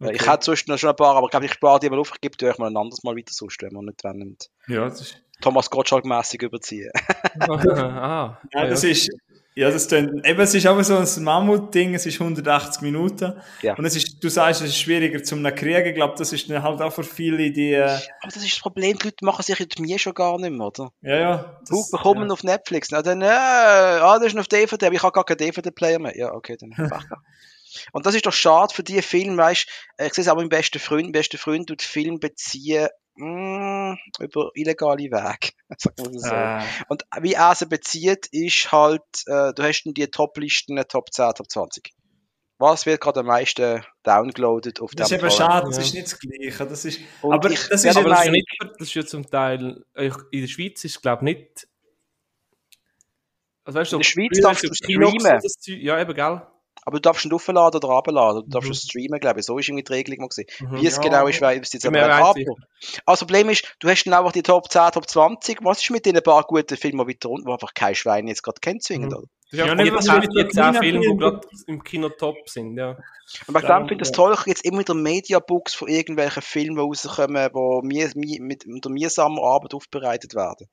Äh, 0.00 0.12
Ich 0.14 0.20
Okay. 0.20 0.30
hätte 0.30 0.44
sonst 0.44 0.68
noch 0.68 0.76
schon 0.78 0.90
ein 0.90 0.96
paar, 0.96 1.16
aber 1.16 1.26
ich 1.26 1.30
glaube, 1.30 1.46
ich 1.46 1.52
spare 1.54 1.80
die 1.80 1.88
mal 1.88 1.98
auf. 1.98 2.12
Ich 2.14 2.20
gebe 2.20 2.36
die 2.36 2.44
euch 2.46 2.58
mal 2.58 2.66
ein 2.70 2.76
anderes 2.76 3.02
Mal 3.02 3.16
weiter 3.16 3.32
sonst, 3.32 3.60
wenn 3.62 3.72
wir 3.72 3.82
nicht 3.82 4.04
wollen, 4.04 4.36
Ja, 4.68 4.84
das 4.84 5.00
ist. 5.00 5.22
Thomas 5.40 5.70
Gottschalk-mässig 5.70 6.42
überziehen. 6.42 6.90
ah, 7.48 8.38
Ja, 8.52 8.66
das 8.66 8.84
ist. 8.84 9.10
Ja, 9.58 9.70
das 9.70 9.88
klingt, 9.88 10.26
eben, 10.26 10.40
es 10.40 10.54
ist 10.54 10.66
aber 10.66 10.84
so 10.84 10.98
ein 10.98 11.24
Mammut-Ding, 11.24 11.94
es 11.94 12.04
ist 12.04 12.20
180 12.20 12.82
Minuten. 12.82 13.32
Ja. 13.62 13.74
Und 13.74 13.86
es 13.86 13.96
ist, 13.96 14.22
du 14.22 14.28
sagst, 14.28 14.60
es 14.60 14.68
ist 14.68 14.78
schwieriger 14.78 15.22
zum 15.22 15.42
kriegen. 15.54 15.86
Ich 15.86 15.94
glaube, 15.94 16.14
das 16.18 16.30
ist 16.34 16.50
dann 16.50 16.62
halt 16.62 16.82
auch 16.82 16.92
für 16.92 17.02
viele, 17.04 17.50
die, 17.50 17.72
äh, 17.72 17.84
Aber 18.20 18.32
das 18.32 18.36
ist 18.36 18.52
das 18.52 18.60
Problem, 18.60 18.98
die 18.98 19.06
Leute 19.06 19.24
machen 19.24 19.42
sich 19.42 19.58
jetzt 19.58 19.80
mir 19.80 19.98
schon 19.98 20.12
gar 20.12 20.38
nicht 20.38 20.50
mehr, 20.50 20.66
oder? 20.66 20.90
ja, 21.00 21.16
ja. 21.16 21.58
das- 21.60 21.70
Huch, 21.70 21.90
bekommen 21.90 22.30
auf 22.30 22.44
Netflix. 22.44 22.90
Na 22.90 23.00
dann, 23.00 23.22
äh, 23.22 23.28
ah, 23.28 24.18
das 24.18 24.26
ist 24.28 24.34
noch 24.34 24.42
auf 24.42 24.48
DVD, 24.48 24.86
aber 24.86 24.94
ich 24.94 25.02
habe 25.02 25.12
gar 25.12 25.24
keinen 25.24 25.38
DVD-Player 25.38 26.00
mehr. 26.00 26.14
Ja, 26.14 26.34
okay, 26.34 26.58
dann. 26.60 26.74
Und 27.92 28.04
das 28.06 28.14
ist 28.14 28.26
doch 28.26 28.32
schade 28.32 28.74
für 28.74 28.82
die 28.82 29.00
Filme, 29.00 29.38
weißt 29.38 29.66
du, 29.98 30.04
ich 30.04 30.14
sehe 30.14 30.22
es 30.22 30.28
auch 30.28 30.36
mein 30.36 30.48
besten 30.50 30.78
Freund, 30.78 31.04
mein 31.04 31.12
bester 31.12 31.38
Freund 31.38 31.66
tut 31.68 31.80
Film 31.82 32.20
beziehen, 32.20 32.88
mm, 33.16 33.94
über 34.20 34.50
illegale 34.54 35.04
Wege. 35.04 35.52
Sagen 35.78 36.12
wir 36.12 36.20
so. 36.20 36.34
Äh, 36.34 36.62
Und 36.88 37.04
wie 37.20 37.34
er 37.34 37.54
sie 37.54 37.66
bezieht, 37.66 38.26
ist 38.32 38.70
halt, 38.72 39.02
äh, 39.26 39.52
du 39.54 39.62
hast 39.62 39.84
dann 39.84 39.94
die 39.94 40.06
Top-Listen, 40.08 40.76
Top 40.88 41.12
10, 41.12 41.32
Top 41.34 41.50
20. 41.50 41.92
Was 42.58 42.86
wird 42.86 43.02
gerade 43.02 43.20
am 43.20 43.26
meisten 43.26 43.84
downloaded 44.02 44.80
auf 44.80 44.94
das 44.94 45.10
ist 45.10 45.18
dem 45.20 45.26
eben 45.26 45.36
schade, 45.36 45.66
das 45.66 45.76
ist 45.78 45.92
nicht 45.92 46.06
das 46.06 46.18
Gleiche. 46.18 46.66
Das 46.66 46.84
ist, 46.86 47.00
Und 47.20 47.34
aber 47.34 47.50
ich- 47.50 47.68
das 47.68 47.84
ist 47.84 47.96
Aber 47.96 48.08
das 48.08 48.24
ist, 48.24 48.30
nicht, 48.30 48.46
das 48.78 48.88
ist 48.88 48.94
ja 48.94 49.04
zum 49.04 49.26
Teil, 49.28 49.84
äh, 49.94 50.10
in 50.30 50.40
der 50.40 50.48
Schweiz 50.48 50.82
ist 50.84 50.96
es 50.96 51.02
glaube 51.02 51.28
ich 51.28 51.36
nicht. 51.36 51.68
Also 53.64 53.78
weißt 53.78 53.92
du, 53.92 53.96
In 53.96 54.00
der 54.02 54.08
Schweiz 54.08 54.40
darfst 54.40 54.62
so 54.62 54.68
du 54.68 54.74
streamen. 54.74 55.40
Ja, 55.66 56.00
eben, 56.00 56.14
gell? 56.14 56.46
Aber 56.86 56.98
du 56.98 57.02
darfst 57.02 57.24
ihn 57.24 57.32
aufladen 57.32 57.82
oder 57.82 57.94
abladen. 57.94 58.44
Du 58.44 58.50
darfst 58.50 58.70
Mhm. 58.70 58.74
streamen, 58.74 59.18
glaube 59.20 59.40
ich. 59.40 59.46
So 59.46 59.58
ist 59.58 59.68
irgendwie 59.68 59.82
die 59.84 59.92
Regelung 59.92 60.20
mal 60.20 60.28
gewesen. 60.28 60.46
Mhm. 60.60 60.76
Wie 60.80 60.86
es 60.86 60.96
Ja, 60.96 61.02
genau 61.02 61.26
ist, 61.26 61.40
weiß 61.42 61.60
ich 61.60 61.72
jetzt 61.72 61.84
aber 61.84 61.98
sicher. 62.32 62.52
also 63.04 63.04
das 63.06 63.20
Problem 63.20 63.48
ist, 63.50 63.76
du 63.80 63.88
hast 63.88 64.04
dann 64.04 64.14
einfach 64.14 64.32
die 64.32 64.42
Top 64.44 64.70
10, 64.70 64.92
Top 64.92 65.08
20. 65.10 65.58
Was 65.64 65.82
ist 65.82 65.90
mit 65.90 66.06
den 66.06 66.14
paar 66.22 66.44
guten 66.44 66.76
Filmen 66.76 67.06
weiter 67.08 67.28
unten, 67.28 67.46
wo 67.46 67.52
einfach 67.52 67.74
kein 67.74 67.94
Schwein 67.96 68.28
jetzt 68.28 68.42
gerade 68.42 68.60
kennt 68.60 68.84
zwingend, 68.84 69.10
Mhm. 69.10 69.18
oder? 69.18 69.26
Das 69.50 69.60
ist 69.60 69.66
Ja, 69.66 69.74
zehn- 69.74 70.20
mit 70.20 70.32
die 70.32 70.36
den 70.38 70.50
10 70.50 70.50
kleinen 70.50 70.82
Filme, 70.82 71.00
die 71.00 71.16
gerade 71.16 71.40
im 71.66 71.84
Kino 71.84 72.08
top 72.08 72.48
sind, 72.48 72.76
ja. 72.76 72.96
Und 73.46 73.54
wegen 73.54 73.66
dem 73.66 73.76
finde 73.88 73.94
ich 73.94 73.98
das 74.00 74.08
ja. 74.08 74.14
toll, 74.14 74.34
ich 74.40 74.46
jetzt 74.46 74.64
immer 74.64 74.80
wieder 74.80 74.94
Mediabooks 74.94 75.74
von 75.74 75.88
irgendwelchen 75.88 76.42
Filmen 76.42 76.78
rauskommen, 76.78 77.48
die 77.54 77.86
mir, 77.86 78.10
mir, 78.14 78.40
mit 78.42 78.66
unter 78.66 78.90
mühsamer 78.90 79.42
Arbeit 79.42 79.74
aufbereitet 79.74 80.34
werden. 80.34 80.68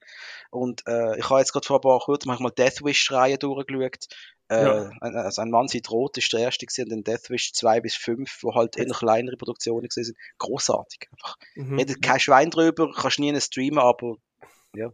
Und 0.49 0.81
äh, 0.87 1.17
ich 1.19 1.29
habe 1.29 1.39
jetzt 1.39 1.51
gerade 1.53 1.65
vor 1.67 1.77
ein 1.77 1.81
paar 1.81 1.99
kurzem 1.99 2.35
mal 2.39 2.49
Death 2.49 2.83
Wish-Reihe 2.83 3.37
durchgeschaut. 3.37 4.07
Äh, 4.49 4.63
Ja. 4.65 4.89
ein, 5.01 5.15
also 5.15 5.41
ein 5.41 5.49
Mann 5.51 5.67
sieht 5.67 5.89
rot 5.89 6.17
ist 6.17 6.33
der 6.33 6.41
erste 6.41 6.65
gewesen, 6.65 6.83
und 6.83 6.89
dann 6.89 7.03
Death 7.03 7.29
Wish 7.29 7.53
2 7.53 7.79
bis 7.79 7.95
5, 7.95 8.39
wo 8.41 8.53
halt 8.55 8.75
eher 8.77 8.87
kleinere 8.87 9.37
Produktionen 9.37 9.87
gewesen 9.87 10.03
sind. 10.03 10.17
Großartig. 10.39 11.07
Einfach. 11.11 11.35
Mhm. 11.55 11.77
Redet 11.79 12.01
kein 12.01 12.19
Schwein 12.19 12.49
drüber, 12.49 12.91
kannst 12.91 13.19
nie 13.19 13.29
einen 13.29 13.39
streamen, 13.41 13.79
aber 13.79 14.15
Ja, 14.75 14.89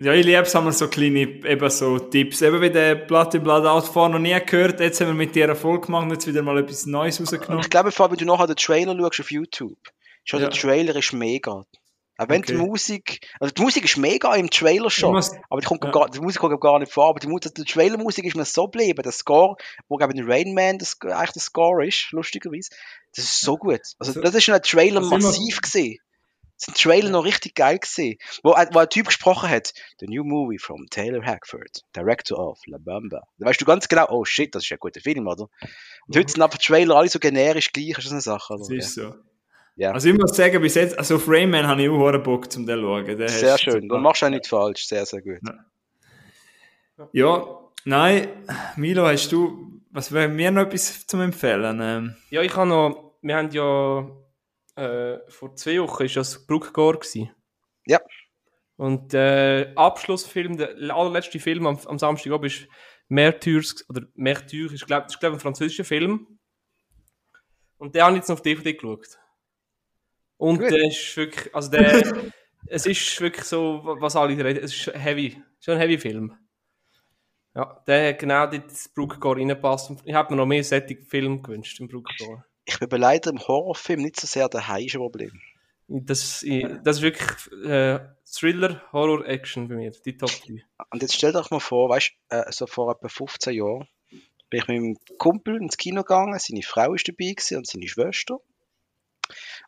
ich 0.00 0.24
liebe 0.24 0.42
es, 0.42 0.54
haben 0.54 0.64
wir 0.66 0.72
so 0.72 0.88
kleine 0.88 1.20
eben 1.20 1.70
so 1.70 1.98
Tipps. 1.98 2.42
Eben 2.42 2.60
wie 2.60 2.70
der 2.70 2.94
Blatt 2.96 3.34
im 3.34 3.42
Blatt 3.42 3.64
out 3.64 3.84
vorher 3.86 4.12
noch 4.12 4.18
nie 4.18 4.36
gehört. 4.44 4.80
Jetzt 4.80 5.00
haben 5.00 5.08
wir 5.08 5.14
mit 5.14 5.34
dir 5.34 5.46
Erfolg 5.48 5.86
gemacht 5.86 6.04
und 6.04 6.10
jetzt 6.12 6.26
wieder 6.26 6.42
mal 6.42 6.58
etwas 6.58 6.86
Neues 6.86 7.20
rausgenommen. 7.20 7.60
ich 7.60 7.70
glaube, 7.70 7.92
vor 7.92 8.04
allem, 8.06 8.12
wenn 8.12 8.26
du 8.26 8.32
nachher 8.32 8.46
den 8.46 8.56
Trailer 8.56 8.96
schaust 8.96 9.20
auf 9.20 9.30
YouTube, 9.30 9.78
schon 10.24 10.40
Ja. 10.40 10.48
der 10.48 10.58
Trailer 10.58 10.96
ist 10.96 11.12
mega. 11.12 11.64
Auch 12.16 12.28
wenn 12.28 12.42
die 12.42 12.54
Okay. 12.54 12.64
Musik, 12.64 13.28
also 13.40 13.52
die 13.52 13.60
Musik 13.62 13.84
ist 13.84 13.96
mega 13.96 14.32
im 14.36 14.48
Trailer 14.48 14.88
schon, 14.88 15.14
muss- 15.14 15.32
aber 15.50 15.60
die, 15.60 15.66
kommt 15.66 15.82
Ja. 15.82 15.90
gar, 15.90 16.08
die 16.08 16.20
Musik 16.20 16.40
kommt 16.40 16.60
gar 16.60 16.78
nicht 16.78 16.92
vor, 16.92 17.08
aber 17.08 17.18
die, 17.18 17.26
die 17.26 17.64
Trailer-Musik 17.64 18.24
ist 18.24 18.36
mir 18.36 18.44
so 18.44 18.66
geblieben, 18.66 19.02
der 19.02 19.10
Score, 19.10 19.56
wo 19.88 19.96
glaube 19.96 20.12
ich 20.14 20.20
in 20.20 20.30
Rain 20.30 20.54
Man 20.54 20.78
das, 20.78 20.96
eigentlich 21.02 21.32
der 21.32 21.42
Score 21.42 21.84
ist, 21.84 22.12
lustigerweise, 22.12 22.68
das 23.16 23.24
ist 23.24 23.40
so 23.40 23.56
gut. 23.56 23.80
Also 23.98 24.20
das 24.20 24.32
ist 24.32 24.44
schon 24.44 24.54
ein 24.54 24.62
Trailer 24.62 25.00
also 25.00 25.10
massiv 25.10 25.60
gesehen. 25.60 25.98
Das 26.56 26.68
ist 26.68 26.68
ein 26.68 26.74
Trailer 26.74 27.10
noch 27.10 27.24
richtig 27.24 27.54
geil 27.56 27.78
gesehen, 27.78 28.16
wo, 28.42 28.52
ein- 28.52 28.68
wo 28.72 28.78
ein 28.78 28.88
Typ 28.88 29.06
gesprochen 29.06 29.48
hat, 29.50 29.74
the 29.98 30.06
new 30.06 30.22
movie 30.24 30.58
from 30.58 30.86
Taylor 30.88 31.24
Hackford, 31.24 31.82
director 31.96 32.38
of 32.38 32.58
La 32.66 32.78
Bamba. 32.78 33.22
Da 33.38 33.46
weißt 33.46 33.60
du 33.60 33.64
ganz 33.64 33.88
genau, 33.88 34.06
oh 34.10 34.24
shit, 34.24 34.54
das 34.54 34.62
ist 34.64 34.70
ein 34.72 34.78
guter 34.78 35.00
Film, 35.00 35.26
oder? 35.26 35.48
Und 36.06 36.16
heute 36.16 36.32
sind 36.32 36.42
aber 36.42 36.56
Trailer 36.58 36.96
alle 36.96 37.08
so 37.08 37.18
generisch 37.18 37.72
gleich, 37.72 37.90
ist 37.98 38.04
das 38.04 38.12
eine 38.12 38.20
Sache, 38.20 38.54
oder? 38.54 38.60
Das 38.62 38.70
ist 38.70 38.94
so. 38.94 39.14
Ja. 39.76 39.90
Also 39.90 40.08
ich 40.08 40.14
muss 40.16 40.36
sagen, 40.36 40.60
bis 40.62 40.76
jetzt, 40.76 40.96
also 40.96 41.16
auf 41.16 41.24
Rayman 41.26 41.66
habe 41.66 41.82
ich 41.82 41.88
auch 41.88 41.98
hohen 41.98 42.22
Bock 42.22 42.52
zum 42.52 42.64
den 42.64 42.76
zu 42.78 42.82
schauen. 42.82 43.18
Der 43.18 43.28
Sehr 43.28 43.58
schön. 43.58 43.88
Du 43.88 43.96
machst 43.98 44.22
auch 44.22 44.28
nichts 44.30 44.48
falsch. 44.48 44.86
Sehr, 44.86 45.04
sehr 45.04 45.20
gut. 45.20 45.40
Ja, 47.12 47.44
nein, 47.84 48.28
Milo, 48.76 49.06
hast 49.06 49.32
du, 49.32 49.80
was 49.90 50.12
wäre 50.12 50.28
mir 50.28 50.50
noch 50.52 50.62
etwas 50.62 51.04
zum 51.06 51.20
Empfehlen? 51.22 51.80
Ähm, 51.82 52.14
Ja, 52.30 52.42
ich 52.42 52.54
habe 52.54 52.68
noch, 52.68 53.14
wir 53.22 53.36
haben 53.36 53.50
ja 53.50 54.06
äh, 54.76 55.18
vor 55.28 55.54
zwei 55.56 55.80
Wochen 55.80 56.04
ist 56.04 56.16
das 56.16 56.46
Bruckgor. 56.46 56.98
Ja. 57.86 58.00
Und 58.76 59.12
der 59.12 59.72
Abschlussfilm, 59.76 60.56
der 60.56 60.94
allerletzte 60.94 61.38
Film 61.38 61.66
am, 61.66 61.78
am 61.86 61.98
Samstagabend 61.98 62.52
ist 62.52 62.68
Märtyrs, 63.08 63.88
oder 63.88 64.02
Märtyr, 64.14 64.72
ist 64.72 64.86
glaub, 64.86 65.04
das 65.04 65.18
glaube 65.18 65.36
ich 65.36 65.40
ein 65.40 65.42
französischer 65.42 65.84
Film. 65.84 66.38
Und 67.76 67.94
den 67.94 68.02
habe 68.02 68.12
ich 68.12 68.18
jetzt 68.18 68.28
noch 68.28 68.36
auf 68.36 68.42
DVD 68.42 68.72
geschaut. 68.72 69.18
Und 70.36 70.58
Gut. 70.58 70.70
der 70.70 70.88
ist 70.88 71.16
wirklich, 71.16 71.54
also 71.54 71.70
der, 71.70 72.32
es 72.66 72.86
ist 72.86 73.20
wirklich 73.20 73.44
so, 73.44 73.80
was 73.84 74.16
alle 74.16 74.36
reden, 74.42 74.64
es 74.64 74.74
ist 74.74 74.94
heavy, 74.94 75.40
schon 75.60 75.74
ein 75.74 75.80
heavy 75.80 75.98
Film. 75.98 76.36
Ja, 77.54 77.82
der 77.86 78.08
hat 78.08 78.18
genau 78.18 78.46
dort 78.46 78.64
ins 78.64 78.88
Bruckgor 78.88 79.36
reinpasst. 79.36 79.90
Und 79.90 80.02
Ich 80.04 80.14
habe 80.14 80.34
mir 80.34 80.38
noch 80.38 80.46
mehr 80.46 80.64
solche 80.64 80.96
Filme 80.96 81.40
gewünscht 81.40 81.78
im 81.78 81.86
Bruckgor. 81.86 82.44
Ich 82.66 82.78
bin 82.78 83.00
leider 83.00 83.30
im 83.30 83.38
Horrorfilm 83.46 84.00
nicht 84.02 84.18
so 84.18 84.26
sehr 84.26 84.48
daheim 84.48 84.86
ist 84.86 84.94
ein 84.94 85.00
Problem. 85.00 85.40
Das, 85.86 86.42
ich- 86.42 86.66
das 86.82 86.96
ist 86.96 87.02
wirklich 87.02 87.30
äh, 87.66 88.00
Thriller, 88.26 88.82
Horror, 88.92 89.26
Action 89.26 89.68
bei 89.68 89.74
mir, 89.74 89.90
die 89.90 90.16
Top 90.16 90.30
3. 90.30 90.64
Und 90.90 91.02
jetzt 91.02 91.14
stell 91.14 91.32
dir 91.32 91.40
doch 91.40 91.50
mal 91.50 91.60
vor, 91.60 91.90
weißt 91.90 92.12
äh, 92.30 92.50
so 92.50 92.66
vor 92.66 92.90
etwa 92.92 93.08
15 93.08 93.54
Jahren 93.54 93.86
bin 94.50 94.60
ich 94.60 94.68
mit 94.68 94.80
meinem 94.80 94.96
Kumpel 95.18 95.56
ins 95.56 95.76
Kino 95.76 96.02
gegangen, 96.02 96.38
seine 96.38 96.62
Frau 96.62 96.94
ist 96.94 97.06
dabei 97.08 97.32
gewesen 97.32 97.58
und 97.58 97.66
seine 97.66 97.86
Schwester. 97.88 98.38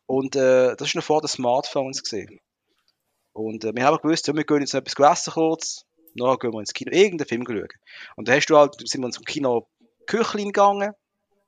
Und 0.05 0.35
äh, 0.35 0.75
das 0.75 0.87
ist 0.89 0.95
noch 0.95 1.03
vor 1.03 1.21
den 1.21 1.27
Smartphones 1.27 2.01
gesehen. 2.03 2.39
Und 3.33 3.63
äh, 3.65 3.75
wir 3.75 3.85
haben 3.85 3.97
gewusst, 4.01 4.27
ja, 4.27 4.35
wir 4.35 4.43
gehen 4.43 4.61
jetzt 4.61 4.73
noch 4.73 4.81
etwas 4.81 5.19
essen 5.19 5.33
kurz, 5.33 5.85
nachher 6.15 6.37
gehen 6.39 6.53
wir 6.53 6.59
ins 6.59 6.73
Kino, 6.73 6.91
irgendeinen 6.91 7.27
Film 7.27 7.45
schauen. 7.45 7.67
Und 8.15 8.27
dann 8.27 8.35
hast 8.37 8.47
du 8.47 8.57
halt, 8.57 8.75
sind 8.87 9.01
wir 9.01 9.11
zum 9.11 9.25
Kino 9.25 9.67
Küchlin 10.07 10.47
gegangen 10.47 10.93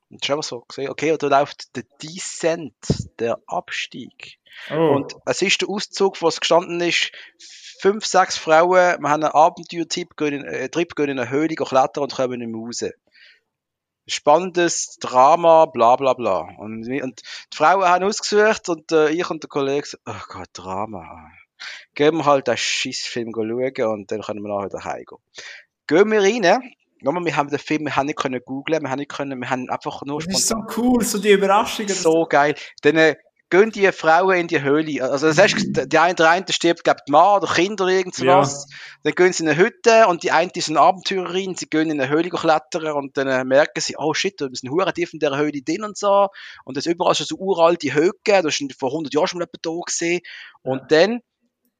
und 0.10 0.30
einfach 0.30 0.44
so 0.44 0.61
gesehen, 0.61 0.90
okay, 0.90 1.15
da 1.18 1.27
läuft 1.27 1.76
der 1.76 1.84
Descent, 2.02 2.73
der 3.19 3.40
Abstieg. 3.48 4.40
oh, 4.72 4.95
Und 4.95 5.15
es 5.26 5.41
ist 5.41 5.61
der 5.61 5.69
Auszug, 5.69 6.22
wo 6.22 6.27
es 6.27 6.40
gestanden 6.40 6.81
ist, 6.81 7.11
fünf, 7.80 8.06
sechs 8.06 8.38
Frauen, 8.38 9.02
wir 9.02 9.10
haben 9.10 9.23
einen 9.23 9.26
Abenteuertrip, 9.26 10.18
gehen 10.18 10.34
in, 10.34 10.45
äh, 10.45 10.69
Trip, 10.69 10.95
gehen 10.95 11.10
in 11.10 11.19
eine 11.19 11.30
Höhle 11.30 11.56
gehen 11.56 11.68
klettern 11.68 12.03
und 12.03 12.15
kommen 12.15 12.40
nicht 12.40 12.49
mehr 12.49 12.61
raus. 12.61 12.84
spannendes 14.07 14.98
Drama, 14.99 15.65
bla 15.65 15.95
bla 15.95 16.14
bla. 16.14 16.40
Und, 16.57 16.88
und 16.88 17.22
die 17.53 17.57
Frauen 17.57 17.86
haben 17.88 18.03
ausgesucht 18.03 18.68
und 18.69 18.91
äh, 18.91 19.10
ich 19.10 19.30
und 19.30 19.44
der 19.44 19.49
Kollege 19.49 19.88
so, 19.88 19.98
oh 20.06 20.22
Gott, 20.27 20.49
Drama. 20.53 21.30
Gehen 21.94 22.18
wir 22.18 22.26
halt 22.26 22.48
den 22.48 22.57
Schissfilm 22.57 23.31
schauen 23.34 23.91
und 23.91 24.11
dann 24.11 24.22
können 24.22 24.41
wir 24.41 24.49
nachher 24.49 24.69
wieder 24.69 24.84
heimgehen. 24.84 25.22
Gehen 25.88 26.11
wir 26.11 26.22
rein. 26.22 26.73
Nochmal, 27.01 27.26
wir 27.26 27.35
haben 27.35 27.49
den 27.49 27.59
Film, 27.59 27.85
wir 27.85 27.95
haben 27.95 28.07
nicht 28.07 28.17
können 28.19 28.41
googlen, 28.43 28.81
wir 28.81 28.89
haben 28.89 28.99
nicht 28.99 29.11
können, 29.11 29.39
wir 29.39 29.49
haben 29.49 29.69
einfach 29.69 30.01
nur 30.03 30.21
Das 30.21 30.39
ist 30.39 30.47
so 30.47 30.57
cool, 30.77 31.03
so 31.03 31.17
die 31.17 31.31
Überraschungen. 31.31 31.93
so 31.93 32.26
geil. 32.30 32.55
Dann 32.81 32.97
äh, 32.97 33.15
gehen 33.49 33.71
die 33.71 33.91
Frauen 33.91 34.38
in 34.38 34.47
die 34.47 34.61
Höhle. 34.61 35.03
Also 35.03 35.27
das 35.27 35.38
heißt, 35.38 35.91
der 35.91 36.01
eine, 36.01 36.15
der 36.15 36.30
eine 36.30 36.45
stirbt, 36.49 36.84
glaubt 36.84 37.07
die 37.07 37.11
Mann 37.11 37.38
oder 37.38 37.51
Kinder 37.51 37.85
oder 37.85 37.93
irgendwas. 37.93 38.67
Dann 39.03 39.13
gehen 39.13 39.34
sie 39.34 39.43
in 39.43 39.49
eine 39.49 39.57
Hütte 39.57 40.07
und 40.07 40.23
die 40.23 40.31
eine 40.31 40.51
ist 40.53 40.69
eine 40.69 40.80
Abenteurerin, 40.80 41.55
sie 41.55 41.67
gehen 41.67 41.89
in 41.89 41.99
eine 41.99 42.09
Höhle 42.09 42.30
klettern 42.30 42.91
und 42.93 43.17
dann 43.17 43.27
äh, 43.27 43.43
merken 43.43 43.81
sie, 43.81 43.95
oh 43.97 44.13
shit, 44.13 44.39
wir 44.39 44.49
sind 44.53 44.69
hure 44.69 44.93
tief 44.93 45.13
in 45.13 45.19
dieser 45.19 45.38
Höhle 45.38 45.61
drin 45.61 45.84
und 45.84 45.97
so. 45.97 46.27
Und 46.63 46.77
das 46.77 46.85
ist 46.85 46.93
überall 46.93 47.15
schon 47.15 47.26
so 47.26 47.38
uralte 47.38 47.93
Höcke, 47.93 48.41
das 48.43 48.59
ist 48.59 48.80
vor 48.80 48.89
100 48.89 49.13
Jahren 49.13 49.27
schon 49.27 49.39
mal 49.39 49.45
jemand 49.45 49.65
da 49.65 49.84
gesehen. 49.85 50.21
Und 50.61 50.91
dann 50.91 51.21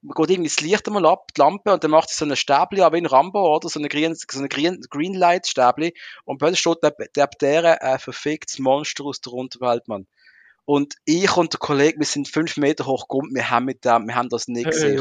man 0.02 0.14
geht 0.16 0.30
irgendwie 0.30 0.50
das 0.50 0.62
Licht 0.62 0.88
einmal 0.88 1.06
ab, 1.06 1.32
die 1.36 1.42
Lampe, 1.42 1.74
und 1.74 1.84
dann 1.84 1.92
macht 1.92 2.10
sie 2.10 2.16
so 2.16 2.26
eine 2.26 2.36
Stäbli, 2.36 2.82
aber 2.82 2.96
wie 2.96 3.00
in 3.00 3.06
Rambo, 3.06 3.56
oder? 3.56 3.68
So 3.70 3.80
eine 3.80 3.90
Green, 3.90 4.16
so 4.16 4.40
eine 4.40 4.48
Green, 4.48 4.80
Greenlight-Stäbli. 4.90 5.94
Und 6.26 6.38
plötzlich 6.38 6.60
steht 6.62 6.78
der, 6.84 6.92
der, 7.16 7.28
der 7.42 7.84
ein 7.84 8.00
verficktes 8.00 8.60
Monster 8.60 9.04
aus 9.06 9.22
der 9.22 9.34
Unterwelt, 9.34 9.88
Mann. 9.88 10.08
Und 10.66 10.94
ich 11.04 11.36
und 11.36 11.52
der 11.52 11.60
Kollege, 11.60 11.98
wir 11.98 12.06
sind 12.06 12.28
fünf 12.28 12.56
Meter 12.58 12.86
hoch 12.86 13.08
gekommen, 13.08 13.34
wir 13.34 13.50
haben 13.50 13.66
mit 13.66 13.86
dem, 13.86 14.06
wir 14.08 14.14
haben 14.14 14.30
das 14.30 14.48
nicht 14.48 14.70
gesehen. 14.70 15.00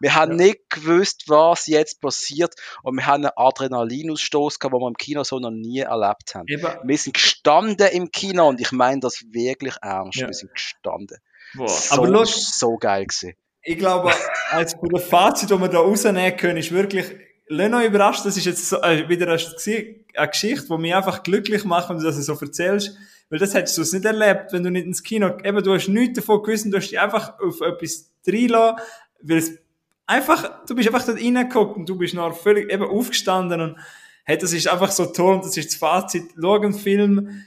Wir 0.00 0.14
haben 0.16 0.32
Ja. 0.32 0.36
nicht 0.46 0.68
gewusst, 0.68 1.24
was 1.28 1.66
jetzt 1.68 2.00
passiert. 2.00 2.54
Und 2.82 2.96
wir 2.96 3.06
haben 3.06 3.24
einen 3.24 3.32
Adrenalinausstoß 3.36 4.58
gehabt, 4.58 4.74
den 4.74 4.80
wir 4.80 4.88
im 4.88 4.96
Kino 4.96 5.22
so 5.22 5.38
noch 5.38 5.52
nie 5.52 5.78
erlebt 5.78 6.34
haben. 6.34 6.46
Eben, 6.48 6.66
Wir 6.82 6.98
sind 6.98 7.14
gestanden 7.14 7.86
im 7.92 8.10
Kino 8.10 8.48
und 8.48 8.60
ich 8.60 8.72
meine 8.72 8.98
das 8.98 9.22
wirklich 9.30 9.74
ernst. 9.80 10.18
Ja. 10.18 10.26
Wir 10.26 10.34
sind 10.34 10.52
gestanden. 10.52 11.18
boah. 11.54 11.68
So, 11.68 11.94
Aber 12.02 12.26
schau, 12.26 12.40
so 12.42 12.76
geil 12.76 13.06
gewesen. 13.06 13.34
Ich 13.66 13.78
glaube, 13.78 14.12
als 14.50 14.74
von 14.74 14.88
der 14.88 15.00
Fazit, 15.00 15.50
die 15.50 15.60
wir 15.60 15.68
da 15.68 15.80
rausnehmen 15.80 16.36
können, 16.36 16.56
ist 16.56 16.70
wirklich, 16.70 17.06
lass 17.48 17.68
noch 17.68 17.82
überrascht, 17.82 18.24
das 18.24 18.36
ist 18.36 18.46
jetzt 18.46 18.68
so, 18.68 18.80
äh, 18.80 19.08
wieder 19.08 19.26
eine, 19.26 20.28
Geschichte, 20.28 20.66
die 20.68 20.78
mich 20.78 20.94
einfach 20.94 21.24
glücklich 21.24 21.64
macht, 21.64 21.90
wenn 21.90 21.98
du 21.98 22.04
das 22.04 22.16
so 22.24 22.38
erzählst, 22.38 22.96
weil 23.28 23.40
das 23.40 23.54
hättest 23.54 23.76
du 23.76 23.82
es 23.82 23.92
nicht 23.92 24.04
erlebt, 24.04 24.52
wenn 24.52 24.62
du 24.62 24.70
nicht 24.70 24.86
ins 24.86 25.02
Kino, 25.02 25.36
eben, 25.42 25.62
du 25.64 25.74
hast 25.74 25.88
nichts 25.88 26.20
davon 26.20 26.44
gewusst, 26.44 26.66
du 26.66 26.76
hast 26.76 26.90
dich 26.90 27.00
einfach 27.00 27.40
auf 27.40 27.60
etwas 27.60 28.12
reinlassen, 28.24 28.78
weil 29.22 29.38
es 29.38 29.58
einfach, 30.06 30.64
du 30.64 30.76
bist 30.76 30.88
einfach 30.88 31.04
dort 31.04 31.18
reingeguckt 31.18 31.76
und 31.76 31.88
du 31.88 31.98
bist 31.98 32.14
noch 32.14 32.36
völlig 32.36 32.72
eben 32.72 32.84
aufgestanden 32.84 33.60
und, 33.60 33.76
hey, 34.24 34.38
das 34.38 34.52
ist 34.52 34.68
einfach 34.68 34.92
so 34.92 35.06
toll 35.06 35.34
und 35.34 35.44
das 35.44 35.56
ist 35.56 35.72
das 35.72 35.76
Fazit, 35.76 36.30
schau 36.40 36.54
einen 36.54 36.72
Film, 36.72 37.44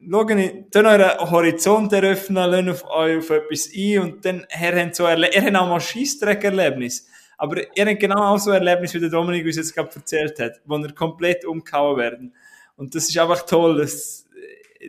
schauen, 0.00 0.66
dann 0.70 0.86
euren 0.86 1.30
Horizont 1.30 1.92
eröffnen, 1.92 2.50
lernen 2.50 2.70
auf 2.70 2.84
euch 2.84 3.18
auf 3.18 3.30
etwas 3.30 3.70
ein 3.74 3.98
und 4.00 4.24
dann, 4.24 4.46
ihr 4.60 4.84
habt 4.84 4.96
so, 4.96 5.06
ihr 5.08 5.16
habt 5.16 5.56
auch 5.56 5.68
mal 5.68 5.80
Scheissdreck-Erlebnis. 5.80 7.06
Aber 7.36 7.56
ihr 7.76 7.86
habt 7.86 8.00
genau 8.00 8.34
auch 8.34 8.38
so 8.38 8.50
Erlebnis, 8.50 8.94
wie 8.94 9.00
der 9.00 9.10
Dominik 9.10 9.44
uns 9.44 9.56
jetzt 9.56 9.74
gerade 9.74 9.90
erzählt 9.94 10.38
hat, 10.38 10.60
wo 10.64 10.76
ihr 10.78 10.92
komplett 10.92 11.44
umgehauen 11.44 11.96
werden. 11.96 12.34
Und 12.76 12.94
das 12.94 13.08
ist 13.08 13.18
einfach 13.18 13.42
toll, 13.42 13.78
das, 13.78 14.26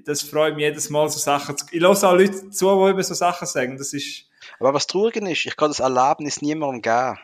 das 0.03 0.21
freut 0.21 0.55
mich 0.55 0.63
jedes 0.63 0.89
Mal, 0.89 1.09
so 1.09 1.19
Sachen 1.19 1.57
zu, 1.57 1.65
ich 1.71 1.81
lasse 1.81 2.07
auch 2.07 2.13
Leute 2.13 2.49
zu, 2.49 2.65
die 2.65 2.91
über 2.91 3.03
so 3.03 3.13
Sachen 3.13 3.47
sagen, 3.47 3.77
das 3.77 3.93
ist, 3.93 4.25
Aber 4.59 4.73
was 4.73 4.87
traurig 4.87 5.15
ist, 5.15 5.45
ich 5.45 5.55
kann 5.55 5.69
das 5.69 5.79
Erlebnis 5.79 6.41
niemandem 6.41 6.81
geben. 6.81 7.19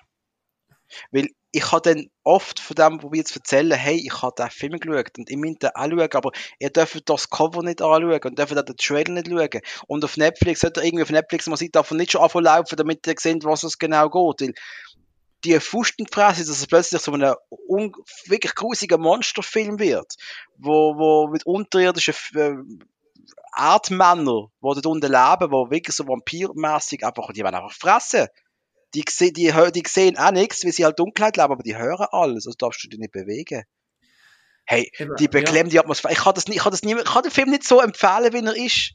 Weil 1.11 1.27
ich 1.53 1.71
habe 1.71 1.81
dann 1.81 2.07
oft 2.23 2.59
von 2.59 2.75
dem, 2.75 3.03
wo 3.03 3.11
wir 3.11 3.19
jetzt 3.19 3.35
erzählen, 3.35 3.77
hey, 3.77 3.95
ich 3.95 4.21
habe 4.21 4.33
den 4.37 4.49
Film 4.49 4.79
geschaut 4.79 5.17
und 5.17 5.29
ich 5.29 5.37
möchte 5.37 5.67
den 5.67 5.75
auch 5.75 5.89
schauen, 5.89 6.13
aber 6.13 6.31
ihr 6.59 6.69
dürft 6.69 7.09
das 7.09 7.29
Cover 7.29 7.61
nicht 7.61 7.81
anschauen 7.81 8.21
und 8.23 8.39
dürft 8.39 8.57
auch 8.57 8.63
den 8.63 8.77
Trailer 8.77 9.11
nicht 9.11 9.27
schauen. 9.27 9.61
Und 9.87 10.05
auf 10.05 10.15
Netflix, 10.15 10.61
sollte 10.61 10.81
irgendwie 10.81 11.03
auf 11.03 11.09
Netflix 11.09 11.47
mal 11.47 11.57
sieht, 11.57 11.75
ihr 11.75 11.95
nicht 11.95 12.11
schon 12.11 12.21
anfangen 12.21 12.45
laufen, 12.45 12.75
damit 12.77 13.05
ihr 13.05 13.15
seht, 13.17 13.43
was 13.43 13.63
es 13.63 13.77
genau 13.77 14.09
geht. 14.09 14.47
Weil 14.47 14.53
die 15.43 15.59
Fustenfresse, 15.59 16.45
dass 16.45 16.59
es 16.59 16.67
plötzlich 16.67 17.01
so 17.01 17.11
ein 17.11 17.33
wirklich 18.27 18.55
grusiger 18.55 18.97
Monsterfilm 18.97 19.79
wird, 19.79 20.15
wo, 20.57 20.95
wo 20.95 21.27
mit 21.27 21.45
unterirdischen 21.45 22.13
äh, 22.35 22.55
Erdmänner, 23.57 24.47
die 24.47 24.61
dort 24.61 24.85
unten 24.85 25.11
leben, 25.11 25.49
die 25.51 25.71
wirklich 25.71 25.95
so 25.95 26.07
vampirmäßig 26.07 27.05
einfach, 27.05 27.33
die 27.33 27.43
werden 27.43 27.55
einfach 27.55 27.73
fressen. 27.73 28.27
Die, 28.93 29.03
die, 29.05 29.31
die 29.31 29.83
sehen 29.87 30.17
auch 30.17 30.31
nichts, 30.31 30.65
weil 30.65 30.71
sie 30.71 30.85
halt 30.85 30.99
Dunkelheit 30.99 31.37
leben, 31.37 31.51
aber 31.51 31.63
die 31.63 31.77
hören 31.77 32.07
alles, 32.11 32.45
also 32.45 32.55
darfst 32.57 32.83
du 32.83 32.89
dich 32.89 32.99
nicht 32.99 33.13
bewegen. 33.13 33.63
Hey, 34.65 34.91
Eben, 34.97 35.15
die 35.17 35.27
beklemmende 35.27 35.79
Atmosphäre. 35.79 36.13
Ich 36.13 36.19
kann 36.19 36.33
das 36.33 36.47
nicht, 36.47 36.57
ich 36.57 36.63
kann 36.63 36.71
das 36.71 36.83
nie, 36.83 36.95
ich 36.95 37.03
kann 37.03 37.23
den 37.23 37.31
Film 37.31 37.49
nicht 37.49 37.63
so 37.63 37.81
empfehlen, 37.81 38.33
wie 38.33 38.45
er 38.45 38.55
ist. 38.55 38.93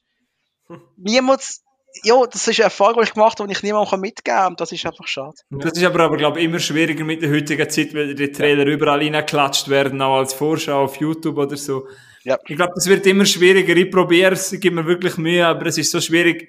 Niemals, 0.97 1.63
ja, 2.03 2.15
das 2.31 2.47
ist 2.47 2.59
eine 2.59 2.65
Erfahrung, 2.65 2.97
die 3.01 3.05
ich 3.05 3.15
gemacht 3.15 3.39
habe, 3.39 3.49
die 3.49 3.55
ich 3.55 3.63
niemandem 3.63 4.01
mitgeben 4.01 4.37
kann, 4.37 4.53
und 4.53 4.61
das 4.61 4.73
ist 4.73 4.85
einfach 4.85 5.07
schade. 5.07 5.37
das 5.51 5.73
ist 5.73 5.85
aber, 5.85 6.01
aber 6.01 6.17
glaube 6.17 6.39
ich, 6.39 6.45
immer 6.45 6.59
schwieriger 6.59 7.05
mit 7.05 7.23
der 7.23 7.31
heutigen 7.31 7.69
Zeit, 7.69 7.95
weil 7.95 8.15
die 8.15 8.33
Trailer 8.33 8.67
überall 8.67 8.99
reingeklatscht 8.99 9.69
werden, 9.69 10.01
auch 10.03 10.19
als 10.19 10.35
Vorschau 10.35 10.85
auf 10.85 10.97
YouTube 10.97 11.39
oder 11.39 11.57
so. 11.57 11.89
Ja. 12.25 12.39
Ich 12.47 12.57
glaube, 12.57 12.73
das 12.75 12.87
wird 12.89 13.07
immer 13.07 13.25
schwieriger. 13.25 13.77
Ich 13.77 13.91
probiere 13.91 14.33
es, 14.33 14.53
ich 14.53 14.61
gebe 14.61 14.75
mir 14.75 14.87
wirklich 14.87 15.17
Mühe, 15.17 15.47
aber 15.47 15.67
es 15.67 15.79
ist 15.79 15.93
so 15.93 16.01
schwierig, 16.01 16.49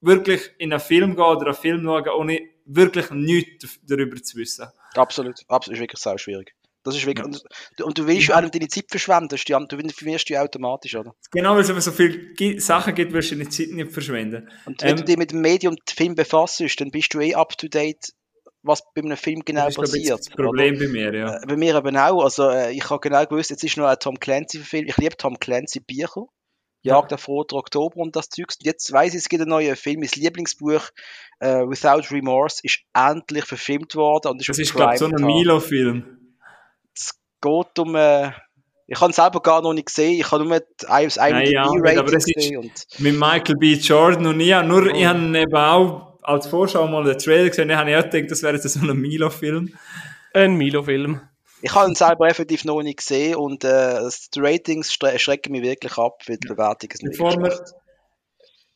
wirklich 0.00 0.52
in 0.58 0.72
einen 0.72 0.80
Film 0.80 1.16
gehen 1.16 1.24
oder 1.24 1.46
einen 1.46 1.54
Film 1.54 1.82
schauen, 1.84 2.08
ohne 2.08 2.40
wirklich 2.66 3.10
nichts 3.10 3.78
darüber 3.86 4.20
zu 4.22 4.36
wissen. 4.36 4.66
Absolut, 4.94 5.40
absolut, 5.48 5.76
ist 5.76 5.82
wirklich 5.82 6.00
sehr 6.02 6.18
schwierig. 6.18 6.54
Das 6.84 6.94
ist 6.94 7.04
wirklich, 7.04 7.26
und, 7.26 7.42
du- 7.78 7.84
und 7.84 7.98
du 7.98 8.06
willst 8.06 8.28
ja 8.28 8.36
auch 8.38 8.48
deine 8.48 8.68
Zeit 8.68 8.84
verschwenden, 8.88 9.36
du 9.68 9.76
informierst 9.76 10.28
dich 10.28 10.38
automatisch, 10.38 10.94
oder? 10.94 11.16
Genau, 11.32 11.54
weil 11.54 11.62
es 11.62 11.70
aber 11.70 11.80
so 11.80 11.90
viele 11.90 12.60
Sachen 12.60 12.94
gibt, 12.94 13.12
wirst 13.12 13.32
du 13.32 13.36
deine 13.36 13.48
Zeit 13.48 13.70
nicht 13.70 13.90
verschwenden. 13.90 14.48
Und 14.66 14.82
wenn 14.82 14.90
Ähm, 14.90 14.96
du 14.98 15.04
dich 15.04 15.16
mit 15.16 15.32
dem 15.32 15.40
Medium 15.40 15.76
Film 15.88 16.14
befasst, 16.14 16.62
dann 16.78 16.92
bist 16.92 17.12
du 17.12 17.18
eh 17.20 17.34
up 17.34 17.58
to 17.58 17.66
date, 17.66 18.12
was 18.62 18.82
bei 18.94 19.02
einem 19.02 19.16
Film 19.16 19.40
genau 19.44 19.64
das 19.64 19.74
ist, 19.74 19.78
passiert. 19.80 20.18
das 20.20 20.30
Problem 20.30 20.76
oder? 20.76 20.84
bei 20.86 20.90
mir, 20.92 21.14
ja. 21.14 21.36
Äh, 21.42 21.46
Bei 21.46 21.56
mir 21.56 21.74
eben 21.74 21.96
auch. 21.96 22.22
Also, 22.22 22.50
äh, 22.50 22.72
ich 22.72 22.88
habe 22.88 23.00
genau 23.00 23.24
gewusst, 23.26 23.50
jetzt 23.50 23.64
ist 23.64 23.76
noch 23.76 23.86
ein 23.86 23.98
Tom 23.98 24.18
Clancy-Film. 24.20 24.86
Ich 24.86 24.96
liebe 24.96 25.16
Tom 25.16 25.38
Clancy 25.40 25.80
Bücher. 25.80 26.26
Jagd 26.86 27.12
auf 27.12 27.28
Roter 27.28 27.56
Oktober 27.56 27.96
und 27.96 28.16
das 28.16 28.28
Zeugs. 28.28 28.58
Jetzt 28.60 28.92
weiss 28.92 29.14
ich, 29.14 29.20
es 29.20 29.28
gibt 29.28 29.42
einen 29.42 29.50
neuen 29.50 29.76
Film. 29.76 30.00
Mein 30.00 30.10
Lieblingsbuch, 30.14 30.82
äh, 31.40 31.62
Without 31.66 32.14
Remorse, 32.14 32.60
ist 32.62 32.80
endlich 32.94 33.44
verfilmt 33.44 33.94
worden. 33.94 34.32
Und 34.32 34.40
ist 34.40 34.48
Das 34.48 34.58
ist, 34.58 34.74
glaube 34.74 34.94
ich, 34.94 34.98
so 34.98 35.06
ein. 35.06 35.14
Milo-Film. 35.14 36.04
Es 36.94 37.12
geht 37.40 37.78
um, 37.78 37.94
äh, 37.94 38.30
ich 38.86 39.00
habe 39.00 39.10
ihn 39.10 39.14
selber 39.14 39.40
gar 39.40 39.62
noch 39.62 39.72
nicht 39.72 39.86
gesehen. 39.86 40.20
Ich 40.20 40.30
habe 40.30 40.44
nur 40.44 40.60
das 40.78 41.16
IMDb 41.16 41.52
ja, 41.52 41.64
aber 41.64 41.82
Rating 41.82 42.16
es 42.16 42.24
gesehen. 42.24 42.56
Und 42.58 42.72
Mit 42.98 43.18
Michael 43.18 43.56
B. 43.56 43.74
Jordan 43.74 44.26
und 44.26 44.40
ich, 44.40 44.52
habe 44.52 44.68
nur, 44.68 44.82
Oh. 44.84 44.94
ich 44.94 45.04
habe 45.04 45.38
eben 45.38 45.56
auch 45.56 46.18
als 46.22 46.46
Vorschau 46.46 46.86
mal 46.88 47.04
den 47.04 47.18
Trailer 47.18 47.48
gesehen, 47.48 47.70
ich 47.70 47.76
habe 47.76 47.98
auch 47.98 48.10
gedacht, 48.10 48.30
das 48.30 48.42
wäre 48.42 48.54
jetzt 48.54 48.68
so 48.68 48.80
ein 48.80 48.96
Milo-Film. 48.98 49.76
Ein 50.34 50.56
Milo-Film. 50.56 51.20
Ich 51.62 51.74
habe 51.74 51.88
ihn 51.90 51.94
selber 51.94 52.26
effektiv 52.28 52.64
noch 52.64 52.82
nicht 52.82 52.98
gesehen. 52.98 53.36
Und 53.36 53.64
äh, 53.64 54.00
die 54.34 54.40
Ratings 54.40 54.92
schrecken 54.92 55.52
mich 55.52 55.62
wirklich 55.62 55.96
ab, 55.98 56.22
weil 56.26 56.38
die 56.38 56.48
Bewertungen 56.48 56.96
sind 56.96 57.10
Bevor 57.10 57.30
wirklich 57.36 57.58
wir, 57.58 57.64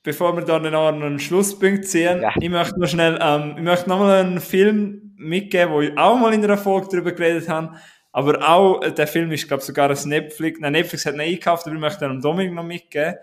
bevor 0.03 0.37
wir 0.37 0.45
dann 0.45 0.63
noch 0.71 0.89
einen 0.89 1.19
Schlusspunkt 1.19 1.87
ziehen, 1.87 2.23
Ja. 2.23 2.33
ich 2.41 2.49
möchte 2.49 2.79
noch 2.81 2.89
schnell, 2.89 3.19
ähm, 3.21 3.55
ich 3.57 3.63
möchte 3.63 3.89
nochmal 3.89 4.21
einen 4.25 4.41
Film 4.41 5.15
mitgeben, 5.17 5.73
wo 5.75 5.81
ich 5.83 5.97
auch 5.99 6.17
mal 6.17 6.33
in 6.33 6.43
einer 6.43 6.57
Folge 6.57 6.89
darüber 6.91 7.13
geredet 7.13 7.49
habe, 7.49 7.77
aber 8.13 8.49
auch, 8.49 8.83
äh, 8.83 8.93
der 8.93 9.07
Film 9.07 9.31
ist, 9.33 9.47
glaube 9.47 9.61
ich, 9.61 9.67
sogar 9.67 9.91
ein 9.91 10.09
Netflix, 10.09 10.59
nein, 10.61 10.73
Netflix 10.73 11.05
hat 11.07 11.15
ihn 11.15 11.21
eingekauft, 11.21 11.67
aber 11.67 11.75
ich 11.75 11.81
möchte 11.81 12.09
den 12.09 12.21
Dominik 12.21 12.55
noch 12.55 12.65
mitgeben, 12.65 13.17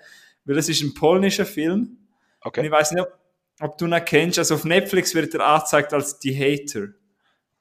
weil 0.46 0.58
es 0.58 0.70
ist 0.70 0.82
ein 0.82 0.94
polnischer 0.94 1.46
Film. 1.46 1.74
Und 1.80 1.98
Okay. 2.42 2.66
ich 2.66 2.72
weiß 2.72 2.92
nicht, 2.92 3.02
ob, 3.02 3.12
ob 3.60 3.78
du 3.78 3.88
ihn 3.88 4.06
kennst. 4.06 4.38
Also 4.40 4.56
auf 4.56 4.64
Netflix 4.64 5.14
wird 5.16 5.34
er 5.34 5.46
angezeigt 5.46 5.92
als 5.94 6.20
Die 6.20 6.34
Hater. 6.38 6.90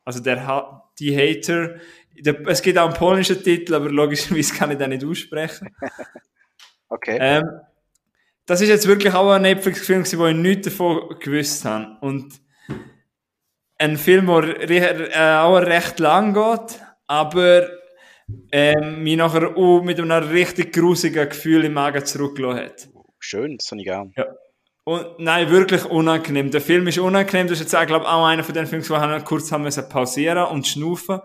Also 0.06 0.20
der 0.20 0.46
ha 0.46 0.90
Die 0.98 1.14
Hater. 1.14 1.76
Der, 2.18 2.46
es 2.46 2.62
gibt 2.62 2.78
auch 2.78 2.86
einen 2.86 2.94
polnischen 2.94 3.42
Titel, 3.42 3.74
aber 3.74 3.90
logischerweise 3.90 4.54
kann 4.54 4.70
ich 4.70 4.78
den 4.78 4.90
nicht 4.90 5.04
aussprechen. 5.04 5.76
okay. 6.88 7.18
Ähm, 7.20 7.44
das 8.46 8.62
ist 8.62 8.68
jetzt 8.68 8.86
wirklich 8.86 9.12
auch 9.12 9.30
ein 9.32 9.42
Netflix-Film, 9.42 10.04
wo 10.04 10.26
ich 10.26 10.36
nichts 10.36 10.68
davon 10.68 11.18
gewusst 11.18 11.64
habe. 11.64 11.98
Und 12.00 12.40
ein 13.78 13.98
Film, 13.98 14.26
der 14.26 15.14
äh, 15.14 15.38
auch 15.40 15.56
recht 15.56 15.98
lang 15.98 16.32
geht, 16.32 16.80
aber 17.06 17.68
ähm, 18.52 19.02
mich 19.02 19.16
nachher 19.16 19.56
auch 19.56 19.82
mit 19.82 20.00
einem 20.00 20.28
richtig 20.28 20.72
grusigen 20.72 21.28
Gefühl 21.28 21.64
im 21.64 21.74
Magen 21.74 22.04
zurückgelassen 22.04 22.64
hat. 22.64 22.88
Schön, 23.18 23.56
das 23.58 23.70
habe 23.70 23.80
ich 23.80 23.86
gern. 23.86 24.14
Und, 24.88 25.18
nein, 25.18 25.50
wirklich 25.50 25.84
unangenehm. 25.84 26.52
Der 26.52 26.60
Film 26.60 26.86
ist 26.86 26.98
unangenehm. 26.98 27.48
Das 27.48 27.58
ist 27.58 27.64
jetzt 27.64 27.74
auch, 27.74 27.84
glaube 27.86 28.04
ich, 28.04 28.08
auch 28.08 28.24
einer 28.24 28.44
von 28.44 28.54
den 28.54 28.68
Filmen, 28.68 28.88
wo 28.88 28.94
wir 28.94 29.20
kurz 29.22 29.50
haben 29.50 29.64
müssen 29.64 29.88
pausieren 29.88 30.46
und 30.46 30.64
schnaufen. 30.64 31.18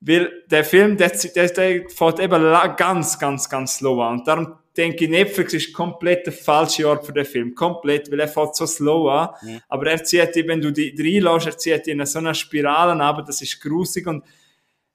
Weil 0.00 0.44
der 0.48 0.62
Film, 0.62 0.96
der, 0.96 1.10
der, 1.10 1.48
der 1.48 1.90
fährt 1.90 2.20
eben 2.20 2.40
ganz, 2.76 3.18
ganz, 3.18 3.48
ganz 3.48 3.78
slow 3.78 4.00
an. 4.00 4.20
Und 4.20 4.28
darum 4.28 4.54
denke 4.76 5.06
ich, 5.06 5.10
Netflix 5.10 5.54
ist 5.54 5.72
komplett 5.72 6.24
der 6.26 6.32
falsche 6.32 6.88
Ort 6.88 7.04
für 7.04 7.12
den 7.12 7.24
Film. 7.24 7.52
Komplett, 7.56 8.12
weil 8.12 8.20
er 8.20 8.28
fährt 8.28 8.54
so 8.54 8.64
slow 8.64 9.10
an. 9.10 9.30
Mhm. 9.42 9.60
Aber 9.68 9.90
er 9.90 10.04
zieht 10.04 10.36
dich, 10.36 10.46
wenn 10.46 10.60
du 10.60 10.70
die 10.70 10.94
reinlässt, 10.96 11.48
er 11.48 11.58
zieht 11.58 11.84
dich 11.84 11.94
in 11.94 12.06
so 12.06 12.20
eine 12.20 12.32
Spirale 12.32 13.02
ab, 13.02 13.24
das 13.26 13.42
ist 13.42 13.60
grusig 13.60 14.06
und 14.06 14.22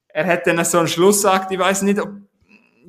er 0.07 0.25
hat 0.25 0.47
dann 0.47 0.63
so 0.63 0.77
einen 0.77 0.87
Schlussakt, 0.87 1.51
ich 1.51 1.59
weiß 1.59 1.81
nicht, 1.81 1.99
ob, 1.99 2.11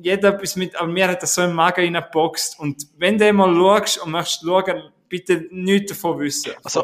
jeder 0.01 0.29
etwas 0.35 0.55
mit, 0.55 0.75
aber 0.75 0.87
mir 0.91 1.07
hat 1.07 1.23
das 1.23 1.35
so 1.35 1.41
im 1.43 1.53
Magen 1.53 1.81
reingeboxt. 1.81 2.59
Und 2.59 2.87
wenn 2.97 3.17
du 3.17 3.31
mal 3.33 3.53
schaust 3.55 3.97
und 4.03 4.11
möchtest 4.11 4.41
schauen, 4.43 4.83
bitte 5.09 5.45
nichts 5.51 5.91
davon 5.91 6.19
wissen. 6.19 6.53
Also, 6.63 6.83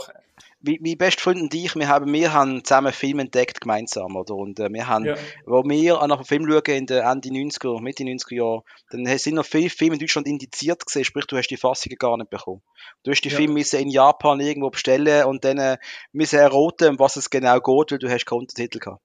wie, 0.63 0.79
wie 0.83 0.95
beste 0.95 1.21
Freund 1.23 1.41
und 1.41 1.53
ich, 1.55 1.75
wir 1.75 1.87
haben, 1.87 2.13
wir 2.13 2.33
haben 2.33 2.63
zusammen 2.63 2.87
einen 2.87 2.93
Film 2.93 3.17
entdeckt, 3.17 3.61
gemeinsam, 3.61 4.15
oder? 4.15 4.35
Und 4.35 4.59
äh, 4.59 4.71
wir 4.71 4.87
haben, 4.87 5.05
Ja. 5.05 5.15
wo 5.47 5.63
wir 5.63 5.93
nach 6.05 6.17
einem 6.17 6.23
Film 6.25 6.47
schauen 6.47 6.77
in 6.77 6.85
den 6.85 7.01
Ende 7.03 7.29
90er, 7.29 7.81
Mitte 7.81 8.03
90er 8.03 8.35
Jahre, 8.35 8.63
dann 8.91 9.05
sind 9.17 9.33
noch 9.35 9.45
viele 9.45 9.71
Filme 9.71 9.95
in 9.95 9.99
Deutschland 9.99 10.27
indiziert 10.27 10.85
gesehen, 10.85 11.03
sprich, 11.03 11.25
du 11.25 11.35
hast 11.35 11.47
die 11.47 11.57
Fassungen 11.57 11.97
gar 11.97 12.15
nicht 12.15 12.29
bekommen. 12.29 12.61
Du 13.03 13.09
hast 13.09 13.21
die 13.21 13.29
Ja. 13.29 13.37
Filme 13.37 13.53
müssen 13.53 13.79
in 13.79 13.89
Japan 13.89 14.39
irgendwo 14.39 14.69
bestellen 14.69 15.25
und 15.25 15.43
dann 15.45 15.57
äh, 15.57 15.77
müssen 16.11 16.37
erraten, 16.37 16.89
um 16.89 16.99
was 16.99 17.15
es 17.15 17.31
genau 17.31 17.59
geht, 17.59 17.91
weil 17.91 17.97
du 17.97 18.09
hast 18.11 18.25
keinen 18.27 18.39
Untertitel 18.41 18.77
gehabt. 18.77 19.01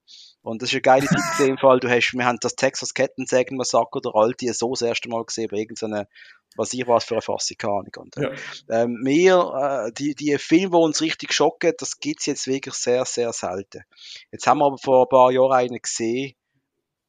Und 0.47 0.63
das 0.63 0.69
ist 0.69 0.75
eine 0.75 0.83
geile 0.83 1.07
Zeit 1.07 1.29
gesehen 1.33 1.51
im 1.51 1.59
Fall. 1.59 1.81
Du 1.81 1.91
hast, 1.91 2.13
wir 2.13 2.25
haben 2.25 2.39
das 2.41 2.55
Texas 2.55 2.95
Kettensägen 2.95 3.57
Massaker 3.57 3.97
oder 3.97 4.15
Alte 4.15 4.53
so 4.55 4.71
das 4.71 4.83
erste 4.83 5.09
Mal 5.09 5.25
gesehen, 5.25 5.49
bei 5.51 5.57
irgendeiner, 5.57 6.07
was 6.55 6.73
ich 6.73 6.87
was 6.87 7.05
für 7.05 7.15
eine 7.15 7.23
Fassung, 7.23 7.57
keine 7.59 7.73
Ahnung. 7.73 7.93
Und, 7.97 8.17
äh, 8.17 8.23
Ja. 8.23 8.83
ähm, 8.83 9.01
wir, 9.03 9.89
äh, 9.89 9.93
die, 9.93 10.15
die 10.15 10.39
Filme, 10.39 10.71
die 10.71 10.77
uns 10.77 11.01
richtig 11.01 11.33
schocken, 11.33 11.73
das 11.77 11.99
gibt's 11.99 12.27
jetzt 12.27 12.47
wirklich 12.47 12.77
sehr, 12.77 13.05
sehr 13.05 13.33
selten. 13.33 13.83
Jetzt 14.31 14.47
haben 14.47 14.59
wir 14.59 14.67
aber 14.67 14.79
vor 14.79 15.07
ein 15.07 15.09
paar 15.09 15.33
Jahren 15.33 15.53
einen 15.53 15.83
gesehen, 15.83 16.37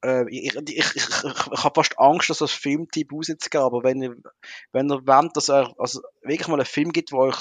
äh, 0.04 0.28
ich, 0.32 0.56
ich, 0.56 0.70
ich, 0.76 0.96
ich, 0.96 1.24
habe 1.24 1.76
fast 1.76 2.00
Angst, 2.00 2.32
dass 2.32 2.40
das 2.40 2.52
Filmtyp 2.52 3.14
rauszugehen, 3.14 3.64
aber 3.64 3.84
wenn 3.84 4.02
ihr, 4.02 4.16
wenn 4.72 4.90
ihr 4.90 5.06
wollt, 5.06 5.38
dass 5.38 5.50
er 5.50 5.76
also 5.78 6.02
wirklich 6.24 6.48
mal 6.48 6.56
einen 6.56 6.66
Film 6.66 6.92
gibt, 6.92 7.12
wo 7.12 7.20
euch 7.20 7.38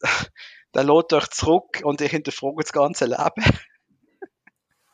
dann 0.72 0.88
lädt 0.88 1.12
euch 1.12 1.28
zurück 1.28 1.82
und 1.84 2.00
ihr 2.00 2.08
hinterfragt 2.08 2.64
das 2.64 2.72
ganze 2.72 3.04
Leben. 3.04 3.44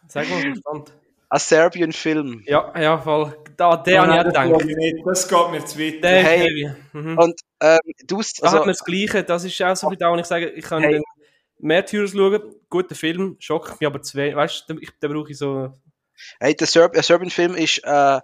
Sag 0.08 0.28
mal, 0.28 0.40
Verstand. 0.40 0.92
Ein 1.30 1.38
Serbian 1.40 1.92
Film. 1.92 2.42
Ja, 2.46 2.72
ja, 2.80 2.96
voll. 2.98 3.36
Da, 3.56 3.76
der 3.76 4.00
habe 4.00 4.12
ich 4.12 4.18
auch 4.18 4.24
das, 4.24 4.32
gedacht. 4.32 4.58
geht 4.58 4.66
mir 4.66 4.76
nicht. 4.76 5.06
das 5.06 5.28
geht 5.28 5.50
mir 5.50 5.64
zu 5.64 5.78
weit. 5.78 6.02
Der 6.04 6.22
Hey. 6.22 6.38
hey. 6.38 6.70
mhm. 6.92 7.18
Und 7.18 7.40
ähm, 7.60 7.78
du, 8.06 8.16
Da 8.16 8.22
hat 8.22 8.42
also, 8.42 8.58
man 8.58 8.68
das 8.68 8.84
Gleiche. 8.84 9.24
Das 9.24 9.44
ist 9.44 9.62
auch 9.62 9.76
so 9.76 9.88
ein 9.88 9.90
bisschen 9.90 9.98
da, 9.98 10.10
wo 10.10 10.16
ich 10.16 10.24
sage, 10.26 10.48
ich 10.50 10.64
kann 10.64 10.82
Hey. 10.82 10.92
den 10.92 11.02
Märtyrers 11.58 12.12
schauen. 12.12 12.40
Guter 12.70 12.94
Film, 12.94 13.36
schockt 13.40 13.78
mich 13.80 13.86
aber 13.86 14.00
zu 14.00 14.16
wenig. 14.16 14.36
Weißt 14.36 14.64
du, 14.68 14.74
den, 14.74 14.88
den 15.02 15.12
brauche 15.12 15.30
ich 15.30 15.38
so. 15.38 15.74
Hey, 16.40 16.54
der, 16.56 16.66
Serb 16.66 16.94
der 16.94 17.02
Serbian 17.02 17.30
Film 17.30 17.54
ist, 17.54 17.78
äh, 17.84 18.20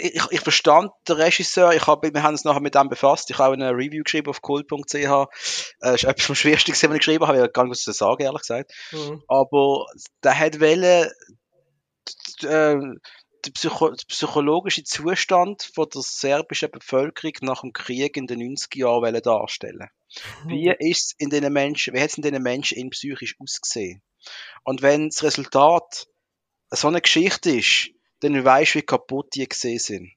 ich, 0.00 0.22
ich 0.30 0.40
verstand 0.40 0.90
den 1.08 1.16
Regisseur, 1.16 1.72
ich 1.72 1.86
hab, 1.86 2.02
wir 2.02 2.22
haben 2.22 2.34
uns 2.34 2.44
nachher 2.44 2.60
mit 2.60 2.74
dem 2.74 2.88
befasst, 2.88 3.30
ich 3.30 3.38
habe 3.38 3.50
auch 3.50 3.52
eine 3.52 3.70
Review 3.70 4.02
geschrieben 4.02 4.28
auf 4.28 4.42
kult.ch, 4.42 4.94
äh, 4.94 5.94
ist 5.94 6.04
etwas 6.04 6.26
vom 6.26 6.34
gewesen, 6.34 6.66
was 6.66 6.74
ich 6.74 6.88
geschrieben 6.98 7.26
habe, 7.26 7.38
ich 7.38 7.42
habe 7.42 7.52
gar 7.52 7.64
nicht 7.64 7.72
was 7.72 7.82
zu 7.82 7.92
sagen, 7.92 8.22
ehrlich 8.22 8.42
gesagt, 8.42 8.72
Mhm. 8.92 9.22
aber 9.28 9.86
der 10.22 10.38
hat 10.38 10.60
wollen, 10.60 11.10
äh, 12.42 12.76
den, 13.44 13.52
Psycho 13.54 13.88
den 13.88 14.06
psychologischen 14.08 14.84
Zustand 14.84 15.70
von 15.74 15.88
der 15.88 16.02
serbischen 16.02 16.70
Bevölkerung 16.70 17.32
nach 17.42 17.62
dem 17.62 17.72
Krieg 17.72 18.16
in 18.16 18.26
den 18.26 18.40
90er 18.40 18.78
Jahren 18.78 19.22
darstellen. 19.22 19.88
Wie 20.44 20.74
ist 20.78 21.14
in 21.18 21.30
den 21.30 21.50
Menschen, 21.52 21.94
wie 21.94 22.00
hat 22.00 22.10
es 22.10 22.16
in 22.16 22.22
den 22.22 22.42
Menschen 22.42 22.76
in 22.76 22.90
psychisch 22.90 23.36
ausgesehen? 23.38 24.02
Und 24.64 24.82
wenn 24.82 25.08
das 25.08 25.22
Resultat 25.22 26.08
so 26.70 26.88
eine 26.88 27.00
Geschichte 27.00 27.50
ist, 27.56 27.90
dann 28.20 28.44
weißt 28.44 28.74
du, 28.74 28.78
wie 28.78 28.82
kaputt 28.82 29.34
die 29.34 29.48
gesehen 29.48 29.78
sind. 29.78 30.12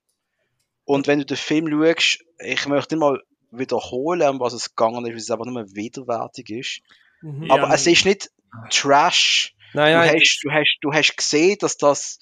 Und 0.86 1.08
wenn 1.08 1.20
du 1.20 1.26
den 1.26 1.38
Film 1.38 1.68
schaust, 1.70 2.24
ich 2.40 2.68
möchte 2.68 2.96
nicht 2.96 3.02
mal 3.02 3.22
wiederholen, 3.52 4.30
um 4.30 4.40
was 4.40 4.54
es 4.54 4.76
gegangen 4.76 5.06
ist, 5.06 5.12
weil 5.12 5.18
es 5.18 5.32
einfach 5.32 5.46
nur 5.46 5.64
widerwärtig 5.74 6.50
ist. 6.50 6.82
Mhm. 7.22 7.44
Ja. 7.46 7.54
Aber 7.56 7.74
es 7.74 7.88
ist 7.88 8.06
nicht 8.06 8.30
Trash. 8.70 9.56
Nein, 9.74 9.94
Du 9.94 10.00
nein. 10.00 10.20
hast, 10.20 10.40
du 10.44 10.52
hast, 10.52 10.78
du 10.82 10.94
hast 10.94 11.16
gesehen, 11.18 11.58
dass 11.60 11.78
das 11.78 12.20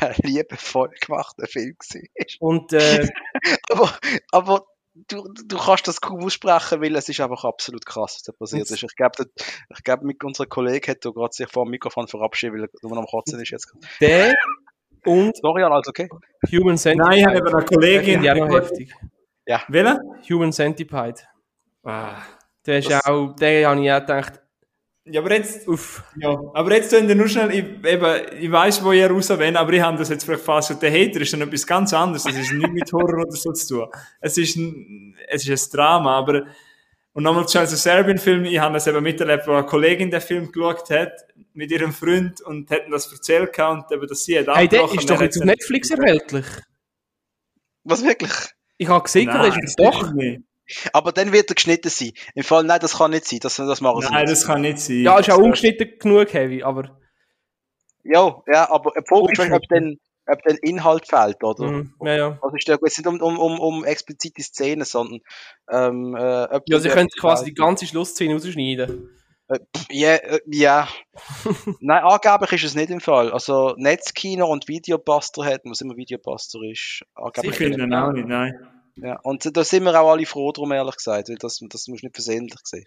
ein 0.00 0.14
liebevoll 0.22 0.90
gemachter 1.00 1.46
Film 1.46 1.74
war. 1.78 2.02
Und 2.40 2.72
äh, 2.72 3.08
Aber, 3.70 3.98
aber 4.32 4.64
du, 4.94 5.24
du 5.46 5.56
kannst 5.56 5.88
das 5.88 6.00
kaum 6.00 6.22
aussprechen, 6.24 6.82
weil 6.82 6.94
es 6.96 7.08
ist 7.08 7.20
einfach 7.20 7.44
absolut 7.44 7.86
krass, 7.86 8.16
was 8.16 8.22
da 8.22 8.32
passiert 8.32 8.70
ist. 8.70 8.82
Ich 8.82 8.96
glaube, 8.96 9.24
ich 9.74 9.84
glaube, 9.84 10.04
mit 10.06 10.22
unserer 10.24 10.46
Kollege 10.46 10.90
hat 10.90 11.00
gerade 11.00 11.32
sich 11.32 11.48
vor 11.48 11.64
dem 11.64 11.70
Mikrofon 11.70 12.08
verabschiedet, 12.08 12.54
weil 12.54 12.64
er 12.64 12.68
nur 12.82 12.92
noch 12.96 13.02
am 13.02 13.06
Kotzen 13.06 13.40
ist 13.40 13.50
jetzt. 13.50 13.72
der 14.00 14.34
und 15.06 15.38
Florian, 15.38 15.72
alles 15.72 15.88
okay? 15.88 16.08
Human 16.52 16.76
Centipede. 16.76 17.08
Nein, 17.08 17.18
ich 17.18 17.26
habe 17.26 17.36
eben 17.38 17.48
eine 17.48 17.64
Kollegin. 17.64 18.30
auch 18.30 18.34
noch 18.36 18.54
heftig. 18.56 18.94
Welcher? 19.68 19.98
Human 20.30 20.52
Centipede. 20.52 21.20
Ah. 21.82 22.16
Der 22.66 22.78
ist 22.78 22.90
Das- 22.90 23.04
auch, 23.06 23.34
der 23.36 23.68
habe 23.68 23.82
ich 23.84 23.90
auch 23.90 24.00
gedacht, 24.00 24.40
Ja, 25.06 25.20
aber 25.22 25.32
jetzt, 25.34 25.66
uff. 25.66 26.04
ja, 26.16 26.38
aber 26.54 26.74
jetzt 26.74 26.90
tun 26.90 27.08
wir 27.08 27.14
nur 27.14 27.26
schnell, 27.26 27.50
ich, 27.50 27.64
eben, 27.90 28.06
ich 28.38 28.52
weiss, 28.52 28.84
wo 28.84 28.92
ihr 28.92 29.10
raus 29.10 29.30
wollt, 29.30 29.56
aber 29.56 29.72
ich 29.72 29.80
habe 29.80 29.96
das 29.96 30.10
jetzt 30.10 30.24
vielleicht 30.24 30.44
falsch. 30.44 30.68
Der 30.80 30.90
Hater 30.92 31.20
ist 31.22 31.32
dann 31.32 31.40
etwas 31.40 31.66
ganz 31.66 31.92
anderes. 31.94 32.22
Das 32.24 32.36
ist 32.36 32.52
nicht 32.52 32.72
mit 32.72 32.92
Horror 32.92 33.22
oder 33.22 33.32
so 33.32 33.50
zu 33.52 33.78
tun. 33.80 33.88
Es 34.20 34.36
ist 34.38 34.56
ein, 34.56 35.16
es 35.28 35.48
ist 35.48 35.72
ein 35.74 35.76
Drama, 35.76 36.18
aber, 36.18 36.42
und 37.20 37.24
nochmal 37.24 37.46
zu 37.46 37.66
Serbien-Film, 37.66 38.46
ich 38.46 38.58
habe 38.58 38.72
das 38.72 38.86
eben 38.86 39.02
miterlebt, 39.02 39.46
wo 39.46 39.52
eine 39.52 39.66
Kollegin 39.66 40.10
den 40.10 40.22
Film 40.22 40.50
geschaut 40.50 40.88
hat, 40.88 41.12
mit 41.52 41.70
ihrem 41.70 41.92
Freund, 41.92 42.40
und 42.40 42.70
ihm 42.70 42.90
das 42.90 43.12
erzählt 43.12 43.52
gehabt, 43.52 43.90
und 43.90 43.94
eben, 43.94 44.08
dass 44.08 44.24
sie 44.24 44.38
hat 44.38 44.46
Hey, 44.56 44.68
der 44.68 44.90
ist 44.90 45.10
doch 45.10 45.20
jetzt 45.20 45.36
auf 45.38 45.44
Netflix 45.44 45.90
erhältlich. 45.90 46.46
Was 47.84 48.02
wirklich? 48.02 48.32
Ich 48.78 48.88
habe 48.88 49.02
gesehen, 49.04 49.26
Nein, 49.26 49.52
ist 49.52 49.78
das 49.78 49.92
doch. 49.92 50.02
ist 50.02 50.14
nicht. 50.14 50.40
Aber 50.94 51.12
dann 51.12 51.32
wird 51.32 51.50
er 51.50 51.56
geschnitten 51.56 51.90
sein. 51.90 52.12
Im 52.34 52.42
Fall, 52.42 52.64
nein, 52.64 52.80
das 52.80 52.96
kann 52.96 53.10
nicht 53.10 53.26
sein. 53.26 53.40
Das, 53.42 53.56
das 53.56 53.80
machen 53.82 54.00
sie 54.00 54.08
Nein, 54.08 54.24
nicht. 54.24 54.32
das 54.32 54.46
kann 54.46 54.62
nicht 54.62 54.78
sein. 54.78 55.00
Ja, 55.02 55.18
ist 55.18 55.30
auch 55.30 55.38
ungeschnitten 55.38 55.98
genug 55.98 56.32
heavy, 56.32 56.62
aber. 56.62 56.98
Ja, 58.02 58.40
ja, 58.50 58.70
aber 58.70 58.92
Frage 59.06 59.32
ist, 59.32 59.52
ob 59.52 59.62
dann, 59.68 59.98
ob 60.30 60.42
dann 60.42 60.56
Inhalt 60.62 61.06
fehlt, 61.08 61.42
oder? 61.42 61.64
Mhm, 61.70 61.94
ja, 62.04 62.16
ja. 62.16 62.38
Also 62.42 62.56
ist 62.56 62.68
der, 62.68 62.78
es 62.82 62.96
nicht 62.98 63.06
um, 63.06 63.20
um, 63.20 63.38
um, 63.38 63.58
um 63.60 63.84
explizite 63.84 64.42
Szenen, 64.42 64.84
sondern 64.84 65.20
ähm, 65.70 66.14
äh, 66.16 66.44
ob 66.44 66.62
Ja, 66.68 66.78
sie 66.78 66.88
der- 66.88 66.96
können 66.96 67.08
quasi 67.18 67.46
die 67.46 67.54
ganze 67.54 67.86
Schlussszene 67.86 68.34
rausschneiden. 68.34 69.10
Ja, 69.90 70.14
äh, 70.14 70.38
ja. 70.46 70.86
Nein, 71.80 72.04
angeblich 72.04 72.52
ist 72.52 72.64
es 72.64 72.74
nicht 72.76 72.90
im 72.90 73.00
Fall. 73.00 73.32
Also 73.32 73.74
Netzkino 73.78 74.46
und 74.46 74.68
Videobuster 74.68 75.44
hat, 75.44 75.62
was 75.64 75.80
immer 75.80 75.96
Videobuster 75.96 76.60
ist. 76.62 77.02
Ich 77.02 77.02
Angeblich 77.16 77.56
finde 77.56 77.82
ihn 77.82 77.92
auch 77.92 78.12
nicht, 78.12 78.28
nein. 78.28 78.54
ja. 78.94 79.18
Und 79.24 79.56
da 79.56 79.64
sind 79.64 79.82
wir 79.82 80.00
auch 80.00 80.12
alle 80.12 80.24
froh 80.24 80.52
drum, 80.52 80.70
ehrlich 80.70 80.94
gesagt, 80.94 81.28
weil 81.30 81.36
das, 81.36 81.58
das 81.68 81.88
muss 81.88 82.02
nicht 82.04 82.14
versehentlich 82.14 82.60
sein. 82.62 82.84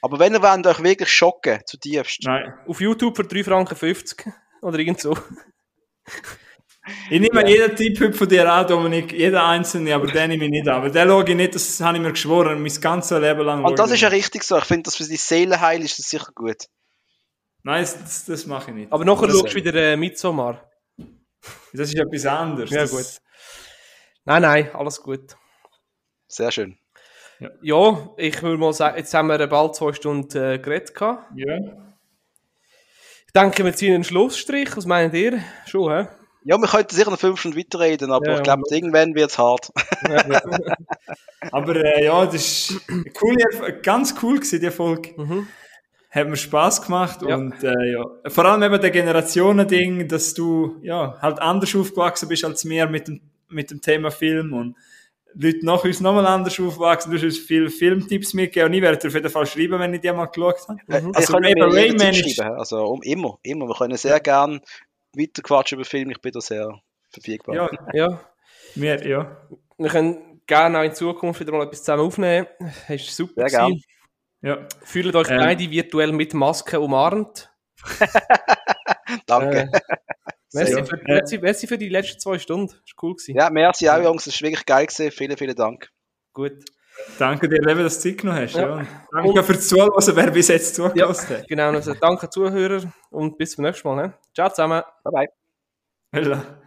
Aber 0.00 0.18
wenn 0.18 0.32
ihr 0.32 0.42
wollt, 0.42 0.66
euch 0.66 0.82
wirklich 0.82 1.10
schocken, 1.12 1.60
zu 1.66 1.76
tiefst. 1.76 2.20
Nein. 2.24 2.54
Auf 2.66 2.80
YouTube 2.80 3.14
für 3.14 3.24
3,50 3.24 3.44
Franken. 3.44 4.34
Oder 4.62 4.78
irgend 4.78 5.00
so. 5.00 5.14
Ich 7.10 7.20
nehme 7.20 7.48
jeden 7.48 7.74
Tipp 7.74 8.14
von 8.14 8.28
dir 8.28 8.50
an, 8.52 8.66
Dominik, 8.66 9.12
jeder 9.12 9.44
einzelne, 9.44 9.94
aber 9.94 10.06
den 10.06 10.30
nehme 10.30 10.44
ich 10.44 10.50
nicht 10.50 10.68
an. 10.68 10.76
Aber 10.76 10.90
den 10.90 11.08
schaue 11.08 11.28
ich 11.28 11.34
nicht, 11.34 11.54
das 11.54 11.80
habe 11.80 11.96
ich 11.96 12.02
mir 12.02 12.12
geschworen, 12.12 12.62
mein 12.62 12.80
ganzes 12.80 13.20
Leben 13.20 13.40
lang. 13.40 13.64
Und 13.64 13.78
das 13.78 13.90
ist 13.90 14.00
ja 14.00 14.08
richtig 14.08 14.44
so. 14.44 14.58
Ich 14.58 14.64
finde, 14.64 14.84
dass 14.84 14.96
für 14.96 15.04
die 15.04 15.16
Seelenheil 15.16 15.82
ist 15.82 15.98
das 15.98 16.08
sicher 16.08 16.30
gut. 16.34 16.66
Nein, 17.64 17.82
das, 17.82 17.98
das, 17.98 18.24
das 18.26 18.46
mache 18.46 18.70
ich 18.70 18.76
nicht. 18.76 18.92
Aber 18.92 19.04
nachher 19.04 19.28
schaust 19.28 19.52
du 19.52 19.54
wieder 19.56 19.74
äh, 19.74 19.96
Midsommar. 19.96 20.70
Das 21.72 21.88
ist 21.88 21.98
etwas 21.98 22.26
anderes. 22.26 22.70
Ja, 22.70 22.82
das, 22.82 22.90
gut. 22.90 23.22
Nein, 24.24 24.42
nein, 24.42 24.70
alles 24.74 25.02
gut. 25.02 25.36
Sehr 26.28 26.52
schön. 26.52 26.78
Ja, 27.60 28.08
ich 28.16 28.42
würde 28.42 28.58
mal 28.58 28.72
sagen, 28.72 28.96
jetzt 28.96 29.12
haben 29.12 29.28
wir 29.28 29.46
bald 29.46 29.74
zwei 29.74 29.92
Stunden 29.92 30.36
äh, 30.38 30.58
geredet. 30.58 30.94
gehabt. 30.94 31.30
Ja. 31.36 31.56
Ich 33.26 33.32
denke, 33.34 33.64
wir 33.64 33.74
ziehen 33.74 33.94
einen 33.94 34.04
Schlussstrich. 34.04 34.76
Was 34.76 34.86
meint 34.86 35.12
ihr? 35.14 35.42
Schon, 35.66 35.92
hä? 35.92 36.08
Ja, 36.48 36.58
wir 36.58 36.68
könnten 36.68 36.94
sicher 36.94 37.10
noch 37.10 37.18
fünf 37.18 37.40
Stunden 37.40 37.58
weiterreden, 37.58 38.12
aber 38.12 38.26
Ja, 38.30 38.36
ich 38.36 38.42
glaube, 38.44 38.62
irgendwann 38.70 39.14
wird 39.14 39.30
es 39.30 39.38
hart. 39.38 39.70
Aber 41.52 41.76
äh, 41.76 42.04
ja, 42.04 42.24
das 42.26 42.34
ist 42.34 42.80
coole, 43.14 43.80
ganz 43.82 44.14
cool 44.22 44.36
gewesen, 44.36 44.60
die 44.60 44.70
Folge. 44.70 45.10
Mhm. 45.16 45.46
Hat 46.10 46.28
mir 46.28 46.36
Spaß 46.36 46.82
gemacht 46.82 47.20
Ja. 47.22 47.36
und 47.36 47.62
äh, 47.62 47.92
ja, 47.92 48.04
vor 48.30 48.44
allem 48.46 48.62
eben 48.62 48.80
der 48.80 48.90
Generationending, 48.90 50.08
dass 50.08 50.34
du 50.34 50.76
ja 50.82 51.16
halt 51.20 51.40
anders 51.40 51.74
aufgewachsen 51.76 52.28
bist 52.28 52.44
als 52.44 52.64
wir 52.68 52.86
mit 52.88 53.08
dem, 53.08 53.20
mit 53.48 53.70
dem 53.70 53.80
Thema 53.80 54.10
Film 54.10 54.52
und 54.54 54.76
Leute 55.34 55.66
nach 55.66 55.84
uns 55.84 56.00
nochmal 56.00 56.24
anders 56.26 56.58
aufgewachsen. 56.58 57.10
Du 57.10 57.16
hast 57.18 57.24
uns 57.24 57.38
viele 57.38 57.68
Filmtipps 57.68 58.32
mitgegeben 58.32 58.68
und 58.68 58.74
ich 58.74 58.82
werde 58.82 58.98
dir 58.98 59.08
auf 59.08 59.14
jeden 59.14 59.28
Fall 59.30 59.46
schreiben, 59.46 59.78
wenn 59.78 59.92
ich 59.92 60.00
die 60.00 60.10
mal 60.12 60.24
geschaut 60.26 60.56
habe. 60.68 60.80
Mhm. 61.02 61.12
Also 61.14 61.34
wir 61.34 61.48
jederzeit 61.48 61.90
Rayman 61.90 62.14
ist- 62.14 62.36
schreiben. 62.36 62.54
Also 62.58 62.78
um, 62.86 63.02
immer, 63.02 63.38
immer. 63.42 63.66
Wir 63.68 63.74
können 63.74 63.96
sehr 63.98 64.18
gern 64.20 64.60
weiterquatschen 65.16 65.76
über 65.78 65.84
Film. 65.84 66.10
Ich 66.10 66.20
bin 66.20 66.32
da 66.32 66.40
sehr 66.40 66.80
verfügbar. 67.10 67.54
Ja, 67.54 67.70
Ja. 67.92 68.20
wir, 68.74 69.06
ja. 69.06 69.48
Wir 69.78 69.90
können 69.90 70.40
gerne 70.46 70.78
auch 70.78 70.84
in 70.84 70.94
Zukunft 70.94 71.40
wieder 71.40 71.52
mal 71.52 71.64
etwas 71.64 71.80
zusammen 71.80 72.02
aufnehmen. 72.02 72.46
War 72.88 72.98
super. 72.98 73.48
Sehr 73.48 73.58
gern. 73.58 73.68
gewesen. 73.70 73.84
ja. 74.42 74.66
Fühlt 74.84 75.14
euch 75.16 75.30
Ähm. 75.30 75.38
beide 75.38 75.70
virtuell 75.70 76.12
mit 76.12 76.34
Maske 76.34 76.80
umarmt. 76.80 77.50
Danke. 79.26 79.70
Äh, 79.72 79.80
merci, 80.52 80.84
für, 80.84 81.00
merci, 81.04 81.38
merci 81.38 81.66
für 81.66 81.78
die 81.78 81.88
letzten 81.88 82.18
zwei 82.20 82.38
Stunden. 82.38 82.68
Das 82.68 82.76
war 82.76 83.02
cool. 83.04 83.14
Gewesen. 83.14 83.36
Ja, 83.36 83.50
merci 83.50 83.88
auch, 83.88 84.02
Jungs. 84.02 84.24
Das 84.24 84.40
war 84.40 84.48
wirklich 84.48 84.66
geil. 84.66 84.86
Gewesen. 84.86 85.10
Vielen, 85.10 85.36
vielen 85.36 85.56
Dank. 85.56 85.90
Gut. 86.32 86.64
Danke 87.18 87.48
dir, 87.48 87.60
Leben, 87.62 87.82
dass 87.82 88.00
du 88.00 88.08
Zeit 88.08 88.18
genommen 88.18 88.40
hast. 88.40 88.54
Ja. 88.54 88.68
Ja. 88.68 88.74
Und 88.76 88.88
Danke 89.12 89.42
fürs 89.42 89.68
Zuhören, 89.68 90.16
wer 90.16 90.30
bis 90.30 90.48
jetzt 90.48 90.74
zugelassen 90.74 91.36
hat. 91.36 91.48
Genau, 91.48 91.70
also 91.70 91.94
danke 91.94 92.28
Zuhörer 92.28 92.82
und 93.10 93.38
bis 93.38 93.52
zum 93.52 93.64
nächsten 93.64 93.88
Mal. 93.88 94.08
Ne? 94.08 94.14
Ciao 94.34 94.48
zusammen. 94.48 94.82
Bye, 95.04 95.12
bye. 95.12 95.28
Hella. 96.12 96.60